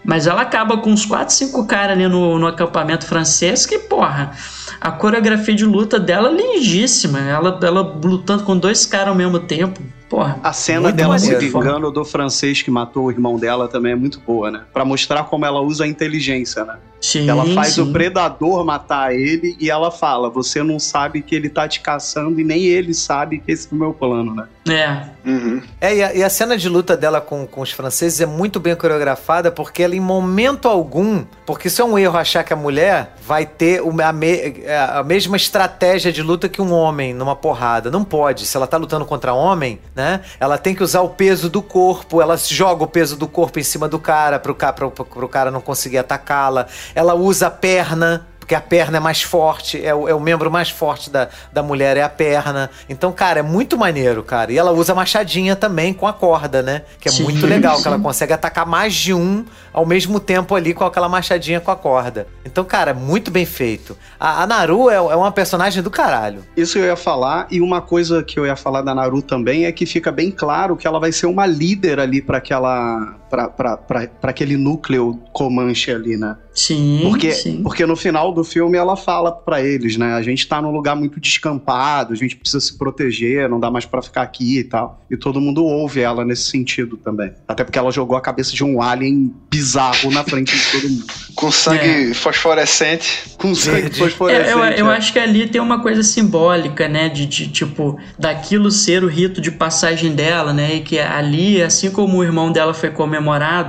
Mas 0.05 0.27
ela 0.27 0.43
acaba 0.43 0.79
com 0.79 0.91
uns 0.91 1.05
4, 1.05 1.35
5 1.35 1.67
caras 1.67 1.93
ali 1.93 2.09
no, 2.09 2.39
no 2.39 2.47
acampamento 2.47 3.07
francês 3.07 3.67
que, 3.67 3.79
porra, 3.79 4.33
a 4.81 4.91
coreografia 4.91 5.55
de 5.55 5.65
luta 5.65 6.01
dela 6.01 6.31
é 6.31 6.35
lindíssima. 6.35 7.21
Ela, 7.21 7.59
ela 7.63 7.81
lutando 7.83 8.45
com 8.45 8.57
dois 8.57 8.87
caras 8.87 9.09
ao 9.09 9.15
mesmo 9.15 9.39
tempo. 9.41 9.81
Porra. 10.09 10.41
A 10.43 10.53
cena 10.53 10.91
dela 10.91 11.19
se 11.19 11.35
vingando 11.37 11.91
do 11.91 12.05
francês 12.05 12.63
que 12.63 12.71
matou 12.71 13.05
o 13.05 13.11
irmão 13.11 13.39
dela 13.39 13.69
também 13.69 13.93
é 13.93 13.97
muito 13.97 14.21
boa, 14.21 14.51
né? 14.51 14.63
Pra 14.73 14.85
mostrar 14.85 15.25
como 15.25 15.47
ela 15.47 15.61
usa 15.61 15.85
a 15.85 15.87
inteligência, 15.87 16.65
né? 16.65 16.77
Sim, 17.01 17.29
ela 17.31 17.47
faz 17.55 17.75
sim. 17.75 17.81
o 17.81 17.93
predador 17.93 18.65
matar 18.65 19.15
ele 19.15 19.57
e 19.59 19.71
ela 19.71 19.91
fala: 19.91 20.29
Você 20.29 20.63
não 20.63 20.79
sabe 20.79 21.23
que 21.23 21.35
ele 21.35 21.49
tá 21.49 21.67
te 21.67 21.81
caçando 21.81 22.39
e 22.41 22.45
nem 22.45 22.63
ele 22.65 22.93
sabe 22.93 23.39
que 23.39 23.51
esse 23.53 23.67
é 23.67 23.75
o 23.75 23.79
meu 23.79 23.93
plano, 23.95 24.35
né? 24.35 24.47
É. 24.69 25.29
Uhum. 25.29 25.63
É, 25.81 25.95
e 25.97 26.03
a, 26.03 26.15
e 26.15 26.23
a 26.23 26.31
cena 26.31 26.57
de 26.57 26.69
luta 26.69 26.97
dela 26.97 27.21
com, 27.21 27.47
com 27.47 27.61
os 27.63 27.71
franceses 27.73 28.21
é 28.21 28.27
muito 28.27 28.61
bem 28.61 28.75
coreografada, 28.77 29.51
porque 29.51 29.83
ela, 29.83 29.97
em 29.97 30.01
momento 30.01 30.69
algum, 30.69 31.25
porque 31.47 31.69
isso 31.69 31.81
é 31.81 31.85
um 31.85 31.99
erro 31.99 32.17
achar 32.19 32.45
que 32.45 32.53
a 32.53 32.57
mulher 32.57 33.15
vai 33.27 33.47
ter 33.47 33.81
o- 33.83 33.95
a, 34.03 34.13
me- 34.13 34.61
é, 34.65 34.79
a 34.79 35.03
mesma 35.03 35.37
estratégia 35.37 36.13
de 36.13 36.23
luta 36.23 36.49
que 36.49 36.61
um 36.61 36.73
homem 36.73 37.13
numa 37.15 37.35
porrada. 37.35 37.91
Não 37.91 38.05
pode. 38.05 38.45
Se 38.47 38.57
ela 38.57 38.67
tá 38.67 38.77
lutando 38.77 39.05
contra 39.07 39.33
homem, 39.33 39.79
né? 39.95 40.21
Ela 40.39 40.59
tem 40.59 40.75
que 40.75 40.83
usar 40.83 41.01
o 41.01 41.09
peso 41.09 41.49
do 41.49 41.63
corpo, 41.63 42.21
ela 42.21 42.37
joga 42.37 42.85
o 42.85 42.87
peso 42.87 43.17
do 43.17 43.27
corpo 43.27 43.59
em 43.59 43.63
cima 43.63 43.89
do 43.89 43.99
cara 43.99 44.39
pro, 44.39 44.55
ca- 44.55 44.73
pro, 44.73 44.91
pro 44.91 45.29
cara 45.29 45.51
não 45.51 45.61
conseguir 45.61 45.99
atacá-la. 45.99 46.67
Ela 46.95 47.15
usa 47.15 47.49
a 47.49 47.51
perna. 47.51 48.27
Porque 48.39 48.55
a 48.57 48.61
perna 48.61 48.97
é 48.97 49.01
mais 49.01 49.23
forte, 49.23 49.81
é 49.81 49.95
o, 49.95 50.09
é 50.09 50.13
o 50.13 50.19
membro 50.19 50.51
mais 50.51 50.69
forte 50.69 51.09
da, 51.09 51.29
da 51.53 51.63
mulher, 51.63 51.97
é 51.97 52.03
a 52.03 52.09
perna. 52.09 52.69
Então, 52.89 53.13
cara, 53.13 53.39
é 53.39 53.43
muito 53.45 53.79
maneiro, 53.79 54.25
cara. 54.25 54.51
E 54.51 54.59
ela 54.59 54.73
usa 54.73 54.93
machadinha 54.93 55.55
também 55.55 55.95
com 55.95 56.05
a 56.05 56.13
corda, 56.13 56.61
né? 56.61 56.83
Que 56.99 57.09
é 57.09 57.13
Sim, 57.13 57.23
muito 57.23 57.47
legal, 57.47 57.77
sim. 57.77 57.83
que 57.83 57.87
ela 57.87 58.01
consegue 58.01 58.33
atacar 58.33 58.67
mais 58.67 58.93
de 58.93 59.15
um 59.15 59.45
ao 59.73 59.87
mesmo 59.87 60.19
tempo 60.19 60.57
ali 60.57 60.75
com 60.75 60.83
aquela 60.85 61.09
machadinha 61.09 61.61
com 61.61 61.71
a 61.71 61.77
corda. 61.77 62.27
Então, 62.45 62.65
cara, 62.65 62.93
muito 62.93 63.31
bem 63.31 63.47
feito. 63.47 63.97
A, 64.19 64.43
a 64.43 64.47
Naru 64.49 64.91
é, 64.91 64.97
é 64.97 65.01
uma 65.01 65.31
personagem 65.31 65.81
do 65.81 65.91
caralho. 65.91 66.45
Isso 66.57 66.77
eu 66.77 66.87
ia 66.87 66.97
falar, 66.97 67.47
e 67.53 67.61
uma 67.61 67.81
coisa 67.81 68.21
que 68.25 68.37
eu 68.37 68.45
ia 68.45 68.57
falar 68.57 68.83
da 68.83 68.93
Naru 68.93 69.23
também 69.23 69.65
é 69.65 69.71
que 69.71 69.87
fica 69.87 70.11
bem 70.11 70.29
claro 70.33 70.77
que 70.77 70.89
ela 70.89 70.99
vai 70.99 71.13
ser 71.13 71.27
uma 71.27 71.47
líder 71.47 72.01
ali 72.01 72.21
pra 72.21 72.39
aquela. 72.39 73.15
Pra 73.31 74.09
aquele 74.23 74.57
núcleo 74.57 75.21
Comanche 75.33 75.91
ali, 75.93 76.17
né? 76.17 76.37
Sim, 76.53 77.01
Porque, 77.05 77.33
sim. 77.33 77.63
porque 77.63 77.87
no 77.87 77.95
final 77.95 78.33
do 78.33 78.43
filme 78.43 78.77
ela 78.77 78.97
fala 78.97 79.31
pra 79.31 79.63
eles, 79.63 79.97
né? 79.97 80.15
A 80.15 80.23
gente 80.23 80.47
tá 80.47 80.61
num 80.61 80.71
lugar 80.71 80.97
muito 80.97 81.21
descampado, 81.21 82.13
a 82.13 82.17
gente 82.17 82.37
precisa 82.37 82.61
se 82.61 82.77
proteger, 82.77 83.49
não 83.49 83.61
dá 83.61 83.71
mais 83.71 83.87
pra 83.87 84.03
ficar 84.03 84.23
aqui 84.23 84.59
e 84.59 84.65
tal. 84.65 85.01
E 85.09 85.17
todo 85.17 85.41
mundo 85.41 85.65
ouve 85.65 86.01
ela 86.01 86.25
nesse 86.25 86.51
sentido 86.51 86.97
também. 86.97 87.33
Até 87.47 87.63
porque 87.63 87.79
ela 87.79 87.91
jogou 87.91 88.17
a 88.17 88.21
cabeça 88.21 88.53
de 88.53 88.65
um 88.65 88.83
alien 88.83 89.33
bizarro 89.51 90.11
na 90.11 90.25
frente 90.25 90.57
de 90.57 90.73
todo 90.73 90.91
mundo. 90.91 91.05
Com 91.37 91.51
sangue 91.51 92.13
fosforescente. 92.15 93.31
Com 93.39 93.55
sangue 93.55 93.83
Verde. 93.83 93.99
fosforescente. 93.99 94.49
É, 94.49 94.53
eu, 94.53 94.59
eu 94.59 94.87
né? 94.87 94.97
acho 94.97 95.13
que 95.13 95.19
ali 95.19 95.47
tem 95.47 95.61
uma 95.61 95.81
coisa 95.81 96.03
simbólica, 96.03 96.89
né? 96.89 97.09
De, 97.09 97.25
de, 97.25 97.49
tipo, 97.49 97.99
daquilo 98.19 98.71
ser 98.71 99.03
o 99.05 99.09
rito 99.09 99.41
de 99.41 99.51
passagem 99.51 100.15
dela, 100.15 100.53
né? 100.53 100.75
E 100.77 100.81
que 100.81 100.99
ali, 100.99 101.63
assim 101.63 101.91
como 101.91 102.19
o 102.19 102.25
irmão 102.25 102.53
dela 102.53 102.75
foi 102.75 102.91
comemorado, 102.91 103.20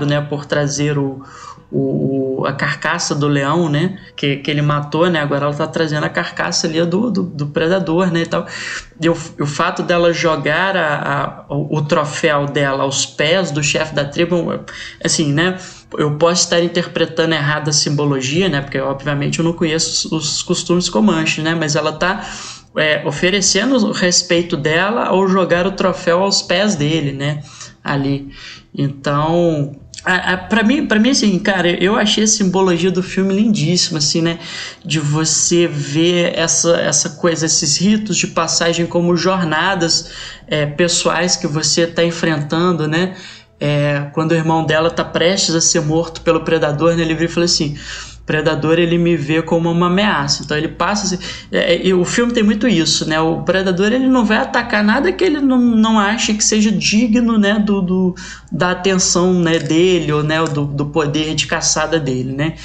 né? 0.05 0.21
Por 0.21 0.45
trazer 0.45 0.97
o, 0.97 1.21
o, 1.71 2.43
a 2.45 2.53
carcaça 2.53 3.15
do 3.15 3.27
leão, 3.27 3.69
né? 3.69 3.97
Que, 4.15 4.37
que 4.37 4.51
ele 4.51 4.61
matou, 4.61 5.09
né? 5.09 5.19
Agora 5.21 5.45
ela 5.45 5.53
tá 5.53 5.65
trazendo 5.67 6.03
a 6.05 6.09
carcaça 6.09 6.67
ali 6.67 6.83
do, 6.85 7.09
do, 7.09 7.23
do 7.23 7.47
predador, 7.47 8.11
né? 8.11 8.21
E, 8.21 8.25
tal. 8.25 8.45
E 9.01 9.09
o, 9.09 9.13
o 9.39 9.45
fato 9.45 9.81
dela 9.81 10.11
jogar 10.13 10.75
a, 10.75 10.95
a- 10.95 11.45
o, 11.49 11.81
troféu 11.81 12.45
dela 12.45 12.83
aos 12.83 13.05
pés 13.05 13.51
do 13.51 13.63
chefe 13.63 13.95
da 13.95 14.03
tribo, 14.05 14.59
assim, 15.03 15.31
né? 15.31 15.57
Eu 15.97 16.17
posso 16.17 16.43
estar 16.43 16.61
interpretando 16.61 17.33
errado 17.33 17.69
a 17.69 17.73
simbologia, 17.73 18.49
né? 18.49 18.61
Porque, 18.61 18.79
obviamente, 18.79 19.39
eu 19.39 19.45
não 19.45 19.53
conheço 19.53 20.13
os, 20.15 20.19
os 20.19 20.43
costumes 20.43 20.89
comanches, 20.89 21.43
né? 21.43 21.55
Mas 21.55 21.75
ela 21.75 21.91
tá 21.93 22.25
é, 22.77 23.05
oferecendo 23.05 23.75
o 23.75 23.91
respeito 23.91 24.55
dela 24.55 25.05
ao 25.05 25.27
jogar 25.27 25.67
o 25.67 25.71
troféu 25.71 26.23
aos 26.23 26.41
pés 26.41 26.75
dele, 26.75 27.11
né? 27.11 27.43
Ali. 27.83 28.29
Então, 28.73 29.75
para 30.49 30.63
mim, 30.63 30.87
para 30.87 30.99
mim 30.99 31.11
assim, 31.11 31.37
cara, 31.37 31.69
eu 31.69 31.95
achei 31.95 32.23
a 32.23 32.27
simbologia 32.27 32.89
do 32.89 33.03
filme 33.03 33.33
lindíssima, 33.33 33.99
assim, 33.99 34.21
né? 34.21 34.39
De 34.83 34.99
você 34.99 35.67
ver 35.67 36.37
essa, 36.37 36.77
essa 36.77 37.09
coisa, 37.11 37.45
esses 37.45 37.77
ritos 37.77 38.17
de 38.17 38.27
passagem 38.27 38.85
como 38.87 39.15
jornadas 39.15 40.11
é, 40.47 40.65
pessoais 40.65 41.35
que 41.35 41.45
você 41.45 41.81
está 41.81 42.03
enfrentando, 42.03 42.87
né? 42.87 43.15
É, 43.59 44.07
quando 44.13 44.31
o 44.31 44.35
irmão 44.35 44.65
dela 44.65 44.89
tá 44.89 45.03
prestes 45.03 45.53
a 45.53 45.61
ser 45.61 45.81
morto 45.81 46.21
pelo 46.21 46.43
predador, 46.43 46.95
né, 46.95 47.03
ele 47.03 47.13
vira 47.13 47.25
e 47.25 47.33
fala 47.33 47.45
assim: 47.45 47.77
predador 48.31 48.79
ele 48.79 48.97
me 48.97 49.17
vê 49.17 49.41
como 49.41 49.69
uma 49.69 49.87
ameaça. 49.87 50.41
Então 50.41 50.55
ele 50.55 50.69
passa. 50.69 51.19
É, 51.51 51.85
e 51.85 51.93
o 51.93 52.05
filme 52.05 52.31
tem 52.31 52.41
muito 52.41 52.65
isso, 52.65 53.05
né? 53.05 53.19
O 53.19 53.43
predador 53.43 53.91
ele 53.91 54.07
não 54.07 54.23
vai 54.23 54.37
atacar 54.37 54.81
nada 54.81 55.11
que 55.11 55.21
ele 55.21 55.41
não, 55.41 55.59
não 55.59 55.99
ache 55.99 56.33
que 56.33 56.43
seja 56.43 56.71
digno, 56.71 57.37
né, 57.37 57.59
do, 57.59 57.81
do 57.81 58.15
da 58.49 58.71
atenção 58.71 59.33
né, 59.33 59.59
dele 59.59 60.13
ou 60.13 60.23
né, 60.23 60.41
do, 60.45 60.63
do 60.63 60.85
poder 60.85 61.35
de 61.35 61.45
caçada 61.45 61.99
dele, 61.99 62.31
né? 62.31 62.55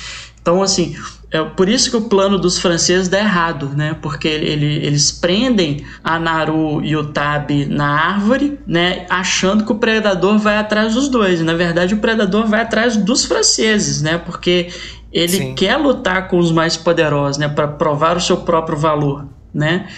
Então 0.40 0.62
assim. 0.62 0.94
É 1.30 1.42
por 1.42 1.68
isso 1.68 1.90
que 1.90 1.96
o 1.96 2.02
plano 2.02 2.38
dos 2.38 2.58
franceses 2.58 3.08
dá 3.08 3.18
errado, 3.18 3.70
né? 3.74 3.96
Porque 4.00 4.28
ele, 4.28 4.76
eles 4.86 5.10
prendem 5.10 5.84
a 6.02 6.20
Naru 6.20 6.80
e 6.84 6.96
o 6.96 7.12
Tabi 7.12 7.66
na 7.66 7.88
árvore, 7.88 8.60
né? 8.66 9.06
Achando 9.10 9.64
que 9.64 9.72
o 9.72 9.74
predador 9.74 10.38
vai 10.38 10.56
atrás 10.56 10.94
dos 10.94 11.08
dois. 11.08 11.40
E, 11.40 11.42
na 11.42 11.54
verdade, 11.54 11.94
o 11.94 11.98
predador 11.98 12.46
vai 12.46 12.60
atrás 12.60 12.96
dos 12.96 13.24
franceses, 13.24 14.00
né? 14.02 14.18
Porque 14.18 14.68
ele 15.12 15.28
Sim. 15.28 15.54
quer 15.54 15.76
lutar 15.76 16.28
com 16.28 16.38
os 16.38 16.52
mais 16.52 16.76
poderosos, 16.76 17.38
né? 17.38 17.48
Para 17.48 17.66
provar 17.66 18.16
o 18.16 18.20
seu 18.20 18.36
próprio 18.38 18.78
valor, 18.78 19.26
né? 19.52 19.88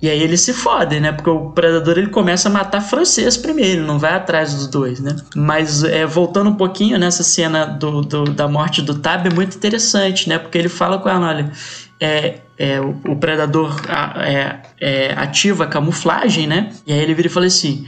E 0.00 0.08
aí 0.08 0.22
eles 0.22 0.40
se 0.42 0.52
fodem, 0.52 1.00
né? 1.00 1.10
Porque 1.10 1.28
o 1.28 1.50
predador 1.50 1.98
ele 1.98 2.08
começa 2.08 2.48
a 2.48 2.52
matar 2.52 2.80
francês 2.80 3.36
primeiro, 3.36 3.84
não 3.84 3.98
vai 3.98 4.14
atrás 4.14 4.54
dos 4.54 4.68
dois, 4.68 5.00
né? 5.00 5.16
Mas 5.34 5.82
é, 5.82 6.06
voltando 6.06 6.50
um 6.50 6.54
pouquinho 6.54 6.98
nessa 6.98 7.24
cena 7.24 7.64
do, 7.64 8.02
do, 8.02 8.24
da 8.24 8.46
morte 8.46 8.80
do 8.80 8.94
Tab 8.94 9.26
é 9.26 9.34
muito 9.34 9.56
interessante, 9.56 10.28
né? 10.28 10.38
Porque 10.38 10.56
ele 10.56 10.68
fala 10.68 10.98
com 10.98 11.08
ela, 11.08 11.28
olha, 11.28 11.50
é, 12.00 12.38
é, 12.56 12.80
o, 12.80 12.90
o 13.08 13.16
predador 13.16 13.76
é, 14.20 14.56
é, 14.80 15.12
ativa 15.16 15.64
a 15.64 15.66
camuflagem, 15.66 16.46
né? 16.46 16.70
E 16.86 16.92
aí 16.92 17.00
ele 17.00 17.14
vira 17.14 17.26
e 17.26 17.30
fala 17.30 17.46
assim: 17.46 17.84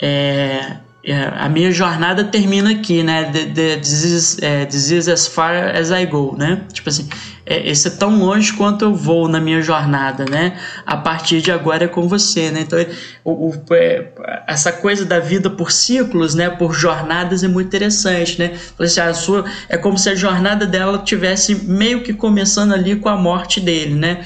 é, 0.00 0.76
é, 1.02 1.32
a 1.36 1.48
minha 1.48 1.70
jornada 1.70 2.24
termina 2.24 2.70
aqui, 2.70 3.02
né? 3.02 3.24
The, 3.24 3.44
the, 3.46 3.76
this, 3.76 4.02
is, 4.02 4.38
é, 4.42 4.64
this 4.64 4.90
is 4.90 5.08
as 5.08 5.26
far 5.26 5.76
as 5.76 5.90
I 5.90 6.06
go, 6.06 6.34
né? 6.36 6.62
Tipo 6.72 6.88
assim, 6.88 7.08
é, 7.46 7.68
esse 7.68 7.88
é 7.88 7.90
tão 7.90 8.18
longe 8.18 8.52
quanto 8.52 8.84
eu 8.84 8.94
vou 8.94 9.28
na 9.28 9.40
minha 9.40 9.60
jornada, 9.60 10.24
né? 10.24 10.58
A 10.86 10.96
partir 10.96 11.42
de 11.42 11.52
agora 11.52 11.84
é 11.84 11.88
com 11.88 12.08
você, 12.08 12.50
né? 12.50 12.60
Então, 12.60 12.78
o, 13.22 13.50
o, 13.50 13.62
é, 13.72 14.08
essa 14.46 14.72
coisa 14.72 15.04
da 15.04 15.20
vida 15.20 15.50
por 15.50 15.70
ciclos, 15.70 16.34
né? 16.34 16.48
Por 16.48 16.72
jornadas 16.72 17.44
é 17.44 17.48
muito 17.48 17.66
interessante, 17.66 18.38
né? 18.38 18.58
Assim, 18.78 19.00
a 19.00 19.12
sua, 19.12 19.44
é 19.68 19.76
como 19.76 19.98
se 19.98 20.08
a 20.08 20.14
jornada 20.14 20.66
dela 20.66 20.98
tivesse 20.98 21.54
meio 21.54 22.02
que 22.02 22.14
começando 22.14 22.72
ali 22.72 22.96
com 22.96 23.08
a 23.08 23.16
morte 23.16 23.60
dele, 23.60 23.94
né? 23.94 24.24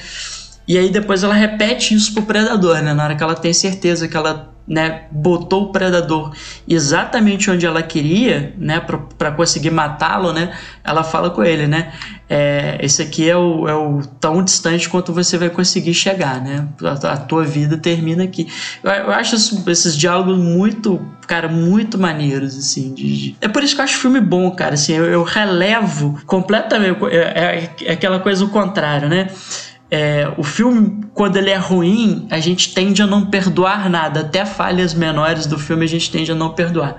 E 0.69 0.77
aí 0.77 0.91
depois 0.91 1.23
ela 1.23 1.33
repete 1.33 1.95
isso 1.95 2.13
pro 2.13 2.21
predador, 2.21 2.79
né? 2.83 2.93
Na 2.93 3.03
hora 3.03 3.15
que 3.15 3.23
ela 3.23 3.33
tem 3.33 3.51
certeza 3.51 4.07
que 4.07 4.15
ela 4.15 4.53
né, 4.69 5.05
botou 5.09 5.63
o 5.63 5.71
predador 5.71 6.31
exatamente 6.67 7.49
onde 7.49 7.65
ela 7.65 7.81
queria, 7.81 8.53
né, 8.55 8.79
para 9.17 9.31
conseguir 9.31 9.71
matá-lo, 9.71 10.31
né, 10.31 10.55
ela 10.83 11.03
fala 11.03 11.31
com 11.31 11.43
ele, 11.43 11.65
né, 11.65 11.91
é, 12.29 12.77
esse 12.79 13.01
aqui 13.01 13.27
é 13.27 13.35
o, 13.35 13.67
é 13.67 13.73
o 13.73 14.01
tão 14.19 14.43
distante 14.43 14.87
quanto 14.87 15.11
você 15.11 15.39
vai 15.39 15.49
conseguir 15.49 15.95
chegar, 15.95 16.39
né, 16.39 16.67
a, 16.83 17.13
a 17.13 17.17
tua 17.17 17.43
vida 17.43 17.77
termina 17.77 18.23
aqui. 18.23 18.47
Eu, 18.83 18.91
eu 18.91 19.11
acho 19.11 19.35
esses 19.67 19.97
diálogos 19.97 20.37
muito, 20.37 21.03
cara, 21.25 21.47
muito 21.47 21.97
maneiros, 21.97 22.55
assim, 22.55 22.93
de, 22.93 23.17
de... 23.17 23.35
é 23.41 23.47
por 23.47 23.63
isso 23.63 23.73
que 23.73 23.81
eu 23.81 23.85
acho 23.85 23.97
o 23.97 24.01
filme 24.01 24.21
bom, 24.21 24.51
cara, 24.51 24.75
assim, 24.75 24.93
eu, 24.93 25.05
eu 25.05 25.23
relevo 25.23 26.21
completamente, 26.27 27.03
é, 27.05 27.17
é, 27.17 27.69
é 27.85 27.93
aquela 27.93 28.19
coisa 28.19 28.45
o 28.45 28.49
contrário, 28.49 29.09
né, 29.09 29.29
é, 29.91 30.31
o 30.37 30.43
filme, 30.43 31.05
quando 31.13 31.37
ele 31.37 31.49
é 31.49 31.57
ruim, 31.57 32.27
a 32.29 32.39
gente 32.39 32.73
tende 32.73 33.01
a 33.01 33.07
não 33.07 33.25
perdoar 33.25 33.89
nada. 33.89 34.21
Até 34.21 34.45
falhas 34.45 34.93
menores 34.93 35.45
do 35.45 35.57
filme 35.57 35.85
a 35.85 35.87
gente 35.87 36.11
tende 36.11 36.31
a 36.31 36.35
não 36.35 36.53
perdoar. 36.53 36.97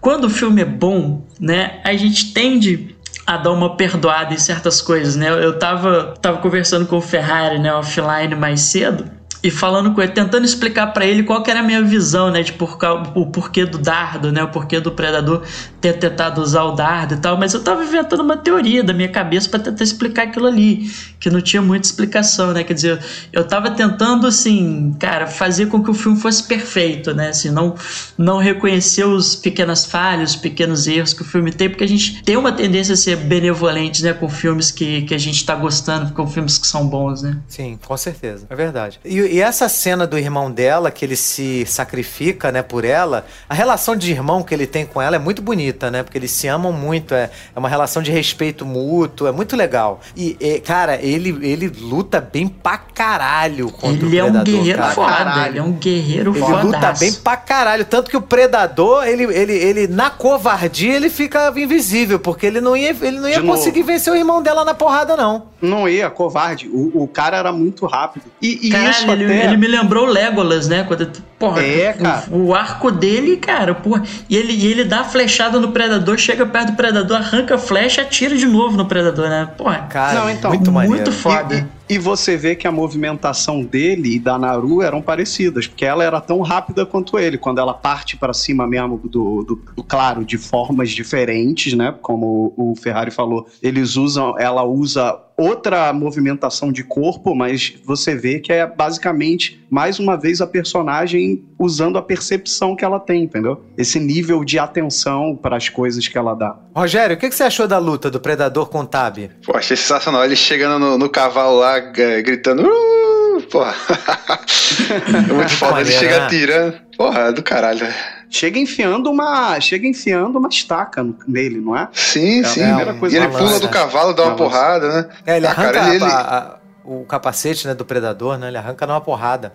Quando 0.00 0.24
o 0.24 0.30
filme 0.30 0.62
é 0.62 0.64
bom, 0.64 1.24
né, 1.38 1.80
a 1.84 1.92
gente 1.94 2.32
tende 2.32 2.96
a 3.26 3.36
dar 3.36 3.52
uma 3.52 3.76
perdoada 3.76 4.32
em 4.32 4.38
certas 4.38 4.80
coisas, 4.80 5.16
né? 5.16 5.28
Eu 5.28 5.58
tava, 5.58 6.14
tava 6.20 6.38
conversando 6.38 6.86
com 6.86 6.96
o 6.96 7.00
Ferrari, 7.00 7.58
né, 7.58 7.72
offline 7.72 8.34
mais 8.34 8.60
cedo 8.62 9.19
e 9.42 9.50
falando 9.50 9.94
com 9.94 10.02
ele, 10.02 10.12
tentando 10.12 10.44
explicar 10.44 10.88
para 10.88 11.06
ele 11.06 11.22
qual 11.22 11.42
que 11.42 11.50
era 11.50 11.60
a 11.60 11.62
minha 11.62 11.82
visão, 11.82 12.30
né, 12.30 12.42
de 12.42 12.52
por, 12.52 12.76
o 13.14 13.26
porquê 13.26 13.64
do 13.64 13.78
dardo, 13.78 14.30
né, 14.30 14.42
o 14.42 14.48
porquê 14.48 14.80
do 14.80 14.92
predador 14.92 15.42
ter 15.80 15.94
tentado 15.94 16.42
usar 16.42 16.64
o 16.64 16.72
dardo 16.72 17.14
e 17.14 17.16
tal, 17.16 17.38
mas 17.38 17.54
eu 17.54 17.62
tava 17.62 17.82
inventando 17.82 18.20
uma 18.20 18.36
teoria 18.36 18.84
da 18.84 18.92
minha 18.92 19.08
cabeça 19.08 19.48
para 19.48 19.60
tentar 19.60 19.82
explicar 19.82 20.24
aquilo 20.24 20.46
ali, 20.46 20.90
que 21.18 21.30
não 21.30 21.40
tinha 21.40 21.62
muita 21.62 21.86
explicação, 21.86 22.52
né, 22.52 22.62
quer 22.62 22.74
dizer, 22.74 23.00
eu 23.32 23.44
tava 23.44 23.70
tentando, 23.70 24.26
assim, 24.26 24.94
cara, 24.98 25.26
fazer 25.26 25.66
com 25.66 25.82
que 25.82 25.90
o 25.90 25.94
filme 25.94 26.20
fosse 26.20 26.42
perfeito, 26.42 27.14
né, 27.14 27.28
assim, 27.28 27.50
não, 27.50 27.74
não 28.18 28.38
reconhecer 28.38 29.04
os 29.04 29.34
pequenas 29.34 29.86
falhas, 29.86 30.30
os 30.30 30.36
pequenos 30.36 30.86
erros 30.86 31.14
que 31.14 31.22
o 31.22 31.24
filme 31.24 31.50
tem, 31.50 31.70
porque 31.70 31.84
a 31.84 31.88
gente 31.88 32.22
tem 32.22 32.36
uma 32.36 32.52
tendência 32.52 32.92
a 32.92 32.96
ser 32.96 33.16
benevolente, 33.16 34.02
né, 34.02 34.12
com 34.12 34.28
filmes 34.28 34.70
que, 34.70 35.02
que 35.02 35.14
a 35.14 35.18
gente 35.18 35.46
tá 35.46 35.54
gostando, 35.54 36.12
com 36.12 36.26
filmes 36.26 36.58
que 36.58 36.66
são 36.66 36.86
bons, 36.86 37.22
né. 37.22 37.38
Sim, 37.48 37.78
com 37.86 37.96
certeza, 37.96 38.46
é 38.50 38.54
verdade. 38.54 39.00
E 39.04 39.29
e 39.30 39.40
essa 39.40 39.68
cena 39.68 40.06
do 40.06 40.18
irmão 40.18 40.50
dela, 40.50 40.90
que 40.90 41.04
ele 41.04 41.16
se 41.16 41.64
sacrifica, 41.66 42.50
né, 42.50 42.62
por 42.62 42.84
ela, 42.84 43.24
a 43.48 43.54
relação 43.54 43.94
de 43.94 44.10
irmão 44.10 44.42
que 44.42 44.52
ele 44.52 44.66
tem 44.66 44.84
com 44.84 45.00
ela 45.00 45.16
é 45.16 45.18
muito 45.18 45.40
bonita, 45.40 45.90
né? 45.90 46.02
Porque 46.02 46.18
eles 46.18 46.30
se 46.30 46.48
amam 46.48 46.72
muito, 46.72 47.14
é, 47.14 47.30
é 47.54 47.58
uma 47.58 47.68
relação 47.68 48.02
de 48.02 48.10
respeito 48.10 48.66
mútuo, 48.66 49.26
é 49.26 49.32
muito 49.32 49.56
legal. 49.56 50.00
E, 50.16 50.36
e 50.40 50.60
cara, 50.60 50.96
ele, 50.96 51.30
ele 51.42 51.68
luta 51.68 52.20
bem 52.20 52.48
pra 52.48 52.76
caralho 52.78 53.70
contra 53.70 54.06
ele 54.06 54.06
o 54.06 54.10
Predador. 54.10 54.48
Ele 54.48 54.48
é 54.48 54.52
um 54.52 54.62
guerreiro 54.62 54.78
cara. 54.78 54.94
foda, 54.94 55.12
caralho. 55.12 55.50
ele 55.50 55.58
é 55.58 55.62
um 55.62 55.72
guerreiro 55.72 56.30
Ele 56.32 56.40
fodaço. 56.40 56.66
luta 56.66 56.92
bem 56.98 57.12
pra 57.12 57.36
caralho. 57.36 57.84
Tanto 57.84 58.10
que 58.10 58.16
o 58.16 58.22
Predador, 58.22 59.04
ele, 59.06 59.24
ele, 59.24 59.52
ele 59.52 59.86
na 59.86 60.10
covardia, 60.10 60.96
ele 60.96 61.10
fica 61.10 61.52
invisível, 61.56 62.18
porque 62.18 62.46
ele 62.46 62.60
não 62.60 62.76
ia, 62.76 62.90
ele 62.90 63.20
não 63.20 63.28
ia 63.28 63.42
conseguir 63.42 63.82
vencer 63.82 64.12
o 64.12 64.16
irmão 64.16 64.42
dela 64.42 64.64
na 64.64 64.74
porrada, 64.74 65.16
não. 65.16 65.48
Não 65.60 65.88
ia, 65.88 66.08
covarde. 66.08 66.68
O, 66.68 67.02
o 67.02 67.08
cara 67.08 67.36
era 67.36 67.52
muito 67.52 67.86
rápido. 67.86 68.24
E, 68.40 68.66
e 68.66 68.70
Caralho, 68.70 68.90
isso 68.90 69.02
ele, 69.02 69.12
até... 69.12 69.19
ele 69.24 69.56
me 69.56 69.66
lembrou 69.66 70.06
o 70.06 70.10
Legolas, 70.10 70.68
né? 70.68 70.84
Quando, 70.84 71.10
porra, 71.40 71.62
é, 71.62 71.92
cara. 71.94 72.24
O, 72.30 72.48
o, 72.48 72.54
arco 72.54 72.90
dele, 72.90 73.38
cara, 73.38 73.74
porra. 73.74 74.04
E 74.28 74.36
ele, 74.36 74.52
e 74.52 74.66
ele 74.66 74.84
dá 74.84 75.00
a 75.00 75.04
flechada 75.04 75.58
no 75.58 75.72
predador, 75.72 76.18
chega 76.18 76.44
perto 76.44 76.72
do 76.72 76.76
predador, 76.76 77.16
arranca 77.16 77.54
a 77.54 77.58
flecha 77.58 78.02
atira 78.02 78.36
de 78.36 78.46
novo 78.46 78.76
no 78.76 78.84
predador, 78.84 79.28
né? 79.30 79.50
Porra, 79.56 79.78
cara, 79.88 80.20
não, 80.20 80.30
então, 80.30 80.50
muito, 80.50 80.70
muito 80.70 81.10
foda. 81.10 81.66
E, 81.88 81.94
e, 81.94 81.98
você 81.98 82.36
vê 82.36 82.54
que 82.54 82.68
a 82.68 82.72
movimentação 82.72 83.64
dele 83.64 84.16
e 84.16 84.18
da 84.18 84.38
Naru 84.38 84.82
eram 84.82 85.00
parecidas, 85.00 85.66
porque 85.66 85.86
ela 85.86 86.04
era 86.04 86.20
tão 86.20 86.42
rápida 86.42 86.84
quanto 86.84 87.18
ele. 87.18 87.38
Quando 87.38 87.58
ela 87.58 87.72
parte 87.72 88.18
para 88.18 88.34
cima 88.34 88.66
mesmo 88.66 88.98
do, 88.98 89.08
do, 89.42 89.62
do, 89.74 89.82
claro, 89.82 90.24
de 90.24 90.36
formas 90.36 90.90
diferentes, 90.90 91.72
né? 91.72 91.94
Como 92.02 92.52
o 92.54 92.74
Ferrari 92.76 93.10
falou, 93.10 93.46
eles 93.62 93.96
usam, 93.96 94.38
ela 94.38 94.62
usa 94.62 95.18
outra 95.40 95.90
movimentação 95.92 96.70
de 96.70 96.84
corpo, 96.84 97.34
mas 97.34 97.74
você 97.84 98.14
vê 98.14 98.38
que 98.40 98.52
é 98.52 98.66
basicamente, 98.66 99.64
mais 99.70 99.98
uma 99.98 100.16
vez, 100.16 100.40
a 100.40 100.46
personagem 100.46 101.29
usando 101.58 101.98
a 101.98 102.02
percepção 102.02 102.74
que 102.74 102.84
ela 102.84 102.98
tem, 102.98 103.24
entendeu? 103.24 103.64
Esse 103.76 103.98
nível 103.98 104.44
de 104.44 104.58
atenção 104.58 105.38
para 105.40 105.56
as 105.56 105.68
coisas 105.68 106.06
que 106.08 106.16
ela 106.16 106.34
dá. 106.34 106.56
Rogério, 106.74 107.16
o 107.16 107.18
que, 107.18 107.30
você 107.30 107.44
achou 107.44 107.66
da 107.66 107.78
luta 107.78 108.10
do 108.10 108.20
Predador 108.20 108.68
com 108.68 108.80
o 108.80 108.86
Tab? 108.86 109.30
Pô, 109.44 109.56
achei 109.56 109.76
sensacional. 109.76 110.24
Ele 110.24 110.36
chegando 110.36 110.78
no, 110.78 110.98
no 110.98 111.08
cavalo 111.08 111.58
lá, 111.58 111.78
gritando. 111.78 112.62
Uh, 112.62 113.42
porra. 113.50 113.74
é 115.28 115.32
muito 115.32 115.52
foda. 115.52 115.80
Ele 115.80 115.90
chega 115.90 116.20
né? 116.20 116.28
tirando. 116.28 116.74
Porra, 116.96 117.20
é 117.20 117.32
do 117.32 117.42
caralho, 117.42 117.86
chega 118.28 118.58
enfiando 118.58 119.10
uma 119.10 119.58
chega 119.58 119.86
enfiando 119.86 120.38
uma 120.38 120.48
estaca 120.48 121.04
nele, 121.26 121.60
não 121.60 121.76
é? 121.76 121.88
Sim, 121.92 122.40
é, 122.40 122.44
sim. 122.44 122.60
É 122.60 122.70
a 122.70 122.94
coisa 122.94 123.16
e 123.16 123.18
ele 123.18 123.28
pula 123.28 123.58
do 123.58 123.68
cavalo, 123.68 124.12
dá 124.14 124.24
uma 124.24 124.36
porrada, 124.36 124.88
né? 124.88 125.08
É, 125.26 125.36
ele 125.38 125.46
ah, 125.46 125.50
arranca 125.50 125.72
cara, 125.72 125.94
ele, 125.94 126.04
a, 126.04 126.18
a, 126.20 126.58
o 126.84 127.04
capacete 127.04 127.66
né, 127.66 127.74
do 127.74 127.84
predador, 127.84 128.38
né? 128.38 128.48
Ele 128.48 128.56
arranca 128.56 128.86
numa 128.86 129.00
porrada. 129.00 129.52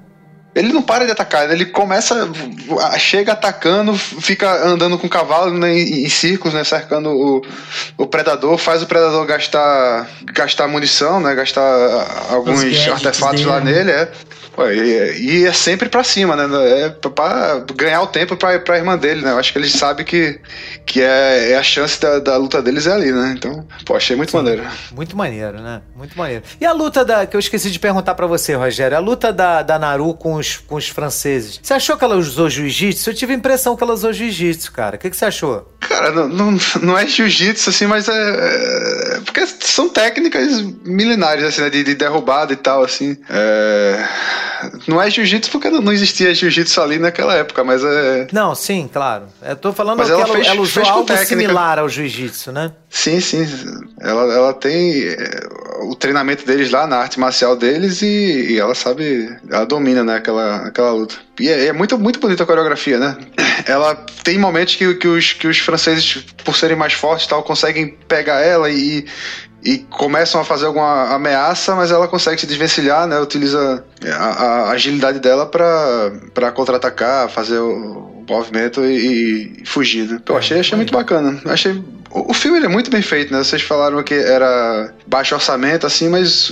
Ele 0.55 0.71
não 0.71 0.81
para 0.81 1.05
de 1.05 1.11
atacar, 1.11 1.51
ele 1.51 1.65
começa, 1.65 2.29
chega 2.97 3.33
atacando, 3.33 3.93
fica 3.97 4.65
andando 4.65 4.97
com 4.97 5.05
o 5.05 5.09
cavalo 5.09 5.51
né, 5.51 5.77
em, 5.77 6.07
círculos, 6.07 6.53
né, 6.53 6.63
cercando 6.63 7.09
o, 7.09 7.45
o 7.97 8.07
predador, 8.07 8.57
faz 8.57 8.81
o 8.81 8.85
predador 8.87 9.25
gastar, 9.25 10.09
gastar 10.33 10.69
munição, 10.69 11.19
né, 11.19 11.35
gastar 11.35 11.61
alguns 12.29 12.63
artefatos 12.87 13.41
dele. 13.41 13.51
lá 13.51 13.59
nele, 13.59 13.91
é. 13.91 14.09
E 14.63 15.45
é 15.45 15.53
sempre 15.53 15.89
pra 15.89 16.03
cima, 16.03 16.35
né? 16.35 16.45
É 16.85 16.89
pra 16.89 17.63
ganhar 17.75 18.01
o 18.01 18.07
tempo 18.07 18.37
pra, 18.37 18.57
pra 18.59 18.77
irmã 18.77 18.97
dele, 18.97 19.21
né? 19.21 19.31
Eu 19.31 19.37
acho 19.37 19.51
que 19.51 19.59
ele 19.59 19.69
sabe 19.69 20.03
que, 20.03 20.39
que 20.85 21.01
é, 21.01 21.51
é 21.51 21.57
a 21.57 21.63
chance 21.63 21.99
da, 21.99 22.19
da 22.19 22.37
luta 22.37 22.61
deles 22.61 22.87
é 22.87 22.93
ali, 22.93 23.11
né? 23.11 23.35
Então, 23.37 23.67
pô, 23.85 23.95
achei 23.95 24.15
muito 24.15 24.31
Sim, 24.31 24.37
maneiro. 24.37 24.63
Muito 24.93 25.17
maneiro, 25.17 25.59
né? 25.59 25.81
Muito 25.95 26.17
maneiro. 26.17 26.43
E 26.59 26.65
a 26.65 26.71
luta 26.71 27.03
da. 27.03 27.25
que 27.25 27.35
eu 27.35 27.39
esqueci 27.39 27.69
de 27.69 27.79
perguntar 27.79 28.15
pra 28.15 28.27
você, 28.27 28.53
Rogério, 28.53 28.95
a 28.95 28.99
luta 28.99 29.33
da, 29.33 29.61
da 29.61 29.77
Naru 29.77 30.13
com 30.13 30.35
os, 30.35 30.57
com 30.57 30.75
os 30.75 30.87
franceses. 30.87 31.59
Você 31.61 31.73
achou 31.73 31.97
que 31.97 32.03
ela 32.03 32.15
usou 32.15 32.49
jiu-jitsu? 32.49 33.09
Eu 33.09 33.13
tive 33.13 33.33
a 33.33 33.35
impressão 33.35 33.75
que 33.75 33.83
ela 33.83 33.93
usou 33.93 34.13
jiu-jitsu, 34.13 34.71
cara. 34.71 34.95
O 34.95 34.99
que, 34.99 35.09
que 35.09 35.17
você 35.17 35.25
achou? 35.25 35.69
Cara, 35.81 36.11
não, 36.11 36.27
não, 36.27 36.57
não 36.81 36.97
é 36.97 37.05
jiu-jitsu, 37.05 37.69
assim, 37.69 37.87
mas 37.87 38.07
é, 38.07 38.13
é, 38.13 39.21
Porque 39.25 39.45
são 39.45 39.89
técnicas 39.89 40.61
milenares, 40.85 41.43
assim, 41.43 41.61
né? 41.61 41.69
De, 41.69 41.83
de 41.83 41.95
derrubada 41.95 42.53
e 42.53 42.55
tal, 42.55 42.83
assim. 42.83 43.17
É 43.29 44.44
não 44.87 45.01
é 45.01 45.09
jiu-jitsu 45.09 45.51
porque 45.51 45.69
não 45.69 45.91
existia 45.91 46.33
jiu-jitsu 46.33 46.81
ali 46.81 46.99
naquela 46.99 47.35
época, 47.35 47.63
mas 47.63 47.83
é. 47.83 48.27
Não, 48.31 48.55
sim, 48.55 48.89
claro. 48.91 49.25
Eu 49.41 49.55
tô 49.55 49.73
falando 49.73 49.97
mas 49.99 50.07
que 50.07 50.13
ela, 50.13 50.27
fez, 50.27 50.47
ela 50.47 50.61
usou 50.61 50.83
fez 50.83 50.87
algo 50.87 51.05
técnica. 51.05 51.27
similar 51.27 51.79
ao 51.79 51.89
jiu-jitsu, 51.89 52.51
né? 52.51 52.71
Sim, 52.89 53.19
sim. 53.19 53.45
Ela, 53.99 54.33
ela 54.33 54.53
tem 54.53 55.03
é, 55.03 55.47
o 55.81 55.95
treinamento 55.95 56.45
deles 56.45 56.71
lá 56.71 56.87
na 56.87 56.97
arte 56.97 57.19
marcial 57.19 57.55
deles 57.55 58.01
e, 58.01 58.53
e 58.53 58.59
ela 58.59 58.75
sabe, 58.75 59.29
ela 59.49 59.65
domina, 59.65 60.03
né, 60.03 60.15
aquela, 60.15 60.67
aquela 60.67 60.91
luta. 60.91 61.15
E 61.39 61.49
é, 61.49 61.67
é, 61.67 61.73
muito, 61.73 61.97
muito 61.97 62.19
bonita 62.19 62.43
a 62.43 62.45
coreografia, 62.45 62.97
né? 62.97 63.17
Ela 63.67 63.95
tem 64.23 64.37
momentos 64.37 64.75
que, 64.75 64.93
que, 64.95 65.07
os, 65.07 65.33
que 65.33 65.47
os 65.47 65.57
franceses, 65.57 66.25
por 66.43 66.55
serem 66.55 66.77
mais 66.77 66.93
fortes 66.93 67.25
tal, 67.25 67.41
conseguem 67.41 67.97
pegar 68.07 68.41
ela 68.41 68.69
e, 68.69 69.05
e 69.63 69.79
começam 69.79 70.39
a 70.39 70.45
fazer 70.45 70.65
alguma 70.67 71.13
ameaça, 71.13 71.75
mas 71.75 71.91
ela 71.91 72.07
consegue 72.07 72.39
se 72.39 72.45
desvencilhar, 72.45 73.07
né? 73.07 73.19
Utiliza 73.19 73.83
a, 74.13 74.25
a 74.25 74.71
agilidade 74.71 75.19
dela 75.19 75.45
para 75.45 76.51
contra-atacar, 76.51 77.29
fazer 77.29 77.59
o, 77.59 78.13
movimento 78.27 78.83
e, 78.83 79.61
e 79.61 79.65
fugir. 79.65 80.07
Né? 80.07 80.19
Eu 80.27 80.37
achei, 80.37 80.59
achei 80.59 80.75
muito 80.75 80.91
bacana. 80.91 81.39
Achei 81.45 81.83
o, 82.15 82.31
o 82.31 82.33
filme 82.33 82.63
é 82.63 82.67
muito 82.67 82.89
bem 82.89 83.01
feito, 83.01 83.31
né? 83.33 83.43
Vocês 83.43 83.61
falaram 83.61 84.01
que 84.01 84.13
era 84.13 84.93
baixo 85.05 85.35
orçamento, 85.35 85.85
assim, 85.85 86.09
mas 86.09 86.51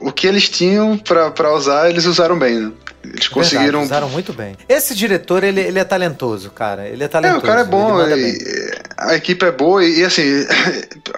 o 0.00 0.10
que 0.10 0.26
eles 0.26 0.48
tinham 0.48 0.96
para 0.98 1.52
usar, 1.54 1.90
eles 1.90 2.06
usaram 2.06 2.38
bem, 2.38 2.60
né? 2.60 2.72
Eles 3.12 3.28
conseguiram. 3.28 3.80
Verdade, 3.80 3.86
usaram 3.86 4.08
muito 4.10 4.32
bem. 4.32 4.56
Esse 4.68 4.94
diretor, 4.94 5.44
ele, 5.44 5.60
ele 5.60 5.78
é 5.78 5.84
talentoso, 5.84 6.50
cara. 6.50 6.86
Ele 6.86 7.02
é 7.02 7.06
É, 7.06 7.08
talentoso. 7.08 7.44
o 7.44 7.46
cara 7.46 7.60
é 7.60 7.64
bom, 7.64 8.00
e- 8.08 8.70
a 8.96 9.14
equipe 9.14 9.44
é 9.44 9.50
boa 9.52 9.84
e, 9.84 10.00
e, 10.00 10.04
assim, 10.04 10.24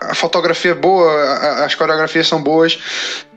a 0.01 0.15
fotografia 0.15 0.73
é 0.73 0.75
boa, 0.75 1.11
a- 1.11 1.65
as 1.65 1.75
coreografias 1.75 2.27
são 2.27 2.43
boas. 2.43 2.79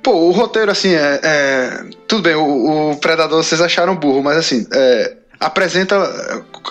Pô, 0.03 0.11
o 0.11 0.31
roteiro, 0.31 0.71
assim, 0.71 0.93
é. 0.93 1.19
é- 1.23 1.83
tudo 2.07 2.23
bem, 2.23 2.35
o, 2.35 2.91
o 2.91 2.97
Predador 2.97 3.43
vocês 3.43 3.61
acharam 3.61 3.95
burro, 3.95 4.23
mas 4.23 4.37
assim, 4.37 4.65
é, 4.73 5.13
apresenta 5.39 5.95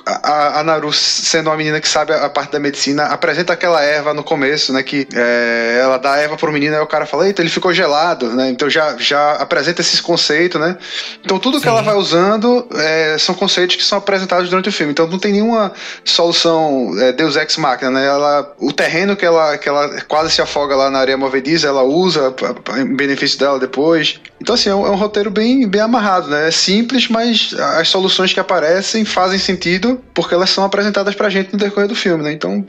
a, 0.06 0.60
a 0.60 0.64
Naru 0.64 0.92
sendo 0.92 1.48
uma 1.48 1.56
menina 1.56 1.80
que 1.80 1.88
sabe 1.88 2.12
a, 2.12 2.26
a 2.26 2.30
parte 2.30 2.52
da 2.52 2.60
medicina, 2.60 3.04
apresenta 3.04 3.52
aquela 3.52 3.82
erva 3.82 4.14
no 4.14 4.22
começo, 4.22 4.72
né? 4.72 4.82
Que 4.82 5.06
é, 5.14 5.80
ela 5.82 5.98
dá 5.98 6.14
a 6.14 6.18
erva 6.18 6.36
pro 6.36 6.52
menino, 6.52 6.74
aí 6.74 6.80
o 6.80 6.86
cara 6.86 7.06
fala, 7.06 7.26
eita, 7.26 7.42
ele 7.42 7.50
ficou 7.50 7.72
gelado, 7.72 8.30
né? 8.30 8.50
Então 8.50 8.68
já, 8.68 8.96
já 8.98 9.32
apresenta 9.32 9.80
esses 9.80 10.00
conceitos, 10.00 10.60
né? 10.60 10.76
Então 11.24 11.38
tudo 11.38 11.60
que 11.60 11.68
ela 11.68 11.82
vai 11.82 11.94
usando 11.94 12.66
é, 12.74 13.16
são 13.18 13.34
conceitos 13.34 13.76
que 13.76 13.84
são 13.84 13.98
apresentados 13.98 14.48
durante 14.48 14.68
o 14.68 14.72
filme. 14.72 14.92
Então 14.92 15.06
não 15.06 15.18
tem 15.18 15.32
nenhuma 15.32 15.72
solução 16.04 16.92
é, 16.98 17.12
Deus 17.12 17.36
Ex 17.36 17.56
Machina, 17.56 17.90
né? 17.90 18.06
Ela, 18.06 18.54
o 18.58 18.72
terreno 18.72 19.16
que 19.16 19.24
ela, 19.24 19.58
que 19.58 19.68
ela 19.68 20.00
quase 20.02 20.30
se 20.30 20.42
afoga 20.42 20.76
lá 20.76 20.90
na 20.90 20.98
areia 21.00 21.16
movediça, 21.16 21.66
ela 21.66 21.82
usa 21.82 22.34
em 22.78 22.94
benefício 22.94 23.38
dela 23.38 23.58
depois. 23.58 24.20
Então 24.40 24.54
assim, 24.54 24.70
é 24.70 24.74
um, 24.74 24.86
é 24.86 24.90
um 24.90 24.96
roteiro 24.96 25.30
bem, 25.30 25.66
bem 25.66 25.80
amarrado, 25.80 26.28
né? 26.28 26.48
É 26.48 26.50
simples, 26.50 27.08
mas 27.08 27.54
as 27.78 27.88
soluções 27.88 28.32
que 28.32 28.40
aparecem 28.40 29.04
fazem 29.04 29.38
sentido 29.38 29.79
porque 30.14 30.34
elas 30.34 30.50
são 30.50 30.64
apresentadas 30.64 31.14
pra 31.14 31.28
gente 31.28 31.52
no 31.52 31.58
decorrer 31.58 31.88
do 31.88 31.94
filme, 31.94 32.22
né? 32.22 32.32
Então 32.32 32.64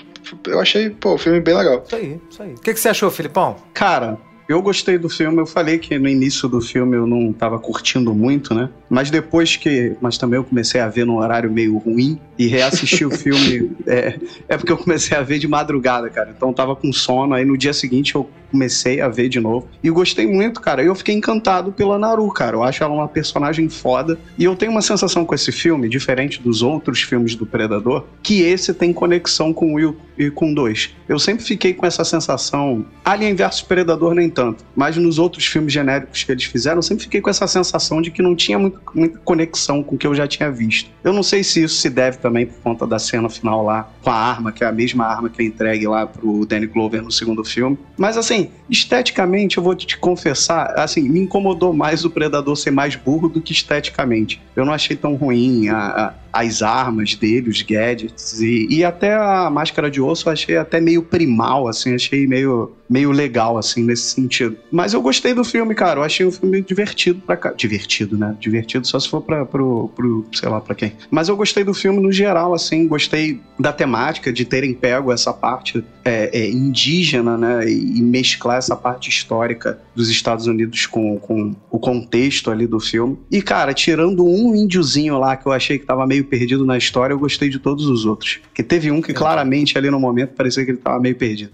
eu 0.48 0.60
achei, 0.60 0.90
pô, 0.90 1.16
o 1.16 1.18
filme 1.18 1.40
bem 1.40 1.56
legal. 1.56 1.84
Isso 1.86 1.96
aí, 1.96 2.20
isso 2.30 2.44
aí. 2.44 2.54
O 2.54 2.60
que, 2.60 2.74
que 2.74 2.80
você 2.80 2.90
achou, 2.90 3.10
Filipão? 3.10 3.56
Cara, 3.74 4.18
eu 4.52 4.62
gostei 4.62 4.98
do 4.98 5.10
filme. 5.10 5.40
Eu 5.40 5.46
falei 5.46 5.78
que 5.78 5.98
no 5.98 6.08
início 6.08 6.48
do 6.50 6.60
filme 6.60 6.98
eu 6.98 7.08
não 7.08 7.32
tava 7.32 7.58
curtindo 7.58 8.14
muito, 8.14 8.54
né? 8.54 8.70
Mas 8.90 9.10
depois 9.10 9.56
que. 9.56 9.96
Mas 10.02 10.18
também 10.18 10.38
eu 10.38 10.44
comecei 10.44 10.82
a 10.82 10.90
ver 10.90 11.06
num 11.06 11.18
horário 11.18 11.50
meio 11.50 11.78
ruim 11.78 12.20
e 12.38 12.48
reassistir 12.48 13.08
o 13.08 13.12
filme. 13.16 13.72
É, 13.88 14.20
é 14.50 14.58
porque 14.58 14.72
eu 14.72 14.78
comecei 14.78 15.18
a 15.18 15.22
ver 15.22 15.40
de 15.40 15.48
madrugada, 15.48 16.10
cara. 16.10 16.34
Então 16.36 16.50
eu 16.50 16.56
tava 16.56 16.76
com 16.76 16.92
sono. 16.92 17.34
Aí 17.34 17.46
no 17.46 17.58
dia 17.58 17.74
seguinte 17.74 18.16
eu 18.16 18.30
comecei 18.52 19.02
a 19.02 19.07
ver 19.07 19.30
de 19.30 19.40
novo. 19.40 19.68
E 19.84 19.90
gostei 19.90 20.28
muito, 20.28 20.60
cara. 20.61 20.84
Eu 20.84 20.94
fiquei 20.94 21.15
encantado 21.15 21.72
pela 21.72 21.98
Naru, 21.98 22.28
cara. 22.32 22.56
Eu 22.57 22.64
acho 22.64 22.84
ela 22.84 22.94
uma 22.94 23.07
personagem 23.07 23.68
foda. 23.69 24.19
E 24.38 24.44
eu 24.44 24.56
tenho 24.56 24.72
uma 24.72 24.82
sensação 24.82 25.26
com 25.26 25.34
esse 25.34 25.52
filme, 25.52 25.88
diferente 25.90 26.41
dos 26.41 26.61
outros 26.61 27.02
filmes 27.02 27.36
do 27.36 27.45
Predador, 27.45 28.06
que 28.22 28.41
esse 28.41 28.73
tem 28.73 28.91
conexão 28.94 29.53
com 29.53 29.72
o 29.72 29.76
Will 29.76 29.98
e 30.18 30.30
com 30.30 30.53
dois. 30.53 30.91
Eu 31.10 31.18
sempre 31.18 31.44
fiquei 31.44 31.73
com 31.73 31.86
essa 31.86 32.03
sensação. 32.03 32.86
Alien 33.03 33.34
vs 33.36 33.61
Predador 33.61 34.14
nem 34.14 34.30
tanto. 34.30 34.64
Mas 34.76 34.95
nos 34.98 35.18
outros 35.18 35.45
filmes 35.45 35.73
genéricos 35.73 36.23
que 36.23 36.32
eles 36.32 36.44
fizeram, 36.44 36.78
eu 36.78 36.84
sempre 36.84 37.03
fiquei 37.03 37.22
com 37.22 37.30
essa 37.30 37.48
sensação 37.48 38.02
de 38.02 38.11
que 38.11 38.22
não 38.22 38.36
tinha 38.36 38.60
muito- 38.60 38.80
muita 38.94 39.18
conexão 39.19 39.82
com 39.82 39.95
o 39.95 39.98
que 39.98 40.06
eu 40.06 40.14
já 40.14 40.28
tinha 40.28 40.52
visto. 40.52 40.90
Eu 41.03 41.14
não 41.14 41.23
sei 41.23 41.44
se 41.44 41.64
isso 41.64 41.76
se 41.76 41.90
deve 41.90 42.18
também 42.18 42.45
por 42.45 42.56
conta 42.61 42.86
da 42.86 42.99
cena 42.99 43.30
final 43.30 43.64
lá 43.64 43.90
com 44.02 44.10
a 44.10 44.15
arma, 44.15 44.52
que 44.52 44.64
é 44.64 44.68
a 44.68 44.72
mesma 44.72 45.06
arma 45.06 45.30
que 45.30 45.41
é 45.41 45.45
entregue 45.45 45.88
lá 45.88 46.06
pro 46.06 46.45
Danny 46.45 46.68
Glover 46.68 47.02
no 47.02 47.11
segundo 47.11 47.44
filme. 47.44 47.78
Mas 47.98 48.18
assim, 48.18 48.40
esteticamente, 48.69 49.57
eu 49.57 49.63
vou 49.63 49.76
te 49.76 49.97
confessar, 49.97 50.73
assim, 50.80 51.01
me 51.07 51.19
incomodou 51.19 51.73
mais 51.73 52.03
o 52.05 52.09
Predador 52.09 52.55
ser 52.55 52.72
mais 52.72 52.95
burro 52.95 53.27
do 53.30 53.41
que 53.41 53.51
esteticamente. 53.51 54.41
Eu 54.55 54.65
não 54.65 54.73
achei 54.73 54.95
tão 54.95 55.15
ruim 55.15 55.69
a- 55.69 56.13
a- 56.31 56.31
as 56.32 56.62
armas 56.62 57.16
dele, 57.16 57.49
os 57.49 57.62
gadgets 57.62 58.41
e, 58.41 58.68
e 58.70 58.84
até 58.84 59.16
a 59.16 59.49
máscara 59.49 59.90
de 59.90 60.02
osso 60.02 60.28
eu 60.28 60.34
achei 60.34 60.58
até 60.58 60.80
meio 60.80 61.03
primal, 61.03 61.68
assim, 61.68 61.94
achei 61.94 62.26
meio, 62.26 62.72
meio 62.90 63.12
legal, 63.12 63.58
assim, 63.58 63.84
nesse 63.84 64.12
sentido. 64.12 64.58
Mas 64.72 64.94
eu 64.94 65.02
gostei 65.02 65.34
do 65.34 65.44
filme, 65.44 65.74
cara, 65.74 65.99
eu 65.99 66.03
achei 66.03 66.26
um 66.26 66.32
filme 66.32 66.62
divertido 66.62 67.22
pra 67.26 67.38
cá. 67.38 67.52
Divertido, 67.52 68.18
né? 68.18 68.36
Divertido 68.40 68.86
só 68.88 68.99
se 68.99 69.10
for 69.10 69.22
pra, 69.22 69.45
pro, 69.45 69.90
pro, 69.95 70.26
sei 70.34 70.49
lá 70.49 70.60
pra 70.60 70.76
quem. 70.76 70.94
Mas 71.10 71.30
eu 71.30 71.36
gostei 71.36 71.64
do 71.64 71.74
filme 71.74 72.02
no 72.02 72.12
geral, 72.12 72.53
assim, 72.53 72.88
gostei 72.88 73.40
da 73.60 73.72
temática, 73.72 74.32
de 74.32 74.45
terem 74.45 74.74
pego 74.74 75.12
essa 75.12 75.34
parte 75.34 75.84
é, 76.03 76.38
é, 76.38 76.49
indígena, 76.49 77.38
né? 77.38 77.70
E, 77.70 77.99
e 77.99 78.02
mesclar 78.02 78.58
essa 78.58 78.76
parte 78.76 79.10
histórica 79.10 79.80
dos 79.95 80.10
Estados 80.10 80.48
Unidos 80.48 80.86
com, 80.86 81.18
com 81.18 81.56
o 81.70 81.80
contexto 81.80 82.52
ali 82.52 82.68
do 82.68 82.80
filme. 82.80 83.18
E, 83.32 83.41
cara, 83.41 83.74
tirando 83.74 84.26
um 84.26 84.56
índiozinho 84.56 85.18
lá 85.18 85.36
que 85.36 85.45
eu 85.45 85.52
achei 85.52 85.78
que 85.78 85.86
tava 85.86 86.06
meio 86.08 86.20
perdido 86.23 86.65
na 86.65 86.77
história, 86.77 87.14
eu 87.14 87.19
gostei 87.19 87.49
de 87.49 87.60
todos 87.60 87.85
os 87.85 88.06
outros. 88.06 88.39
Porque 88.43 88.64
teve 88.64 88.91
um 88.91 89.02
que 89.02 89.14
claramente 89.14 89.77
ali 89.77 89.89
no 89.89 89.99
momento 89.99 90.34
parecia 90.34 90.64
que 90.65 90.72
ele 90.72 90.77
tava 90.77 90.99
meio 90.99 91.15
perdido. 91.15 91.52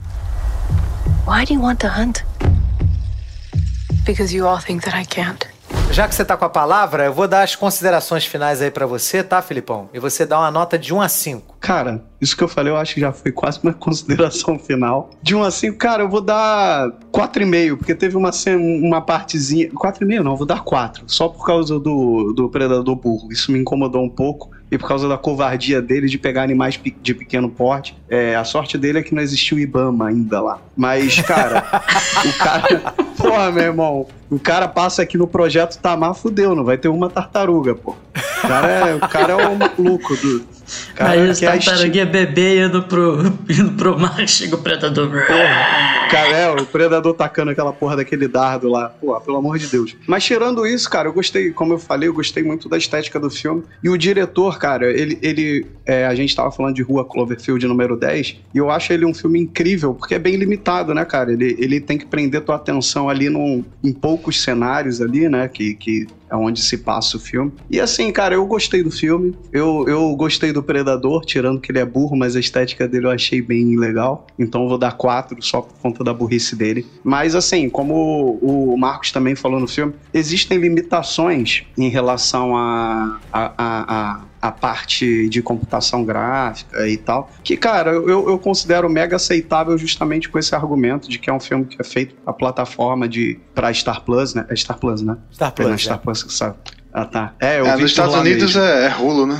Why 1.27 1.45
do 1.45 1.53
you 1.53 1.61
want 1.61 1.80
to 1.80 1.88
hunt? 1.88 2.19
Because 4.06 4.35
you 4.35 4.48
all 4.48 4.60
think 4.60 4.84
that 4.85 4.98
I 4.98 5.06
can't. 5.06 5.48
Já 5.91 6.07
que 6.07 6.14
você 6.14 6.23
tá 6.23 6.38
com 6.38 6.45
a 6.45 6.49
palavra, 6.49 7.06
eu 7.06 7.14
vou 7.14 7.27
dar 7.27 7.44
as 7.44 7.56
considerações 7.56 8.26
finais 8.26 8.61
aí 8.61 8.69
pra 8.69 8.85
você, 8.85 9.23
tá, 9.23 9.41
Filipão? 9.41 9.89
E 9.94 9.99
você 9.99 10.26
dá 10.26 10.39
uma 10.39 10.52
nota 10.52 10.77
de 10.77 10.94
1 10.94 11.02
a 11.02 11.10
5. 11.10 11.57
Cara, 11.60 12.03
isso 12.22 12.38
que 12.38 12.44
eu 12.44 12.48
falei 12.48 12.72
eu 12.72 12.77
acho 12.77 12.94
que 12.94 13.02
já 13.02 13.11
foi 13.11 13.31
quase 13.31 13.60
uma 13.64 13.73
consideração 13.76 14.60
final. 14.60 15.10
De 15.23 15.35
1 15.35 15.44
a 15.44 15.52
5, 15.52 15.77
cara, 15.77 16.03
eu 16.03 16.10
vou 16.10 16.22
dar 16.22 16.89
4,5, 17.11 17.77
porque 17.77 17.95
teve 17.95 18.15
uma, 18.15 18.31
uma 18.60 19.02
partezinha. 19.02 19.69
4,5 19.69 20.23
não, 20.23 20.34
eu 20.34 20.38
vou 20.38 20.45
dar 20.45 20.64
4. 20.64 21.03
Só 21.07 21.30
por 21.30 21.45
causa 21.45 21.80
do, 21.80 22.34
do 22.34 22.49
predador 22.49 22.95
burro. 22.95 23.31
Isso 23.31 23.52
me 23.52 23.60
incomodou 23.60 24.03
um 24.03 24.10
pouco. 24.10 24.52
E 24.69 24.77
por 24.77 24.88
causa 24.88 25.07
da 25.07 25.18
covardia 25.18 25.81
dele 25.81 26.07
de 26.07 26.18
pegar 26.18 26.44
animais 26.44 26.80
de 27.02 27.14
pequeno 27.14 27.49
porte. 27.49 27.98
É, 28.10 28.35
a 28.35 28.44
sorte 28.44 28.77
dele 28.77 28.99
é 28.99 29.03
que 29.03 29.15
não 29.15 29.22
existiu 29.22 29.57
Ibama 29.57 30.07
ainda 30.07 30.41
lá. 30.41 30.60
Mas, 30.76 31.22
cara, 31.22 31.60
o 32.26 32.38
cara. 32.38 32.80
Porra, 33.18 33.52
meu 33.52 33.64
irmão. 33.64 34.07
O 34.30 34.38
cara 34.40 34.68
passa 34.68 35.02
aqui 35.02 35.18
no 35.18 35.28
projeto 35.28 35.78
Tamar, 35.80 36.14
fudeu, 36.14 36.54
não 36.56 36.64
vai 36.66 36.78
ter 36.78 36.88
uma 36.90 37.10
tartaruga, 37.10 37.74
pô. 37.76 37.91
O 37.91 38.48
cara 38.48 38.68
é, 38.68 38.95
o 38.95 38.99
cara 38.99 39.34
é 39.34 39.48
o 39.48 39.56
maluco 39.56 40.16
do. 40.18 40.58
Cara 40.95 41.12
Aí 41.12 41.22
os 41.30 41.41
esti- 41.41 41.45
tartaruguinha 41.45 42.06
bebê 42.06 42.66
indo 42.66 42.84
pro, 42.84 43.20
indo 43.49 43.72
pro 43.74 43.98
mar, 43.98 44.28
chega 44.28 44.56
o 44.56 44.58
predador. 44.58 45.10
Cara, 46.10 46.30
é, 46.30 46.49
o 46.52 46.66
predador 46.66 47.14
tacando 47.14 47.52
aquela 47.52 47.72
porra 47.72 47.95
daquele 47.98 48.28
dardo 48.28 48.68
lá. 48.70 48.90
Pô, 48.90 49.18
pelo 49.22 49.38
amor 49.38 49.58
de 49.58 49.68
Deus. 49.68 49.95
Mas 50.06 50.24
tirando 50.26 50.66
isso, 50.66 50.90
cara, 50.90 51.08
eu 51.08 51.14
gostei, 51.14 51.52
como 51.52 51.74
eu 51.74 51.80
falei, 51.80 52.10
eu 52.10 52.14
gostei 52.14 52.44
muito 52.44 52.68
da 52.68 52.78
estética 52.78 53.18
do 53.20 53.30
filme. 53.30 53.64
E 53.84 53.90
o 53.90 53.98
diretor, 53.98 54.58
cara, 54.60 54.91
ele. 54.91 55.18
ele 55.22 55.66
é, 55.86 56.06
a 56.06 56.14
gente 56.14 56.36
tava 56.36 56.52
falando 56.52 56.76
de 56.76 56.82
Rua 56.82 57.06
Cloverfield 57.06 57.66
número 57.66 57.95
10, 57.95 58.36
e 58.54 58.58
eu 58.58 58.70
acho 58.70 58.91
ele 58.91 59.06
um 59.06 59.14
filme 59.14 59.40
incrível, 59.40 59.94
porque 59.94 60.16
é 60.16 60.20
bem 60.20 60.36
limitado, 60.36 60.94
né, 60.94 61.06
cara? 61.06 61.32
Ele, 61.32 61.56
ele 61.58 61.80
tem 61.80 61.98
que 61.98 62.06
prender 62.06 62.41
tua 62.41 62.56
atenção 62.58 63.08
ali 63.10 63.30
num, 63.30 63.64
em 63.82 63.94
poucos 64.18 64.41
cenários 64.41 64.99
ali, 64.99 65.30
né? 65.30 65.48
Que, 65.48 65.76
que 65.76 66.07
é 66.30 66.36
onde 66.36 66.62
se 66.62 66.78
passa 66.80 67.18
o 67.18 67.20
filme. 67.20 67.52
E 67.70 67.80
assim, 67.80 68.12
cara, 68.12 68.36
eu 68.36 68.45
gostei 68.45 68.84
do 68.84 68.91
filme. 68.91 69.36
Eu, 69.52 69.86
eu 69.88 70.16
gostei 70.16 70.52
do 70.52 70.62
Predador, 70.62 71.26
tirando 71.26 71.60
que 71.60 71.72
ele 71.72 71.80
é 71.80 71.86
burro, 71.86 72.16
mas 72.16 72.36
a 72.36 72.40
estética 72.40 72.88
dele 72.88 73.06
eu 73.06 73.12
achei 73.12 73.41
bem 73.41 73.78
legal. 73.78 74.28
Então 74.38 74.64
eu 74.64 74.70
vou 74.70 74.78
dar 74.78 74.94
quatro 74.94 75.41
só 75.41 75.62
por 75.62 75.78
conta 75.80 76.04
da 76.04 76.14
burrice 76.14 76.56
dele. 76.56 76.86
Mas 77.04 77.36
assim, 77.36 77.70
como 77.70 78.40
o 78.41 78.68
o 78.68 78.78
Marcos 78.78 79.12
também 79.12 79.36
falou 79.36 79.60
no 79.60 79.68
filme, 79.68 79.94
existem 80.14 80.58
limitações 80.58 81.64
em 81.78 81.90
relação 81.90 82.56
a, 82.56 83.20
a, 83.32 83.54
a, 83.58 84.14
a 84.14 84.28
a 84.41 84.52
parte 84.52 85.28
de 85.30 85.41
computação 85.41 86.06
gráfica 86.06 86.88
e 86.88 86.98
tal, 86.98 87.30
que, 87.44 87.58
cara, 87.58 87.91
eu, 87.91 88.30
eu 88.30 88.40
considero 88.40 88.90
mega 88.90 89.16
aceitável 89.16 89.78
justamente 89.78 90.30
com 90.30 90.38
esse 90.38 90.54
argumento 90.54 91.10
de 91.10 91.18
que 91.18 91.30
é 91.30 91.34
um 91.34 91.40
filme 91.40 91.66
que 91.66 91.78
é 91.80 91.84
feito 91.84 92.16
pra 92.16 92.34
plataforma 92.34 93.08
de 93.08 93.40
pra 93.54 93.74
Star 93.74 94.04
Plus, 94.04 94.34
né? 94.34 94.45
É 94.49 94.56
Star 94.56 94.78
Plus, 94.78 95.02
né? 95.02 95.18
Star 95.34 95.49
É 95.49 95.52
Plus, 95.52 95.82
Star 95.82 95.98
é. 95.98 95.99
Plus, 95.99 96.16
sabe? 96.30 96.56
Ah, 96.94 97.06
tá. 97.06 97.34
É, 97.39 97.60
eu 97.60 97.65
É, 97.68 97.76
vi 97.76 97.81
nos 97.84 97.91
Estados 97.91 98.15
Unidos 98.15 98.56
mesmo. 98.56 98.61
é, 98.61 98.85
é 98.85 98.88
Rulo, 98.89 99.26
né? 99.26 99.39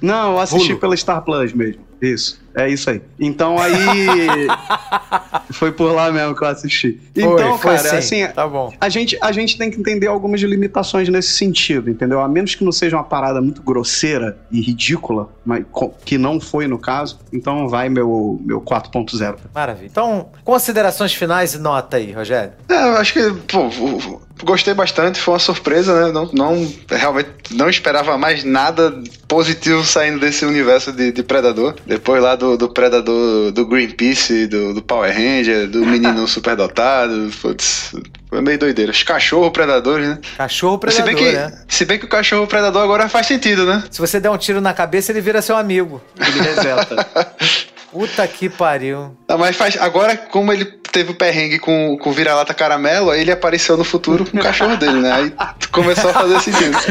Não, 0.00 0.32
eu 0.32 0.38
assisti 0.40 0.72
Hulu. 0.72 0.80
pela 0.80 0.96
Star 0.96 1.22
Plus 1.22 1.52
mesmo. 1.52 1.82
Isso. 2.00 2.41
É 2.54 2.68
isso 2.68 2.90
aí. 2.90 3.00
Então 3.18 3.56
aí. 3.58 3.72
foi 5.52 5.70
por 5.70 5.92
lá 5.92 6.10
mesmo 6.10 6.34
que 6.34 6.42
eu 6.42 6.48
assisti. 6.48 7.00
Então, 7.14 7.58
Foi, 7.58 7.58
foi 7.58 7.76
cara, 7.76 8.02
sim. 8.02 8.22
assim, 8.22 8.34
Tá 8.34 8.48
bom. 8.48 8.72
a 8.80 8.88
gente, 8.88 9.16
a 9.20 9.30
gente 9.30 9.56
tem 9.58 9.70
que 9.70 9.78
entender 9.78 10.06
algumas 10.06 10.40
limitações 10.40 11.08
nesse 11.08 11.32
sentido, 11.32 11.90
entendeu? 11.90 12.20
A 12.20 12.28
menos 12.28 12.54
que 12.54 12.64
não 12.64 12.72
seja 12.72 12.96
uma 12.96 13.04
parada 13.04 13.40
muito 13.40 13.62
grosseira 13.62 14.38
e 14.50 14.60
ridícula, 14.60 15.28
mas 15.44 15.64
que 16.04 16.16
não 16.18 16.40
foi 16.40 16.66
no 16.66 16.78
caso, 16.78 17.18
então 17.32 17.68
vai 17.68 17.88
meu, 17.88 18.40
meu 18.44 18.60
4.0. 18.60 19.36
Maravilha. 19.54 19.88
Então, 19.90 20.30
considerações 20.44 21.12
finais 21.12 21.54
e 21.54 21.58
nota 21.58 21.96
aí, 21.96 22.12
Rogério. 22.12 22.52
É, 22.68 22.74
eu 22.74 22.96
acho 22.96 23.12
que, 23.12 23.32
pô, 23.48 23.68
gostei 24.44 24.74
bastante, 24.74 25.20
foi 25.20 25.34
uma 25.34 25.40
surpresa, 25.40 26.06
né? 26.06 26.12
Não, 26.12 26.30
não, 26.32 26.72
realmente 26.88 27.30
não 27.52 27.68
esperava 27.68 28.16
mais 28.16 28.44
nada 28.44 28.92
positivo 29.28 29.84
saindo 29.84 30.18
desse 30.18 30.44
universo 30.44 30.92
de, 30.92 31.12
de 31.12 31.22
Predador. 31.22 31.74
Depois 31.86 32.22
lá 32.22 32.34
do, 32.42 32.56
do 32.56 32.68
Predador 32.68 33.52
do 33.52 33.64
Greenpeace, 33.64 34.48
do, 34.48 34.74
do 34.74 34.82
Power 34.82 35.14
Ranger, 35.14 35.68
do 35.68 35.86
menino 35.86 36.26
superdotado, 36.26 37.30
putz, 37.40 37.94
foi 38.28 38.40
meio 38.40 38.58
doideira. 38.58 38.90
Os 38.90 39.02
cachorro 39.04 39.50
predadores, 39.50 40.08
né? 40.08 40.18
Cachorro 40.36 40.74
se, 40.74 40.80
predador, 40.80 41.04
bem 41.06 41.16
que, 41.16 41.32
né? 41.32 41.62
se 41.68 41.84
bem 41.84 41.98
que 41.98 42.04
o 42.04 42.08
cachorro 42.08 42.46
predador 42.46 42.82
agora 42.82 43.08
faz 43.08 43.28
sentido, 43.28 43.64
né? 43.64 43.84
Se 43.90 44.00
você 44.00 44.18
der 44.18 44.30
um 44.30 44.36
tiro 44.36 44.60
na 44.60 44.74
cabeça, 44.74 45.12
ele 45.12 45.20
vira 45.20 45.40
seu 45.40 45.56
amigo. 45.56 46.02
Ele 46.18 46.40
reseta. 46.40 47.06
Puta 47.92 48.26
que 48.26 48.48
pariu. 48.48 49.14
Ah, 49.28 49.36
mas 49.36 49.54
faz, 49.54 49.76
agora, 49.76 50.16
como 50.16 50.50
ele 50.50 50.64
teve 50.64 51.12
o 51.12 51.14
perrengue 51.14 51.58
com, 51.58 51.96
com 51.98 52.10
o 52.10 52.12
vira-lata 52.12 52.54
caramelo, 52.54 53.10
aí 53.10 53.20
ele 53.20 53.30
apareceu 53.30 53.76
no 53.76 53.84
futuro 53.84 54.24
com 54.24 54.38
o 54.38 54.42
cachorro 54.42 54.76
dele, 54.76 55.00
né? 55.00 55.12
Aí 55.12 55.32
começou 55.70 56.10
a 56.10 56.14
fazer 56.14 56.40
sentido. 56.40 56.76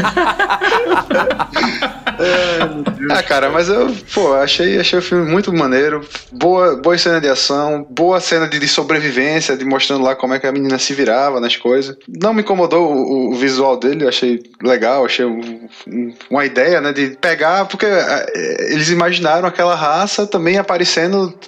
é, 2.19 3.13
ah, 3.13 3.23
cara, 3.23 3.49
mas 3.49 3.67
eu, 3.67 3.95
pô, 4.13 4.33
achei, 4.33 4.79
achei 4.79 4.99
o 4.99 5.01
filme 5.01 5.29
muito 5.29 5.51
maneiro. 5.53 6.01
Boa, 6.31 6.75
boa 6.75 6.97
cena 6.97 7.19
de 7.19 7.27
ação, 7.27 7.85
boa 7.89 8.19
cena 8.19 8.47
de, 8.47 8.59
de 8.59 8.67
sobrevivência, 8.67 9.57
de 9.57 9.65
mostrando 9.65 10.03
lá 10.03 10.15
como 10.15 10.33
é 10.33 10.39
que 10.39 10.47
a 10.47 10.51
menina 10.51 10.77
se 10.79 10.93
virava 10.93 11.39
nas 11.39 11.55
coisas. 11.55 11.95
Não 12.07 12.33
me 12.33 12.41
incomodou 12.41 12.91
o, 12.91 13.31
o 13.31 13.35
visual 13.35 13.77
dele, 13.77 14.03
eu 14.03 14.09
achei 14.09 14.41
legal, 14.63 15.05
achei 15.05 15.25
um, 15.25 15.67
um, 15.87 16.13
uma 16.29 16.45
ideia, 16.45 16.79
né, 16.81 16.91
de 16.93 17.17
pegar, 17.21 17.65
porque 17.65 17.85
é, 17.85 18.73
eles 18.73 18.89
imaginaram 18.89 19.47
aquela 19.47 19.75
raça 19.75 20.25
também 20.25 20.57
aparecendo 20.57 20.90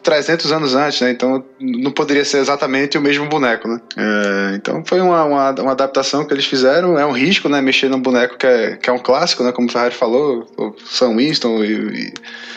300 0.02 0.52
anos 0.52 0.76
antes, 0.76 1.02
né? 1.02 1.12
Então 1.12 1.44
não 1.60 1.92
poderia 1.92 2.26
ser 2.26 2.38
exatamente 2.38 2.98
o 2.98 3.02
mesmo 3.02 3.28
boneco, 3.28 3.68
né? 3.68 3.80
É, 3.98 4.56
então 4.56 4.84
foi 4.86 5.02
uma, 5.02 5.24
uma, 5.24 5.52
uma, 5.52 5.72
adaptação 5.72 6.26
que 6.26 6.34
eles 6.34 6.46
fizeram. 6.46 6.98
É 6.98 7.06
um 7.06 7.12
risco, 7.12 7.50
né? 7.50 7.62
Mexer 7.62 7.90
num 7.90 8.00
boneco 8.00 8.38
que 8.38 8.48
é, 8.48 8.76
que 8.76 8.90
é 8.90 8.94
um 8.94 9.00
clássico, 9.00 9.44
né? 9.44 9.52
Como 9.52 9.68
o 9.68 9.72
Ferrari 9.72 9.94
falou, 9.94 10.48
o 10.58 10.74
Sam 10.86 11.18
Winston 11.18 11.64
e, 11.64 11.72
e 11.72 12.14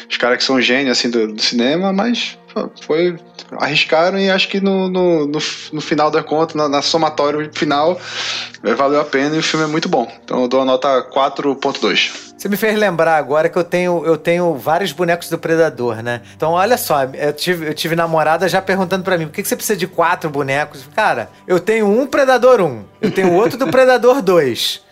os 0.09 0.17
caras 0.17 0.39
que 0.39 0.45
são 0.45 0.61
gênios 0.61 0.99
assim 0.99 1.11
do, 1.11 1.33
do 1.33 1.43
cinema, 1.43 1.93
mas 1.93 2.39
foi 2.81 3.17
arriscaram 3.59 4.19
e 4.19 4.31
acho 4.31 4.49
que 4.49 4.61
no, 4.61 4.89
no, 4.89 5.27
no, 5.27 5.39
no 5.73 5.81
final 5.81 6.11
da 6.11 6.23
conta, 6.23 6.57
na, 6.57 6.69
na, 6.69 6.83
somatório 6.83 7.51
final, 7.53 7.99
é, 8.63 8.75
valeu 8.75 9.01
a 9.01 9.05
pena 9.05 9.37
e 9.37 9.39
o 9.39 9.43
filme 9.43 9.65
é 9.65 9.69
muito 9.69 9.89
bom. 9.89 10.11
Então 10.25 10.43
eu 10.43 10.49
dou 10.49 10.61
a 10.61 10.65
nota 10.65 11.03
4.2. 11.13 12.27
Você 12.37 12.49
me 12.49 12.57
fez 12.57 12.79
lembrar 12.79 13.17
agora 13.17 13.49
que 13.49 13.57
eu 13.57 13.65
tenho, 13.65 14.05
eu 14.05 14.17
tenho 14.17 14.55
vários 14.55 14.93
bonecos 14.93 15.31
do 15.31 15.39
Predador, 15.39 16.03
né? 16.03 16.21
Então 16.37 16.53
olha 16.53 16.77
só, 16.77 17.05
eu 17.05 17.33
tive, 17.33 17.67
eu 17.67 17.75
tive 17.75 17.97
namorada 17.97 18.49
já 18.49 18.61
perguntando 18.61 19.03
para 19.03 19.17
mim, 19.17 19.27
por 19.27 19.33
que, 19.33 19.43
que 19.43 19.49
você 19.49 19.57
precisa 19.57 19.77
de 19.77 19.87
quatro 19.87 20.29
bonecos? 20.29 20.87
Cara, 20.95 21.31
eu 21.47 21.59
tenho 21.59 21.89
um 21.89 22.07
Predador 22.07 22.61
1, 22.61 22.85
eu 23.01 23.11
tenho 23.11 23.33
outro 23.33 23.59
do 23.59 23.69
Predador 23.69 24.21
2. 24.21 24.86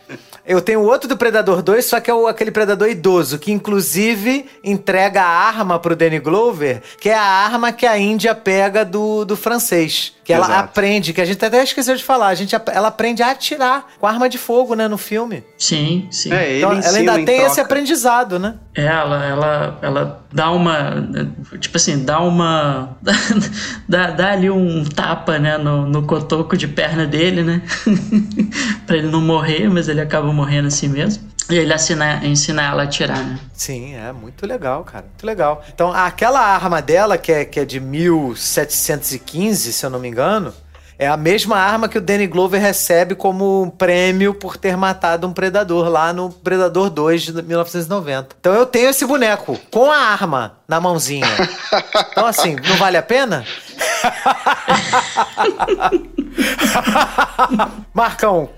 Eu 0.46 0.60
tenho 0.60 0.82
outro 0.82 1.08
do 1.08 1.16
Predador 1.16 1.62
2, 1.62 1.84
só 1.84 2.00
que 2.00 2.10
é 2.10 2.14
o, 2.14 2.26
aquele 2.26 2.50
Predador 2.50 2.88
idoso, 2.88 3.38
que 3.38 3.50
inclusive 3.50 4.46
entrega 4.62 5.22
a 5.22 5.26
arma 5.26 5.78
pro 5.78 5.96
Danny 5.96 6.18
Glover, 6.18 6.82
que 7.00 7.08
é 7.08 7.14
a 7.14 7.22
arma 7.22 7.72
que 7.72 7.86
a 7.86 7.98
Índia 7.98 8.34
pega 8.34 8.84
do, 8.84 9.24
do 9.24 9.36
francês. 9.36 10.12
Que 10.22 10.32
ela 10.32 10.46
Exato. 10.46 10.60
aprende, 10.60 11.12
que 11.12 11.20
a 11.20 11.24
gente 11.24 11.44
até 11.44 11.62
esqueceu 11.62 11.96
de 11.96 12.04
falar, 12.04 12.28
a 12.28 12.34
gente, 12.34 12.54
ela 12.72 12.88
aprende 12.88 13.22
a 13.22 13.30
atirar 13.30 13.86
com 13.98 14.06
arma 14.06 14.28
de 14.28 14.38
fogo, 14.38 14.74
né, 14.74 14.88
no 14.88 14.96
filme. 14.98 15.44
Sim, 15.58 16.08
sim. 16.10 16.32
É, 16.32 16.58
então 16.58 16.72
ela 16.72 16.98
ainda 16.98 17.14
tem 17.14 17.24
troca. 17.24 17.46
esse 17.46 17.60
aprendizado, 17.60 18.38
né? 18.38 18.54
É, 18.74 18.86
ela, 18.86 19.24
ela, 19.24 19.78
ela 19.82 20.23
dá 20.34 20.50
uma. 20.50 21.08
Tipo 21.60 21.76
assim, 21.76 22.04
dá 22.04 22.18
uma. 22.20 22.98
dá, 23.88 24.10
dá 24.10 24.32
ali 24.32 24.50
um 24.50 24.84
tapa, 24.84 25.38
né, 25.38 25.56
no, 25.56 25.86
no 25.86 26.02
cotoco 26.02 26.56
de 26.56 26.66
perna 26.66 27.06
dele, 27.06 27.44
né? 27.44 27.62
pra 28.84 28.96
ele 28.96 29.08
não 29.08 29.20
morrer, 29.20 29.70
mas 29.70 29.88
ele 29.88 30.00
acaba 30.00 30.32
morrendo 30.32 30.66
assim 30.66 30.88
mesmo. 30.88 31.32
E 31.48 31.54
ele 31.54 31.72
ensina, 31.72 32.24
ensina 32.24 32.62
ela 32.62 32.82
a 32.82 32.84
atirar, 32.86 33.22
né? 33.22 33.38
Sim, 33.52 33.94
é 33.94 34.12
muito 34.12 34.46
legal, 34.46 34.82
cara. 34.82 35.04
Muito 35.04 35.24
legal. 35.26 35.62
Então, 35.72 35.92
aquela 35.92 36.40
arma 36.40 36.80
dela, 36.82 37.16
que 37.18 37.30
é, 37.30 37.44
que 37.44 37.60
é 37.60 37.64
de 37.64 37.78
1715, 37.78 39.72
se 39.72 39.86
eu 39.86 39.90
não 39.90 40.00
me 40.00 40.08
engano, 40.08 40.54
é 40.98 41.08
a 41.08 41.16
mesma 41.16 41.58
arma 41.58 41.88
que 41.88 41.98
o 41.98 42.00
Danny 42.00 42.26
Glover 42.26 42.60
recebe 42.60 43.14
como 43.14 43.72
prêmio 43.76 44.34
por 44.34 44.56
ter 44.56 44.76
matado 44.76 45.26
um 45.26 45.32
predador 45.32 45.88
lá 45.88 46.12
no 46.12 46.30
Predador 46.30 46.90
2 46.90 47.22
de 47.22 47.42
1990. 47.42 48.36
Então 48.40 48.54
eu 48.54 48.66
tenho 48.66 48.90
esse 48.90 49.04
boneco 49.04 49.58
com 49.70 49.90
a 49.90 49.96
arma 49.96 50.58
na 50.68 50.80
mãozinha. 50.80 51.26
Então 52.12 52.26
assim, 52.26 52.56
não 52.68 52.76
vale 52.76 52.96
a 52.96 53.02
pena? 53.02 53.44
Marcão. 57.94 58.50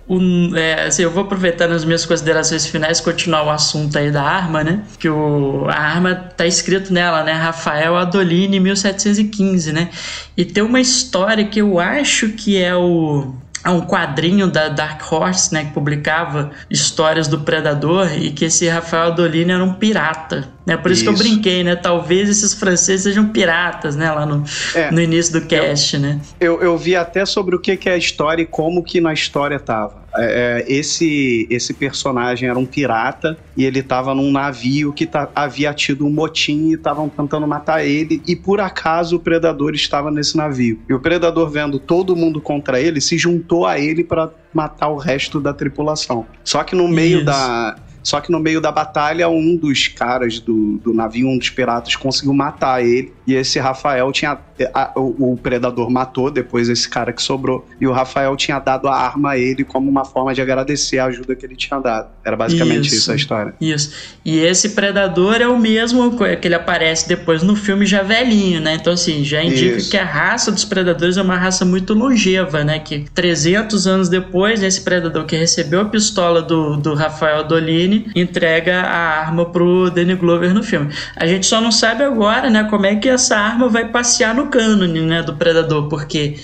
é, 0.56 0.86
assim, 0.86 1.02
eu 1.02 1.10
vou 1.10 1.24
aproveitar 1.24 1.68
nas 1.68 1.84
minhas 1.84 2.06
considerações 2.06 2.66
finais 2.66 3.00
continuar 3.00 3.44
o 3.44 3.50
assunto 3.50 3.96
aí 3.98 4.10
da 4.10 4.22
arma, 4.22 4.64
né? 4.64 4.82
Que 4.98 5.08
o, 5.08 5.66
a 5.68 5.78
arma 5.78 6.14
tá 6.14 6.46
escrito 6.46 6.92
nela, 6.92 7.22
né? 7.22 7.32
Rafael 7.32 7.96
Adolini, 7.96 8.58
1715, 8.60 9.72
né? 9.72 9.90
E 10.36 10.44
tem 10.44 10.62
uma 10.62 10.80
história 10.80 11.44
que 11.44 11.60
eu 11.60 11.78
acho 11.78 12.30
que 12.30 12.62
é 12.62 12.74
o 12.74 13.34
a 13.64 13.72
um 13.72 13.80
quadrinho 13.80 14.46
da 14.46 14.68
Dark 14.68 15.02
Horse, 15.10 15.52
né, 15.52 15.64
que 15.64 15.72
publicava 15.72 16.52
histórias 16.70 17.26
do 17.26 17.40
Predador 17.40 18.12
e 18.16 18.30
que 18.30 18.44
esse 18.44 18.68
Rafael 18.68 19.08
Adolini 19.08 19.50
era 19.50 19.64
um 19.64 19.72
pirata, 19.72 20.48
né? 20.66 20.76
Por 20.76 20.90
isso, 20.90 21.04
isso, 21.04 21.14
que 21.14 21.22
eu 21.22 21.24
brinquei, 21.24 21.62
né? 21.62 21.76
Talvez 21.76 22.28
esses 22.28 22.52
franceses 22.52 23.04
sejam 23.04 23.28
piratas, 23.28 23.94
né? 23.94 24.10
Lá 24.10 24.26
no, 24.26 24.42
é, 24.74 24.90
no 24.90 25.00
início 25.00 25.32
do 25.32 25.46
cast, 25.46 25.94
eu, 25.94 26.02
né? 26.02 26.20
Eu, 26.40 26.60
eu 26.60 26.76
vi 26.76 26.96
até 26.96 27.24
sobre 27.24 27.54
o 27.54 27.60
que, 27.60 27.76
que 27.76 27.88
é 27.88 27.92
a 27.92 27.96
história 27.96 28.42
e 28.42 28.46
como 28.46 28.82
que 28.82 29.00
na 29.00 29.12
história 29.12 29.60
tava. 29.60 30.04
É, 30.16 30.64
é 30.66 30.72
esse, 30.72 31.46
esse 31.48 31.72
personagem 31.72 32.48
era 32.48 32.58
um 32.58 32.66
pirata 32.66 33.38
e 33.56 33.64
ele 33.64 33.78
estava 33.78 34.12
num 34.12 34.32
navio 34.32 34.92
que 34.92 35.06
tá, 35.06 35.28
havia 35.36 35.72
tido 35.72 36.04
um 36.04 36.10
motim 36.10 36.70
e 36.70 36.74
estavam 36.74 37.08
tentando 37.08 37.46
matar 37.46 37.84
ele 37.84 38.20
e 38.26 38.34
por 38.34 38.58
acaso 38.58 39.16
o 39.16 39.20
predador 39.20 39.72
estava 39.74 40.10
nesse 40.10 40.36
navio. 40.36 40.80
E 40.88 40.94
o 40.94 40.98
predador 40.98 41.48
vendo 41.48 41.78
todo 41.78 42.16
mundo 42.16 42.40
contra 42.40 42.80
ele 42.80 43.00
se 43.00 43.16
juntou 43.16 43.66
a 43.66 43.78
ele 43.78 44.02
para 44.02 44.30
matar 44.52 44.88
o 44.88 44.96
resto 44.96 45.38
da 45.38 45.52
tripulação. 45.52 46.26
Só 46.42 46.64
que 46.64 46.74
no 46.74 46.88
meio 46.88 47.18
Isso. 47.18 47.26
da 47.26 47.76
só 48.06 48.20
que 48.20 48.30
no 48.30 48.38
meio 48.38 48.60
da 48.60 48.70
batalha, 48.70 49.28
um 49.28 49.56
dos 49.56 49.88
caras 49.88 50.38
do, 50.38 50.78
do 50.78 50.94
navio, 50.94 51.26
um 51.26 51.36
dos 51.36 51.50
piratas, 51.50 51.96
conseguiu 51.96 52.32
matar 52.32 52.80
ele. 52.80 53.12
E 53.26 53.34
esse 53.34 53.58
Rafael 53.58 54.10
tinha. 54.12 54.38
A, 54.72 54.92
o, 54.96 55.32
o, 55.32 55.36
predador 55.36 55.90
matou 55.90 56.30
depois 56.30 56.68
esse 56.68 56.88
cara 56.88 57.12
que 57.12 57.22
sobrou. 57.22 57.66
E 57.80 57.86
o 57.86 57.92
Rafael 57.92 58.34
tinha 58.36 58.58
dado 58.58 58.88
a 58.88 58.94
arma 58.94 59.32
a 59.32 59.38
ele 59.38 59.64
como 59.64 59.90
uma 59.90 60.04
forma 60.04 60.32
de 60.32 60.40
agradecer 60.40 60.98
a 60.98 61.06
ajuda 61.06 61.34
que 61.34 61.44
ele 61.44 61.56
tinha 61.56 61.78
dado. 61.78 62.08
Era 62.24 62.36
basicamente 62.36 62.86
isso, 62.86 62.96
isso 62.96 63.12
a 63.12 63.16
história. 63.16 63.54
Isso. 63.60 63.92
E 64.24 64.38
esse 64.38 64.70
predador 64.70 65.36
é 65.42 65.48
o 65.48 65.58
mesmo 65.58 66.16
que 66.16 66.46
ele 66.46 66.54
aparece 66.54 67.08
depois 67.08 67.42
no 67.42 67.56
filme 67.56 67.84
já 67.84 68.02
velhinho, 68.02 68.60
né? 68.60 68.74
Então, 68.74 68.92
assim, 68.92 69.24
já 69.24 69.42
indica 69.42 69.76
isso. 69.76 69.90
que 69.90 69.96
a 69.96 70.04
raça 70.04 70.52
dos 70.52 70.64
predadores 70.64 71.16
é 71.16 71.22
uma 71.22 71.36
raça 71.36 71.64
muito 71.64 71.92
longeva, 71.92 72.64
né? 72.64 72.78
Que 72.78 73.00
300 73.14 73.86
anos 73.86 74.08
depois, 74.08 74.62
esse 74.62 74.80
predador 74.80 75.26
que 75.26 75.36
recebeu 75.36 75.80
a 75.80 75.84
pistola 75.84 76.40
do, 76.40 76.76
do 76.76 76.94
Rafael 76.94 77.44
Dolini 77.44 78.10
entrega 78.14 78.80
a 78.80 79.20
arma 79.20 79.44
pro 79.46 79.90
Danny 79.90 80.14
Glover 80.14 80.54
no 80.54 80.62
filme. 80.62 80.92
A 81.16 81.26
gente 81.26 81.46
só 81.46 81.60
não 81.60 81.72
sabe 81.72 82.04
agora, 82.04 82.48
né? 82.48 82.64
Como 82.64 82.86
é 82.86 82.94
que 82.94 83.15
essa 83.16 83.36
arma 83.36 83.68
vai 83.68 83.88
passear 83.90 84.34
no 84.34 84.46
cânone, 84.48 85.00
né, 85.00 85.22
do 85.22 85.34
Predador, 85.34 85.88
porque 85.88 86.36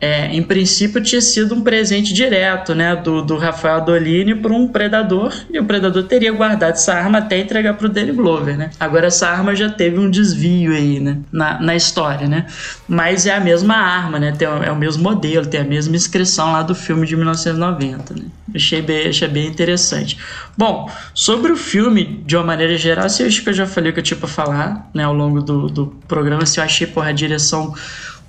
é, 0.00 0.26
em 0.34 0.42
princípio 0.42 1.02
tinha 1.02 1.20
sido 1.20 1.54
um 1.54 1.60
presente 1.62 2.12
direto, 2.12 2.74
né, 2.74 2.94
do, 2.94 3.22
do 3.22 3.36
Rafael 3.36 3.80
Dolini 3.80 4.34
para 4.34 4.52
um 4.52 4.68
predador 4.68 5.34
e 5.50 5.58
o 5.58 5.64
predador 5.64 6.04
teria 6.04 6.32
guardado 6.32 6.74
essa 6.74 6.94
arma 6.94 7.18
até 7.18 7.38
entregar 7.38 7.74
para 7.74 7.86
o 7.86 7.88
Danny 7.88 8.12
Glover, 8.12 8.56
né? 8.56 8.70
Agora 8.78 9.08
essa 9.08 9.28
arma 9.28 9.54
já 9.54 9.68
teve 9.68 9.98
um 9.98 10.08
desvio 10.08 10.72
aí, 10.72 11.00
né, 11.00 11.18
na, 11.32 11.60
na 11.60 11.74
história, 11.74 12.28
né? 12.28 12.46
Mas 12.86 13.26
é 13.26 13.34
a 13.34 13.40
mesma 13.40 13.74
arma, 13.74 14.18
né? 14.18 14.32
Tem, 14.32 14.46
é 14.46 14.70
o 14.70 14.76
mesmo 14.76 15.02
modelo, 15.02 15.46
tem 15.46 15.60
a 15.60 15.64
mesma 15.64 15.96
inscrição 15.96 16.52
lá 16.52 16.62
do 16.62 16.74
filme 16.74 17.06
de 17.06 17.16
1990, 17.16 18.14
né? 18.14 18.22
Achei 18.54 18.80
bem, 18.80 19.08
achei 19.08 19.28
bem 19.28 19.46
interessante. 19.46 20.16
Bom, 20.56 20.90
sobre 21.12 21.52
o 21.52 21.56
filme, 21.56 22.22
de 22.24 22.36
uma 22.36 22.44
maneira 22.44 22.76
geral, 22.76 23.06
assim, 23.06 23.24
eu 23.24 23.28
acho 23.28 23.42
que 23.42 23.48
eu 23.48 23.54
já 23.54 23.66
falei 23.66 23.90
o 23.90 23.94
que 23.94 24.00
eu 24.00 24.04
tinha 24.04 24.18
para 24.18 24.28
falar, 24.28 24.88
né, 24.94 25.04
ao 25.04 25.12
longo 25.12 25.42
do, 25.42 25.68
do 25.68 25.86
programa, 26.06 26.46
se 26.46 26.52
assim, 26.52 26.60
eu 26.60 26.64
achei, 26.64 26.86
porra, 26.86 27.08
a 27.08 27.12
direção 27.12 27.74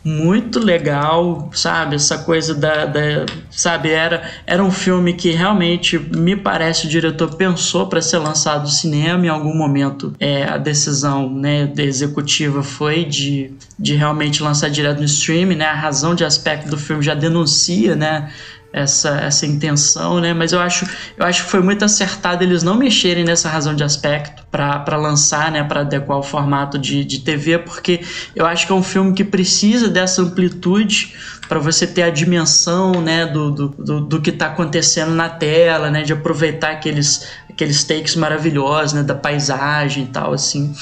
muito 0.03 0.59
legal, 0.59 1.49
sabe? 1.53 1.95
Essa 1.95 2.17
coisa 2.19 2.55
da, 2.55 2.85
da, 2.85 3.25
sabe? 3.51 3.89
Era, 3.89 4.23
era 4.45 4.63
um 4.63 4.71
filme 4.71 5.13
que 5.13 5.31
realmente 5.31 5.99
me 5.99 6.35
parece 6.35 6.85
o 6.85 6.89
diretor 6.89 7.35
pensou 7.35 7.87
para 7.87 8.01
ser 8.01 8.17
lançado 8.17 8.61
no 8.61 8.69
cinema 8.69 9.25
em 9.25 9.29
algum 9.29 9.53
momento. 9.53 10.13
É, 10.19 10.45
a 10.45 10.57
decisão, 10.57 11.29
né, 11.29 11.67
da 11.67 11.83
executiva 11.83 12.63
foi 12.63 13.03
de, 13.03 13.51
de 13.77 13.95
realmente 13.95 14.41
lançar 14.41 14.69
direto 14.69 14.99
no 14.99 15.05
streaming, 15.05 15.55
né? 15.55 15.65
A 15.65 15.75
razão 15.75 16.15
de 16.15 16.23
aspecto 16.23 16.69
do 16.69 16.77
filme 16.77 17.03
já 17.03 17.13
denuncia, 17.13 17.95
né? 17.95 18.31
Essa, 18.71 19.09
essa 19.21 19.45
intenção, 19.45 20.19
né? 20.19 20.33
Mas 20.33 20.51
eu 20.51 20.59
acho, 20.59 20.87
eu 21.17 21.25
acho 21.25 21.43
que 21.45 21.49
foi 21.49 21.61
muito 21.61 21.83
acertado 21.83 22.43
eles 22.43 22.61
não 22.61 22.75
mexerem 22.75 23.23
nessa 23.23 23.49
razão 23.49 23.73
de 23.73 23.83
aspecto 23.83 24.43
para 24.51 24.95
lançar, 24.95 25.51
né? 25.51 25.63
Para 25.63 25.81
adequar 25.81 26.17
o 26.17 26.23
formato 26.23 26.77
de, 26.77 27.03
de 27.03 27.19
TV, 27.19 27.59
porque 27.59 28.01
eu 28.35 28.45
acho 28.45 28.67
que 28.67 28.71
é 28.71 28.75
um 28.75 28.83
filme 28.83 29.13
que 29.13 29.23
precisa 29.23 29.87
dessa 29.87 30.21
amplitude 30.21 31.15
para 31.47 31.59
você 31.59 31.87
ter 31.87 32.03
a 32.03 32.09
dimensão, 32.09 33.01
né? 33.01 33.25
Do, 33.25 33.51
do, 33.51 33.67
do, 33.69 34.01
do 34.01 34.21
que 34.21 34.29
está 34.29 34.47
acontecendo 34.47 35.11
na 35.11 35.29
tela, 35.29 35.89
né? 35.89 36.03
De 36.03 36.13
aproveitar 36.13 36.71
aqueles, 36.71 37.27
aqueles 37.49 37.83
takes 37.83 38.15
maravilhosos, 38.15 38.93
né? 38.93 39.03
Da 39.03 39.15
paisagem 39.15 40.03
e 40.03 40.07
tal, 40.07 40.33
assim. 40.33 40.73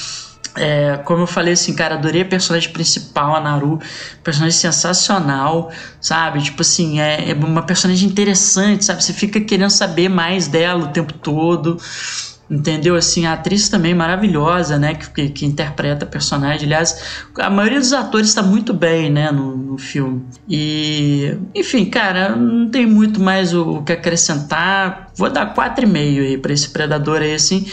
É, 0.58 0.96
como 0.98 1.22
eu 1.22 1.26
falei 1.26 1.54
assim, 1.54 1.74
cara, 1.74 1.94
adorei 1.94 2.22
a 2.22 2.24
personagem 2.24 2.70
principal, 2.72 3.34
a 3.34 3.40
Naru, 3.40 3.78
personagem 4.22 4.58
sensacional, 4.58 5.70
sabe? 6.00 6.42
Tipo 6.42 6.62
assim, 6.62 7.00
é, 7.00 7.30
é, 7.30 7.34
uma 7.34 7.62
personagem 7.62 8.08
interessante, 8.08 8.84
sabe? 8.84 9.02
Você 9.02 9.12
fica 9.12 9.40
querendo 9.40 9.70
saber 9.70 10.08
mais 10.08 10.48
dela 10.48 10.84
o 10.84 10.88
tempo 10.88 11.12
todo. 11.12 11.78
Entendeu? 12.50 12.96
Assim, 12.96 13.26
a 13.26 13.34
atriz 13.34 13.68
também 13.68 13.94
maravilhosa, 13.94 14.78
né? 14.78 14.94
Que, 14.94 15.10
que, 15.10 15.28
que 15.28 15.46
interpreta 15.46 16.04
a 16.04 16.08
personagem. 16.08 16.66
Aliás, 16.66 17.24
a 17.38 17.50
maioria 17.50 17.78
dos 17.78 17.92
atores 17.92 18.28
está 18.28 18.42
muito 18.42 18.72
bem, 18.72 19.10
né? 19.10 19.30
No, 19.30 19.56
no, 19.56 19.78
filme. 19.78 20.24
E, 20.48 21.36
enfim, 21.54 21.84
cara, 21.86 22.34
não 22.34 22.68
tem 22.68 22.86
muito 22.86 23.20
mais 23.20 23.54
o, 23.54 23.78
o 23.78 23.82
que 23.82 23.92
acrescentar. 23.92 25.10
Vou 25.16 25.30
dar 25.30 25.54
4,5 25.54 25.96
aí 25.96 26.38
para 26.38 26.52
esse 26.52 26.70
Predador 26.70 27.20
aí, 27.20 27.34
assim. 27.34 27.66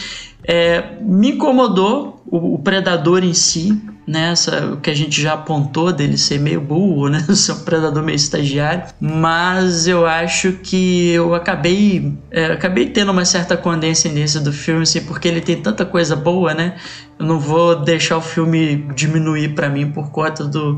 É, 0.43 0.97
me 1.02 1.31
incomodou 1.31 2.22
o, 2.27 2.56
o 2.56 2.60
Predador 2.60 3.23
em 3.23 3.34
si, 3.34 3.81
né? 4.07 4.34
o 4.72 4.77
que 4.77 4.90
a 4.90 4.94
gente 4.94 5.19
já 5.19 5.34
apontou 5.34 5.91
dele 5.91 6.18
ser 6.18 6.40
meio 6.40 6.61
burro, 6.61 7.10
né? 7.10 7.19
Ser 7.36 7.53
um 7.53 7.60
predador 7.60 8.03
meio 8.03 8.15
estagiário. 8.15 8.84
Mas 8.99 9.88
eu 9.88 10.06
acho 10.06 10.53
que 10.53 11.10
eu 11.10 11.34
acabei, 11.34 12.14
é, 12.32 12.45
acabei 12.45 12.90
tendo 12.90 13.11
uma 13.11 13.26
certa 13.26 13.57
condescendência 13.57 14.40
do 14.40 14.53
filme, 14.53 14.84
assim, 14.84 15.02
porque 15.02 15.27
ele 15.27 15.41
tem 15.41 15.61
tanta 15.61 15.86
coisa 15.86 16.15
boa, 16.15 16.53
né? 16.53 16.76
Eu 17.18 17.26
não 17.26 17.40
vou 17.40 17.76
deixar 17.76 18.18
o 18.18 18.22
filme 18.22 18.88
diminuir 18.95 19.56
para 19.56 19.69
mim 19.69 19.91
por 19.91 20.11
conta 20.11 20.44
do, 20.44 20.77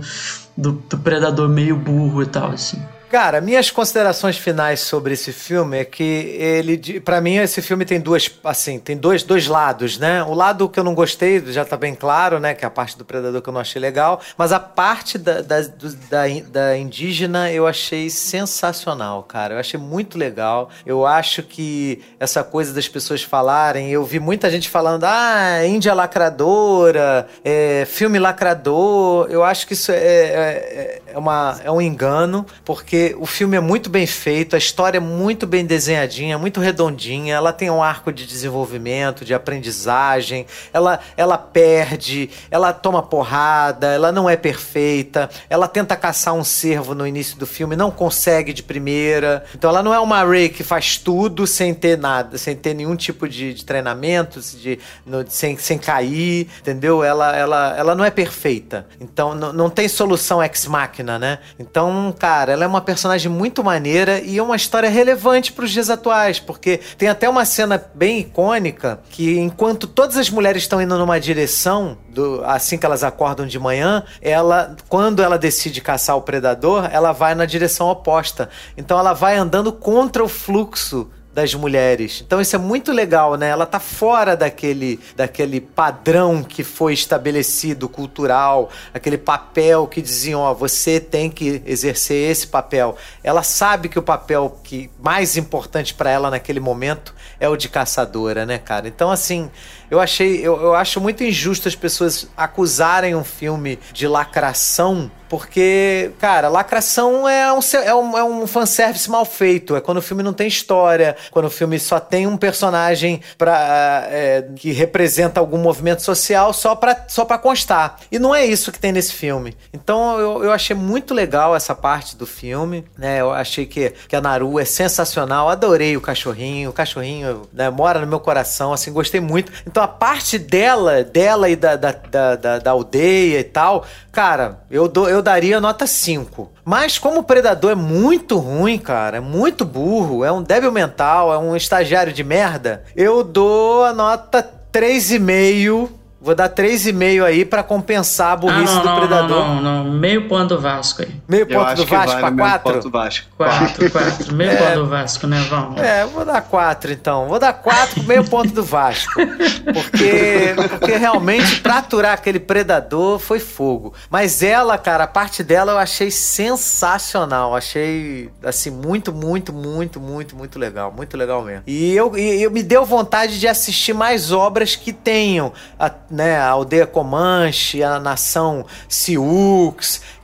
do, 0.56 0.72
do 0.90 0.98
predador 0.98 1.50
meio 1.50 1.76
burro 1.76 2.24
e 2.24 2.28
tal, 2.28 2.52
assim. 2.52 2.80
Cara, 3.10 3.40
minhas 3.40 3.72
considerações 3.72 4.38
finais 4.38 4.82
sobre 4.82 5.14
esse 5.14 5.32
filme 5.32 5.78
é 5.78 5.86
que 5.86 6.04
ele, 6.04 7.00
para 7.00 7.22
mim, 7.22 7.38
esse 7.38 7.62
filme 7.62 7.86
tem 7.86 8.02
duas, 8.02 8.30
assim, 8.44 8.80
tem 8.80 8.98
dois, 8.98 9.24
dois 9.24 9.48
lados, 9.48 9.98
né? 9.98 10.22
O 10.24 10.34
lado 10.34 10.68
que 10.68 10.78
eu 10.78 10.84
não 10.84 10.94
gostei 10.94 11.42
já 11.54 11.64
tá 11.64 11.78
bem 11.78 11.96
claro, 11.96 12.38
né? 12.38 12.54
Que 12.54 12.66
é 12.66 12.68
a 12.68 12.72
parte 12.72 12.98
do 12.98 13.06
predador 13.06 13.42
que 13.42 13.48
eu 13.48 13.54
não 13.54 13.62
achei 13.62 13.82
legal, 13.82 14.20
mas 14.38 14.52
a 14.52 14.60
parte 14.60 15.18
da, 15.18 15.42
da, 15.42 15.62
da, 15.62 16.24
da 16.50 16.78
indígena 16.78 17.50
eu 17.50 17.66
achei 17.66 18.10
sensacional, 18.10 19.24
cara. 19.24 19.54
Eu 19.54 19.60
achei 19.60 19.80
muito 19.80 20.18
legal. 20.18 20.70
Eu 20.86 21.06
acho 21.06 21.44
que 21.44 22.04
essa 22.20 22.44
coisa 22.44 22.74
das 22.74 22.90
pessoas 22.90 23.24
falarem, 23.24 23.90
eu 23.90 24.04
vi 24.04 24.20
muita 24.20 24.52
gente 24.52 24.68
falando, 24.68 25.06
ah, 25.06 25.66
Índia 25.66 25.94
lacradora, 25.94 27.26
é, 27.42 27.86
filme 27.86 28.20
lacrador. 28.20 29.28
Eu 29.30 29.46
acho 29.46 29.66
que 29.66 29.74
isso 29.74 29.94
é, 29.94 29.96
é, 29.96 31.02
é, 31.08 31.18
uma, 31.18 31.58
é 31.64 31.72
um 31.72 31.82
engano, 31.82 32.46
porque 32.66 32.97
porque 32.98 33.16
o 33.20 33.26
filme 33.26 33.56
é 33.56 33.60
muito 33.60 33.90
bem 33.90 34.08
feito, 34.08 34.56
a 34.56 34.60
história 34.60 34.98
é 34.98 35.02
muito 35.02 35.46
bem 35.46 35.66
desenhadinha, 35.66 36.38
muito 36.38 36.60
redondinha, 36.60 37.36
ela 37.36 37.54
tem 37.54 37.70
um 37.70 37.84
arco 37.84 38.12
de 38.12 38.26
desenvolvimento, 38.26 39.24
de 39.24 39.34
aprendizagem, 39.34 40.48
ela, 40.74 41.00
ela 41.16 41.38
perde, 41.38 42.30
ela 42.50 42.74
toma 42.74 43.04
porrada, 43.04 43.88
ela 43.88 44.12
não 44.12 44.28
é 44.28 44.36
perfeita, 44.36 45.30
ela 45.48 45.68
tenta 45.68 45.96
caçar 45.96 46.34
um 46.34 46.44
cervo 46.44 46.96
no 46.96 47.06
início 47.06 47.38
do 47.38 47.46
filme, 47.46 47.76
não 47.76 47.92
consegue 47.92 48.52
de 48.52 48.64
primeira. 48.64 49.44
Então 49.54 49.70
ela 49.70 49.84
não 49.84 49.94
é 49.94 50.00
uma 50.00 50.24
Ray 50.24 50.50
que 50.50 50.64
faz 50.64 50.98
tudo 50.98 51.46
sem 51.46 51.74
ter 51.74 51.98
nada, 51.98 52.38
sem 52.38 52.56
ter 52.56 52.74
nenhum 52.74 52.96
tipo 52.96 53.28
de, 53.28 53.54
de 53.54 53.64
treinamento, 53.64 54.40
de, 54.40 54.80
no, 55.06 55.24
sem, 55.30 55.56
sem 55.58 55.78
cair, 55.78 56.48
entendeu? 56.62 57.04
Ela, 57.04 57.36
ela, 57.36 57.76
ela 57.78 57.96
não 57.96 58.04
é 58.04 58.10
perfeita. 58.10 58.88
Então 59.00 59.36
não 59.36 59.70
tem 59.70 59.88
solução 59.88 60.42
ex-máquina, 60.42 61.20
né? 61.20 61.40
Então, 61.60 62.14
cara, 62.18 62.54
ela 62.54 62.64
é 62.64 62.68
uma 62.68 62.87
personagem 62.88 63.30
muito 63.30 63.62
maneira 63.62 64.22
e 64.22 64.38
é 64.38 64.42
uma 64.42 64.56
história 64.56 64.90
relevante 64.90 65.52
para 65.52 65.66
os 65.66 65.72
dias 65.72 65.90
atuais, 65.90 66.40
porque 66.40 66.80
tem 66.98 67.10
até 67.10 67.28
uma 67.28 67.44
cena 67.44 67.84
bem 67.94 68.20
icônica 68.20 69.02
que 69.10 69.38
enquanto 69.38 69.88
todas 69.88 70.16
as 70.16 70.30
mulheres 70.30 70.64
estão 70.64 70.82
indo 70.82 70.98
numa 70.98 71.20
direção, 71.20 71.98
do, 72.08 72.42
assim 72.46 72.78
que 72.78 72.86
elas 72.86 73.04
acordam 73.04 73.46
de 73.46 73.60
manhã, 73.60 74.06
ela, 74.22 74.74
quando 74.88 75.22
ela 75.22 75.38
decide 75.38 75.82
caçar 75.82 76.16
o 76.16 76.22
predador, 76.22 76.88
ela 76.90 77.12
vai 77.12 77.36
na 77.36 77.46
direção 77.46 77.90
oposta. 77.90 78.48
Então 78.78 78.98
ela 78.98 79.12
vai 79.12 79.36
andando 79.36 79.74
contra 79.74 80.24
o 80.24 80.30
fluxo 80.30 81.12
das 81.38 81.54
mulheres. 81.54 82.24
Então 82.26 82.42
isso 82.42 82.56
é 82.56 82.58
muito 82.60 82.92
legal, 82.92 83.36
né? 83.36 83.50
Ela 83.50 83.68
tá 83.68 83.80
fora 83.80 84.36
daquele, 84.36 85.00
daquele 85.16 85.62
padrão 85.62 86.44
que 86.44 86.64
foi 86.64 86.96
estabelecido 86.96 87.88
cultural, 87.88 88.72
aquele 88.92 89.20
papel 89.20 89.86
que 89.86 90.02
diziam, 90.02 90.42
ó, 90.42 90.52
você 90.52 91.00
tem 91.00 91.30
que 91.30 91.62
exercer 91.64 92.32
esse 92.32 92.48
papel. 92.48 92.98
Ela 93.24 93.44
sabe 93.44 93.88
que 93.88 94.00
o 94.00 94.02
papel 94.02 94.60
que 94.64 94.90
mais 95.00 95.38
importante 95.38 95.94
para 95.94 96.10
ela 96.10 96.32
naquele 96.32 96.60
momento 96.60 97.14
é 97.40 97.48
o 97.48 97.56
de 97.56 97.70
caçadora, 97.70 98.44
né, 98.44 98.58
cara? 98.58 98.88
Então 98.88 99.12
assim, 99.12 99.52
eu 99.92 100.00
achei, 100.00 100.40
eu, 100.40 100.60
eu 100.60 100.74
acho 100.74 101.00
muito 101.00 101.24
injusto 101.24 101.68
as 101.68 101.76
pessoas 101.76 102.28
acusarem 102.36 103.14
um 103.14 103.24
filme 103.24 103.78
de 103.94 104.08
lacração 104.08 105.12
porque, 105.30 106.12
cara, 106.20 106.48
lacração 106.48 107.28
é 107.28 107.52
um, 107.52 107.60
é, 107.84 107.96
um, 107.96 108.18
é 108.18 108.24
um 108.24 108.48
fanservice 108.48 109.10
mal 109.10 109.26
feito. 109.26 109.76
É 109.76 109.82
quando 109.82 109.98
o 109.98 110.02
filme 110.02 110.24
não 110.24 110.34
tem 110.34 110.48
história, 110.48 111.16
quando 111.32 111.46
o 111.46 111.50
filme 111.50 111.80
só 111.80 112.00
tem 112.00 112.26
um 112.28 112.38
personagem 112.38 113.22
pra, 113.38 114.08
é, 114.10 114.46
que 114.56 114.72
representa 114.72 115.40
algum 115.40 115.58
movimento 115.58 116.02
social 116.02 116.54
só 116.54 116.76
pra, 116.76 117.06
só 117.08 117.26
pra 117.26 117.38
constar. 117.38 117.98
E 118.12 118.18
não 118.20 118.34
é 118.34 118.46
isso 118.46 118.72
que 118.72 118.80
tem 118.80 118.92
nesse 118.92 119.14
filme. 119.14 119.56
Então 119.74 120.20
eu, 120.20 120.44
eu 120.46 120.52
achei 120.52 120.76
muito 120.76 121.14
legal 121.14 121.56
essa 121.56 121.76
parte 121.76 122.16
do 122.16 122.26
filme. 122.26 122.86
Né? 122.98 123.22
Eu 123.22 123.32
achei 123.32 123.66
que, 123.66 123.94
que 124.08 124.16
a 124.16 124.22
Naru 124.22 124.60
é 124.60 124.66
sensacional. 124.66 125.50
Adorei 125.50 125.98
o 125.98 126.02
cachorrinho. 126.02 126.70
O 126.70 126.74
cachorrinho 126.74 127.44
né, 127.52 127.70
mora 127.70 128.00
no 128.00 128.08
meu 128.08 128.20
coração. 128.20 128.74
Assim, 128.74 128.92
gostei 128.92 129.20
muito. 129.20 129.52
Então 129.66 129.84
a 129.84 129.88
parte 129.88 130.38
dela, 130.38 131.04
dela 131.04 131.50
e 131.50 131.56
da, 131.56 131.76
da, 131.76 131.92
da, 131.92 132.36
da, 132.36 132.60
da 132.60 132.72
aldeia 132.72 133.40
e 133.40 133.44
tal, 133.44 133.86
cara, 134.12 134.62
eu 134.70 134.88
dou. 134.88 135.10
Eu 135.10 135.17
eu 135.18 135.22
daria 135.22 135.60
nota 135.60 135.86
5. 135.86 136.52
Mas 136.64 136.98
como 136.98 137.20
o 137.20 137.24
Predador 137.24 137.72
é 137.72 137.76
muito 137.76 138.38
ruim, 138.38 138.78
cara, 138.78 139.18
é 139.18 139.20
muito 139.20 139.66
burro, 139.66 140.24
é 140.24 140.32
um 140.32 140.44
débil 140.44 140.72
mental, 140.72 141.34
é 141.34 141.38
um 141.38 141.56
estagiário 141.56 142.14
de 142.14 142.24
merda, 142.24 142.84
eu 142.96 143.24
dou 143.24 143.84
a 143.84 143.94
nota 143.94 144.48
3,5 144.72 145.90
Vou 146.20 146.34
dar 146.34 146.50
3,5 146.50 147.24
aí 147.24 147.46
para 147.46 147.62
compensar 147.62 148.34
a 148.34 148.36
burrice 148.36 148.74
ah, 148.74 148.84
não, 148.84 148.96
do 148.96 149.00
Predador. 149.00 149.48
Não, 149.48 149.62
não, 149.62 149.84
não, 149.84 149.92
meio 149.92 150.28
ponto 150.28 150.56
do 150.56 150.60
Vasco 150.60 151.04
aí. 151.04 151.16
Meio 151.28 151.46
ponto 151.46 151.76
do 151.76 151.86
Vasco 151.86 152.20
vale 152.20 152.36
pra 152.36 152.60
4? 152.60 152.74
Ponto 152.74 152.90
Vasco. 152.90 153.28
4, 153.38 153.92
4. 153.92 154.34
Meio 154.34 154.52
é, 154.52 154.56
ponto 154.56 154.76
do 154.80 154.88
Vasco, 154.88 155.28
né? 155.28 155.46
Vamos. 155.48 155.80
É, 155.80 156.06
vou 156.06 156.26
dar 156.26 156.42
4 156.42 156.92
então. 156.92 157.28
Vou 157.28 157.38
dar 157.38 157.54
4 157.54 158.04
meio 158.04 158.24
ponto 158.24 158.52
do 158.52 158.64
Vasco. 158.64 159.14
Porque, 159.14 160.56
porque 160.70 160.98
realmente 160.98 161.62
pra 161.62 161.78
aturar 161.78 162.14
aquele 162.14 162.40
Predador 162.40 163.20
foi 163.20 163.40
fogo. 163.40 163.94
Mas 164.10 164.42
ela, 164.42 164.76
cara, 164.78 165.04
a 165.04 165.08
parte 165.08 165.44
dela 165.44 165.74
eu 165.74 165.78
achei 165.78 166.10
sensacional. 166.10 167.56
Achei, 167.56 168.32
assim, 168.44 168.72
muito, 168.72 169.14
muito, 169.14 169.54
muito, 169.54 170.00
muito, 170.00 170.36
muito 170.36 170.58
legal. 170.58 170.92
Muito 170.92 171.16
legal 171.16 171.44
mesmo. 171.44 171.64
E 171.68 171.94
eu, 171.94 172.18
e, 172.18 172.42
eu 172.42 172.50
me 172.50 172.64
deu 172.64 172.84
vontade 172.84 173.40
de 173.40 173.48
assistir 173.48 173.94
mais 173.94 174.32
obras 174.32 174.76
que 174.76 174.92
tenham. 174.92 175.54
A, 175.78 175.92
né, 176.10 176.38
a 176.38 176.50
aldeia 176.50 176.88
Comanche, 176.88 177.84
a 177.84 178.00
nação 178.00 178.66
Sioux, 178.88 179.76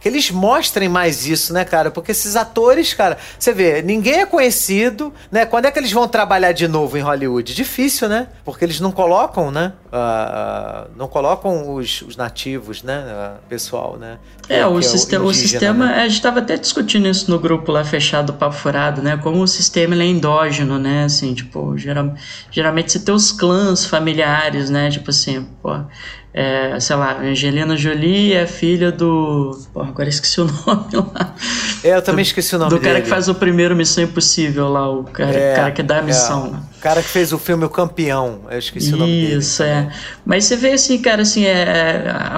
que 0.04 0.10
eles 0.10 0.30
mostrem 0.30 0.90
mais 0.90 1.26
isso, 1.26 1.54
né, 1.54 1.64
cara? 1.64 1.90
Porque 1.90 2.12
esses 2.12 2.36
atores, 2.36 2.94
cara, 2.94 3.18
você 3.40 3.54
vê, 3.54 3.82
ninguém 3.82 4.20
é 4.20 4.26
conhecido, 4.26 5.14
né? 5.32 5.46
Quando 5.46 5.64
é 5.64 5.72
que 5.72 5.80
eles 5.80 5.94
vão 5.94 6.10
trabalhar 6.10 6.52
de 6.52 6.68
novo 6.68 6.98
em 6.98 7.02
Hollywood? 7.02 7.56
Difícil, 7.56 8.10
né? 8.10 8.28
Porque 8.44 8.66
eles 8.66 8.82
não 8.82 8.92
colocam, 8.92 9.50
né? 9.50 9.72
Uh, 9.88 10.92
não 10.98 11.08
colocam 11.08 11.74
os, 11.74 12.02
os 12.02 12.18
nativos, 12.18 12.84
né? 12.84 13.00
Uh, 13.00 13.48
pessoal, 13.48 13.96
né? 13.98 14.18
É, 14.50 14.68
o, 14.68 14.78
é 14.78 14.82
sistema, 14.82 15.24
o, 15.24 15.34
sistema, 15.34 15.86
né? 15.86 16.02
a 16.02 16.08
gente 16.08 16.18
estava 16.18 16.40
até 16.40 16.58
discutindo 16.58 17.08
isso 17.08 17.32
no 17.32 17.40
grupo 17.40 17.72
lá 17.72 17.86
fechado 17.86 18.26
do 18.26 18.34
Papo 18.34 18.56
Furado, 18.56 19.02
né? 19.02 19.16
Como 19.16 19.42
o 19.42 19.48
sistema 19.48 19.96
é 19.96 20.06
endógeno, 20.06 20.78
né? 20.78 21.06
Assim, 21.06 21.34
tipo, 21.34 21.78
geral, 21.78 22.14
geralmente 22.52 22.92
você 22.92 23.00
tem 23.00 23.16
os 23.16 23.32
clãs 23.32 23.86
familiares, 23.86 24.70
né? 24.70 24.90
Tipo 24.90 25.12
assim, 25.12 25.48
pô, 25.62 25.80
é, 26.34 26.80
sei 26.80 26.96
lá, 26.96 27.20
Angelina 27.22 27.78
Jolie 27.78 28.34
é 28.34 28.48
filha 28.48 28.92
do. 28.92 29.56
Porra, 29.72 29.90
agora 29.90 30.10
esqueci 30.10 30.42
o 30.42 30.46
nome 30.66 30.96
lá. 31.14 31.36
É, 31.84 31.96
eu 31.96 32.02
também 32.02 32.24
esqueci 32.24 32.56
o 32.56 32.58
nome 32.58 32.72
do 32.72 32.80
dele. 32.80 32.88
cara 32.88 33.02
que 33.04 33.08
faz 33.08 33.30
o 33.30 33.36
primeiro 33.36 33.76
Missão 33.76 34.04
Impossível 34.04 34.68
lá, 34.68 34.90
o 34.90 35.04
cara, 35.04 35.32
é, 35.32 35.56
cara 35.56 35.72
que 35.72 35.84
dá 35.84 35.98
a 35.98 36.00
é. 36.00 36.02
missão. 36.02 36.60
É. 36.70 36.74
O 36.80 36.82
cara 36.82 37.04
que 37.04 37.08
fez 37.08 37.32
o 37.32 37.38
filme 37.38 37.64
O 37.64 37.70
Campeão, 37.70 38.42
eu 38.50 38.58
esqueci 38.58 38.88
Isso, 38.88 38.96
o 38.96 39.00
nome 39.00 39.12
dele. 39.12 39.36
Isso, 39.36 39.64
é. 39.64 39.90
Mas 40.26 40.46
você 40.46 40.56
vê 40.58 40.72
assim, 40.72 40.98
cara, 40.98 41.22
assim, 41.22 41.46
é, 41.46 41.52
é, 41.52 42.32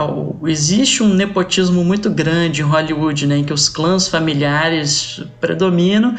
existe 0.46 1.02
um 1.02 1.14
nepotismo 1.14 1.84
muito 1.84 2.10
grande 2.12 2.62
em 2.62 2.66
Hollywood, 2.66 3.26
né, 3.26 3.38
em 3.38 3.44
que 3.44 3.54
os 3.54 3.70
clãs 3.70 4.08
familiares 4.08 5.24
predominam 5.40 6.16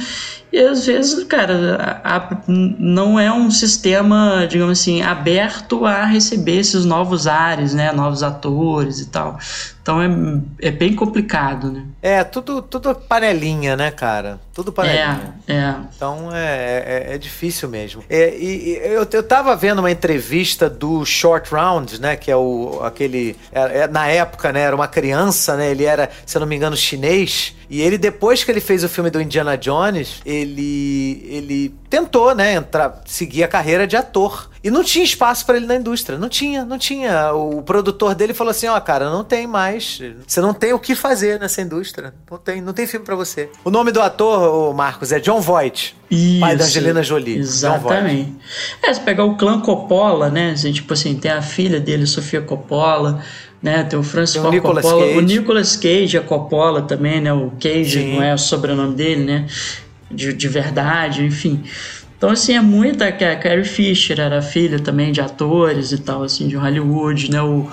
e 0.57 0.59
às 0.59 0.87
vezes, 0.87 1.23
cara, 1.25 2.01
a, 2.03 2.17
a, 2.17 2.39
não 2.49 3.21
é 3.21 3.31
um 3.31 3.51
sistema, 3.51 4.47
digamos 4.49 4.81
assim, 4.81 5.03
aberto 5.03 5.85
a 5.85 6.07
receber 6.07 6.61
esses 6.61 6.87
novos 6.87 7.27
ares, 7.27 7.75
né? 7.75 7.93
Novos 7.93 8.23
atores 8.23 9.01
e 9.01 9.11
tal. 9.11 9.39
Então 9.87 10.03
é, 10.03 10.09
é 10.67 10.71
bem 10.73 10.97
complicado, 10.97 11.71
né? 11.71 11.85
É, 12.03 12.25
tudo, 12.25 12.61
tudo 12.61 12.93
panelinha, 12.93 13.77
né, 13.77 13.93
cara? 13.93 14.41
Tudo 14.53 14.73
panelinha. 14.73 15.37
É, 15.47 15.55
é. 15.55 15.75
Então 15.95 16.35
é, 16.35 17.07
é, 17.11 17.15
é 17.15 17.19
difícil 17.19 17.69
mesmo. 17.69 18.03
É, 18.11 18.37
e, 18.37 18.79
eu, 18.83 19.07
eu 19.09 19.23
tava 19.23 19.55
vendo 19.55 19.79
uma 19.79 19.91
entrevista 19.91 20.69
do 20.69 21.05
Short 21.05 21.55
Round, 21.55 22.01
né? 22.01 22.17
Que 22.17 22.33
é 22.33 22.37
o 22.37 22.81
aquele. 22.83 23.37
É, 23.53 23.83
é, 23.83 23.87
na 23.87 24.09
época, 24.09 24.53
né? 24.53 24.63
Era 24.63 24.75
uma 24.75 24.89
criança, 24.89 25.57
né? 25.57 25.71
Ele 25.71 25.85
era, 25.85 26.11
se 26.27 26.37
eu 26.37 26.41
não 26.41 26.49
me 26.49 26.57
engano, 26.57 26.77
chinês. 26.77 27.55
E 27.71 27.81
ele, 27.81 27.99
depois 27.99 28.43
que 28.43 28.51
ele 28.51 28.61
fez 28.61 28.83
o 28.83 28.89
filme 28.89 29.11
do 29.11 29.21
Indiana 29.21 29.57
Jones, 29.57 30.21
ele, 30.25 31.27
ele 31.29 31.75
tentou, 31.91 32.35
né, 32.35 32.55
entrar, 32.55 33.03
seguir 33.05 33.43
a 33.43 33.49
carreira 33.49 33.87
de 33.87 33.97
ator. 33.97 34.51
E 34.67 34.71
não 34.71 34.83
tinha 34.83 35.05
espaço 35.05 35.47
para 35.47 35.59
ele 35.59 35.67
na 35.67 35.77
indústria. 35.77 36.19
Não 36.19 36.29
tinha, 36.29 36.65
não 36.65 36.77
tinha. 36.77 37.33
O 37.33 37.63
produtor 37.63 38.17
dele 38.17 38.35
falou 38.35 38.51
assim: 38.51 38.67
ó, 38.67 38.77
oh, 38.77 38.81
cara, 38.81 39.09
não 39.09 39.23
tem 39.23 39.47
mais. 39.47 40.01
Você 40.27 40.41
não 40.41 40.53
tem 40.53 40.73
o 40.73 40.79
que 40.81 40.97
fazer 40.97 41.39
nessa 41.39 41.63
indústria. 41.63 42.13
Não 42.29 42.37
tem, 42.37 42.61
não 42.61 42.73
tem 42.73 42.85
filme 42.85 43.07
para 43.07 43.15
você. 43.15 43.49
O 43.63 43.71
nome 43.71 43.93
do 43.93 44.03
ator, 44.03 44.71
o 44.71 44.75
Marcos, 44.75 45.13
é 45.13 45.21
John 45.21 45.41
Voight. 45.41 45.95
Isso, 46.11 46.41
pai 46.41 46.57
da 46.57 46.65
Angelina 46.65 47.01
Jolie. 47.01 47.39
Exatamente. 47.39 48.35
É, 48.83 48.93
se 48.93 49.01
pegar 49.03 49.23
o 49.23 49.37
clã 49.37 49.61
Coppola, 49.61 50.31
né? 50.31 50.51
Assim, 50.51 50.73
tipo 50.73 50.93
assim, 50.93 51.15
tem 51.15 51.31
a 51.31 51.43
filha 51.43 51.79
dele, 51.79 52.05
Sofia 52.05 52.43
Coppola 52.43 53.23
né? 53.63 53.85
Tem 53.85 53.97
o 53.97 54.03
Francis 54.03 54.43
tem 54.43 54.61
Coppola, 54.61 54.83
Cage. 54.83 55.17
o 55.17 55.21
Nicolas 55.21 55.77
Cage, 55.77 56.19
a 56.19 56.23
Coppola 56.23 56.83
também, 56.83 57.21
né? 57.21 57.33
O 57.33 57.53
Cage 57.53 58.01
Sim. 58.01 58.17
não 58.17 58.23
é 58.23 58.35
o 58.35 58.39
sobrenome 58.39 58.97
dele, 58.97 59.25
né? 59.25 59.47
De, 60.11 60.33
de 60.33 60.49
verdade, 60.49 61.25
enfim. 61.25 61.63
Então, 62.17 62.31
assim, 62.31 62.55
é 62.55 62.61
muita. 62.61 63.07
A 63.07 63.13
Carrie 63.13 63.65
Fisher 63.65 64.19
era 64.19 64.41
filha 64.41 64.79
também 64.79 65.13
de 65.13 65.21
atores 65.21 65.93
e 65.93 65.99
tal, 65.99 66.23
assim, 66.23 66.49
de 66.49 66.57
Hollywood, 66.57 67.31
né? 67.31 67.43
O, 67.43 67.69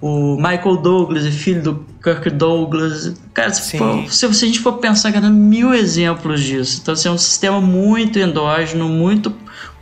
o 0.00 0.36
Michael 0.36 0.76
Douglas 0.76 1.24
é 1.24 1.30
filho 1.30 1.62
do 1.62 1.86
Kirk 2.02 2.30
Douglas. 2.30 3.14
Cara, 3.32 3.52
se, 3.52 3.78
for, 3.78 4.12
se, 4.12 4.26
a 4.26 4.32
gente 4.32 4.60
for 4.60 4.74
pensar, 4.74 5.12
cara, 5.12 5.30
mil 5.30 5.72
exemplos 5.72 6.42
disso. 6.42 6.80
Então, 6.82 6.92
assim, 6.92 7.08
é 7.08 7.10
um 7.10 7.18
sistema 7.18 7.60
muito 7.60 8.18
endógeno, 8.18 8.88
muito, 8.88 9.32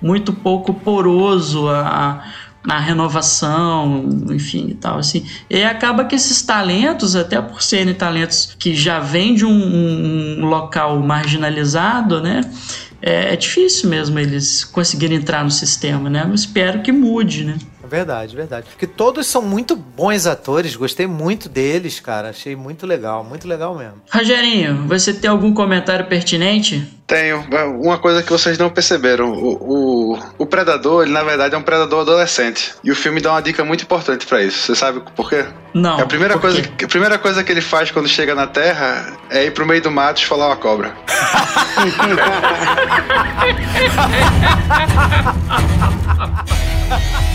muito 0.00 0.32
pouco 0.32 0.72
poroso 0.72 1.68
a 1.68 2.22
na 2.64 2.78
renovação, 2.78 4.08
enfim 4.30 4.68
e 4.70 4.74
tal 4.74 4.98
assim. 4.98 5.24
E 5.50 5.62
acaba 5.62 6.04
que 6.04 6.14
esses 6.14 6.40
talentos, 6.40 7.14
até 7.14 7.40
por 7.40 7.62
serem 7.62 7.92
talentos 7.92 8.56
que 8.58 8.74
já 8.74 8.98
vêm 8.98 9.34
de 9.34 9.44
um, 9.44 10.40
um 10.40 10.46
local 10.46 10.98
marginalizado, 11.00 12.22
né? 12.22 12.40
É, 13.06 13.34
é, 13.34 13.36
difícil 13.36 13.90
mesmo 13.90 14.18
eles 14.18 14.64
conseguirem 14.64 15.18
entrar 15.18 15.44
no 15.44 15.50
sistema, 15.50 16.08
né? 16.08 16.24
Eu 16.26 16.34
espero 16.34 16.80
que 16.80 16.90
mude, 16.90 17.44
né? 17.44 17.58
Verdade, 17.86 18.34
verdade. 18.34 18.66
Porque 18.70 18.86
todos 18.86 19.26
são 19.26 19.42
muito 19.42 19.76
bons 19.76 20.26
atores, 20.26 20.74
gostei 20.74 21.06
muito 21.06 21.46
deles, 21.46 22.00
cara. 22.00 22.30
Achei 22.30 22.56
muito 22.56 22.86
legal, 22.86 23.22
muito 23.22 23.46
legal 23.46 23.76
mesmo. 23.76 24.00
Rogerinho, 24.10 24.88
você 24.88 25.12
tem 25.12 25.28
algum 25.28 25.52
comentário 25.52 26.06
pertinente? 26.06 26.82
Tenho. 27.06 27.44
Uma 27.80 27.98
coisa 27.98 28.22
que 28.22 28.30
vocês 28.30 28.56
não 28.56 28.70
perceberam: 28.70 29.32
o, 29.32 30.14
o, 30.14 30.18
o 30.38 30.46
Predador, 30.46 31.02
ele 31.02 31.12
na 31.12 31.22
verdade 31.22 31.54
é 31.54 31.58
um 31.58 31.62
predador 31.62 32.00
adolescente. 32.00 32.74
E 32.82 32.90
o 32.90 32.96
filme 32.96 33.20
dá 33.20 33.32
uma 33.32 33.42
dica 33.42 33.62
muito 33.64 33.84
importante 33.84 34.26
para 34.26 34.42
isso. 34.42 34.66
Você 34.66 34.74
sabe 34.74 35.02
por 35.14 35.28
quê? 35.28 35.44
Não. 35.74 35.98
A 35.98 36.06
primeira, 36.06 36.38
coisa, 36.38 36.60
a 36.60 36.88
primeira 36.88 37.18
coisa 37.18 37.44
que 37.44 37.52
ele 37.52 37.60
faz 37.60 37.90
quando 37.90 38.08
chega 38.08 38.34
na 38.34 38.46
Terra 38.46 39.18
é 39.30 39.44
ir 39.44 39.50
pro 39.50 39.66
meio 39.66 39.82
do 39.82 39.90
mato 39.90 40.22
e 40.22 40.26
falar 40.26 40.46
uma 40.46 40.56
cobra. 40.56 40.94